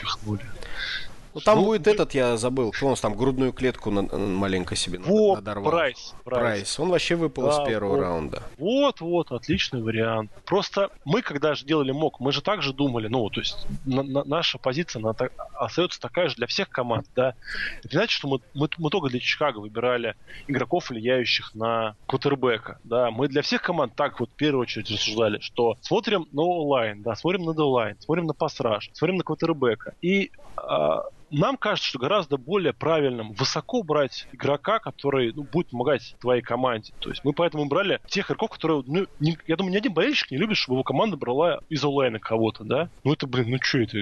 Ну, 1.38 1.42
там 1.42 1.60
ну, 1.60 1.66
будет 1.66 1.86
мы... 1.86 1.92
этот, 1.92 2.16
я 2.16 2.36
забыл, 2.36 2.72
кто 2.72 2.88
у 2.88 2.90
нас 2.90 3.00
там 3.00 3.16
грудную 3.16 3.54
клетку 3.54 3.92
на, 3.92 4.02
маленько 4.18 4.76
себе 4.76 4.98
Во, 4.98 5.36
надорвал. 5.36 5.72
Прайс, 5.72 6.16
Прайс. 6.24 6.42
Прайс. 6.42 6.80
Он 6.80 6.90
вообще 6.90 7.16
выпал 7.16 7.44
да, 7.44 7.50
из 7.52 7.68
первого 7.68 7.92
вот, 7.92 8.02
раунда. 8.02 8.44
Вот, 8.58 9.02
вот, 9.02 9.32
отличный 9.32 9.84
вариант. 9.84 10.32
Просто 10.46 10.90
мы, 11.06 11.22
когда 11.22 11.54
же 11.54 11.64
делали 11.64 11.92
мок, 11.92 12.20
мы 12.20 12.32
же 12.32 12.42
также 12.42 12.74
думали, 12.74 13.08
ну, 13.08 13.30
то 13.30 13.40
есть 13.40 13.68
на, 13.86 14.02
на, 14.02 14.24
наша 14.24 14.58
позиция 14.58 15.00
она 15.00 15.14
так, 15.14 15.32
остается 15.54 16.02
такая 16.02 16.30
же 16.30 16.36
для 16.38 16.48
всех 16.48 16.70
команд, 16.70 17.06
да. 17.16 17.36
Это 17.84 17.90
значит, 17.90 18.12
что 18.12 18.28
мы, 18.28 18.40
мы, 18.56 18.68
мы 18.80 18.90
только 18.90 19.10
для 19.10 19.20
Чикаго 19.20 19.60
выбирали 19.60 20.16
игроков, 20.48 20.90
влияющих 20.90 21.54
на 21.54 21.96
квотербека, 22.08 22.80
да. 22.84 23.12
Мы 23.12 23.28
для 23.28 23.44
всех 23.44 23.62
команд 23.62 23.94
так 23.96 24.20
вот 24.20 24.32
в 24.32 24.34
первую 24.34 24.64
очередь 24.64 24.90
рассуждали, 24.90 25.38
что 25.40 25.78
смотрим 25.82 26.28
на 26.32 26.42
онлайн, 26.42 27.04
да, 27.04 27.16
смотрим 27.16 27.44
на 27.44 27.54
дедлайн, 27.54 27.96
смотрим 28.00 28.26
на 28.26 28.34
пасраж, 28.34 28.90
смотрим 28.94 29.18
на 29.18 29.24
квотербека. 29.24 29.94
И 30.02 30.32
а, 30.56 31.04
нам 31.32 31.58
кажется, 31.58 31.90
что 31.90 32.00
гораздо 32.00 32.38
более 32.38 32.74
правильным 32.74 33.34
высоко 33.34 33.84
брать 33.84 34.28
игрока, 34.32 34.80
который 34.80 35.34
ну, 35.34 35.44
будет 35.44 35.70
помогать 35.70 36.16
твоей 36.20 36.42
команде. 36.42 36.94
То 37.00 37.10
есть 37.10 37.24
мы 37.24 37.34
поэтому 37.34 37.66
брали 37.66 38.00
тех 38.08 38.28
игроков, 38.28 38.52
которые, 38.52 38.84
ну, 38.86 39.08
не, 39.20 39.38
я 39.48 39.56
думаю, 39.56 39.74
ни 39.74 39.78
один 39.78 39.94
болельщик 39.94 40.32
не 40.32 40.38
любит, 40.38 40.58
чтобы 40.58 40.76
его 40.76 40.84
команда 40.84 41.18
брала 41.18 41.62
из 41.70 41.84
онлайна 41.84 42.20
кого-то, 42.20 42.64
да? 42.64 42.90
Ну 43.04 43.14
это, 43.14 43.28
блин, 43.28 43.50
ну 43.50 43.58
что 43.62 43.80
это? 43.80 43.98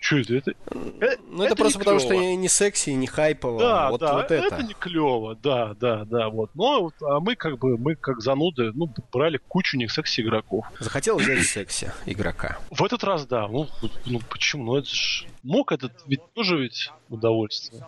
Что 0.00 0.18
это? 0.18 0.34
это? 0.36 0.52
Ну, 0.70 1.42
это, 1.42 1.52
это 1.52 1.56
просто 1.56 1.78
потому, 1.80 1.98
клево. 1.98 2.14
что 2.14 2.34
не 2.36 2.48
секси, 2.48 2.90
не 2.90 3.08
хайпово. 3.08 3.58
Да, 3.58 3.90
вот, 3.90 4.00
да, 4.00 4.14
вот 4.14 4.30
это. 4.30 4.54
это 4.54 4.62
не 4.62 4.74
клево, 4.74 5.36
да, 5.42 5.74
да, 5.74 6.04
да, 6.04 6.28
вот. 6.28 6.50
Но 6.54 6.92
а 7.02 7.18
мы 7.18 7.34
как 7.34 7.58
бы, 7.58 7.76
мы 7.76 7.96
как 7.96 8.20
зануды, 8.20 8.70
ну, 8.74 8.88
брали 9.12 9.40
кучу 9.48 9.76
не 9.76 9.88
секси 9.88 10.20
игроков. 10.20 10.66
Захотел 10.78 11.18
взять 11.18 11.44
секси 11.44 11.92
игрока. 12.06 12.58
В 12.70 12.84
этот 12.84 13.02
раз, 13.02 13.26
да. 13.26 13.48
Ну, 13.48 13.66
ну 14.06 14.20
почему? 14.30 14.64
Ну, 14.66 14.76
это 14.76 14.88
же 14.88 15.26
мог 15.48 15.72
этот 15.72 15.92
ведь 16.06 16.20
тоже 16.34 16.58
ведь 16.58 16.92
удовольствие. 17.08 17.82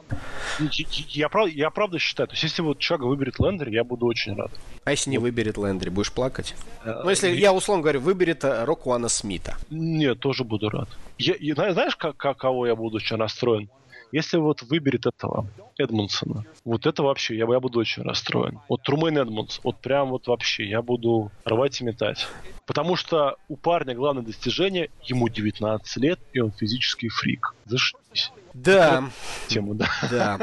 Я, 0.59 0.87
я, 1.09 1.29
прав, 1.29 1.49
я 1.49 1.71
правда 1.71 1.99
считаю, 1.99 2.27
то 2.27 2.33
есть 2.33 2.43
если 2.43 2.63
вот 2.63 2.79
Чага 2.79 3.05
выберет 3.05 3.39
Лендри, 3.39 3.73
я 3.73 3.85
буду 3.85 4.07
очень 4.07 4.35
рад. 4.35 4.51
А 4.85 4.91
если 4.91 5.11
не 5.11 5.19
выберет 5.19 5.59
Лендри, 5.59 5.91
будешь 5.91 6.13
плакать? 6.13 6.55
А, 6.85 7.03
ну, 7.05 7.11
если 7.11 7.29
я 7.29 7.53
условно 7.53 7.83
говорю, 7.83 8.01
выберет 8.01 8.45
э, 8.45 8.65
Рокуана 8.65 9.09
Смита. 9.09 9.57
Нет, 9.69 10.21
тоже 10.21 10.43
буду 10.45 10.71
рад. 10.71 10.89
Я, 11.19 11.35
я, 11.39 11.55
знаешь, 11.55 11.97
как, 11.97 12.17
как, 12.17 12.39
кого 12.39 12.67
я 12.67 12.75
буду 12.75 12.97
очень 12.97 13.17
расстроен? 13.17 13.69
Если 14.13 14.39
вот 14.39 14.63
выберет 14.63 15.07
этого 15.07 15.49
Эдмонсона, 15.79 16.45
вот 16.65 16.87
это 16.87 17.03
вообще, 17.03 17.37
я, 17.37 17.47
я 17.51 17.61
буду 17.61 17.79
очень 17.79 18.03
расстроен. 18.03 18.61
Вот 18.69 18.83
Трумейн 18.83 19.19
Эдмонс, 19.19 19.61
вот 19.63 19.81
прям 19.81 20.11
вот 20.11 20.27
вообще, 20.27 20.69
я 20.69 20.83
буду 20.83 21.31
рвать 21.45 21.81
и 21.81 21.85
метать. 21.85 22.27
Потому 22.67 22.97
что 22.97 23.37
у 23.49 23.57
парня 23.57 23.95
главное 23.95 24.23
достижение, 24.23 24.91
ему 25.03 25.29
19 25.29 25.97
лет, 25.97 26.19
и 26.33 26.41
он 26.41 26.53
физический 26.53 27.09
фрик. 27.09 27.55
Зашибись. 27.71 28.33
Да. 28.53 29.05
Тему, 29.47 29.75
да. 29.75 29.89
Да. 30.11 30.39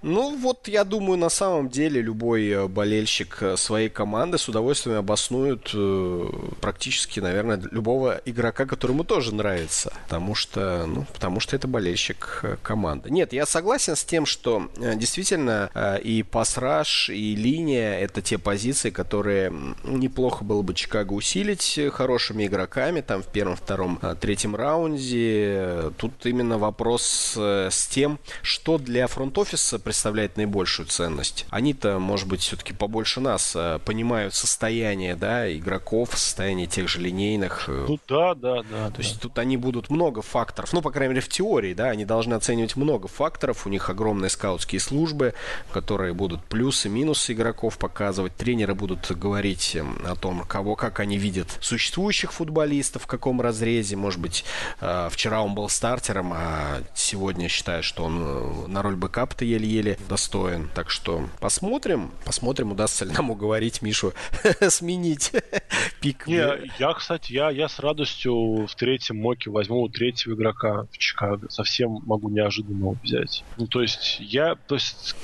Ну 0.00 0.36
вот, 0.36 0.68
я 0.68 0.84
думаю, 0.84 1.18
на 1.18 1.28
самом 1.28 1.68
деле 1.68 2.00
любой 2.00 2.48
э, 2.48 2.68
болельщик 2.68 3.38
э, 3.40 3.56
своей 3.56 3.88
команды 3.88 4.38
с 4.38 4.48
удовольствием 4.48 4.98
обоснует 4.98 5.70
э, 5.74 6.26
практически, 6.60 7.18
наверное, 7.18 7.60
любого 7.72 8.20
игрока, 8.24 8.64
которому 8.64 9.02
тоже 9.02 9.34
нравится. 9.34 9.92
Потому 10.04 10.36
что, 10.36 10.86
ну, 10.86 11.04
потому 11.12 11.40
что 11.40 11.56
это 11.56 11.66
болельщик 11.66 12.44
команды. 12.62 13.10
Нет, 13.10 13.32
я 13.32 13.44
согласен 13.44 13.96
с 13.96 14.04
тем, 14.04 14.24
что 14.24 14.70
действительно 14.76 15.70
и 16.02 16.22
пасраж, 16.22 17.10
и 17.10 17.34
линия 17.34 17.98
это 17.98 18.22
те 18.22 18.38
позиции, 18.38 18.90
которые 18.90 19.52
неплохо 19.84 20.44
было 20.44 20.62
бы 20.62 20.74
Чикаго 20.74 21.12
усилить 21.12 21.78
хорошими 21.92 22.46
игроками, 22.46 23.00
там 23.00 23.22
в 23.22 23.26
первом, 23.26 23.56
втором, 23.56 24.00
третьем 24.20 24.54
раунде. 24.54 25.90
Тут 25.98 26.24
именно 26.38 26.58
вопрос 26.58 27.02
с, 27.02 27.36
с 27.70 27.86
тем, 27.88 28.20
что 28.42 28.78
для 28.78 29.08
фронт-офиса 29.08 29.80
представляет 29.80 30.36
наибольшую 30.36 30.86
ценность. 30.86 31.46
Они-то, 31.50 31.98
может 31.98 32.28
быть, 32.28 32.42
все-таки 32.42 32.72
побольше 32.72 33.20
нас 33.20 33.54
э, 33.56 33.80
понимают 33.84 34.34
состояние 34.34 35.16
да, 35.16 35.52
игроков, 35.52 36.10
состояние 36.16 36.68
тех 36.68 36.88
же 36.88 37.00
линейных. 37.00 37.64
Э. 37.68 37.86
Ну 37.88 37.98
да, 38.06 38.34
да, 38.34 38.62
да. 38.62 38.86
То 38.90 38.96
да. 38.96 39.02
есть 39.02 39.20
тут 39.20 39.38
они 39.38 39.56
будут 39.56 39.90
много 39.90 40.22
факторов, 40.22 40.72
ну, 40.72 40.80
по 40.80 40.92
крайней 40.92 41.14
мере, 41.14 41.26
в 41.26 41.28
теории, 41.28 41.74
да, 41.74 41.86
они 41.86 42.04
должны 42.04 42.34
оценивать 42.34 42.76
много 42.76 43.08
факторов, 43.08 43.66
у 43.66 43.70
них 43.70 43.90
огромные 43.90 44.30
скаутские 44.30 44.80
службы, 44.80 45.34
которые 45.72 46.14
будут 46.14 46.44
плюсы, 46.44 46.88
минусы 46.88 47.32
игроков 47.32 47.78
показывать, 47.78 48.36
тренеры 48.36 48.74
будут 48.76 49.10
говорить 49.10 49.74
эм, 49.74 49.98
о 50.06 50.14
том, 50.14 50.44
кого, 50.44 50.76
как 50.76 51.00
они 51.00 51.18
видят 51.18 51.58
существующих 51.60 52.32
футболистов, 52.32 53.02
в 53.02 53.06
каком 53.06 53.40
разрезе, 53.40 53.96
может 53.96 54.20
быть, 54.20 54.44
э, 54.80 55.08
вчера 55.10 55.42
он 55.42 55.54
был 55.54 55.68
стартером, 55.68 56.27
а 56.32 56.82
сегодня 56.94 57.48
считаю, 57.48 57.82
что 57.82 58.04
он 58.04 58.22
э, 58.22 58.66
на 58.68 58.82
роль 58.82 58.96
бэкапа-то 58.96 59.44
еле-еле 59.44 59.98
достоин. 60.08 60.70
Так 60.74 60.90
что 60.90 61.28
посмотрим, 61.40 62.10
посмотрим, 62.24 62.72
удастся 62.72 63.04
ли 63.04 63.12
нам 63.12 63.30
уговорить 63.30 63.82
Мишу 63.82 64.12
сменить 64.68 65.32
пик. 66.00 66.26
Не, 66.26 66.70
я, 66.78 66.92
кстати, 66.94 67.32
я, 67.32 67.50
я 67.50 67.68
с 67.68 67.78
радостью 67.78 68.66
в 68.66 68.74
третьем 68.74 69.18
моке 69.18 69.50
возьму 69.50 69.88
третьего 69.88 70.34
игрока 70.34 70.86
в 70.90 70.98
Чикаго. 70.98 71.48
Совсем 71.50 72.00
могу 72.06 72.28
неожиданно 72.28 72.96
взять. 73.02 73.44
Ну, 73.56 73.66
то 73.66 73.82
есть, 73.82 74.18
я, 74.20 74.54
то 74.54 74.74
есть, 74.74 75.14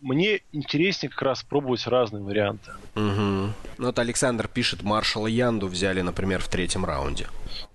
мне 0.00 0.40
интереснее 0.52 1.10
как 1.10 1.22
раз 1.22 1.42
пробовать 1.42 1.86
разные 1.86 2.22
варианты. 2.22 2.72
Угу. 2.94 3.52
Ну 3.78 3.86
вот 3.86 3.98
Александр 3.98 4.48
пишет, 4.48 4.82
Маршала 4.82 5.26
Янду 5.26 5.66
взяли, 5.66 6.00
например, 6.00 6.40
в 6.40 6.48
третьем 6.48 6.84
раунде. 6.84 7.26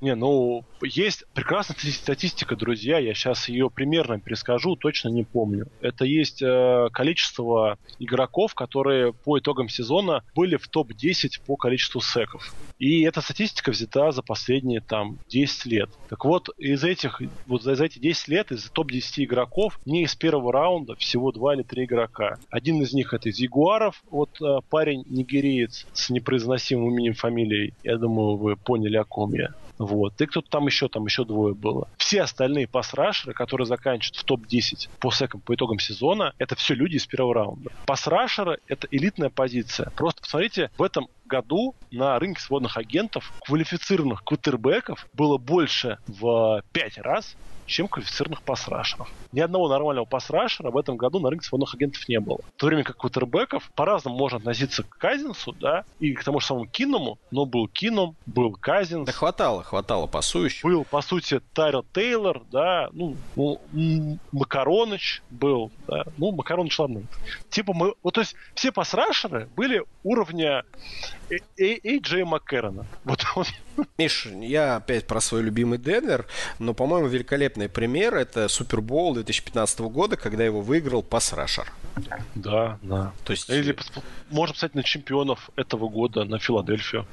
Не, 0.01 0.15
ну, 0.15 0.63
есть 0.81 1.25
прекрасная 1.33 1.75
статистика, 1.91 2.55
друзья, 2.55 2.99
я 2.99 3.13
сейчас 3.13 3.49
ее 3.49 3.69
примерно 3.69 4.19
перескажу, 4.19 4.75
точно 4.75 5.09
не 5.09 5.23
помню. 5.23 5.67
Это 5.81 6.05
есть 6.05 6.41
э, 6.41 6.87
количество 6.91 7.77
игроков, 7.99 8.55
которые 8.55 9.13
по 9.13 9.39
итогам 9.39 9.69
сезона 9.69 10.23
были 10.35 10.55
в 10.55 10.67
топ-10 10.67 11.41
по 11.45 11.55
количеству 11.55 12.01
секов. 12.01 12.53
И 12.77 13.01
эта 13.01 13.21
статистика 13.21 13.71
взята 13.71 14.11
за 14.11 14.21
последние 14.21 14.81
там 14.81 15.19
10 15.29 15.65
лет. 15.65 15.89
Так 16.09 16.23
вот, 16.25 16.49
из 16.57 16.83
этих, 16.83 17.21
вот 17.45 17.63
за, 17.63 17.75
за 17.75 17.85
эти 17.85 17.99
10 17.99 18.27
лет, 18.29 18.51
из 18.51 18.69
топ-10 18.69 19.25
игроков, 19.25 19.79
не 19.85 20.03
из 20.03 20.15
первого 20.15 20.53
раунда 20.53 20.95
всего 20.95 21.31
2 21.31 21.55
или 21.55 21.63
3 21.63 21.85
игрока. 21.85 22.37
Один 22.49 22.81
из 22.81 22.93
них 22.93 23.13
это 23.13 23.29
из 23.29 23.37
Ягуаров, 23.37 24.01
вот 24.09 24.41
э, 24.41 24.59
парень 24.69 25.03
нигериец 25.09 25.85
с 25.93 26.09
непроизносимым 26.09 26.91
именем 26.91 27.13
фамилией. 27.13 27.73
Я 27.83 27.97
думаю, 27.97 28.37
вы 28.37 28.55
поняли, 28.55 28.97
о 28.97 29.03
ком 29.03 29.33
я. 29.33 29.53
Вот. 29.79 30.19
И 30.21 30.25
кто-то 30.25 30.49
там 30.49 30.67
еще, 30.67 30.89
там 30.89 31.05
еще 31.05 31.23
двое 31.23 31.55
было. 31.55 31.87
Все 31.97 32.21
остальные 32.21 32.67
пасрашеры, 32.67 33.33
которые 33.33 33.65
заканчивают 33.65 34.17
в 34.17 34.23
топ-10 34.25 34.89
по 34.99 35.09
секам 35.09 35.39
по 35.39 35.55
итогам 35.55 35.79
сезона, 35.79 36.33
это 36.37 36.55
все 36.55 36.75
люди 36.75 36.97
из 36.97 37.07
первого 37.07 37.33
раунда. 37.33 37.71
Пасрашеры— 37.85 38.59
это 38.67 38.87
элитная 38.91 39.29
позиция. 39.29 39.89
Просто 39.95 40.21
посмотрите, 40.21 40.69
в 40.77 40.83
этом 40.83 41.07
году 41.25 41.75
на 41.91 42.19
рынке 42.19 42.41
свободных 42.41 42.75
агентов 42.75 43.31
квалифицированных 43.45 44.23
квотербеков 44.23 45.07
было 45.13 45.37
больше 45.37 45.97
в 46.07 46.61
5 46.73 46.97
раз, 46.97 47.37
чем 47.69 47.87
квалифицированных 47.87 48.41
пасрашеров. 48.41 49.09
Ни 49.31 49.39
одного 49.39 49.69
нормального 49.69 50.05
пасрашера 50.05 50.71
в 50.71 50.77
этом 50.77 50.97
году 50.97 51.19
на 51.19 51.29
рынке 51.29 51.45
свободных 51.45 51.75
агентов 51.75 52.07
не 52.09 52.19
было. 52.19 52.39
В 52.55 52.59
то 52.59 52.67
время 52.67 52.83
как 52.83 52.97
квотербеков 52.97 53.69
по-разному 53.75 54.17
можно 54.17 54.37
относиться 54.37 54.83
к 54.83 54.97
Казинсу, 54.97 55.53
да, 55.53 55.85
и 55.99 56.13
к 56.13 56.23
тому 56.23 56.39
же 56.39 56.47
самому 56.47 56.65
Кинному, 56.65 57.19
но 57.31 57.45
был 57.45 57.67
Кинном, 57.67 58.15
был 58.25 58.53
Казинс. 58.53 59.05
Да 59.05 59.11
хватало, 59.11 59.63
хватало 59.63 60.07
пасующих. 60.07 60.63
Был, 60.63 60.83
по 60.83 61.01
сути, 61.01 61.41
Тайрел 61.53 61.85
Тейлор, 61.93 62.43
да, 62.51 62.89
ну, 62.91 63.15
Макароныч 64.31 65.21
был, 65.29 65.71
да, 65.87 66.03
ну, 66.17 66.31
Макароныч, 66.31 66.77
ладно. 66.79 67.03
Типа 67.49 67.73
мы, 67.73 67.93
вот, 68.03 68.15
то 68.15 68.21
есть 68.21 68.35
все 68.55 68.71
пасрашеры 68.71 69.47
были 69.55 69.83
уровня 70.03 70.63
Эй 71.57 71.99
Джей 71.99 72.23
Маккерона. 72.23 72.85
Вот 73.03 73.23
он. 73.35 73.45
Миш, 73.97 74.25
я 74.25 74.77
опять 74.77 75.07
про 75.07 75.21
свой 75.21 75.41
любимый 75.41 75.77
Денвер, 75.77 76.25
но, 76.59 76.73
по-моему, 76.73 77.07
великолепный 77.59 77.69
пример 77.69 78.15
это 78.15 78.47
Супербол 78.47 79.13
2015 79.13 79.79
года, 79.79 80.15
когда 80.15 80.43
его 80.43 80.61
выиграл 80.61 81.03
пас-рашер. 81.03 81.71
Да, 82.35 82.77
да. 82.81 83.11
То 83.23 83.33
есть... 83.33 83.49
Или 83.49 83.75
можно 84.29 84.53
посмотреть 84.53 84.75
на 84.75 84.83
чемпионов 84.83 85.49
этого 85.55 85.89
года, 85.89 86.23
на 86.23 86.39
Филадельфию. 86.39 87.05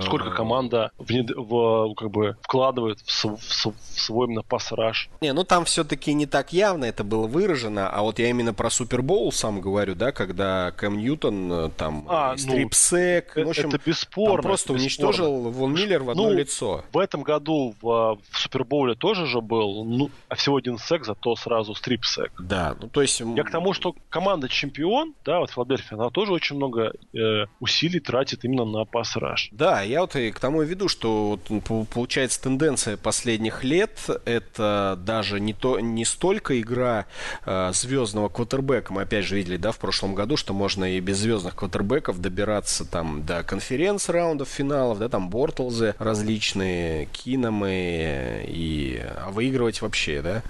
Сколько 0.00 0.28
э, 0.28 0.34
команда 0.34 0.90
в, 0.98 1.08
в, 1.08 1.94
как 1.94 2.10
бы 2.10 2.36
вкладывает 2.42 3.00
в, 3.00 3.24
в, 3.24 3.36
в 3.36 4.00
свой 4.00 4.26
именно 4.26 4.42
пассаж. 4.42 5.08
Не, 5.20 5.32
ну 5.32 5.44
там 5.44 5.64
все-таки 5.64 6.14
не 6.14 6.26
так 6.26 6.52
явно 6.52 6.84
это 6.84 7.04
было 7.04 7.26
выражено, 7.26 7.88
а 7.88 8.02
вот 8.02 8.18
я 8.18 8.30
именно 8.30 8.54
про 8.54 8.70
Супербоул 8.70 9.32
сам 9.32 9.60
говорю, 9.60 9.94
да, 9.94 10.12
когда 10.12 10.72
Кэм 10.72 10.98
Ньютон 10.98 11.52
э, 11.52 11.70
там 11.76 12.06
а, 12.08 12.36
стрипсек, 12.36 13.32
ну, 13.36 13.46
в 13.46 13.48
общем, 13.50 13.68
это 13.68 13.80
бесспорно. 13.84 14.42
просто 14.42 14.72
это 14.72 14.82
уничтожил 14.82 15.50
Вон 15.50 15.74
Миллер 15.74 16.02
в 16.02 16.10
одно 16.10 16.30
ну, 16.30 16.34
лицо. 16.34 16.84
В 16.92 16.98
этом 16.98 17.22
году 17.22 17.74
в, 17.80 18.18
в 18.30 18.38
Супербоуле 18.38 18.94
тоже 18.94 19.26
же 19.26 19.40
был, 19.40 19.84
ну, 19.84 20.10
всего 20.34 20.56
один 20.56 20.78
сек, 20.78 21.04
зато 21.04 21.36
сразу 21.36 21.74
стрипсек. 21.74 22.32
Да, 22.38 22.76
ну 22.80 22.88
то 22.88 23.02
есть... 23.02 23.20
Я 23.20 23.44
к 23.44 23.50
тому, 23.50 23.72
что 23.72 23.94
команда 24.08 24.48
чемпион, 24.48 25.14
да, 25.24 25.40
вот 25.40 25.50
Филадельфия, 25.50 25.98
она 25.98 26.10
тоже 26.10 26.32
очень 26.32 26.56
много 26.56 26.92
э, 27.14 27.46
усилий 27.60 28.00
тратит 28.00 28.44
именно 28.44 28.64
на 28.64 28.84
пас-раш. 28.84 29.48
Да, 29.52 29.81
Да, 29.82 29.86
я 29.86 30.02
вот 30.02 30.14
и 30.14 30.30
к 30.30 30.38
тому 30.38 30.62
и 30.62 30.66
веду, 30.66 30.86
что 30.86 31.40
вот, 31.48 31.88
получается 31.88 32.40
тенденция 32.40 32.96
последних 32.96 33.64
лет 33.64 33.98
это 34.24 34.96
даже 35.04 35.40
не, 35.40 35.54
то, 35.54 35.80
не 35.80 36.04
столько 36.04 36.60
игра 36.60 37.06
э, 37.44 37.72
звездного 37.74 38.28
квотербека. 38.28 38.92
Мы 38.92 39.02
опять 39.02 39.24
же 39.24 39.34
видели, 39.34 39.56
да, 39.56 39.72
в 39.72 39.78
прошлом 39.78 40.14
году, 40.14 40.36
что 40.36 40.54
можно 40.54 40.84
и 40.84 41.00
без 41.00 41.18
звездных 41.18 41.56
квотербеков 41.56 42.20
добираться 42.20 42.84
там 42.84 43.26
до 43.26 43.42
конференц-раундов, 43.42 44.48
финалов, 44.48 45.00
да, 45.00 45.08
там 45.08 45.28
Бортлзы 45.28 45.96
различные, 45.98 47.06
Киномы 47.06 48.44
и 48.46 49.02
а 49.16 49.32
выигрывать 49.32 49.82
вообще, 49.82 50.22
да, 50.22 50.42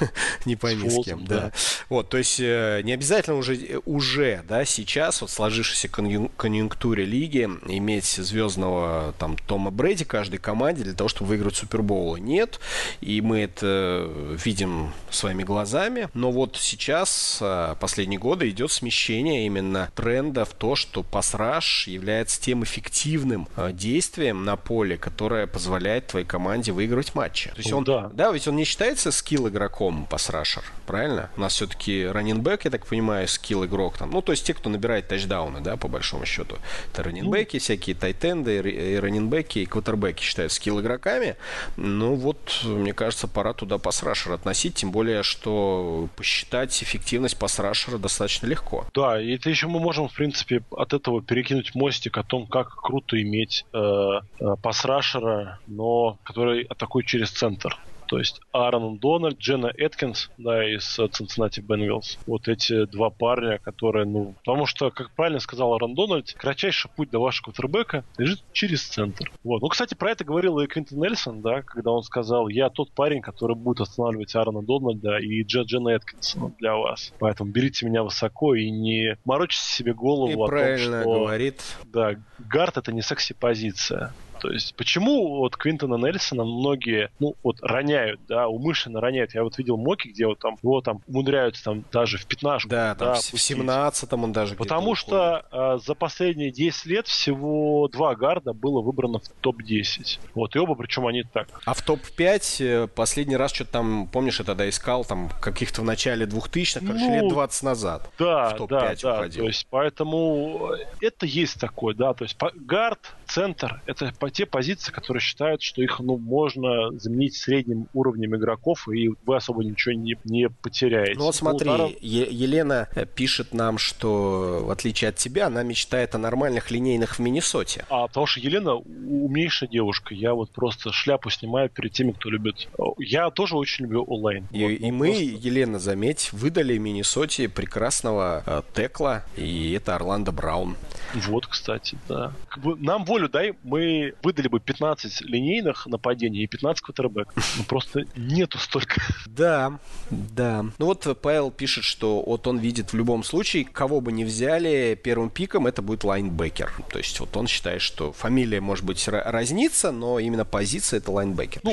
не 0.46 0.56
пойми 0.56 0.88
с 0.88 1.04
кем, 1.04 1.26
да. 1.26 1.52
Вот, 1.90 2.08
то 2.08 2.16
есть 2.16 2.40
э, 2.40 2.80
не 2.82 2.94
обязательно 2.94 3.36
уже, 3.36 3.82
уже, 3.84 4.42
да, 4.48 4.64
сейчас 4.64 5.20
вот 5.20 5.30
сложившейся 5.30 5.88
конъюнктуре 5.88 7.04
лиги 7.04 7.42
иметь 7.66 8.21
звездного 8.22 9.14
там 9.18 9.36
Тома 9.36 9.70
Брэди 9.70 10.04
каждой 10.04 10.38
команде 10.38 10.84
для 10.84 10.94
того, 10.94 11.08
чтобы 11.08 11.30
выиграть 11.30 11.56
Супербоул. 11.56 12.16
Нет, 12.16 12.60
и 13.00 13.20
мы 13.20 13.40
это 13.40 14.08
видим 14.44 14.92
своими 15.10 15.42
глазами. 15.42 16.08
Но 16.14 16.30
вот 16.30 16.56
сейчас, 16.60 17.38
э, 17.40 17.74
последние 17.80 18.18
годы, 18.18 18.48
идет 18.50 18.72
смещение 18.72 19.46
именно 19.46 19.90
тренда 19.94 20.44
в 20.44 20.54
то, 20.54 20.76
что 20.76 21.02
пасраж 21.02 21.86
является 21.88 22.40
тем 22.40 22.64
эффективным 22.64 23.48
э, 23.56 23.72
действием 23.72 24.44
на 24.44 24.56
поле, 24.56 24.96
которое 24.96 25.46
позволяет 25.46 26.08
твоей 26.08 26.26
команде 26.26 26.72
выигрывать 26.72 27.14
матчи. 27.14 27.50
То 27.50 27.58
есть 27.58 27.70
ну, 27.70 27.78
он, 27.78 27.84
да. 27.84 28.10
да, 28.14 28.32
ведь 28.32 28.48
он 28.48 28.56
не 28.56 28.64
считается 28.64 29.12
скилл 29.12 29.48
игроком 29.48 30.06
пасрашер, 30.06 30.64
правильно? 30.86 31.30
У 31.36 31.40
нас 31.40 31.54
все-таки 31.54 32.04
раненбэк, 32.06 32.64
я 32.64 32.70
так 32.70 32.86
понимаю, 32.86 33.28
скилл 33.28 33.64
игрок 33.64 33.98
там. 33.98 34.10
Ну, 34.10 34.22
то 34.22 34.32
есть 34.32 34.46
те, 34.46 34.54
кто 34.54 34.70
набирает 34.70 35.08
тачдауны, 35.08 35.60
да, 35.60 35.76
по 35.76 35.88
большому 35.88 36.26
счету. 36.26 36.56
Это 36.92 37.02
раненбеки, 37.02 37.56
ну, 37.56 37.60
всякие 37.60 37.96
тайтенды, 38.02 38.58
и 38.58 38.96
раненбеки, 38.96 39.60
и 39.60 39.66
квотербеки 39.66 40.22
считают 40.22 40.50
скилл 40.50 40.80
игроками. 40.80 41.36
Ну, 41.76 42.16
вот, 42.16 42.62
мне 42.64 42.92
кажется, 42.92 43.28
пора 43.28 43.52
туда 43.52 43.78
пасрашер 43.78 44.32
относить, 44.32 44.74
тем 44.74 44.90
более, 44.90 45.22
что 45.22 46.08
посчитать 46.16 46.82
эффективность 46.82 47.38
пасрашера 47.38 47.98
достаточно 47.98 48.48
легко. 48.48 48.86
Да, 48.92 49.20
и 49.20 49.36
это 49.36 49.50
еще 49.50 49.68
мы 49.68 49.78
можем, 49.78 50.08
в 50.08 50.14
принципе, 50.14 50.64
от 50.72 50.92
этого 50.92 51.22
перекинуть 51.22 51.76
мостик 51.76 52.18
о 52.18 52.24
том, 52.24 52.48
как 52.48 52.74
круто 52.74 53.20
иметь 53.22 53.64
э, 53.72 53.78
э, 53.78 54.56
пасрашера, 54.60 55.60
но 55.68 56.18
который 56.24 56.64
атакует 56.64 57.06
через 57.06 57.30
центр 57.30 57.78
то 58.12 58.18
есть 58.18 58.42
Аарон 58.52 58.98
Дональд, 58.98 59.38
Джена 59.38 59.72
Эткинс, 59.74 60.28
да, 60.36 60.62
из 60.62 60.98
Cincinnati 60.98 61.64
Bengals. 61.66 62.18
Вот 62.26 62.46
эти 62.46 62.84
два 62.84 63.08
парня, 63.08 63.56
которые, 63.56 64.04
ну, 64.04 64.34
потому 64.44 64.66
что, 64.66 64.90
как 64.90 65.12
правильно 65.12 65.40
сказал 65.40 65.72
Аарон 65.72 65.94
Дональд, 65.94 66.34
кратчайший 66.34 66.90
путь 66.94 67.08
до 67.08 67.20
вашего 67.20 67.44
квотербека 67.46 68.04
лежит 68.18 68.42
через 68.52 68.82
центр. 68.82 69.32
Вот. 69.42 69.62
Ну, 69.62 69.68
кстати, 69.68 69.94
про 69.94 70.10
это 70.10 70.24
говорил 70.24 70.58
и 70.58 70.66
Квинтон 70.66 70.98
Нельсон, 70.98 71.40
да, 71.40 71.62
когда 71.62 71.90
он 71.90 72.02
сказал, 72.02 72.48
я 72.48 72.68
тот 72.68 72.92
парень, 72.92 73.22
который 73.22 73.56
будет 73.56 73.80
останавливать 73.80 74.34
Аарона 74.34 74.60
Дональда 74.60 75.16
и 75.16 75.42
Дж 75.42 75.62
Джена 75.62 75.96
Эткинсона 75.96 76.52
для 76.58 76.76
вас. 76.76 77.14
Поэтому 77.18 77.50
берите 77.50 77.86
меня 77.86 78.02
высоко 78.02 78.54
и 78.54 78.70
не 78.70 79.16
морочите 79.24 79.64
себе 79.64 79.94
голову 79.94 80.28
и 80.28 80.34
о 80.34 80.48
том, 80.48 80.76
что... 80.76 81.02
говорит. 81.02 81.62
Да, 81.86 82.16
гард 82.38 82.76
это 82.76 82.92
не 82.92 83.00
секси-позиция. 83.00 84.12
То 84.42 84.50
есть 84.50 84.74
почему 84.74 85.36
вот 85.36 85.56
Квинтона 85.56 85.94
Нельсона 85.94 86.42
многие, 86.42 87.12
ну, 87.20 87.36
вот 87.44 87.58
роняют, 87.62 88.20
да, 88.26 88.48
умышленно 88.48 89.00
роняют. 89.00 89.34
Я 89.34 89.44
вот 89.44 89.56
видел 89.56 89.76
моки, 89.76 90.08
где 90.08 90.26
вот 90.26 90.40
там 90.40 90.58
его 90.64 90.80
там 90.80 91.00
умудряются 91.06 91.62
там 91.62 91.84
даже 91.92 92.18
в 92.18 92.26
15 92.26 92.68
Да, 92.68 92.96
там 92.96 93.14
да, 93.14 93.14
в 93.14 93.20
17 93.20 94.12
он 94.14 94.32
даже 94.32 94.56
Потому 94.56 94.96
что 94.96 95.46
э, 95.52 95.78
за 95.86 95.94
последние 95.94 96.50
10 96.50 96.86
лет 96.86 97.06
всего 97.06 97.86
два 97.86 98.16
гарда 98.16 98.52
было 98.52 98.80
выбрано 98.82 99.20
в 99.20 99.28
топ-10. 99.28 100.18
Вот, 100.34 100.56
и 100.56 100.58
оба, 100.58 100.74
причем 100.74 101.06
они 101.06 101.22
так. 101.22 101.46
А 101.64 101.74
в 101.74 101.82
топ-5 101.82 102.64
э, 102.64 102.88
последний 102.88 103.36
раз 103.36 103.52
что-то 103.52 103.70
там, 103.70 104.08
помнишь, 104.08 104.40
я 104.40 104.44
тогда 104.44 104.68
искал, 104.68 105.04
там, 105.04 105.30
каких-то 105.40 105.82
в 105.82 105.84
начале 105.84 106.26
2000-х, 106.26 106.84
короче, 106.84 107.04
ну, 107.04 107.14
лет 107.14 107.28
20 107.28 107.62
назад. 107.62 108.10
Да, 108.18 108.50
в 108.50 108.56
топ-5 108.56 108.98
да, 109.02 109.22
да. 109.22 109.28
То 109.28 109.46
есть, 109.46 109.68
поэтому 109.70 110.72
это 111.00 111.26
есть 111.26 111.60
такое, 111.60 111.94
да, 111.94 112.12
то 112.12 112.24
есть 112.24 112.36
гард, 112.56 113.14
центр, 113.32 113.80
это 113.86 114.12
те 114.30 114.46
позиции, 114.46 114.92
которые 114.92 115.20
считают, 115.20 115.62
что 115.62 115.82
их 115.82 116.00
ну, 116.00 116.18
можно 116.18 116.90
заменить 116.98 117.34
средним 117.34 117.88
уровнем 117.94 118.36
игроков, 118.36 118.88
и 118.88 119.10
вы 119.24 119.36
особо 119.36 119.64
ничего 119.64 119.94
не, 119.94 120.16
не 120.24 120.48
потеряете. 120.48 121.14
Ну 121.16 121.24
вот 121.24 121.34
смотри, 121.34 121.68
ударом... 121.68 121.92
Елена 122.00 122.88
э, 122.94 123.06
пишет 123.06 123.54
нам, 123.54 123.78
что 123.78 124.62
в 124.64 124.70
отличие 124.70 125.08
от 125.08 125.16
тебя, 125.16 125.46
она 125.46 125.62
мечтает 125.62 126.14
о 126.14 126.18
нормальных 126.18 126.70
линейных 126.70 127.16
в 127.16 127.18
Миннесоте. 127.20 127.84
А 127.88 128.06
потому 128.06 128.26
что 128.26 128.40
Елена 128.40 128.74
умнейшая 128.74 129.68
девушка. 129.68 130.14
Я 130.14 130.34
вот 130.34 130.50
просто 130.50 130.92
шляпу 130.92 131.30
снимаю 131.30 131.70
перед 131.70 131.92
теми, 131.92 132.12
кто 132.12 132.28
любит. 132.28 132.68
Я 132.98 133.30
тоже 133.30 133.56
очень 133.56 133.84
люблю 133.84 134.04
онлайн. 134.04 134.46
И, 134.50 134.62
вот, 134.62 134.70
и 134.70 134.90
ну, 134.90 134.98
мы, 134.98 135.06
просто... 135.08 135.48
Елена, 135.48 135.78
заметь, 135.78 136.32
выдали 136.32 136.76
Миннесоте 136.78 137.48
прекрасного 137.48 138.42
э, 138.46 138.62
текла, 138.74 139.24
и 139.36 139.72
это 139.72 139.94
Орландо 139.94 140.32
Браун. 140.32 140.76
Вот, 141.14 141.46
кстати, 141.46 141.96
да. 142.08 142.32
Нам 142.64 143.04
волю 143.22 143.28
дай, 143.28 143.54
мы 143.62 144.14
выдали 144.22 144.48
бы 144.48 144.60
15 144.60 145.22
линейных 145.22 145.86
нападений 145.86 146.42
и 146.42 146.46
15 146.46 146.82
квотербек. 146.82 147.32
Ну, 147.56 147.64
просто 147.64 148.04
нету 148.16 148.58
столько. 148.58 149.00
Да, 149.26 149.78
да. 150.10 150.64
Ну 150.78 150.86
вот 150.86 151.06
Павел 151.20 151.50
пишет, 151.50 151.84
что 151.84 152.22
вот 152.22 152.46
он 152.46 152.58
видит 152.58 152.92
в 152.92 152.96
любом 152.96 153.24
случае, 153.24 153.64
кого 153.64 154.00
бы 154.00 154.12
ни 154.12 154.24
взяли 154.24 154.98
первым 155.02 155.30
пиком, 155.30 155.66
это 155.66 155.82
будет 155.82 156.04
лайнбекер. 156.04 156.72
То 156.90 156.98
есть 156.98 157.18
вот 157.20 157.36
он 157.36 157.46
считает, 157.46 157.82
что 157.82 158.12
фамилия 158.12 158.60
может 158.60 158.84
быть 158.84 159.06
разнится, 159.08 159.92
но 159.92 160.18
именно 160.18 160.44
позиция 160.44 160.98
это 160.98 161.10
лайнбекер. 161.10 161.60
Ну, 161.64 161.72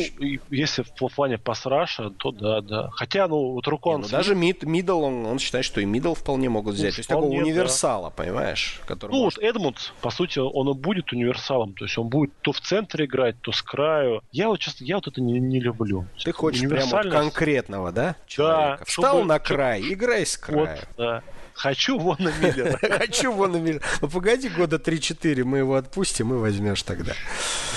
если 0.49 0.83
в 0.83 1.09
плане 1.15 1.37
pass-rush 1.37 1.96
а, 1.96 2.09
то 2.11 2.31
да, 2.31 2.61
да. 2.61 2.89
Хотя, 2.91 3.27
ну, 3.27 3.53
вот 3.53 3.67
Рукон... 3.67 4.01
Ну, 4.01 4.07
даже 4.07 4.35
mid, 4.35 4.63
middle, 4.63 5.01
он, 5.01 5.25
он 5.25 5.39
считает, 5.39 5.65
что 5.65 5.81
и 5.81 5.85
middle 5.85 6.13
вполне 6.13 6.49
могут 6.49 6.75
взять. 6.75 6.91
Ну, 6.91 6.95
То 6.95 6.99
есть 6.99 7.09
такого 7.09 7.25
универсала, 7.25 8.09
да. 8.09 8.23
понимаешь? 8.23 8.81
Который 8.85 9.11
ну, 9.11 9.23
может... 9.23 9.39
вот 9.39 9.45
Эдмундс, 9.45 9.93
по 10.01 10.11
сути, 10.11 10.39
он 10.39 10.69
и 10.69 10.73
будет 10.73 11.11
универсалом. 11.39 11.73
То 11.73 11.85
есть 11.85 11.97
он 11.97 12.09
будет 12.09 12.31
то 12.41 12.51
в 12.51 12.59
центре 12.59 13.05
играть, 13.05 13.35
то 13.41 13.51
с 13.51 13.61
краю. 13.61 14.21
Я 14.31 14.47
вот, 14.47 14.59
честно, 14.59 14.83
я 14.85 14.95
вот 14.95 15.07
это 15.07 15.21
не, 15.21 15.39
не 15.39 15.59
люблю. 15.59 16.05
Ты 16.23 16.31
хочешь 16.31 16.67
прямо 16.67 17.03
конкретного, 17.03 17.91
да? 17.91 18.15
Человека. 18.27 18.77
Да. 18.79 18.85
Встал 18.85 19.15
чтобы... 19.15 19.27
на 19.27 19.39
край, 19.39 19.81
играй 19.81 20.25
с 20.25 20.37
края. 20.37 20.79
Вот, 20.79 20.97
да. 20.97 21.23
Хочу 21.59 21.99
Вона 21.99 22.31
Миллера. 22.41 22.79
Хочу 22.99 23.33
Вона 23.33 23.59
Миллера. 23.59 23.81
Ну 24.01 24.07
погоди, 24.07 24.47
года 24.47 24.77
3-4 24.77 25.43
мы 25.43 25.57
его 25.57 25.75
отпустим 25.75 26.33
и 26.33 26.37
возьмешь 26.37 26.83
тогда. 26.83 27.13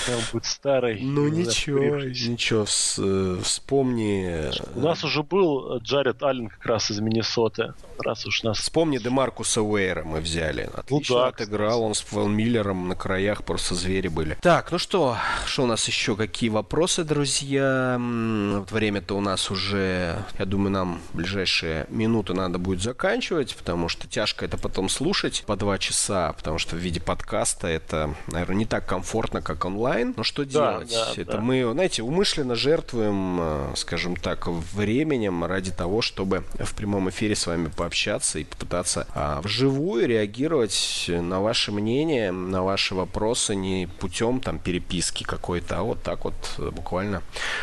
Там 0.06 0.20
будет 0.32 0.44
старый. 0.44 1.00
Ну 1.02 1.26
ничего, 1.28 1.96
ничего, 1.96 2.64
э, 2.64 3.38
вспомни. 3.42 4.50
У 4.76 4.80
нас 4.80 5.02
уже 5.02 5.24
был 5.24 5.78
Джаред 5.78 6.22
Аллен 6.22 6.48
как 6.48 6.64
раз 6.64 6.92
из 6.92 7.00
Миннесоты. 7.00 7.74
Раз 7.98 8.26
уж 8.26 8.42
нас... 8.42 8.58
Вспомни 8.58 8.98
Демаркуса 8.98 9.62
Уэйра 9.62 10.02
мы 10.04 10.20
взяли. 10.20 10.68
Ну 10.72 10.80
Отлично 10.80 11.14
ну, 11.14 11.20
да, 11.22 11.28
отыграл, 11.28 11.82
он 11.82 11.94
с 11.94 12.04
Вон 12.10 12.34
Миллером 12.34 12.88
на 12.88 12.96
краях 12.96 13.44
просто 13.44 13.74
звери 13.74 14.08
были. 14.08 14.36
Так, 14.40 14.72
ну 14.72 14.78
что, 14.78 15.16
что 15.46 15.62
у 15.62 15.66
нас 15.66 15.86
еще? 15.86 16.16
Какие 16.16 16.50
вопросы, 16.50 17.04
друзья? 17.04 17.96
Время-то 17.98 19.16
у 19.16 19.20
нас 19.20 19.50
уже, 19.50 20.18
я 20.38 20.44
думаю, 20.44 20.70
нам 20.70 21.00
ближайшие 21.12 21.86
минуты 21.90 22.34
надо 22.34 22.58
будет 22.58 22.82
заканчивать, 22.82 23.54
потому 23.54 23.71
потому 23.72 23.88
что 23.88 24.06
тяжко 24.06 24.44
это 24.44 24.58
потом 24.58 24.90
слушать 24.90 25.44
по 25.46 25.56
два 25.56 25.78
часа, 25.78 26.34
потому 26.34 26.58
что 26.58 26.76
в 26.76 26.78
виде 26.78 27.00
подкаста 27.00 27.68
это, 27.68 28.14
наверное, 28.26 28.56
не 28.56 28.66
так 28.66 28.84
комфортно, 28.84 29.40
как 29.40 29.64
онлайн. 29.64 30.12
Но 30.14 30.24
что 30.24 30.44
да, 30.44 30.50
делать? 30.50 30.90
Да, 30.92 31.12
это 31.16 31.32
да. 31.32 31.40
мы, 31.40 31.66
знаете, 31.72 32.02
умышленно 32.02 32.54
жертвуем, 32.54 33.38
э, 33.40 33.72
скажем 33.76 34.16
так, 34.16 34.46
временем 34.46 35.42
ради 35.42 35.72
того, 35.72 36.02
чтобы 36.02 36.44
в 36.58 36.74
прямом 36.74 37.08
эфире 37.08 37.34
с 37.34 37.46
вами 37.46 37.70
пообщаться 37.74 38.40
и 38.40 38.44
попытаться 38.44 39.06
а, 39.14 39.40
вживую 39.40 40.06
реагировать 40.06 41.06
на 41.08 41.40
ваше 41.40 41.72
мнение, 41.72 42.30
на 42.30 42.62
ваши 42.62 42.94
вопросы 42.94 43.54
не 43.54 43.88
путем 44.00 44.40
там 44.40 44.58
переписки 44.58 45.24
какой-то, 45.24 45.78
а 45.78 45.82
вот 45.82 46.02
так 46.02 46.26
вот 46.26 46.34
э, 46.58 46.68
буквально 46.70 47.22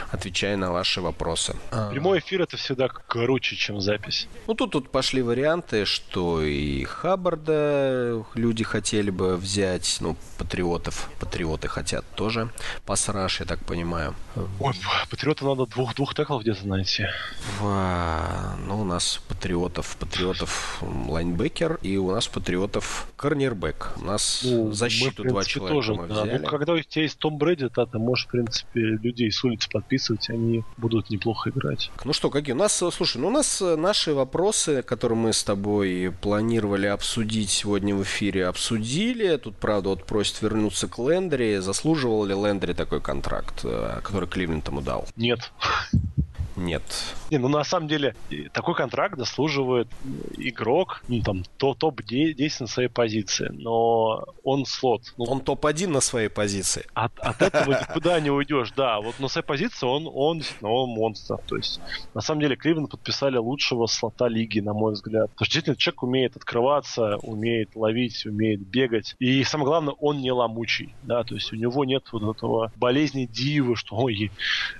отвечая 0.09 0.57
на 0.57 0.71
ваши 0.71 1.01
вопросы. 1.01 1.55
Прямой 1.91 2.17
эфир 2.17 2.41
это 2.41 2.57
всегда 2.57 2.87
круче, 2.87 3.55
чем 3.55 3.79
запись. 3.79 4.27
Ну 4.47 4.55
тут 4.55 4.71
тут 4.71 4.89
пошли 4.89 5.21
варианты, 5.21 5.85
что 5.85 5.98
и 6.15 6.83
Хаббарда 6.83 8.25
люди 8.33 8.63
хотели 8.63 9.09
бы 9.09 9.35
взять, 9.37 9.97
ну, 10.01 10.15
патриотов. 10.37 11.09
Патриоты 11.19 11.67
хотят 11.67 12.05
тоже 12.15 12.49
пасраж, 12.85 13.39
я 13.39 13.45
так 13.45 13.59
понимаю. 13.65 14.15
Ой, 14.59 14.73
патриота 15.09 15.45
надо 15.45 15.65
двух, 15.65 15.95
двух 15.95 16.15
теклов 16.15 16.41
где-то 16.41 16.67
найти. 16.67 17.05
В, 17.59 18.57
ну, 18.67 18.81
у 18.81 18.83
нас 18.83 19.21
патриотов, 19.27 19.97
патриотов 19.97 20.81
лайнбекер, 20.81 21.79
и 21.81 21.97
у 21.97 22.11
нас 22.11 22.27
патриотов 22.27 23.07
корнербэк. 23.15 23.93
У 23.97 24.05
нас 24.05 24.41
ну, 24.43 24.71
защиту 24.71 25.23
мы, 25.23 25.29
два 25.29 25.43
человека 25.43 25.75
тоже, 25.75 25.93
мы 25.93 26.05
взяли. 26.05 26.37
Да. 26.37 26.39
Ну, 26.39 26.47
когда 26.47 26.73
у 26.73 26.79
тебя 26.79 27.03
есть 27.03 27.17
Том 27.17 27.37
Брэди, 27.37 27.69
то 27.69 27.85
ты 27.85 27.97
можешь, 27.97 28.25
в 28.25 28.29
принципе, 28.29 28.79
людей 28.79 29.31
с 29.31 29.43
улицы 29.43 29.69
подписывать, 29.69 30.29
они 30.29 30.63
будут 30.77 31.09
неплохо 31.09 31.49
играть. 31.49 31.91
Ну 32.03 32.13
что, 32.13 32.29
какие? 32.29 32.53
У 32.53 32.57
нас, 32.57 32.75
слушай, 32.75 33.17
ну 33.17 33.27
у 33.27 33.31
нас 33.31 33.61
наши 33.61 34.13
вопросы, 34.13 34.81
которые 34.81 35.17
мы 35.17 35.33
с 35.33 35.43
тобой 35.43 35.88
тобой 35.89 36.11
планировали 36.11 36.87
обсудить 36.87 37.49
сегодня 37.49 37.95
в 37.95 38.03
эфире, 38.03 38.47
обсудили. 38.47 39.37
Тут, 39.37 39.55
правда, 39.57 39.89
вот 39.89 40.05
просит 40.05 40.41
вернуться 40.41 40.87
к 40.87 40.97
Лендри. 40.99 41.57
Заслуживал 41.59 42.25
ли 42.25 42.33
Лендри 42.33 42.73
такой 42.73 43.01
контракт, 43.01 43.61
э, 43.63 43.99
который 44.03 44.27
Кливленд 44.27 44.67
ему 44.67 44.81
дал? 44.81 45.07
Нет. 45.15 45.51
Нет. 46.59 46.83
Не, 47.31 47.37
ну 47.37 47.47
на 47.47 47.63
самом 47.63 47.87
деле 47.87 48.15
такой 48.51 48.75
контракт 48.75 49.17
заслуживает 49.17 49.87
игрок, 50.37 51.01
ну 51.07 51.21
там 51.21 51.43
то 51.57 51.73
топ-10 51.73 52.57
на 52.59 52.67
своей 52.67 52.89
позиции, 52.89 53.49
но 53.51 54.25
он 54.43 54.65
слот. 54.65 55.01
Ну, 55.17 55.25
он 55.25 55.39
топ-1 55.41 55.87
на 55.87 56.01
своей 56.01 56.29
позиции. 56.29 56.85
От, 56.93 57.17
от 57.19 57.41
этого 57.41 57.71
никуда 57.71 58.19
не 58.19 58.29
уйдешь, 58.29 58.71
да. 58.75 58.99
Вот 58.99 59.19
на 59.19 59.29
своей 59.29 59.45
позиции 59.45 59.85
он, 59.85 60.09
он 60.13 60.43
он 60.61 60.89
монстр. 60.89 61.37
То 61.47 61.55
есть 61.55 61.79
на 62.13 62.21
самом 62.21 62.41
деле 62.41 62.55
Кливленд 62.55 62.91
подписали 62.91 63.37
лучшего 63.37 63.85
слота 63.85 64.27
лиги, 64.27 64.59
на 64.59 64.73
мой 64.73 64.93
взгляд. 64.93 65.29
Потому 65.31 65.45
что 65.45 65.53
действительно 65.53 65.75
человек 65.77 66.03
умеет 66.03 66.35
открываться, 66.35 67.17
умеет 67.17 67.75
ловить, 67.75 68.25
умеет 68.25 68.59
бегать. 68.59 69.15
И 69.19 69.43
самое 69.43 69.67
главное, 69.67 69.93
он 69.99 70.19
не 70.19 70.31
ломучий. 70.31 70.93
Да, 71.03 71.23
то 71.23 71.35
есть 71.35 71.53
у 71.53 71.55
него 71.55 71.85
нет 71.85 72.03
вот 72.11 72.35
этого 72.35 72.71
болезни 72.75 73.25
дивы, 73.25 73.75
что 73.75 73.95
ой, 73.95 74.31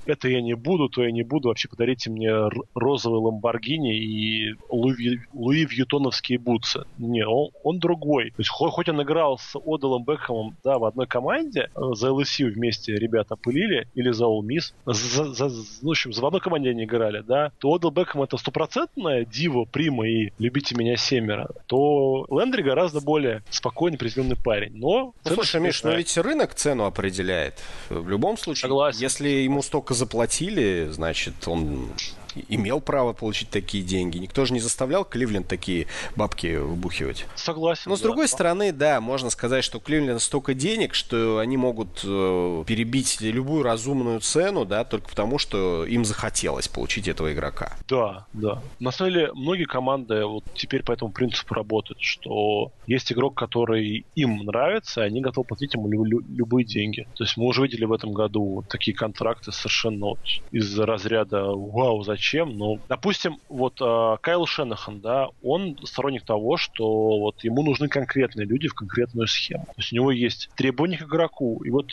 это 0.06 0.28
я 0.28 0.42
не 0.42 0.56
буду, 0.56 0.90
то 0.90 1.04
я 1.04 1.12
не 1.12 1.24
буду. 1.24 1.48
Вообще 1.50 1.69
подарите 1.70 2.10
мне 2.10 2.32
розовый 2.74 3.20
Ламборгини 3.20 3.98
и 3.98 4.56
Луи, 4.70 5.20
Луи 5.34 5.66
Вьютоновские 5.66 6.40
бутсы. 6.40 6.84
Не, 6.98 7.26
он, 7.26 7.50
он 7.64 7.80
другой. 7.80 8.32
То 8.32 8.40
есть 8.40 8.50
хоть, 8.50 8.90
он 8.90 9.02
играл 9.02 9.38
с 9.38 9.56
Оделом 9.56 10.04
Бекхэмом 10.04 10.56
да, 10.64 10.78
в 10.78 10.86
одной 10.86 11.08
команде, 11.08 11.70
э, 11.76 11.82
за 11.94 12.10
LSU 12.10 12.50
вместе 12.50 12.96
ребята 12.96 13.36
пылили, 13.36 13.88
или 13.96 14.12
за 14.12 14.26
All 14.26 14.42
Miss, 14.42 14.74
за, 14.86 15.34
за, 15.34 15.50
ну, 15.82 15.90
в 15.90 15.92
общем, 15.92 16.14
за 16.14 16.22
в 16.22 16.26
одной 16.26 16.42
команде 16.42 16.70
они 16.72 16.86
играли, 16.86 17.22
да, 17.22 17.52
то 17.60 17.74
Одел 17.74 17.92
Бекхэм 17.92 18.24
это 18.24 18.38
стопроцентная 18.38 19.26
дива, 19.26 19.66
прима 19.66 20.08
и 20.08 20.32
любите 20.40 20.76
меня 20.76 20.98
семеро, 20.98 21.50
то 21.68 22.26
Лендри 22.30 22.62
гораздо 22.62 23.02
более 23.02 23.44
спокойный, 23.50 23.98
приземленный 23.98 24.38
парень. 24.38 24.76
Но... 24.76 25.14
Ну, 25.26 25.34
слушай, 25.34 25.62
Миш, 25.62 25.84
но 25.84 25.92
ведь 25.92 26.18
рынок 26.18 26.54
цену 26.54 26.86
определяет. 26.86 27.56
В 27.90 28.10
любом 28.10 28.38
случае, 28.38 28.62
Согласен. 28.62 29.02
если 29.02 29.30
ему 29.30 29.62
столько 29.62 29.94
заплатили, 29.94 30.88
значит, 30.92 31.48
он 31.48 31.59
não 31.64 32.19
имел 32.48 32.82
право 32.82 33.14
получить 33.14 33.50
такие 33.50 33.84
деньги. 33.84 34.18
Никто 34.18 34.46
же 34.46 34.54
не 34.54 34.60
заставлял 34.60 35.06
Кливленд 35.06 35.48
такие 35.48 35.88
бабки 36.16 36.58
вбухивать. 36.58 37.26
Согласен. 37.36 37.84
Но 37.90 37.96
с 37.96 38.02
другой 38.02 38.28
стороны, 38.28 38.72
да, 38.72 39.02
можно 39.02 39.30
сказать, 39.30 39.64
что 39.64 39.78
у 39.78 39.82
Кливленда 39.82 40.20
столько 40.20 40.54
денег, 40.54 40.94
что 40.94 41.40
они 41.40 41.58
могут 41.58 42.02
э, 42.04 42.64
перебить 42.68 43.22
любую 43.22 43.64
разумную 43.64 44.20
цену, 44.20 44.66
да, 44.66 44.84
только 44.84 45.10
потому, 45.10 45.38
что 45.38 45.86
им 45.86 46.06
захотелось 46.06 46.68
получить 46.68 47.08
этого 47.08 47.34
игрока. 47.34 47.78
Да, 47.88 48.26
да. 48.34 48.62
На 48.80 48.92
самом 48.92 49.14
деле, 49.14 49.34
многие 49.34 49.66
команды 49.66 50.26
вот 50.26 50.44
теперь 50.56 50.84
по 50.84 50.92
этому 50.92 51.12
принципу 51.12 51.54
работают, 51.54 52.02
что 52.02 52.72
есть 52.88 53.12
игрок, 53.12 53.36
который 53.36 54.06
им 54.16 54.38
нравится, 54.46 55.02
и 55.02 55.06
они 55.06 55.22
готовы 55.22 55.48
платить 55.48 55.74
ему 55.74 55.88
лю- 55.90 56.24
любые 56.30 56.66
деньги. 56.66 57.08
То 57.16 57.24
есть 57.24 57.38
мы 57.38 57.46
уже 57.46 57.64
видели 57.64 57.86
в 57.86 57.94
этом 57.94 58.14
году 58.14 58.56
вот 58.56 58.68
такие 58.68 58.96
контракты 58.96 59.52
совершенно 59.52 60.08
вот 60.08 60.20
из 60.52 60.78
разряда 60.80 61.46
«Вау, 61.46 62.04
зачем 62.04 62.19
зачем, 62.20 62.58
но, 62.58 62.80
допустим, 62.90 63.40
вот 63.48 63.80
э, 63.82 64.18
Кайл 64.22 64.46
Шенахан, 64.46 65.00
да, 65.00 65.30
он 65.42 65.78
сторонник 65.84 66.24
того, 66.24 66.58
что 66.58 67.20
вот 67.20 67.44
ему 67.44 67.64
нужны 67.64 67.88
конкретные 67.88 68.46
люди 68.46 68.68
в 68.68 68.74
конкретную 68.74 69.28
схему. 69.28 69.66
То 69.66 69.74
есть 69.78 69.94
у 69.94 69.96
него 69.96 70.12
есть 70.12 70.50
требования 70.56 70.98
к 70.98 71.04
игроку, 71.04 71.62
и 71.64 71.70
вот 71.70 71.92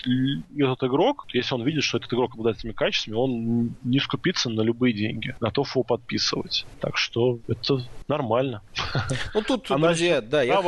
этот 0.58 0.82
игрок, 0.82 1.26
если 1.32 1.54
он 1.54 1.62
видит, 1.62 1.84
что 1.84 1.98
этот 1.98 2.12
игрок 2.12 2.32
обладает 2.32 2.58
этими 2.58 2.72
качествами, 2.72 3.14
он 3.14 3.74
не 3.84 4.00
скупится 4.00 4.50
на 4.50 4.62
любые 4.62 4.92
деньги, 4.92 5.36
готов 5.40 5.70
его 5.76 5.84
подписывать. 5.84 6.66
Так 6.80 6.96
что 6.96 7.38
это 7.46 7.80
нормально. 8.08 8.62
Ну 9.34 9.42
тут, 9.42 9.70
Она 9.70 9.88
друзья, 9.88 10.20
да, 10.20 10.42
я, 10.42 10.62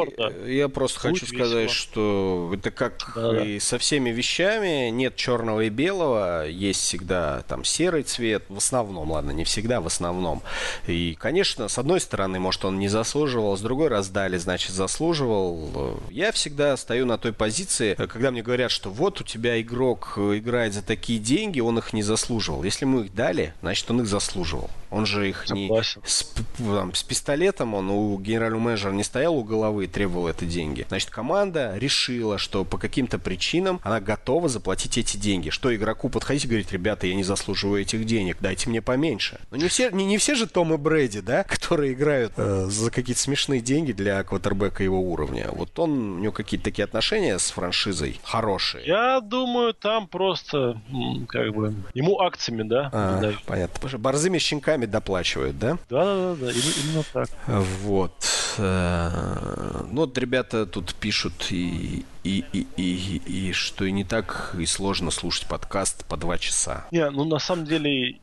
я 0.47 0.68
просто 0.68 1.01
хочу 1.01 1.26
сказать, 1.26 1.70
что 1.70 2.51
это 2.52 2.70
как 2.70 3.16
и 3.16 3.59
со 3.59 3.78
всеми 3.78 4.10
вещами, 4.10 4.90
нет 4.90 5.16
черного 5.16 5.62
и 5.62 5.70
белого, 5.70 6.47
есть 6.47 6.80
всегда 6.80 7.43
там 7.48 7.64
серый 7.64 8.02
цвет, 8.02 8.44
в 8.48 8.59
основном, 8.59 9.10
ладно, 9.10 9.30
не 9.30 9.44
всегда, 9.49 9.81
в 9.81 9.87
основном. 9.87 10.43
И, 10.87 11.16
конечно, 11.19 11.69
с 11.69 11.79
одной 11.79 12.01
стороны, 12.01 12.39
может, 12.39 12.65
он 12.65 12.79
не 12.79 12.89
заслуживал, 12.89 13.57
с 13.57 13.61
другой 13.61 13.89
раз 13.89 14.09
дали, 14.09 14.37
значит, 14.37 14.70
заслуживал. 14.70 16.01
Я 16.11 16.33
всегда 16.33 16.77
стою 16.77 17.07
на 17.07 17.19
той 17.19 17.33
позиции, 17.33 17.95
когда 17.95 18.31
мне 18.31 18.43
говорят, 18.43 18.70
что 18.70 18.91
вот 18.91 19.20
у 19.20 19.25
тебя 19.25 19.61
игрок 19.61 20.15
играет 20.16 20.75
за 20.75 20.83
такие 20.83 21.19
деньги, 21.19 21.61
он 21.61 21.79
их 21.79 21.93
не 21.93 22.03
заслуживал. 22.03 22.62
Если 22.62 22.85
мы 22.85 23.07
их 23.07 23.15
дали, 23.15 23.55
значит, 23.61 23.91
он 23.91 24.03
их 24.03 24.07
заслуживал. 24.07 24.70
Он 24.91 25.05
же 25.05 25.29
их 25.29 25.51
не... 25.51 25.70
С, 26.05 26.33
там, 26.59 26.95
с 26.95 27.03
пистолетом 27.03 27.75
он 27.75 27.91
у 27.91 28.19
генерального 28.19 28.61
менеджера 28.61 28.93
не 28.93 29.05
стоял 29.05 29.37
у 29.37 29.45
головы 29.45 29.85
и 29.85 29.87
требовал 29.87 30.29
это 30.29 30.47
деньги. 30.47 30.87
Значит, 30.89 31.11
команда 31.11 31.77
решила, 31.77 32.39
что 32.39 32.65
по 32.65 32.79
каким-то 32.79 33.19
причинам 33.19 33.81
она 33.83 34.01
готова 34.01 34.49
заплатить 34.49 34.97
эти 34.99 35.16
деньги. 35.16 35.51
Что 35.51 35.75
игроку 35.75 36.09
подходить 36.09 36.45
и 36.45 36.49
говорить, 36.49 36.73
ребята, 36.73 37.07
я 37.07 37.15
не 37.15 37.25
заслуживаю 37.25 37.83
этих 37.83 38.05
денег, 38.07 38.39
дайте 38.41 38.70
мне 38.70 38.81
поменьше. 38.81 39.38
Но 39.51 39.56
ну, 39.56 39.62
не 39.62 39.69
все, 39.69 39.90
не, 39.90 40.05
не 40.05 40.19
все 40.19 40.35
же 40.35 40.47
Том 40.47 40.74
и 40.74 40.77
Брэди, 40.77 41.20
да, 41.20 41.43
которые 41.48 41.94
играют 41.94 42.35
э, 42.36 42.66
за 42.69 42.90
какие-то 42.90 43.20
смешные 43.20 43.60
деньги 43.60 43.93
для 43.93 44.23
квотербека 44.23 44.82
его 44.82 45.01
уровня. 45.01 45.48
Вот 45.52 45.78
он, 45.78 46.16
у 46.16 46.19
него 46.19 46.32
какие-то 46.32 46.65
такие 46.65 46.85
отношения 46.85 47.39
с 47.39 47.51
франшизой 47.51 48.20
хорошие. 48.23 48.86
Я 48.86 49.20
думаю, 49.20 49.74
там 49.74 50.06
просто, 50.06 50.81
как 51.28 51.55
бы, 51.55 51.74
ему 51.94 52.20
акциями, 52.20 52.62
да? 52.62 52.90
А, 52.93 53.20
да. 53.20 53.32
Понятно. 53.47 53.74
Потому 53.74 53.89
что 53.89 53.98
борзыми 53.98 54.39
щенками 54.39 54.86
доплачивают, 54.86 55.59
да? 55.59 55.78
Да-да-да, 55.89 56.51
именно, 56.51 56.73
именно 56.85 57.05
так. 57.12 57.28
Вот. 57.47 58.15
Э, 58.59 59.85
ну, 59.90 60.02
вот 60.02 60.19
ребята 60.19 60.66
тут 60.66 60.94
пишут 60.94 61.47
и 61.51 62.05
и, 62.29 62.45
и, 62.53 62.67
и, 62.77 63.49
и 63.49 63.53
что 63.53 63.87
и 63.87 63.93
не 63.93 64.05
так 64.05 64.55
и 64.59 64.67
сложно 64.67 65.11
слушать 65.11 65.49
подкаст 65.49 66.07
по 66.07 66.19
два 66.19 66.37
часа. 66.37 66.87
Не, 66.91 67.09
ну 67.09 67.25
на 67.25 67.39
самом 67.39 67.65
деле 67.65 68.19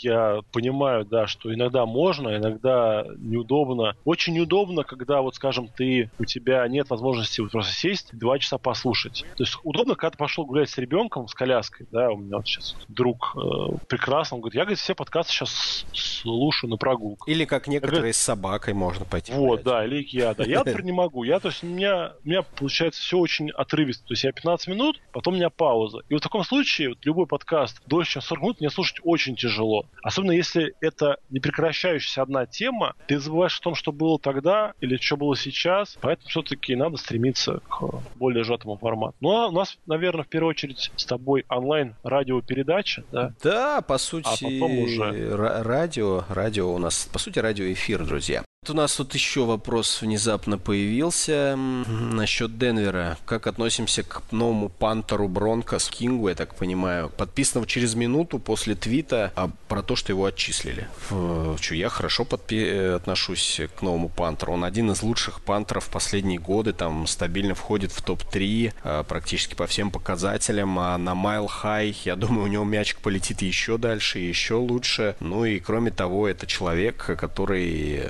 я 0.00 0.40
понимаю, 0.52 1.06
да, 1.06 1.26
что 1.26 1.52
иногда 1.54 1.86
можно, 1.86 2.36
иногда 2.36 3.06
неудобно. 3.16 3.96
Очень 4.04 4.34
неудобно, 4.34 4.82
когда 4.82 5.22
вот, 5.22 5.36
скажем, 5.36 5.68
ты 5.68 6.10
у 6.18 6.24
тебя 6.26 6.68
нет 6.68 6.90
возможности 6.90 7.40
вот 7.40 7.52
просто 7.52 7.72
сесть 7.72 8.10
два 8.12 8.38
часа 8.38 8.58
послушать. 8.58 9.24
То 9.36 9.44
есть 9.44 9.56
удобно, 9.62 9.94
когда 9.94 10.10
ты 10.10 10.18
пошел 10.18 10.44
гулять 10.44 10.68
с 10.68 10.76
ребенком 10.76 11.26
с 11.26 11.34
коляской, 11.34 11.86
да, 11.90 12.10
у 12.10 12.18
меня 12.18 12.36
вот 12.36 12.46
сейчас 12.46 12.76
друг 12.88 13.36
э, 13.36 13.78
прекрасно, 13.88 14.36
он 14.36 14.40
говорит, 14.42 14.56
я 14.56 14.64
говорит, 14.64 14.78
все 14.78 14.94
подкасты 14.94 15.32
сейчас 15.32 15.86
слушаю 15.94 16.70
на 16.70 16.76
прогулку. 16.76 17.30
Или 17.30 17.46
как 17.46 17.68
некоторые 17.68 18.00
говорю, 18.00 18.12
с 18.12 18.18
собакой 18.18 18.74
можно 18.74 19.06
пойти. 19.06 19.32
Вот, 19.32 19.62
гулять. 19.62 19.64
да, 19.64 19.84
или 19.86 20.06
я, 20.10 20.34
да. 20.34 20.44
Я, 20.44 20.58
например, 20.58 20.84
не 20.84 20.92
могу. 20.92 21.24
Я, 21.24 21.40
то 21.40 21.48
есть, 21.48 21.64
у 21.64 21.66
меня, 21.66 22.12
у 22.22 22.28
меня 22.28 22.42
получается 22.42 23.00
все 23.00 23.18
очень 23.18 23.45
очень 23.46 23.50
отрывисто. 23.56 24.04
То 24.06 24.12
есть 24.12 24.24
я 24.24 24.32
15 24.32 24.68
минут, 24.68 25.00
потом 25.12 25.34
у 25.34 25.36
меня 25.36 25.50
пауза. 25.50 26.00
И 26.08 26.14
вот 26.14 26.20
в 26.20 26.22
таком 26.22 26.44
случае 26.44 26.90
вот 26.90 27.04
любой 27.04 27.26
подкаст 27.26 27.80
дольше, 27.86 28.12
чем 28.12 28.22
40 28.22 28.42
минут, 28.42 28.60
мне 28.60 28.70
слушать 28.70 28.98
очень 29.02 29.36
тяжело. 29.36 29.86
Особенно 30.02 30.32
если 30.32 30.74
это 30.80 31.18
не 31.30 31.40
прекращающаяся 31.40 32.22
одна 32.22 32.46
тема, 32.46 32.94
ты 33.06 33.18
забываешь 33.18 33.58
о 33.58 33.62
том, 33.62 33.74
что 33.74 33.92
было 33.92 34.18
тогда 34.18 34.72
или 34.80 34.96
что 34.96 35.16
было 35.16 35.36
сейчас. 35.36 35.96
Поэтому 36.00 36.28
все-таки 36.28 36.74
надо 36.76 36.96
стремиться 36.96 37.60
к 37.68 38.02
более 38.16 38.44
сжатому 38.44 38.76
формату. 38.76 39.16
Ну, 39.20 39.30
а 39.30 39.48
у 39.48 39.52
нас, 39.52 39.78
наверное, 39.86 40.24
в 40.24 40.28
первую 40.28 40.50
очередь 40.50 40.90
с 40.96 41.04
тобой 41.04 41.44
онлайн 41.48 41.94
радиопередача, 42.02 43.04
да? 43.12 43.32
Да, 43.42 43.80
по 43.82 43.98
сути, 43.98 44.26
а 44.26 44.36
потом 44.42 44.78
уже... 44.78 45.36
радио, 45.36 46.24
радио 46.28 46.72
у 46.72 46.78
нас, 46.78 47.08
по 47.12 47.18
сути, 47.18 47.38
радиоэфир, 47.38 48.04
друзья. 48.04 48.44
У 48.68 48.72
нас 48.72 48.98
вот 48.98 49.14
еще 49.14 49.44
вопрос 49.44 50.02
внезапно 50.02 50.58
появился 50.58 51.54
насчет 51.56 52.58
Денвера. 52.58 53.16
Как 53.24 53.46
относимся 53.46 54.02
к 54.02 54.22
новому 54.32 54.68
пантеру 54.68 55.28
Бронко 55.28 55.78
с 55.78 55.88
Кингу, 55.88 56.28
я 56.28 56.34
так 56.34 56.56
понимаю, 56.56 57.08
подписанного 57.10 57.66
через 57.66 57.94
минуту 57.94 58.38
после 58.38 58.74
твита 58.74 59.32
а, 59.36 59.50
про 59.68 59.82
то, 59.82 59.94
что 59.94 60.12
его 60.12 60.24
отчислили. 60.24 60.88
Что 61.08 61.74
я 61.74 61.88
хорошо 61.88 62.24
подпи- 62.24 62.66
э, 62.66 62.94
отношусь 62.94 63.60
к 63.78 63.82
новому 63.82 64.08
пантеру. 64.08 64.54
Он 64.54 64.64
один 64.64 64.90
из 64.90 65.02
лучших 65.02 65.42
пантеров 65.42 65.88
последние 65.88 66.38
годы, 66.38 66.72
там 66.72 67.06
стабильно 67.06 67.54
входит 67.54 67.92
в 67.92 68.02
топ-3 68.02 68.72
а, 68.82 69.02
практически 69.04 69.54
по 69.54 69.66
всем 69.66 69.90
показателям. 69.90 70.78
А 70.78 70.98
на 70.98 71.14
Майл 71.14 71.46
Хай, 71.46 71.96
я 72.04 72.16
думаю, 72.16 72.44
у 72.44 72.48
него 72.48 72.64
мячик 72.64 72.98
полетит 72.98 73.42
еще 73.42 73.78
дальше, 73.78 74.18
еще 74.18 74.54
лучше. 74.54 75.14
Ну 75.20 75.44
и 75.44 75.60
кроме 75.60 75.90
того, 75.90 76.28
это 76.28 76.46
человек, 76.46 76.96
который 77.18 78.02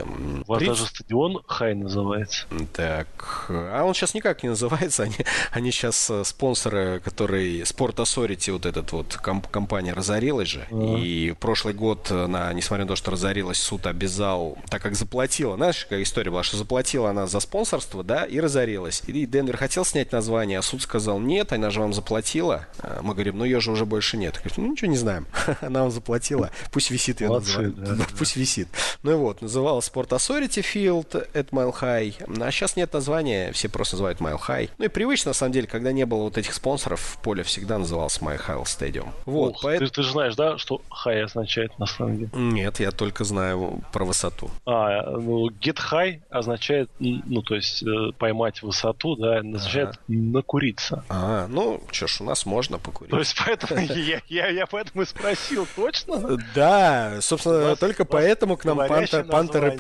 у 0.47 0.53
вас 0.53 0.63
даже 0.63 0.87
стадион 0.87 1.43
Хай 1.47 1.75
называется. 1.75 2.47
Так. 2.73 3.47
А 3.49 3.85
он 3.85 3.95
сейчас 3.95 4.15
никак 4.15 4.43
не 4.43 4.51
называется. 4.51 5.03
Они, 5.07 5.15
они 5.53 5.71
сейчас 5.71 6.11
э, 6.11 6.25
спонсоры, 6.25 7.01
которые 7.01 7.63
Sport 7.63 7.97
Authority, 7.97 8.53
вот 8.53 8.67
этот 8.67 8.91
вот 8.93 9.17
комп- 9.17 9.49
компания 9.49 9.93
разорилась 9.93 10.49
же. 10.49 10.67
А. 10.71 10.97
И 10.99 11.33
прошлый 11.33 11.75
год, 11.75 12.11
на, 12.11 12.53
несмотря 12.53 12.85
на 12.85 12.89
то, 12.89 12.97
что 12.97 13.13
разорилась, 13.13 13.59
суд 13.59 13.87
обязал, 13.87 14.59
так 14.69 14.83
как 14.83 14.97
заплатила, 14.97 15.57
знаешь, 15.57 15.85
какая 15.85 16.03
история 16.03 16.31
была, 16.31 16.43
что 16.43 16.57
заплатила 16.57 17.11
она 17.11 17.27
за 17.27 17.41
спонсорство, 17.41 18.03
да, 18.03 18.25
и 18.25 18.41
разорилась. 18.41 19.03
И 19.07 19.27
Денвер 19.27 19.57
хотел 19.57 19.85
снять 19.85 20.13
название, 20.13 20.59
а 20.59 20.63
суд 20.63 20.83
сказал, 20.83 21.21
нет, 21.21 21.53
она 21.53 21.71
же 21.71 21.81
вам 21.81 21.93
заплатила. 21.93 22.67
А 22.79 23.01
мы 23.03 23.15
говорим, 23.15 23.39
ну 23.39 23.45
ее 23.45 23.61
же 23.61 23.71
уже 23.71 23.87
больше 23.87 24.17
нет. 24.17 24.35
Говорит, 24.35 24.59
ну 24.59 24.67
ничего 24.67 24.91
не 24.91 24.97
знаем. 24.97 25.27
она 25.61 25.83
вам 25.83 25.91
заплатила. 25.91 26.51
Пусть 26.73 26.91
висит 26.91 27.21
ее 27.21 27.29
название. 27.29 27.73
Да, 27.73 27.95
да. 27.95 28.05
Пусть 28.19 28.37
висит. 28.37 28.69
Ну 29.03 29.13
и 29.13 29.15
вот, 29.15 29.43
называлась 29.43 29.91
Sport 29.93 30.09
Authority 30.09 30.36
Authority 30.37 30.63
Field 30.63 31.29
at 31.33 31.51
Mile 31.51 31.75
High. 31.81 32.43
А 32.43 32.51
сейчас 32.51 32.77
нет 32.77 32.93
названия, 32.93 33.53
все 33.53 33.69
просто 33.69 33.97
называют 33.97 34.21
Mile 34.21 34.39
High. 34.39 34.71
Ну 34.77 34.85
и 34.85 34.89
привычно, 34.89 35.31
на 35.31 35.35
самом 35.35 35.53
деле, 35.53 35.67
когда 35.67 35.93
не 35.93 36.05
было 36.05 36.25
вот 36.25 36.37
этих 36.37 36.53
спонсоров, 36.53 37.19
поле 37.23 37.43
всегда 37.43 37.79
называлось 37.79 38.19
Mile 38.19 38.41
High 38.47 38.65
Stadium. 38.65 39.09
Вот, 39.25 39.53
Ух, 39.53 39.61
поэтому... 39.63 39.89
ты, 39.89 39.95
ты 39.95 40.03
же 40.03 40.13
знаешь, 40.13 40.37
да, 40.37 40.59
что 40.59 40.83
High 40.91 41.23
означает 41.23 41.79
на 41.79 41.87
самом 41.87 42.19
деле? 42.19 42.31
Нет, 42.35 42.81
я 42.81 42.91
только 42.91 43.25
знаю 43.25 43.83
про 43.93 44.05
высоту. 44.05 44.51
А, 44.67 45.11
ну, 45.11 45.49
Get 45.49 45.79
High 45.91 46.21
означает, 46.29 46.91
ну, 46.99 47.43
то 47.43 47.55
есть 47.55 47.83
э, 47.83 48.13
поймать 48.19 48.63
высоту, 48.63 49.17
да, 49.17 49.39
означает 49.39 49.89
ага. 49.89 49.99
накуриться. 50.07 51.05
А, 51.09 51.47
ну, 51.49 51.83
что 51.91 52.07
ж, 52.07 52.21
у 52.21 52.25
нас 52.25 52.45
можно 52.45 52.79
покурить. 52.79 53.11
То 53.11 53.19
есть 53.19 53.35
поэтому 53.43 53.81
я, 53.95 54.21
я, 54.29 54.49
я 54.49 54.67
поэтому 54.67 55.03
и 55.03 55.07
спросил, 55.07 55.67
точно? 55.75 56.39
Да, 56.55 57.21
собственно, 57.23 57.75
только 57.77 58.05
поэтому 58.05 58.57
к 58.57 58.65
нам 58.67 58.79
Пантер 58.79 59.73
и 59.73 59.77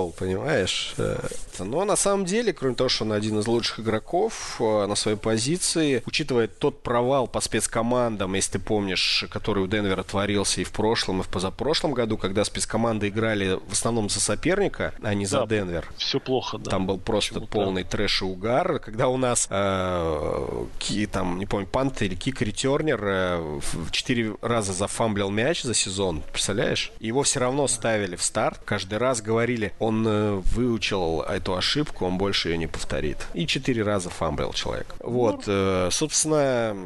пошел, 0.00 0.14
понимаешь? 0.18 0.94
Э, 0.98 1.18
но 1.58 1.84
на 1.84 1.96
самом 1.96 2.24
деле, 2.24 2.52
кроме 2.52 2.74
того, 2.74 2.88
что 2.88 3.04
он 3.04 3.12
один 3.12 3.38
из 3.38 3.46
лучших 3.46 3.80
игроков 3.80 4.56
э, 4.60 4.86
на 4.86 4.94
своей 4.94 5.16
позиции, 5.16 6.02
учитывая 6.06 6.46
тот 6.46 6.82
провал 6.82 7.26
по 7.26 7.40
спецкомандам, 7.40 8.34
если 8.34 8.52
ты 8.52 8.58
помнишь, 8.58 9.24
который 9.30 9.62
у 9.62 9.66
Денвера 9.66 10.02
творился 10.02 10.60
и 10.60 10.64
в 10.64 10.72
прошлом, 10.72 11.20
и 11.20 11.22
в 11.22 11.28
позапрошлом 11.28 11.92
году, 11.92 12.16
когда 12.16 12.44
спецкоманды 12.44 13.08
играли 13.08 13.58
в 13.66 13.72
основном 13.72 14.08
за 14.08 14.20
соперника, 14.20 14.94
а 15.02 15.14
не 15.14 15.26
за 15.26 15.46
Денвер. 15.46 15.86
Все 15.96 16.20
плохо, 16.20 16.58
да. 16.58 16.70
Там 16.70 16.86
был 16.86 16.98
просто 16.98 17.40
полный 17.40 17.84
трэш 17.84 18.22
и 18.22 18.24
угар. 18.24 18.78
Когда 18.78 19.08
у 19.08 19.16
нас 19.16 19.46
э, 19.50 20.64
ки, 20.78 21.06
там, 21.06 21.38
не 21.38 21.46
помню, 21.46 21.66
Пант 21.66 22.02
или 22.02 22.14
Кик 22.14 22.40
Ретернер 22.42 23.00
э, 23.02 23.58
в 23.60 23.90
четыре 23.90 24.34
раза 24.40 24.72
зафамблил 24.72 25.30
мяч 25.30 25.62
за 25.62 25.74
сезон, 25.74 26.22
представляешь? 26.32 26.92
Его 27.00 27.22
все 27.22 27.40
равно 27.40 27.68
ставили 27.68 28.16
в 28.16 28.22
старт, 28.22 28.60
каждый 28.64 28.98
раз 28.98 29.20
говорили, 29.20 29.72
он 29.78 29.89
э, 30.06 30.42
выучил 30.52 31.22
эту 31.22 31.54
ошибку, 31.54 32.06
он 32.06 32.18
больше 32.18 32.50
ее 32.50 32.58
не 32.58 32.66
повторит. 32.66 33.18
И 33.34 33.46
четыре 33.46 33.82
раза 33.82 34.10
фамблил 34.10 34.52
человек. 34.52 34.94
Вот, 35.00 35.44
э, 35.46 35.88
собственно, 35.90 36.76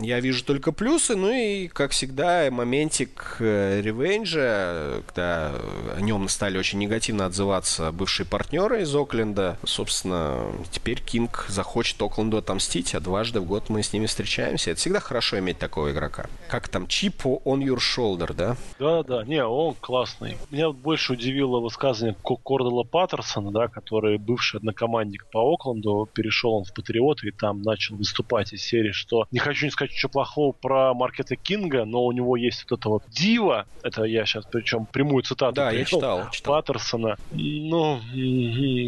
я 0.00 0.20
вижу 0.20 0.44
только 0.44 0.72
плюсы, 0.72 1.16
ну 1.16 1.30
и, 1.30 1.68
как 1.68 1.92
всегда, 1.92 2.48
моментик 2.50 3.36
э, 3.40 3.80
ревенджа, 3.82 5.02
когда 5.06 5.52
о 5.96 6.00
нем 6.00 6.28
стали 6.28 6.58
очень 6.58 6.78
негативно 6.78 7.26
отзываться 7.26 7.92
бывшие 7.92 8.26
партнеры 8.26 8.82
из 8.82 8.94
Окленда. 8.94 9.58
Собственно, 9.64 10.44
теперь 10.70 11.00
Кинг 11.00 11.46
захочет 11.48 12.00
Окленду 12.02 12.38
отомстить, 12.38 12.94
а 12.94 13.00
дважды 13.00 13.40
в 13.40 13.44
год 13.44 13.68
мы 13.68 13.82
с 13.82 13.92
ними 13.92 14.06
встречаемся. 14.06 14.70
Это 14.70 14.80
всегда 14.80 15.00
хорошо 15.00 15.38
иметь 15.38 15.58
такого 15.58 15.90
игрока. 15.90 16.26
Как 16.48 16.68
там, 16.68 16.86
чип 16.86 17.24
on 17.24 17.62
your 17.62 17.78
shoulder, 17.78 18.32
да? 18.34 18.56
Да, 18.78 19.02
да, 19.02 19.24
не, 19.24 19.44
он 19.44 19.74
классный. 19.80 20.36
Меня 20.50 20.70
больше 20.70 21.12
удивило 21.12 21.60
высказывание 21.60 22.16
Кордела 22.36 22.82
Паттерсона, 22.82 23.50
да, 23.50 23.68
который 23.68 24.18
бывший 24.18 24.56
однокомандник 24.58 25.26
по 25.30 25.40
Окленду, 25.54 26.08
перешел 26.12 26.54
он 26.54 26.64
в 26.64 26.74
Патриоты 26.74 27.28
и 27.28 27.30
там 27.30 27.62
начал 27.62 27.96
выступать 27.96 28.52
из 28.52 28.62
серии, 28.62 28.92
что 28.92 29.26
не 29.30 29.38
хочу 29.38 29.66
не 29.66 29.70
сказать 29.70 29.92
ничего 29.92 30.10
плохого 30.10 30.52
про 30.52 30.94
Маркета 30.94 31.36
Кинга, 31.36 31.84
но 31.84 32.04
у 32.04 32.12
него 32.12 32.36
есть 32.36 32.66
вот 32.68 32.78
это 32.78 32.88
вот 32.88 33.02
дива, 33.08 33.66
это 33.82 34.04
я 34.04 34.24
сейчас 34.26 34.44
причем 34.50 34.86
прямую 34.86 35.22
цитату 35.22 35.56
да, 35.56 35.70
я 35.70 35.84
читал, 35.84 36.30
читал. 36.30 36.54
Паттерсона. 36.54 37.16
Ну, 37.32 38.00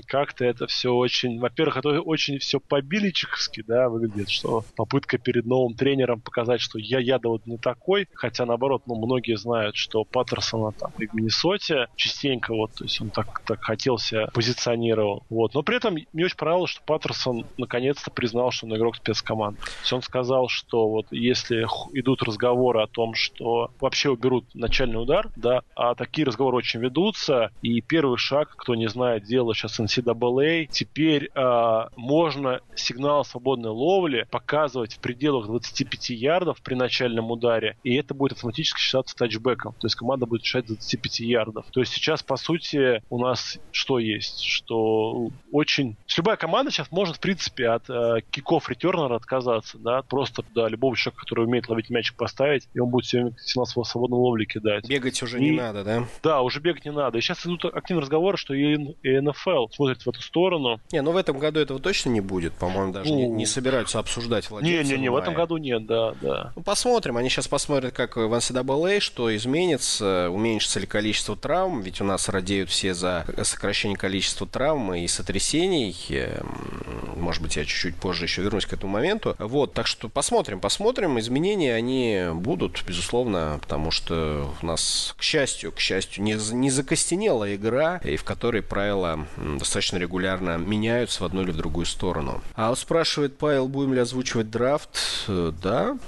как-то 0.07 0.45
это 0.45 0.67
все 0.67 0.93
очень... 0.93 1.39
Во-первых, 1.39 1.79
это 1.79 2.01
очень 2.01 2.39
все 2.39 2.61
по-биличековски, 2.61 3.63
да, 3.67 3.89
выглядит, 3.89 4.31
что 4.31 4.65
попытка 4.77 5.19
перед 5.19 5.47
новым 5.47 5.75
тренером 5.75 6.21
показать, 6.21 6.61
что 6.61 6.79
я 6.79 6.99
яда 6.99 7.29
вот 7.29 7.47
не 7.47 7.59
такой, 7.59 8.09
хотя 8.15 8.47
наоборот, 8.47 8.83
ну, 8.87 8.95
многие 8.97 9.37
знают, 9.37 9.77
что 9.77 10.05
Паттерсона 10.05 10.73
там 10.73 10.93
и 10.99 11.07
в 11.07 11.15
Миннесоте 11.15 11.89
частенько 11.97 12.55
вот, 12.55 12.73
то 12.75 12.85
есть 12.85 13.01
он 13.01 13.11
так, 13.11 13.32
так 13.41 13.63
хотел 13.63 13.99
себя 13.99 14.27
позиционировал. 14.33 15.25
Вот. 15.31 15.55
Но 15.55 15.63
при 15.63 15.77
этом 15.77 15.95
мне 16.13 16.25
очень 16.25 16.37
понравилось, 16.37 16.71
что 16.71 16.83
Паттерсон 16.85 17.47
наконец-то 17.59 18.11
признал, 18.11 18.51
что 18.51 18.67
он 18.67 18.77
игрок 18.77 18.97
спецкоманд. 18.97 19.59
То 19.59 19.71
есть 19.81 19.93
он 19.93 20.03
сказал, 20.03 20.49
что 20.49 20.89
вот 20.89 21.07
если 21.11 21.63
идут 21.93 22.23
разговоры 22.23 22.83
о 22.83 22.87
том, 22.87 23.15
что 23.15 23.71
вообще 23.81 24.11
уберут 24.11 24.45
начальный 24.55 25.01
удар, 25.01 25.29
да, 25.37 25.63
а 25.75 25.95
такие 25.95 26.27
разговоры 26.27 26.57
очень 26.57 26.81
ведутся, 26.81 27.51
и 27.63 27.81
первый 27.81 28.19
шаг, 28.19 28.55
кто 28.57 28.75
не 28.75 28.89
знает, 28.89 29.25
дело 29.25 29.55
сейчас 29.55 29.81
NCAA, 29.81 30.67
теперь 30.71 31.31
э, 31.35 31.87
можно 31.97 32.61
сигнал 32.75 33.25
свободной 33.25 33.71
ловли 33.71 34.27
показывать 34.31 34.95
в 34.95 34.99
пределах 34.99 35.47
25 35.47 36.11
ярдов 36.11 36.61
при 36.63 36.75
начальном 36.75 37.31
ударе, 37.31 37.77
и 37.83 37.95
это 37.95 38.15
будет 38.15 38.33
автоматически 38.33 38.81
считаться 38.81 39.17
тачбеком. 39.17 39.75
То 39.75 39.87
есть 39.87 39.97
команда 39.97 40.27
будет 40.27 40.43
решать 40.43 40.67
25 40.67 41.21
ярдов. 41.21 41.67
То 41.71 41.81
есть 41.81 41.93
сейчас, 41.93 42.23
по 42.23 42.37
сути, 42.37 43.03
у 43.11 43.19
нас 43.23 43.59
что 43.71 43.99
есть? 43.99 44.43
Что 44.43 45.29
очень... 45.51 45.97
Любая 46.17 46.37
команда 46.37 46.71
сейчас 46.71 46.91
может, 46.91 47.17
в 47.17 47.21
принципе, 47.21 47.69
от 47.69 47.89
э, 47.89 48.21
киков 48.31 48.69
ретернера 48.69 49.17
отказаться, 49.17 49.79
да, 49.79 50.03
просто 50.03 50.45
да, 50.55 50.69
любого 50.69 50.97
человека, 50.97 51.23
который 51.23 51.47
умеет 51.47 51.69
ловить 51.69 51.91
мячик, 51.91 52.17
поставить, 52.17 52.69
и 52.75 52.81
он 52.81 52.91
будет 52.91 53.07
себе 53.07 53.33
сигнал 53.45 53.67
свободной 53.67 54.19
ловли 54.19 54.45
кидать. 54.45 54.89
Бегать 54.89 55.23
уже 55.23 55.39
и, 55.39 55.51
не 55.51 55.53
надо, 55.53 55.85
да? 55.85 56.07
Да, 56.23 56.43
уже 56.43 56.61
бегать 56.61 56.85
не 56.85 56.93
надо. 56.93 57.19
И 57.19 57.21
сейчас 57.21 57.45
идут 57.47 57.65
активные 57.65 58.03
разговоры, 58.03 58.37
что 58.37 58.55
и, 58.55 58.75
и 59.03 59.21
НФЛ 59.21 59.69
смотрит 59.73 60.03
в 60.03 60.09
эту 60.09 60.21
сторону. 60.23 60.81
Не, 60.93 61.03
ну 61.03 61.13
в 61.13 61.17
этом 61.17 61.39
году 61.39 61.61
этого 61.61 61.81
точно 61.81 62.11
не 62.11 62.21
будет, 62.21 62.53
по-моему, 62.53 62.93
даже 62.93 63.11
ну, 63.11 63.17
не, 63.17 63.29
не 63.29 63.47
собираются 63.47 63.99
обсуждать 63.99 64.51
владельцев. 64.51 64.91
Не-не-не, 64.91 65.11
в 65.11 65.17
этом 65.17 65.35
году 65.35 65.57
нет, 65.57 65.87
да, 65.87 66.15
да. 66.21 66.53
Ну, 66.57 66.63
посмотрим. 66.63 67.17
Они 67.17 67.29
сейчас 67.29 67.49
посмотрят, 67.49 67.95
как 67.95 68.17
в 68.17 68.33
NCAA, 68.33 69.01
что 69.01 69.35
изменится, 69.35 70.31
уменьшится 70.31 70.81
ли 70.81 70.87
количество 70.87 71.37
травм, 71.37 71.81
ведь 71.81 72.01
у 72.01 72.05
нас 72.05 72.29
радеют 72.29 72.71
все 72.71 72.95
за 72.95 73.12
сокращение 73.43 73.97
количества 73.97 74.47
травм 74.47 74.95
и 74.95 75.07
сотрясений. 75.09 75.97
Эм, 76.11 77.13
может 77.17 77.43
быть, 77.43 77.57
я 77.57 77.65
чуть-чуть 77.65 77.97
позже 77.97 78.25
еще 78.25 78.43
вернусь 78.43 78.67
к 78.67 78.73
этому 78.73 78.93
моменту. 78.93 79.37
Вот, 79.39 79.75
так 79.75 79.87
что 79.87 80.09
посмотрим, 80.09 80.61
посмотрим. 80.61 81.19
Изменения, 81.19 81.75
они 81.75 82.27
будут, 82.35 82.83
безусловно, 82.87 83.59
потому 83.61 83.91
что 83.91 84.53
у 84.61 84.67
нас, 84.67 85.15
к 85.17 85.23
счастью, 85.23 85.73
к 85.73 85.79
счастью, 85.79 86.25
не, 86.25 86.37
не 86.53 86.71
закостенела 86.71 87.55
игра, 87.55 88.01
и 88.05 88.17
в 88.17 88.25
которой 88.25 88.63
правила 88.63 89.27
достаточно 89.37 89.99
регулярно 89.99 90.57
меняются 90.57 91.23
в 91.23 91.27
одну 91.27 91.43
или 91.43 91.51
в 91.51 91.57
другую 91.57 91.87
сторону. 91.87 92.43
А 92.55 92.71
вот 92.71 92.79
спрашивает 92.79 93.39
Павел, 93.39 93.69
будем 93.69 93.95
ли 93.95 94.01
озвучивать 94.01 94.51
драфт? 94.51 94.99
Э, 95.29 95.53
да, 95.63 95.99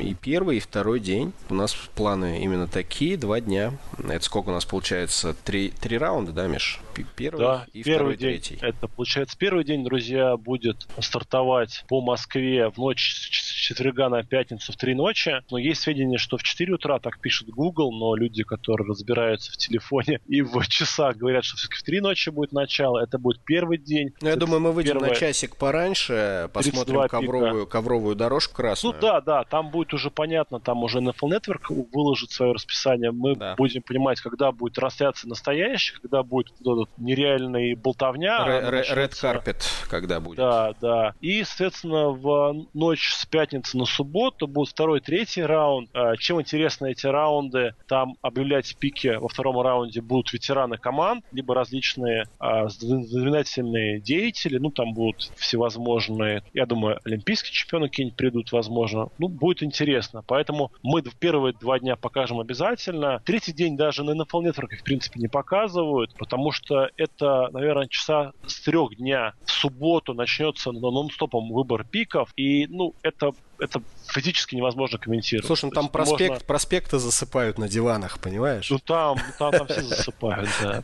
и 0.00 0.14
первый, 0.14 0.58
и 0.58 0.60
второй 0.60 1.00
день. 1.00 1.32
У 1.48 1.54
нас 1.54 1.74
планы 1.94 2.42
именно 2.42 2.66
такие, 2.66 3.16
два 3.16 3.40
дня. 3.40 3.72
Это 4.08 4.24
сколько 4.24 4.50
у 4.50 4.52
нас 4.52 4.64
получается? 4.64 5.34
Три, 5.44 5.70
три 5.70 5.98
раунда, 5.98 6.32
да, 6.32 6.46
Миш? 6.48 6.80
Первый 7.16 7.38
да, 7.38 7.66
и 7.72 7.82
первый 7.82 8.14
второй, 8.14 8.16
день. 8.16 8.40
Третий. 8.40 8.58
Это 8.60 8.88
получается 8.88 9.36
первый 9.38 9.64
день, 9.64 9.84
друзья, 9.84 10.36
будет 10.36 10.88
стартовать 11.00 11.84
по 11.88 12.00
Москве 12.00 12.70
в 12.70 12.78
ночь 12.78 13.14
с 13.14 13.57
четверга 13.68 14.08
на 14.08 14.22
пятницу 14.22 14.72
в 14.72 14.76
три 14.76 14.94
ночи. 14.94 15.42
Но 15.50 15.58
есть 15.58 15.82
сведения, 15.82 16.16
что 16.16 16.38
в 16.38 16.42
4 16.42 16.72
утра, 16.72 16.98
так 16.98 17.20
пишет 17.20 17.50
Google, 17.50 17.92
но 17.92 18.14
люди, 18.14 18.42
которые 18.42 18.88
разбираются 18.88 19.52
в 19.52 19.56
телефоне 19.58 20.20
и 20.26 20.40
в 20.40 20.66
часах, 20.68 21.16
говорят, 21.16 21.44
что 21.44 21.56
все-таки 21.56 21.78
в 21.78 21.82
три 21.82 22.00
ночи 22.00 22.30
будет 22.30 22.52
начало. 22.52 22.98
Это 23.02 23.18
будет 23.18 23.42
первый 23.44 23.78
день. 23.78 24.14
Ну, 24.22 24.28
я 24.28 24.36
думаю, 24.36 24.60
мы 24.60 24.72
выйдем 24.72 24.94
первое... 24.94 25.10
на 25.10 25.14
часик 25.14 25.56
пораньше, 25.56 26.48
посмотрим 26.52 27.08
ковровую, 27.08 27.66
ковровую 27.66 28.16
дорожку 28.16 28.54
красную. 28.54 28.94
Ну 28.94 29.00
да, 29.00 29.20
да, 29.20 29.44
там 29.44 29.70
будет 29.70 29.92
уже 29.92 30.10
понятно, 30.10 30.60
там 30.60 30.82
уже 30.82 31.00
NFL 31.00 31.28
Network 31.28 31.88
выложит 31.92 32.30
свое 32.30 32.52
расписание. 32.52 33.10
Мы 33.10 33.36
да. 33.36 33.54
будем 33.56 33.82
понимать, 33.82 34.20
когда 34.20 34.50
будет 34.50 34.74
трансляция 34.74 35.28
настоящая, 35.28 35.98
когда 36.00 36.22
будет 36.22 36.52
вот 36.64 36.88
нереальный 36.96 37.74
болтовня. 37.74 38.46
Red 38.48 39.10
Carpet, 39.10 39.62
когда 39.90 40.20
будет. 40.20 40.38
Да, 40.38 40.72
да. 40.80 41.14
И, 41.20 41.44
соответственно, 41.44 42.08
в 42.08 42.66
ночь 42.72 43.12
с 43.12 43.26
пятницы 43.26 43.57
на 43.74 43.84
субботу 43.84 44.46
будет 44.46 44.68
второй, 44.68 45.00
третий 45.00 45.42
раунд. 45.42 45.90
А, 45.94 46.16
чем 46.16 46.40
интересны 46.40 46.92
эти 46.92 47.06
раунды? 47.06 47.74
Там 47.86 48.16
объявлять 48.22 48.76
пики 48.76 49.16
во 49.16 49.28
втором 49.28 49.60
раунде 49.60 50.00
будут 50.00 50.32
ветераны 50.32 50.78
команд, 50.78 51.24
либо 51.32 51.54
различные 51.54 52.24
а, 52.38 52.68
знаменательные 52.68 54.00
деятели. 54.00 54.58
Ну, 54.58 54.70
там 54.70 54.94
будут 54.94 55.30
всевозможные, 55.36 56.42
я 56.54 56.66
думаю, 56.66 57.00
олимпийские 57.04 57.52
чемпионы 57.52 57.88
какие-нибудь 57.88 58.16
придут, 58.16 58.52
возможно. 58.52 59.08
Ну, 59.18 59.28
будет 59.28 59.62
интересно. 59.62 60.22
Поэтому 60.26 60.72
мы 60.82 61.02
первые 61.02 61.54
два 61.54 61.78
дня 61.78 61.96
покажем 61.96 62.40
обязательно. 62.40 63.20
Третий 63.24 63.52
день 63.52 63.76
даже 63.76 64.04
на 64.04 64.10
NFL 64.10 64.44
Network, 64.44 64.76
в 64.76 64.82
принципе, 64.82 65.20
не 65.20 65.28
показывают, 65.28 66.14
потому 66.16 66.52
что 66.52 66.88
это, 66.96 67.48
наверное, 67.52 67.86
часа 67.88 68.32
с 68.46 68.60
трех 68.60 68.96
дня 68.96 69.34
в 69.44 69.50
субботу 69.50 70.14
начнется 70.14 70.72
нон-стопом 70.72 71.52
выбор 71.52 71.84
пиков. 71.84 72.32
И, 72.36 72.66
ну, 72.66 72.94
это 73.02 73.32
это 73.58 73.82
физически 74.08 74.54
невозможно 74.54 74.98
комментировать. 74.98 75.46
Слушай, 75.46 75.66
ну 75.66 75.70
там 75.72 75.88
проспект, 75.88 76.30
можно... 76.30 76.46
проспекты 76.46 76.98
засыпают 76.98 77.58
на 77.58 77.68
диванах, 77.68 78.18
понимаешь? 78.20 78.70
Ну 78.70 78.78
там, 78.78 79.18
там, 79.38 79.52
там 79.52 79.66
все 79.66 79.82
засыпают, 79.82 80.48
да. 80.62 80.82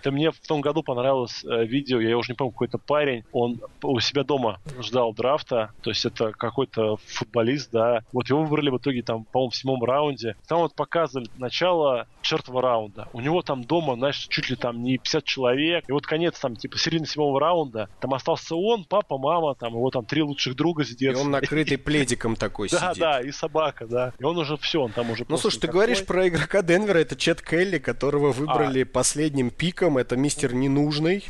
Это 0.00 0.10
мне 0.10 0.30
в 0.30 0.38
том 0.40 0.60
году 0.60 0.82
понравилось 0.82 1.44
э, 1.44 1.64
видео, 1.64 2.00
я 2.00 2.16
уже 2.16 2.32
не 2.32 2.36
помню, 2.36 2.52
какой-то 2.52 2.78
парень, 2.78 3.24
он 3.32 3.60
у 3.82 4.00
себя 4.00 4.24
дома 4.24 4.60
ждал 4.80 5.12
драфта, 5.12 5.72
то 5.82 5.90
есть 5.90 6.04
это 6.04 6.32
какой-то 6.32 6.96
футболист, 7.06 7.70
да. 7.72 8.02
Вот 8.12 8.28
его 8.28 8.42
выбрали 8.42 8.70
в 8.70 8.78
итоге 8.78 9.02
там, 9.02 9.24
по-моему, 9.24 9.50
в 9.50 9.56
седьмом 9.56 9.84
раунде. 9.84 10.36
Там 10.46 10.58
вот 10.58 10.74
показывали 10.74 11.28
начало 11.36 12.06
чертова 12.22 12.62
раунда. 12.62 13.08
У 13.12 13.20
него 13.20 13.42
там 13.42 13.64
дома, 13.64 13.94
знаешь, 13.94 14.26
чуть 14.28 14.50
ли 14.50 14.56
там 14.56 14.82
не 14.82 14.98
50 14.98 15.24
человек. 15.24 15.84
И 15.88 15.92
вот 15.92 16.06
конец 16.06 16.38
там, 16.38 16.56
типа, 16.56 16.78
середины 16.78 17.06
седьмого 17.06 17.40
раунда. 17.40 17.88
Там 18.00 18.14
остался 18.14 18.54
он, 18.54 18.84
папа, 18.84 19.18
мама, 19.18 19.54
там 19.54 19.74
его 19.74 19.90
там 19.90 20.04
три 20.04 20.22
лучших 20.22 20.56
друга 20.56 20.84
с 20.84 20.88
детства. 20.88 21.22
И 21.22 21.24
он 21.24 21.30
накрытый 21.30 21.76
пледиком 22.02 22.36
такой 22.36 22.68
сидит. 22.68 22.80
Да, 22.80 22.94
да, 22.94 23.20
и 23.20 23.30
собака, 23.30 23.86
да. 23.86 24.12
И 24.18 24.24
он 24.24 24.36
уже 24.38 24.56
все, 24.56 24.82
он 24.82 24.92
там 24.92 25.10
уже 25.10 25.24
Ну, 25.28 25.36
слушай, 25.36 25.60
ты 25.60 25.68
говоришь 25.68 26.04
про 26.04 26.28
игрока 26.28 26.62
Денвера, 26.62 26.98
это 26.98 27.16
Чет 27.16 27.42
Келли, 27.42 27.78
которого 27.78 28.32
выбрали 28.32 28.82
а. 28.82 28.86
последним 28.86 29.50
пиком. 29.50 29.98
Это 29.98 30.16
мистер 30.16 30.54
ненужный. 30.54 31.24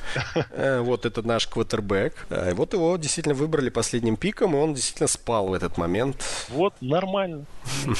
Э, 0.50 0.80
вот 0.80 1.06
это 1.06 1.22
наш 1.22 1.46
квотербек. 1.46 2.26
Э, 2.30 2.54
вот 2.54 2.72
его 2.72 2.96
действительно 2.96 3.34
выбрали 3.34 3.68
последним 3.68 4.16
пиком, 4.16 4.54
и 4.54 4.58
он 4.58 4.74
действительно 4.74 5.08
спал 5.08 5.48
в 5.48 5.52
этот 5.52 5.78
момент. 5.78 6.22
Вот, 6.48 6.74
нормально. 6.80 7.44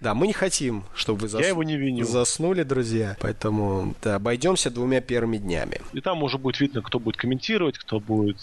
Да, 0.00 0.14
мы 0.14 0.26
не 0.26 0.32
хотим, 0.32 0.84
чтобы 0.94 1.20
вы 1.20 1.28
зас... 1.28 1.42
Я 1.42 1.48
его 1.48 1.62
не 1.62 1.76
виню. 1.76 2.04
заснули, 2.04 2.64
друзья. 2.64 3.16
Поэтому 3.20 3.94
да, 4.02 4.16
обойдемся 4.16 4.68
двумя 4.68 5.00
первыми 5.00 5.36
днями. 5.36 5.80
И 5.92 6.00
там 6.00 6.24
уже 6.24 6.38
будет 6.38 6.58
видно, 6.60 6.82
кто 6.82 6.98
будет 6.98 7.16
комментировать, 7.16 7.78
кто 7.78 8.00
будет 8.00 8.38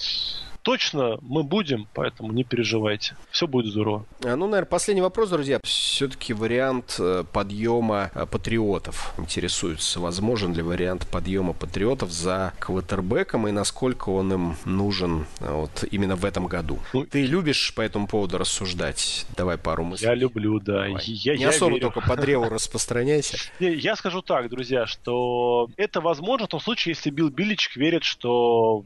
точно 0.67 1.17
мы 1.21 1.43
будем, 1.43 1.87
поэтому 1.93 2.33
не 2.33 2.43
переживайте. 2.43 3.15
Все 3.31 3.47
будет 3.47 3.71
здорово. 3.71 4.05
А, 4.25 4.35
ну, 4.35 4.47
наверное, 4.47 4.65
последний 4.65 5.01
вопрос, 5.01 5.29
друзья. 5.29 5.61
Все-таки 5.63 6.33
вариант 6.33 6.97
э, 6.99 7.23
подъема 7.31 8.11
э, 8.13 8.25
патриотов 8.25 9.13
интересуется. 9.17 10.01
Возможен 10.01 10.53
ли 10.53 10.61
вариант 10.61 11.07
подъема 11.09 11.53
патриотов 11.53 12.11
за 12.11 12.51
квотербеком 12.59 13.47
и 13.47 13.51
насколько 13.51 14.09
он 14.09 14.33
им 14.33 14.55
нужен 14.65 15.25
э, 15.39 15.49
вот 15.49 15.85
именно 15.89 16.17
в 16.17 16.25
этом 16.25 16.47
году? 16.47 16.79
Ну, 16.91 17.05
Ты 17.05 17.25
любишь 17.25 17.73
по 17.73 17.79
этому 17.79 18.05
поводу 18.05 18.37
рассуждать? 18.37 19.25
Давай 19.37 19.57
пару 19.57 19.85
мыслей. 19.85 20.07
Я 20.07 20.15
люблю, 20.15 20.59
да. 20.59 20.85
Я, 20.85 21.35
Не 21.37 21.43
я 21.43 21.49
особо 21.49 21.75
верю. 21.75 21.83
только 21.83 22.01
по 22.01 22.17
древу 22.17 22.49
распространяйся. 22.49 23.37
Я 23.61 23.95
скажу 23.95 24.21
так, 24.21 24.49
друзья, 24.49 24.85
что 24.85 25.69
это 25.77 26.01
возможно 26.01 26.47
в 26.47 26.49
том 26.49 26.59
случае, 26.59 26.91
если 26.91 27.09
Билл 27.09 27.29
Билличек 27.29 27.77
верит, 27.77 28.03
что 28.03 28.83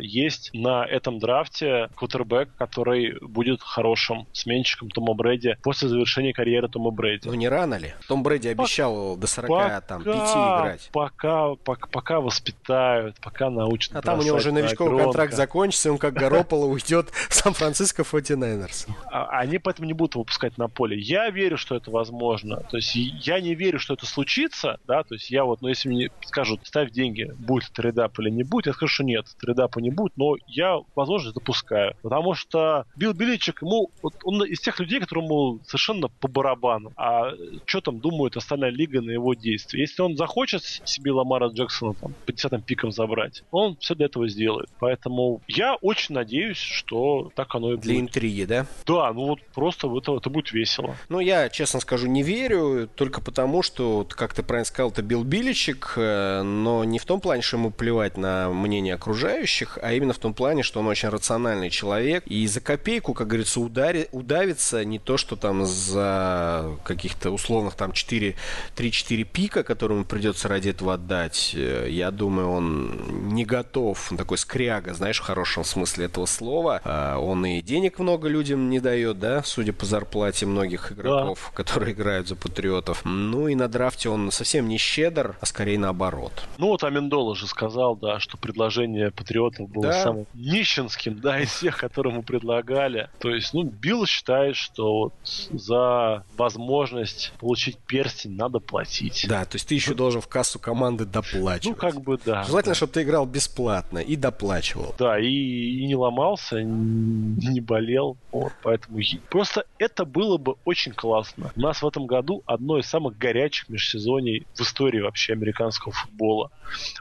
есть 0.00 0.50
на 0.52 0.83
этом 0.84 1.18
драфте 1.18 1.88
квотербек, 1.94 2.50
который 2.56 3.18
будет 3.20 3.62
хорошим 3.62 4.26
сменщиком 4.32 4.90
Тома 4.90 5.14
Брэди 5.14 5.56
после 5.62 5.88
завершения 5.88 6.32
карьеры 6.32 6.68
Тома 6.68 6.90
Брэди. 6.90 7.28
Ну 7.28 7.34
не 7.34 7.48
рано 7.48 7.74
ли? 7.74 7.94
Том 8.08 8.22
Брэди 8.22 8.48
обещал 8.48 9.16
до 9.16 9.26
40 9.26 9.48
пока, 9.48 9.80
там, 9.80 10.02
5 10.02 10.14
играть. 10.14 10.90
Пока, 10.92 11.54
пока, 11.56 11.86
пока 11.88 12.20
воспитают, 12.20 13.16
пока 13.20 13.50
научат. 13.50 13.96
А 13.96 14.02
там 14.02 14.18
у 14.18 14.22
него 14.22 14.36
уже 14.36 14.52
новичковый 14.52 14.90
громко. 14.90 15.04
контракт 15.04 15.34
закончится, 15.34 15.88
и 15.88 15.92
он 15.92 15.98
как 15.98 16.14
Гаропполо 16.14 16.66
уйдет 16.66 17.10
в 17.10 17.34
Сан-Франциско 17.34 18.02
49ers. 18.02 18.88
А, 19.10 19.38
они 19.38 19.58
поэтому 19.58 19.86
не 19.86 19.92
будут 19.92 20.16
выпускать 20.16 20.58
на 20.58 20.68
поле. 20.68 20.98
Я 20.98 21.30
верю, 21.30 21.56
что 21.56 21.76
это 21.76 21.90
возможно. 21.90 22.60
То 22.70 22.76
есть 22.76 22.94
я 22.94 23.40
не 23.40 23.54
верю, 23.54 23.78
что 23.78 23.94
это 23.94 24.06
случится, 24.06 24.78
да, 24.86 25.02
то 25.02 25.14
есть 25.14 25.30
я 25.30 25.44
вот, 25.44 25.62
ну 25.62 25.68
если 25.68 25.88
мне 25.88 26.10
скажут, 26.24 26.60
ставь 26.64 26.90
деньги, 26.90 27.30
будет 27.38 27.70
trade 27.72 28.05
up 28.05 28.18
или 28.18 28.30
не 28.30 28.42
будет, 28.42 28.66
я 28.66 28.72
скажу, 28.72 28.92
что 28.92 29.04
нет, 29.04 29.26
trade 29.40 29.64
up 29.64 29.73
а 29.73 29.78
не 29.78 29.90
будет, 29.90 30.16
но 30.16 30.36
я 30.46 30.73
возможность 30.94 31.34
допускаю. 31.34 31.94
Потому 32.02 32.34
что 32.34 32.84
Билл 32.96 33.12
Беличик, 33.12 33.62
ему, 33.62 33.90
вот 34.02 34.14
он 34.24 34.44
из 34.44 34.60
тех 34.60 34.78
людей, 34.80 35.00
которому 35.00 35.60
совершенно 35.64 36.08
по 36.08 36.28
барабану. 36.28 36.92
А 36.96 37.32
что 37.64 37.80
там 37.80 38.00
думает 38.00 38.36
остальная 38.36 38.70
лига 38.70 39.00
на 39.00 39.10
его 39.10 39.34
действия? 39.34 39.80
Если 39.80 40.02
он 40.02 40.16
захочет 40.16 40.62
себе 40.62 41.12
Ламара 41.12 41.48
Джексона 41.48 41.94
там, 41.94 42.14
по 42.26 42.32
10 42.32 42.64
пикам 42.64 42.92
забрать, 42.92 43.42
он 43.50 43.76
все 43.76 43.94
для 43.94 44.06
этого 44.06 44.28
сделает. 44.28 44.68
Поэтому 44.78 45.40
я 45.48 45.74
очень 45.76 46.14
надеюсь, 46.14 46.58
что 46.58 47.30
так 47.34 47.54
оно 47.54 47.72
и 47.72 47.76
будет. 47.76 47.84
Для 47.84 48.00
интриги, 48.00 48.44
да? 48.44 48.66
Да, 48.86 49.12
ну 49.12 49.26
вот 49.26 49.40
просто 49.54 49.88
это, 49.96 50.16
это 50.16 50.30
будет 50.30 50.52
весело. 50.52 50.96
Ну, 51.08 51.20
я, 51.20 51.48
честно 51.48 51.80
скажу, 51.80 52.06
не 52.06 52.22
верю, 52.22 52.88
только 52.94 53.20
потому, 53.20 53.62
что, 53.62 54.06
как 54.08 54.34
ты 54.34 54.42
правильно 54.42 54.64
сказал, 54.64 54.90
это 54.90 55.02
Билл 55.02 55.24
Биличек, 55.24 55.94
э, 55.96 56.42
но 56.42 56.84
не 56.84 56.98
в 56.98 57.04
том 57.04 57.20
плане, 57.20 57.42
что 57.42 57.56
ему 57.56 57.70
плевать 57.70 58.16
на 58.16 58.50
мнение 58.50 58.94
окружающих, 58.94 59.78
а 59.82 59.92
именно 59.92 60.12
в 60.12 60.18
том 60.18 60.34
плане, 60.34 60.62
что 60.64 60.80
он 60.80 60.86
очень 60.86 61.08
рациональный 61.08 61.70
человек. 61.70 62.24
И 62.26 62.46
за 62.46 62.60
копейку, 62.60 63.14
как 63.14 63.28
говорится, 63.28 63.60
удари, 63.60 64.08
удавится 64.12 64.84
не 64.84 64.98
то, 64.98 65.16
что 65.16 65.36
там 65.36 65.64
за 65.64 66.76
каких-то 66.84 67.30
условных 67.30 67.74
там 67.74 67.92
4, 67.92 68.34
3-4 68.76 69.24
пика, 69.24 69.62
которые 69.62 69.96
ему 69.96 70.04
придется 70.04 70.48
ради 70.48 70.70
этого 70.70 70.94
отдать. 70.94 71.52
Э, 71.54 71.86
я 71.88 72.10
думаю, 72.10 72.50
он 72.50 73.28
не 73.34 73.44
готов. 73.44 74.10
Он 74.10 74.18
такой 74.18 74.38
скряга, 74.38 74.94
знаешь, 74.94 75.20
в 75.20 75.22
хорошем 75.22 75.64
смысле 75.64 76.06
этого 76.06 76.26
слова. 76.26 76.80
А, 76.84 77.18
он 77.18 77.44
и 77.46 77.60
денег 77.62 77.98
много 77.98 78.28
людям 78.28 78.70
не 78.70 78.80
дает, 78.80 79.18
да, 79.18 79.42
судя 79.44 79.72
по 79.72 79.86
зарплате 79.86 80.46
многих 80.46 80.92
игроков, 80.92 81.50
да. 81.50 81.56
которые 81.56 81.92
играют 81.94 82.28
за 82.28 82.36
патриотов. 82.36 83.02
Ну 83.04 83.48
и 83.48 83.54
на 83.54 83.68
драфте 83.68 84.08
он 84.08 84.30
совсем 84.30 84.68
не 84.68 84.78
щедр, 84.78 85.36
а 85.40 85.46
скорее 85.46 85.78
наоборот. 85.78 86.32
Ну 86.58 86.68
вот 86.68 86.84
Амендола 86.84 87.34
же 87.34 87.46
сказал, 87.46 87.96
да, 87.96 88.20
что 88.20 88.36
предложение 88.36 89.10
патриотов 89.10 89.68
было 89.68 89.86
да. 89.86 90.02
самым 90.02 90.26
нищенским, 90.44 91.18
да, 91.18 91.40
из 91.40 91.50
всех, 91.50 91.78
которые 91.78 92.12
ему 92.12 92.22
предлагали. 92.22 93.08
То 93.18 93.30
есть, 93.30 93.54
ну, 93.54 93.64
Билл 93.64 94.06
считает, 94.06 94.56
что 94.56 94.94
вот 94.94 95.14
за 95.24 96.24
возможность 96.36 97.32
получить 97.38 97.78
перстень 97.78 98.36
надо 98.36 98.60
платить. 98.60 99.26
Да, 99.28 99.44
то 99.44 99.56
есть 99.56 99.68
ты 99.68 99.74
еще 99.74 99.94
должен 99.94 100.20
в 100.20 100.28
кассу 100.28 100.58
команды 100.58 101.04
доплачивать. 101.04 101.64
Ну, 101.64 101.74
как 101.74 102.00
бы 102.00 102.18
да. 102.24 102.44
Желательно, 102.44 102.72
да. 102.72 102.76
чтобы 102.76 102.92
ты 102.92 103.02
играл 103.02 103.26
бесплатно 103.26 103.98
и 103.98 104.16
доплачивал. 104.16 104.94
Да, 104.98 105.18
и, 105.18 105.26
и 105.26 105.86
не 105.86 105.96
ломался, 105.96 106.62
не 106.62 107.60
болел. 107.60 108.16
Вот, 108.32 108.52
поэтому 108.62 108.98
просто 109.30 109.64
это 109.78 110.04
было 110.04 110.36
бы 110.36 110.56
очень 110.64 110.92
классно. 110.92 111.52
У 111.56 111.60
нас 111.60 111.82
в 111.82 111.86
этом 111.86 112.06
году 112.06 112.42
одно 112.46 112.78
из 112.78 112.86
самых 112.86 113.16
горячих 113.18 113.68
межсезоний 113.68 114.46
в 114.54 114.60
истории 114.60 115.00
вообще 115.00 115.32
американского 115.32 115.92
футбола. 115.92 116.50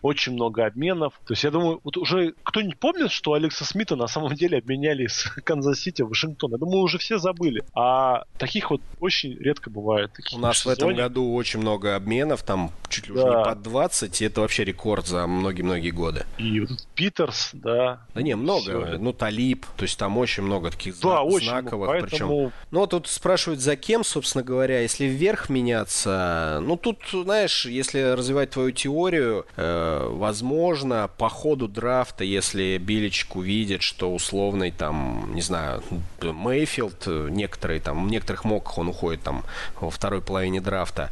Очень 0.02 0.34
много 0.34 0.66
обменов. 0.66 1.14
То 1.26 1.34
есть 1.34 1.44
я 1.44 1.52
думаю, 1.52 1.80
вот 1.84 1.98
уже 1.98 2.34
кто-нибудь 2.44 2.78
помнит, 2.78 3.12
что 3.12 3.33
Алекса 3.34 3.66
Смита 3.66 3.96
на 3.96 4.08
самом 4.08 4.36
деле 4.36 4.58
обменяли 4.58 5.08
с 5.08 5.26
Канзас-Сити 5.44 6.02
в 6.02 6.10
Вашингтон. 6.10 6.52
Я 6.52 6.58
думаю, 6.58 6.82
уже 6.82 6.98
все 6.98 7.18
забыли. 7.18 7.64
А 7.74 8.24
таких 8.38 8.72
вот 8.72 8.82
очень 9.00 9.38
редко 9.38 9.70
бывает. 9.70 10.12
У 10.34 10.40
нас 10.40 10.66
в 10.66 10.70
этом 10.70 10.96
году 10.96 11.34
очень 11.34 11.60
много 11.60 11.96
обменов, 11.96 12.44
там 12.44 12.72
чуть 12.90 13.08
ли 13.08 13.16
да. 13.16 13.24
уже 13.24 13.38
не 13.38 13.44
под 13.44 13.62
20, 13.62 14.22
и 14.22 14.26
это 14.26 14.42
вообще 14.42 14.64
рекорд 14.64 15.08
за 15.08 15.26
многие-многие 15.28 15.92
годы. 15.92 16.26
И 16.38 16.60
вот 16.60 16.88
Питерс, 16.96 17.52
да. 17.54 18.06
Да 18.14 18.22
не, 18.22 18.36
много. 18.36 18.62
Все. 18.86 18.98
Ну, 18.98 19.14
Талиб, 19.14 19.66
то 19.78 19.84
есть 19.84 19.98
там 19.98 20.18
очень 20.18 20.44
много 20.44 20.72
таких 20.72 20.96
да, 20.96 21.00
знак, 21.00 21.26
очень 21.26 21.48
знаковых. 21.48 21.90
Поэтому... 21.90 22.08
Причем... 22.08 22.52
Ну, 22.72 22.88
тут 22.88 23.08
спрашивают, 23.08 23.60
за 23.60 23.76
кем, 23.76 24.04
собственно 24.04 24.44
говоря, 24.44 24.82
если 24.82 25.06
вверх 25.06 25.50
меняться. 25.50 26.60
Ну, 26.62 26.78
тут, 26.78 26.98
знаешь, 27.12 27.66
если 27.66 28.14
развивать 28.14 28.52
твою 28.52 28.72
теорию, 28.72 29.46
э, 29.56 30.08
возможно, 30.10 31.10
по 31.18 31.30
ходу 31.30 31.68
драфта, 31.68 32.24
если 32.24 32.78
Биличек 33.24 33.36
увидит, 33.36 33.82
что 33.82 34.14
условный 34.14 34.72
там, 34.72 35.32
не 35.34 35.42
знаю, 35.42 35.84
Мейфилд, 36.22 37.08
некоторые 37.08 37.80
там, 37.80 38.08
в 38.08 38.12
некоторых 38.12 38.46
моках 38.46 38.78
он 38.78 38.90
уходит 38.90 39.24
там 39.24 39.44
во 39.80 39.90
второй 39.90 40.22
половине 40.22 40.62
драфта. 40.62 41.10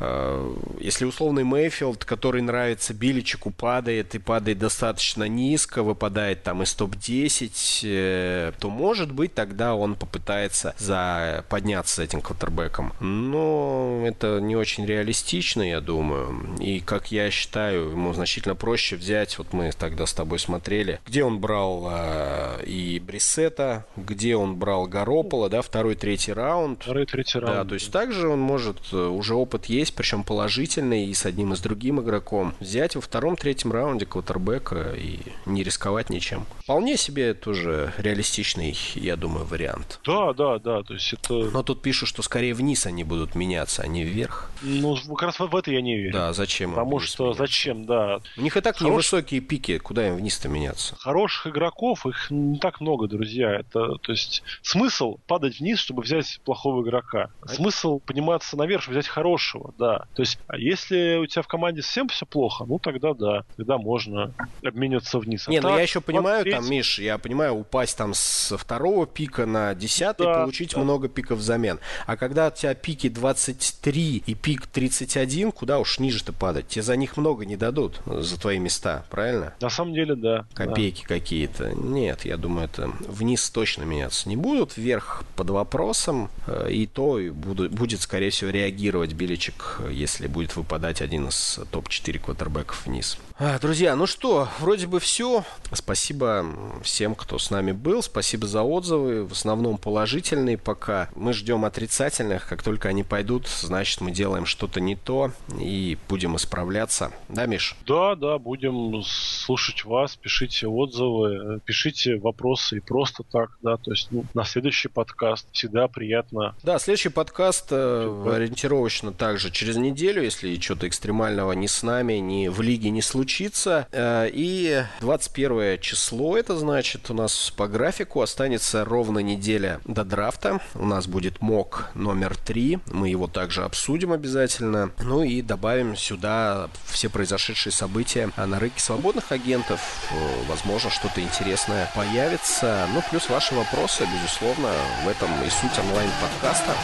Э, 0.00 0.54
если 0.80 1.04
условный 1.04 1.44
Мейфилд, 1.44 2.04
который 2.04 2.42
нравится 2.42 2.94
Биличику, 2.94 3.50
падает 3.50 4.14
и 4.14 4.18
падает 4.18 4.58
достаточно 4.58 5.24
низко, 5.24 5.82
выпадает 5.82 6.42
там 6.42 6.62
из 6.62 6.74
топ-10, 6.74 7.80
э, 7.84 8.52
то 8.58 8.70
может 8.70 9.12
быть 9.12 9.34
тогда 9.34 9.74
он 9.74 9.94
попытается 9.94 10.74
за, 10.78 11.44
подняться 11.48 11.96
с 11.96 11.98
этим 11.98 12.20
квотербеком. 12.20 12.92
Но 13.00 14.02
это 14.06 14.40
не 14.40 14.56
очень 14.56 14.86
реалистично, 14.86 15.62
я 15.62 15.80
думаю. 15.80 16.56
И 16.60 16.80
как 16.80 17.12
я 17.12 17.30
считаю, 17.30 17.90
ему 17.90 18.12
значительно 18.12 18.54
проще 18.54 18.96
взять, 18.96 19.38
вот 19.38 19.52
мы 19.52 19.70
тогда 19.72 20.06
с 20.06 20.12
тобой 20.12 20.38
смотрели, 20.38 21.00
где 21.06 21.24
он 21.24 21.40
брал 21.44 21.86
э, 21.90 22.64
и 22.64 22.98
Брисета, 22.98 23.84
где 23.96 24.34
он 24.34 24.56
брал 24.56 24.86
Горопола, 24.86 25.50
да, 25.50 25.60
второй, 25.60 25.94
третий 25.94 26.32
раунд. 26.32 26.82
Второй, 26.82 27.04
третий 27.04 27.38
раунд. 27.38 27.54
Да, 27.54 27.64
то 27.64 27.74
есть 27.74 27.92
также 27.92 28.28
он 28.28 28.40
может, 28.40 28.78
э, 28.92 28.96
уже 28.96 29.34
опыт 29.34 29.66
есть, 29.66 29.94
причем 29.94 30.24
положительный 30.24 31.04
и 31.04 31.12
с 31.12 31.26
одним 31.26 31.52
и 31.52 31.56
с 31.56 31.60
другим 31.60 32.00
игроком. 32.00 32.54
Взять 32.60 32.96
во 32.96 33.02
втором, 33.02 33.36
третьем 33.36 33.72
раунде 33.72 34.06
квотербека 34.06 34.94
и 34.96 35.18
не 35.44 35.62
рисковать 35.62 36.08
ничем. 36.08 36.46
Вполне 36.60 36.96
себе 36.96 37.34
тоже 37.34 37.92
реалистичный, 37.98 38.74
я 38.94 39.16
думаю, 39.16 39.44
вариант. 39.44 40.00
Да, 40.06 40.32
да, 40.32 40.58
да, 40.58 40.82
то 40.82 40.94
есть 40.94 41.12
это... 41.12 41.34
Но 41.34 41.62
тут 41.62 41.82
пишут, 41.82 42.08
что 42.08 42.22
скорее 42.22 42.54
вниз 42.54 42.86
они 42.86 43.04
будут 43.04 43.34
меняться, 43.34 43.82
а 43.82 43.86
не 43.86 44.02
вверх. 44.02 44.50
Ну, 44.62 44.96
как 45.14 45.22
раз 45.22 45.38
в 45.38 45.54
это 45.54 45.70
я 45.70 45.82
не 45.82 45.94
верю. 45.98 46.12
Да, 46.14 46.32
зачем? 46.32 46.70
Потому 46.70 47.00
что 47.00 47.24
меняться? 47.24 47.42
зачем, 47.42 47.84
да. 47.84 48.20
У 48.38 48.40
них 48.40 48.56
и 48.56 48.62
так 48.62 48.78
Хорош... 48.78 48.90
невысокие 48.90 49.42
пики, 49.42 49.76
куда 49.76 50.08
им 50.08 50.16
вниз-то 50.16 50.48
меняться? 50.48 50.96
Хороший 50.98 51.33
хороших 51.34 51.46
игроков, 51.46 52.06
их 52.06 52.30
не 52.30 52.58
так 52.58 52.80
много, 52.80 53.06
друзья. 53.06 53.50
Это, 53.50 53.96
то 53.96 54.12
есть, 54.12 54.42
смысл 54.62 55.18
падать 55.26 55.60
вниз, 55.60 55.78
чтобы 55.78 56.02
взять 56.02 56.40
плохого 56.44 56.82
игрока. 56.82 57.30
Смысл 57.46 58.00
подниматься 58.00 58.56
наверх, 58.56 58.82
чтобы 58.82 58.98
взять 58.98 59.08
хорошего, 59.08 59.74
да. 59.78 60.06
То 60.14 60.22
есть, 60.22 60.38
а 60.46 60.56
если 60.56 61.16
у 61.16 61.26
тебя 61.26 61.42
в 61.42 61.48
команде 61.48 61.82
совсем 61.82 62.08
все 62.08 62.26
плохо, 62.26 62.64
ну 62.66 62.78
тогда 62.78 63.14
да, 63.14 63.44
тогда 63.56 63.78
можно 63.78 64.32
обмениваться 64.64 65.18
вниз. 65.18 65.48
А 65.48 65.50
не, 65.50 65.60
так, 65.60 65.70
ну 65.70 65.76
я 65.76 65.82
еще 65.82 66.00
понимаю, 66.00 66.44
там, 66.44 66.68
Миш, 66.68 66.98
я 66.98 67.18
понимаю, 67.18 67.54
упасть 67.54 67.96
там 67.96 68.14
со 68.14 68.56
второго 68.56 69.06
пика 69.06 69.46
на 69.46 69.74
десятый, 69.74 70.26
да, 70.26 70.40
получить 70.40 70.74
да. 70.74 70.80
много 70.80 71.08
пиков 71.08 71.38
взамен. 71.38 71.78
А 72.06 72.16
когда 72.16 72.48
у 72.48 72.50
тебя 72.50 72.74
пики 72.74 73.08
23 73.08 74.22
и 74.26 74.34
пик 74.34 74.66
31, 74.66 75.52
куда 75.52 75.78
уж 75.78 75.98
ниже-то 75.98 76.32
падать? 76.32 76.68
Тебе 76.68 76.82
за 76.82 76.96
них 76.96 77.16
много 77.16 77.44
не 77.44 77.56
дадут, 77.56 78.00
за 78.06 78.40
твои 78.40 78.58
места, 78.58 79.04
правильно? 79.10 79.54
На 79.60 79.70
самом 79.70 79.94
деле, 79.94 80.14
да. 80.14 80.46
Копейки 80.54 81.02
да. 81.02 81.08
Какие-то. 81.24 81.72
Нет, 81.74 82.26
я 82.26 82.36
думаю, 82.36 82.66
это 82.66 82.90
вниз 83.08 83.48
точно 83.48 83.84
меняться 83.84 84.28
не 84.28 84.36
будут, 84.36 84.76
вверх 84.76 85.24
под 85.36 85.50
вопросом, 85.50 86.30
э, 86.46 86.70
и 86.70 86.86
то 86.86 87.18
и 87.18 87.30
будет, 87.30 88.02
скорее 88.02 88.28
всего, 88.28 88.50
реагировать 88.50 89.14
Биличек, 89.14 89.80
если 89.90 90.26
будет 90.26 90.54
выпадать 90.54 91.00
один 91.00 91.28
из 91.28 91.60
топ-4 91.70 92.18
квотербеков 92.18 92.84
вниз. 92.84 93.16
А, 93.36 93.58
друзья, 93.58 93.96
ну 93.96 94.06
что, 94.06 94.48
вроде 94.60 94.86
бы 94.86 95.00
все. 95.00 95.44
Спасибо 95.72 96.46
всем, 96.84 97.16
кто 97.16 97.40
с 97.40 97.50
нами 97.50 97.72
был. 97.72 98.00
Спасибо 98.00 98.46
за 98.46 98.62
отзывы. 98.62 99.26
В 99.26 99.32
основном 99.32 99.76
положительные 99.76 100.56
пока. 100.56 101.08
Мы 101.16 101.32
ждем 101.32 101.64
отрицательных. 101.64 102.46
Как 102.46 102.62
только 102.62 102.88
они 102.88 103.02
пойдут, 103.02 103.48
значит, 103.48 104.00
мы 104.00 104.12
делаем 104.12 104.46
что-то 104.46 104.80
не 104.80 104.94
то 104.94 105.32
и 105.60 105.98
будем 106.08 106.36
исправляться. 106.36 107.10
Да, 107.28 107.46
Миш? 107.46 107.74
Да, 107.88 108.14
да, 108.14 108.38
будем 108.38 109.02
слушать 109.02 109.84
вас. 109.84 110.14
Пишите 110.14 110.68
отзывы, 110.68 111.60
пишите 111.64 112.18
вопросы 112.18 112.76
и 112.76 112.80
просто 112.80 113.24
так, 113.24 113.58
да. 113.62 113.78
То 113.78 113.90
есть 113.90 114.12
ну, 114.12 114.24
на 114.34 114.44
следующий 114.44 114.88
подкаст 114.88 115.48
всегда 115.50 115.88
приятно. 115.88 116.54
Да, 116.62 116.78
следующий 116.78 117.08
подкаст 117.08 117.66
э, 117.72 118.32
ориентировочно 118.32 119.12
также 119.12 119.50
через 119.50 119.74
неделю, 119.76 120.22
если 120.22 120.54
что-то 120.60 120.86
экстремального 120.86 121.50
ни 121.50 121.66
с 121.66 121.82
нами, 121.82 122.14
ни 122.14 122.46
в 122.46 122.60
лиге 122.60 122.90
не 122.90 123.02
случится 123.02 123.23
случится. 123.24 123.88
Э, 123.90 124.28
и 124.30 124.84
21 125.00 125.80
число, 125.80 126.36
это 126.36 126.56
значит, 126.56 127.10
у 127.10 127.14
нас 127.14 127.52
по 127.56 127.66
графику 127.66 128.20
останется 128.20 128.84
ровно 128.84 129.20
неделя 129.20 129.80
до 129.86 130.04
драфта. 130.04 130.60
У 130.74 130.84
нас 130.84 131.06
будет 131.06 131.40
МОК 131.40 131.90
номер 131.94 132.36
3. 132.36 132.80
Мы 132.92 133.08
его 133.08 133.26
также 133.26 133.64
обсудим 133.64 134.12
обязательно. 134.12 134.90
Ну 135.00 135.22
и 135.22 135.40
добавим 135.40 135.96
сюда 135.96 136.68
все 136.84 137.08
произошедшие 137.08 137.72
события 137.72 138.30
на 138.36 138.58
рынке 138.58 138.80
свободных 138.80 139.32
агентов. 139.32 139.80
Э, 140.12 140.16
возможно, 140.46 140.90
что-то 140.90 141.22
интересное 141.22 141.90
появится. 141.94 142.86
Ну, 142.92 143.02
плюс 143.10 143.30
ваши 143.30 143.54
вопросы, 143.54 144.06
безусловно, 144.12 144.70
в 145.04 145.08
этом 145.08 145.30
и 145.46 145.48
суть 145.48 145.78
онлайн-подкаста. 145.78 146.74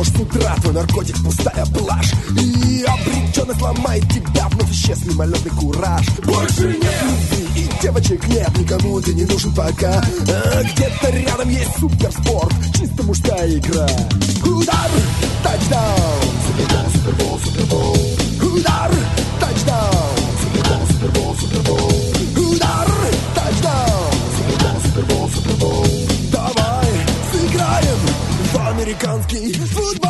дождь 0.00 0.16
с 0.16 0.20
утра 0.20 0.56
Твой 0.62 0.74
наркотик 0.74 1.16
пустая 1.22 1.66
блажь. 1.66 2.12
И 2.30 2.84
обреченность 2.84 3.60
ломает 3.60 4.08
тебя 4.08 4.48
Вновь 4.48 4.70
исчез 4.72 5.04
мимолетный 5.04 5.50
кураж. 5.52 6.06
Больше 6.24 6.68
нет 6.68 6.94
любви 7.02 7.62
и 7.62 7.82
девочек 7.82 8.26
нет 8.28 8.56
Никому 8.58 9.00
ты 9.00 9.14
не 9.14 9.24
нужен 9.24 9.52
пока. 9.54 10.02
А 10.02 10.62
Где-то 10.62 11.10
рядом 11.10 11.48
есть 11.50 11.78
суперспорт 11.78 12.54
Чисто 12.76 13.02
мужская 13.02 13.48
игра. 13.48 13.88
Удар, 14.44 14.90
тачдаун. 15.42 16.34
Супербол, 16.46 16.90
супербол, 16.94 17.40
супербол. 17.44 18.56
Удар, 18.56 18.90
тачдаун. 19.38 19.99
Balkanski 29.00 29.52
Voetbal 29.72 30.09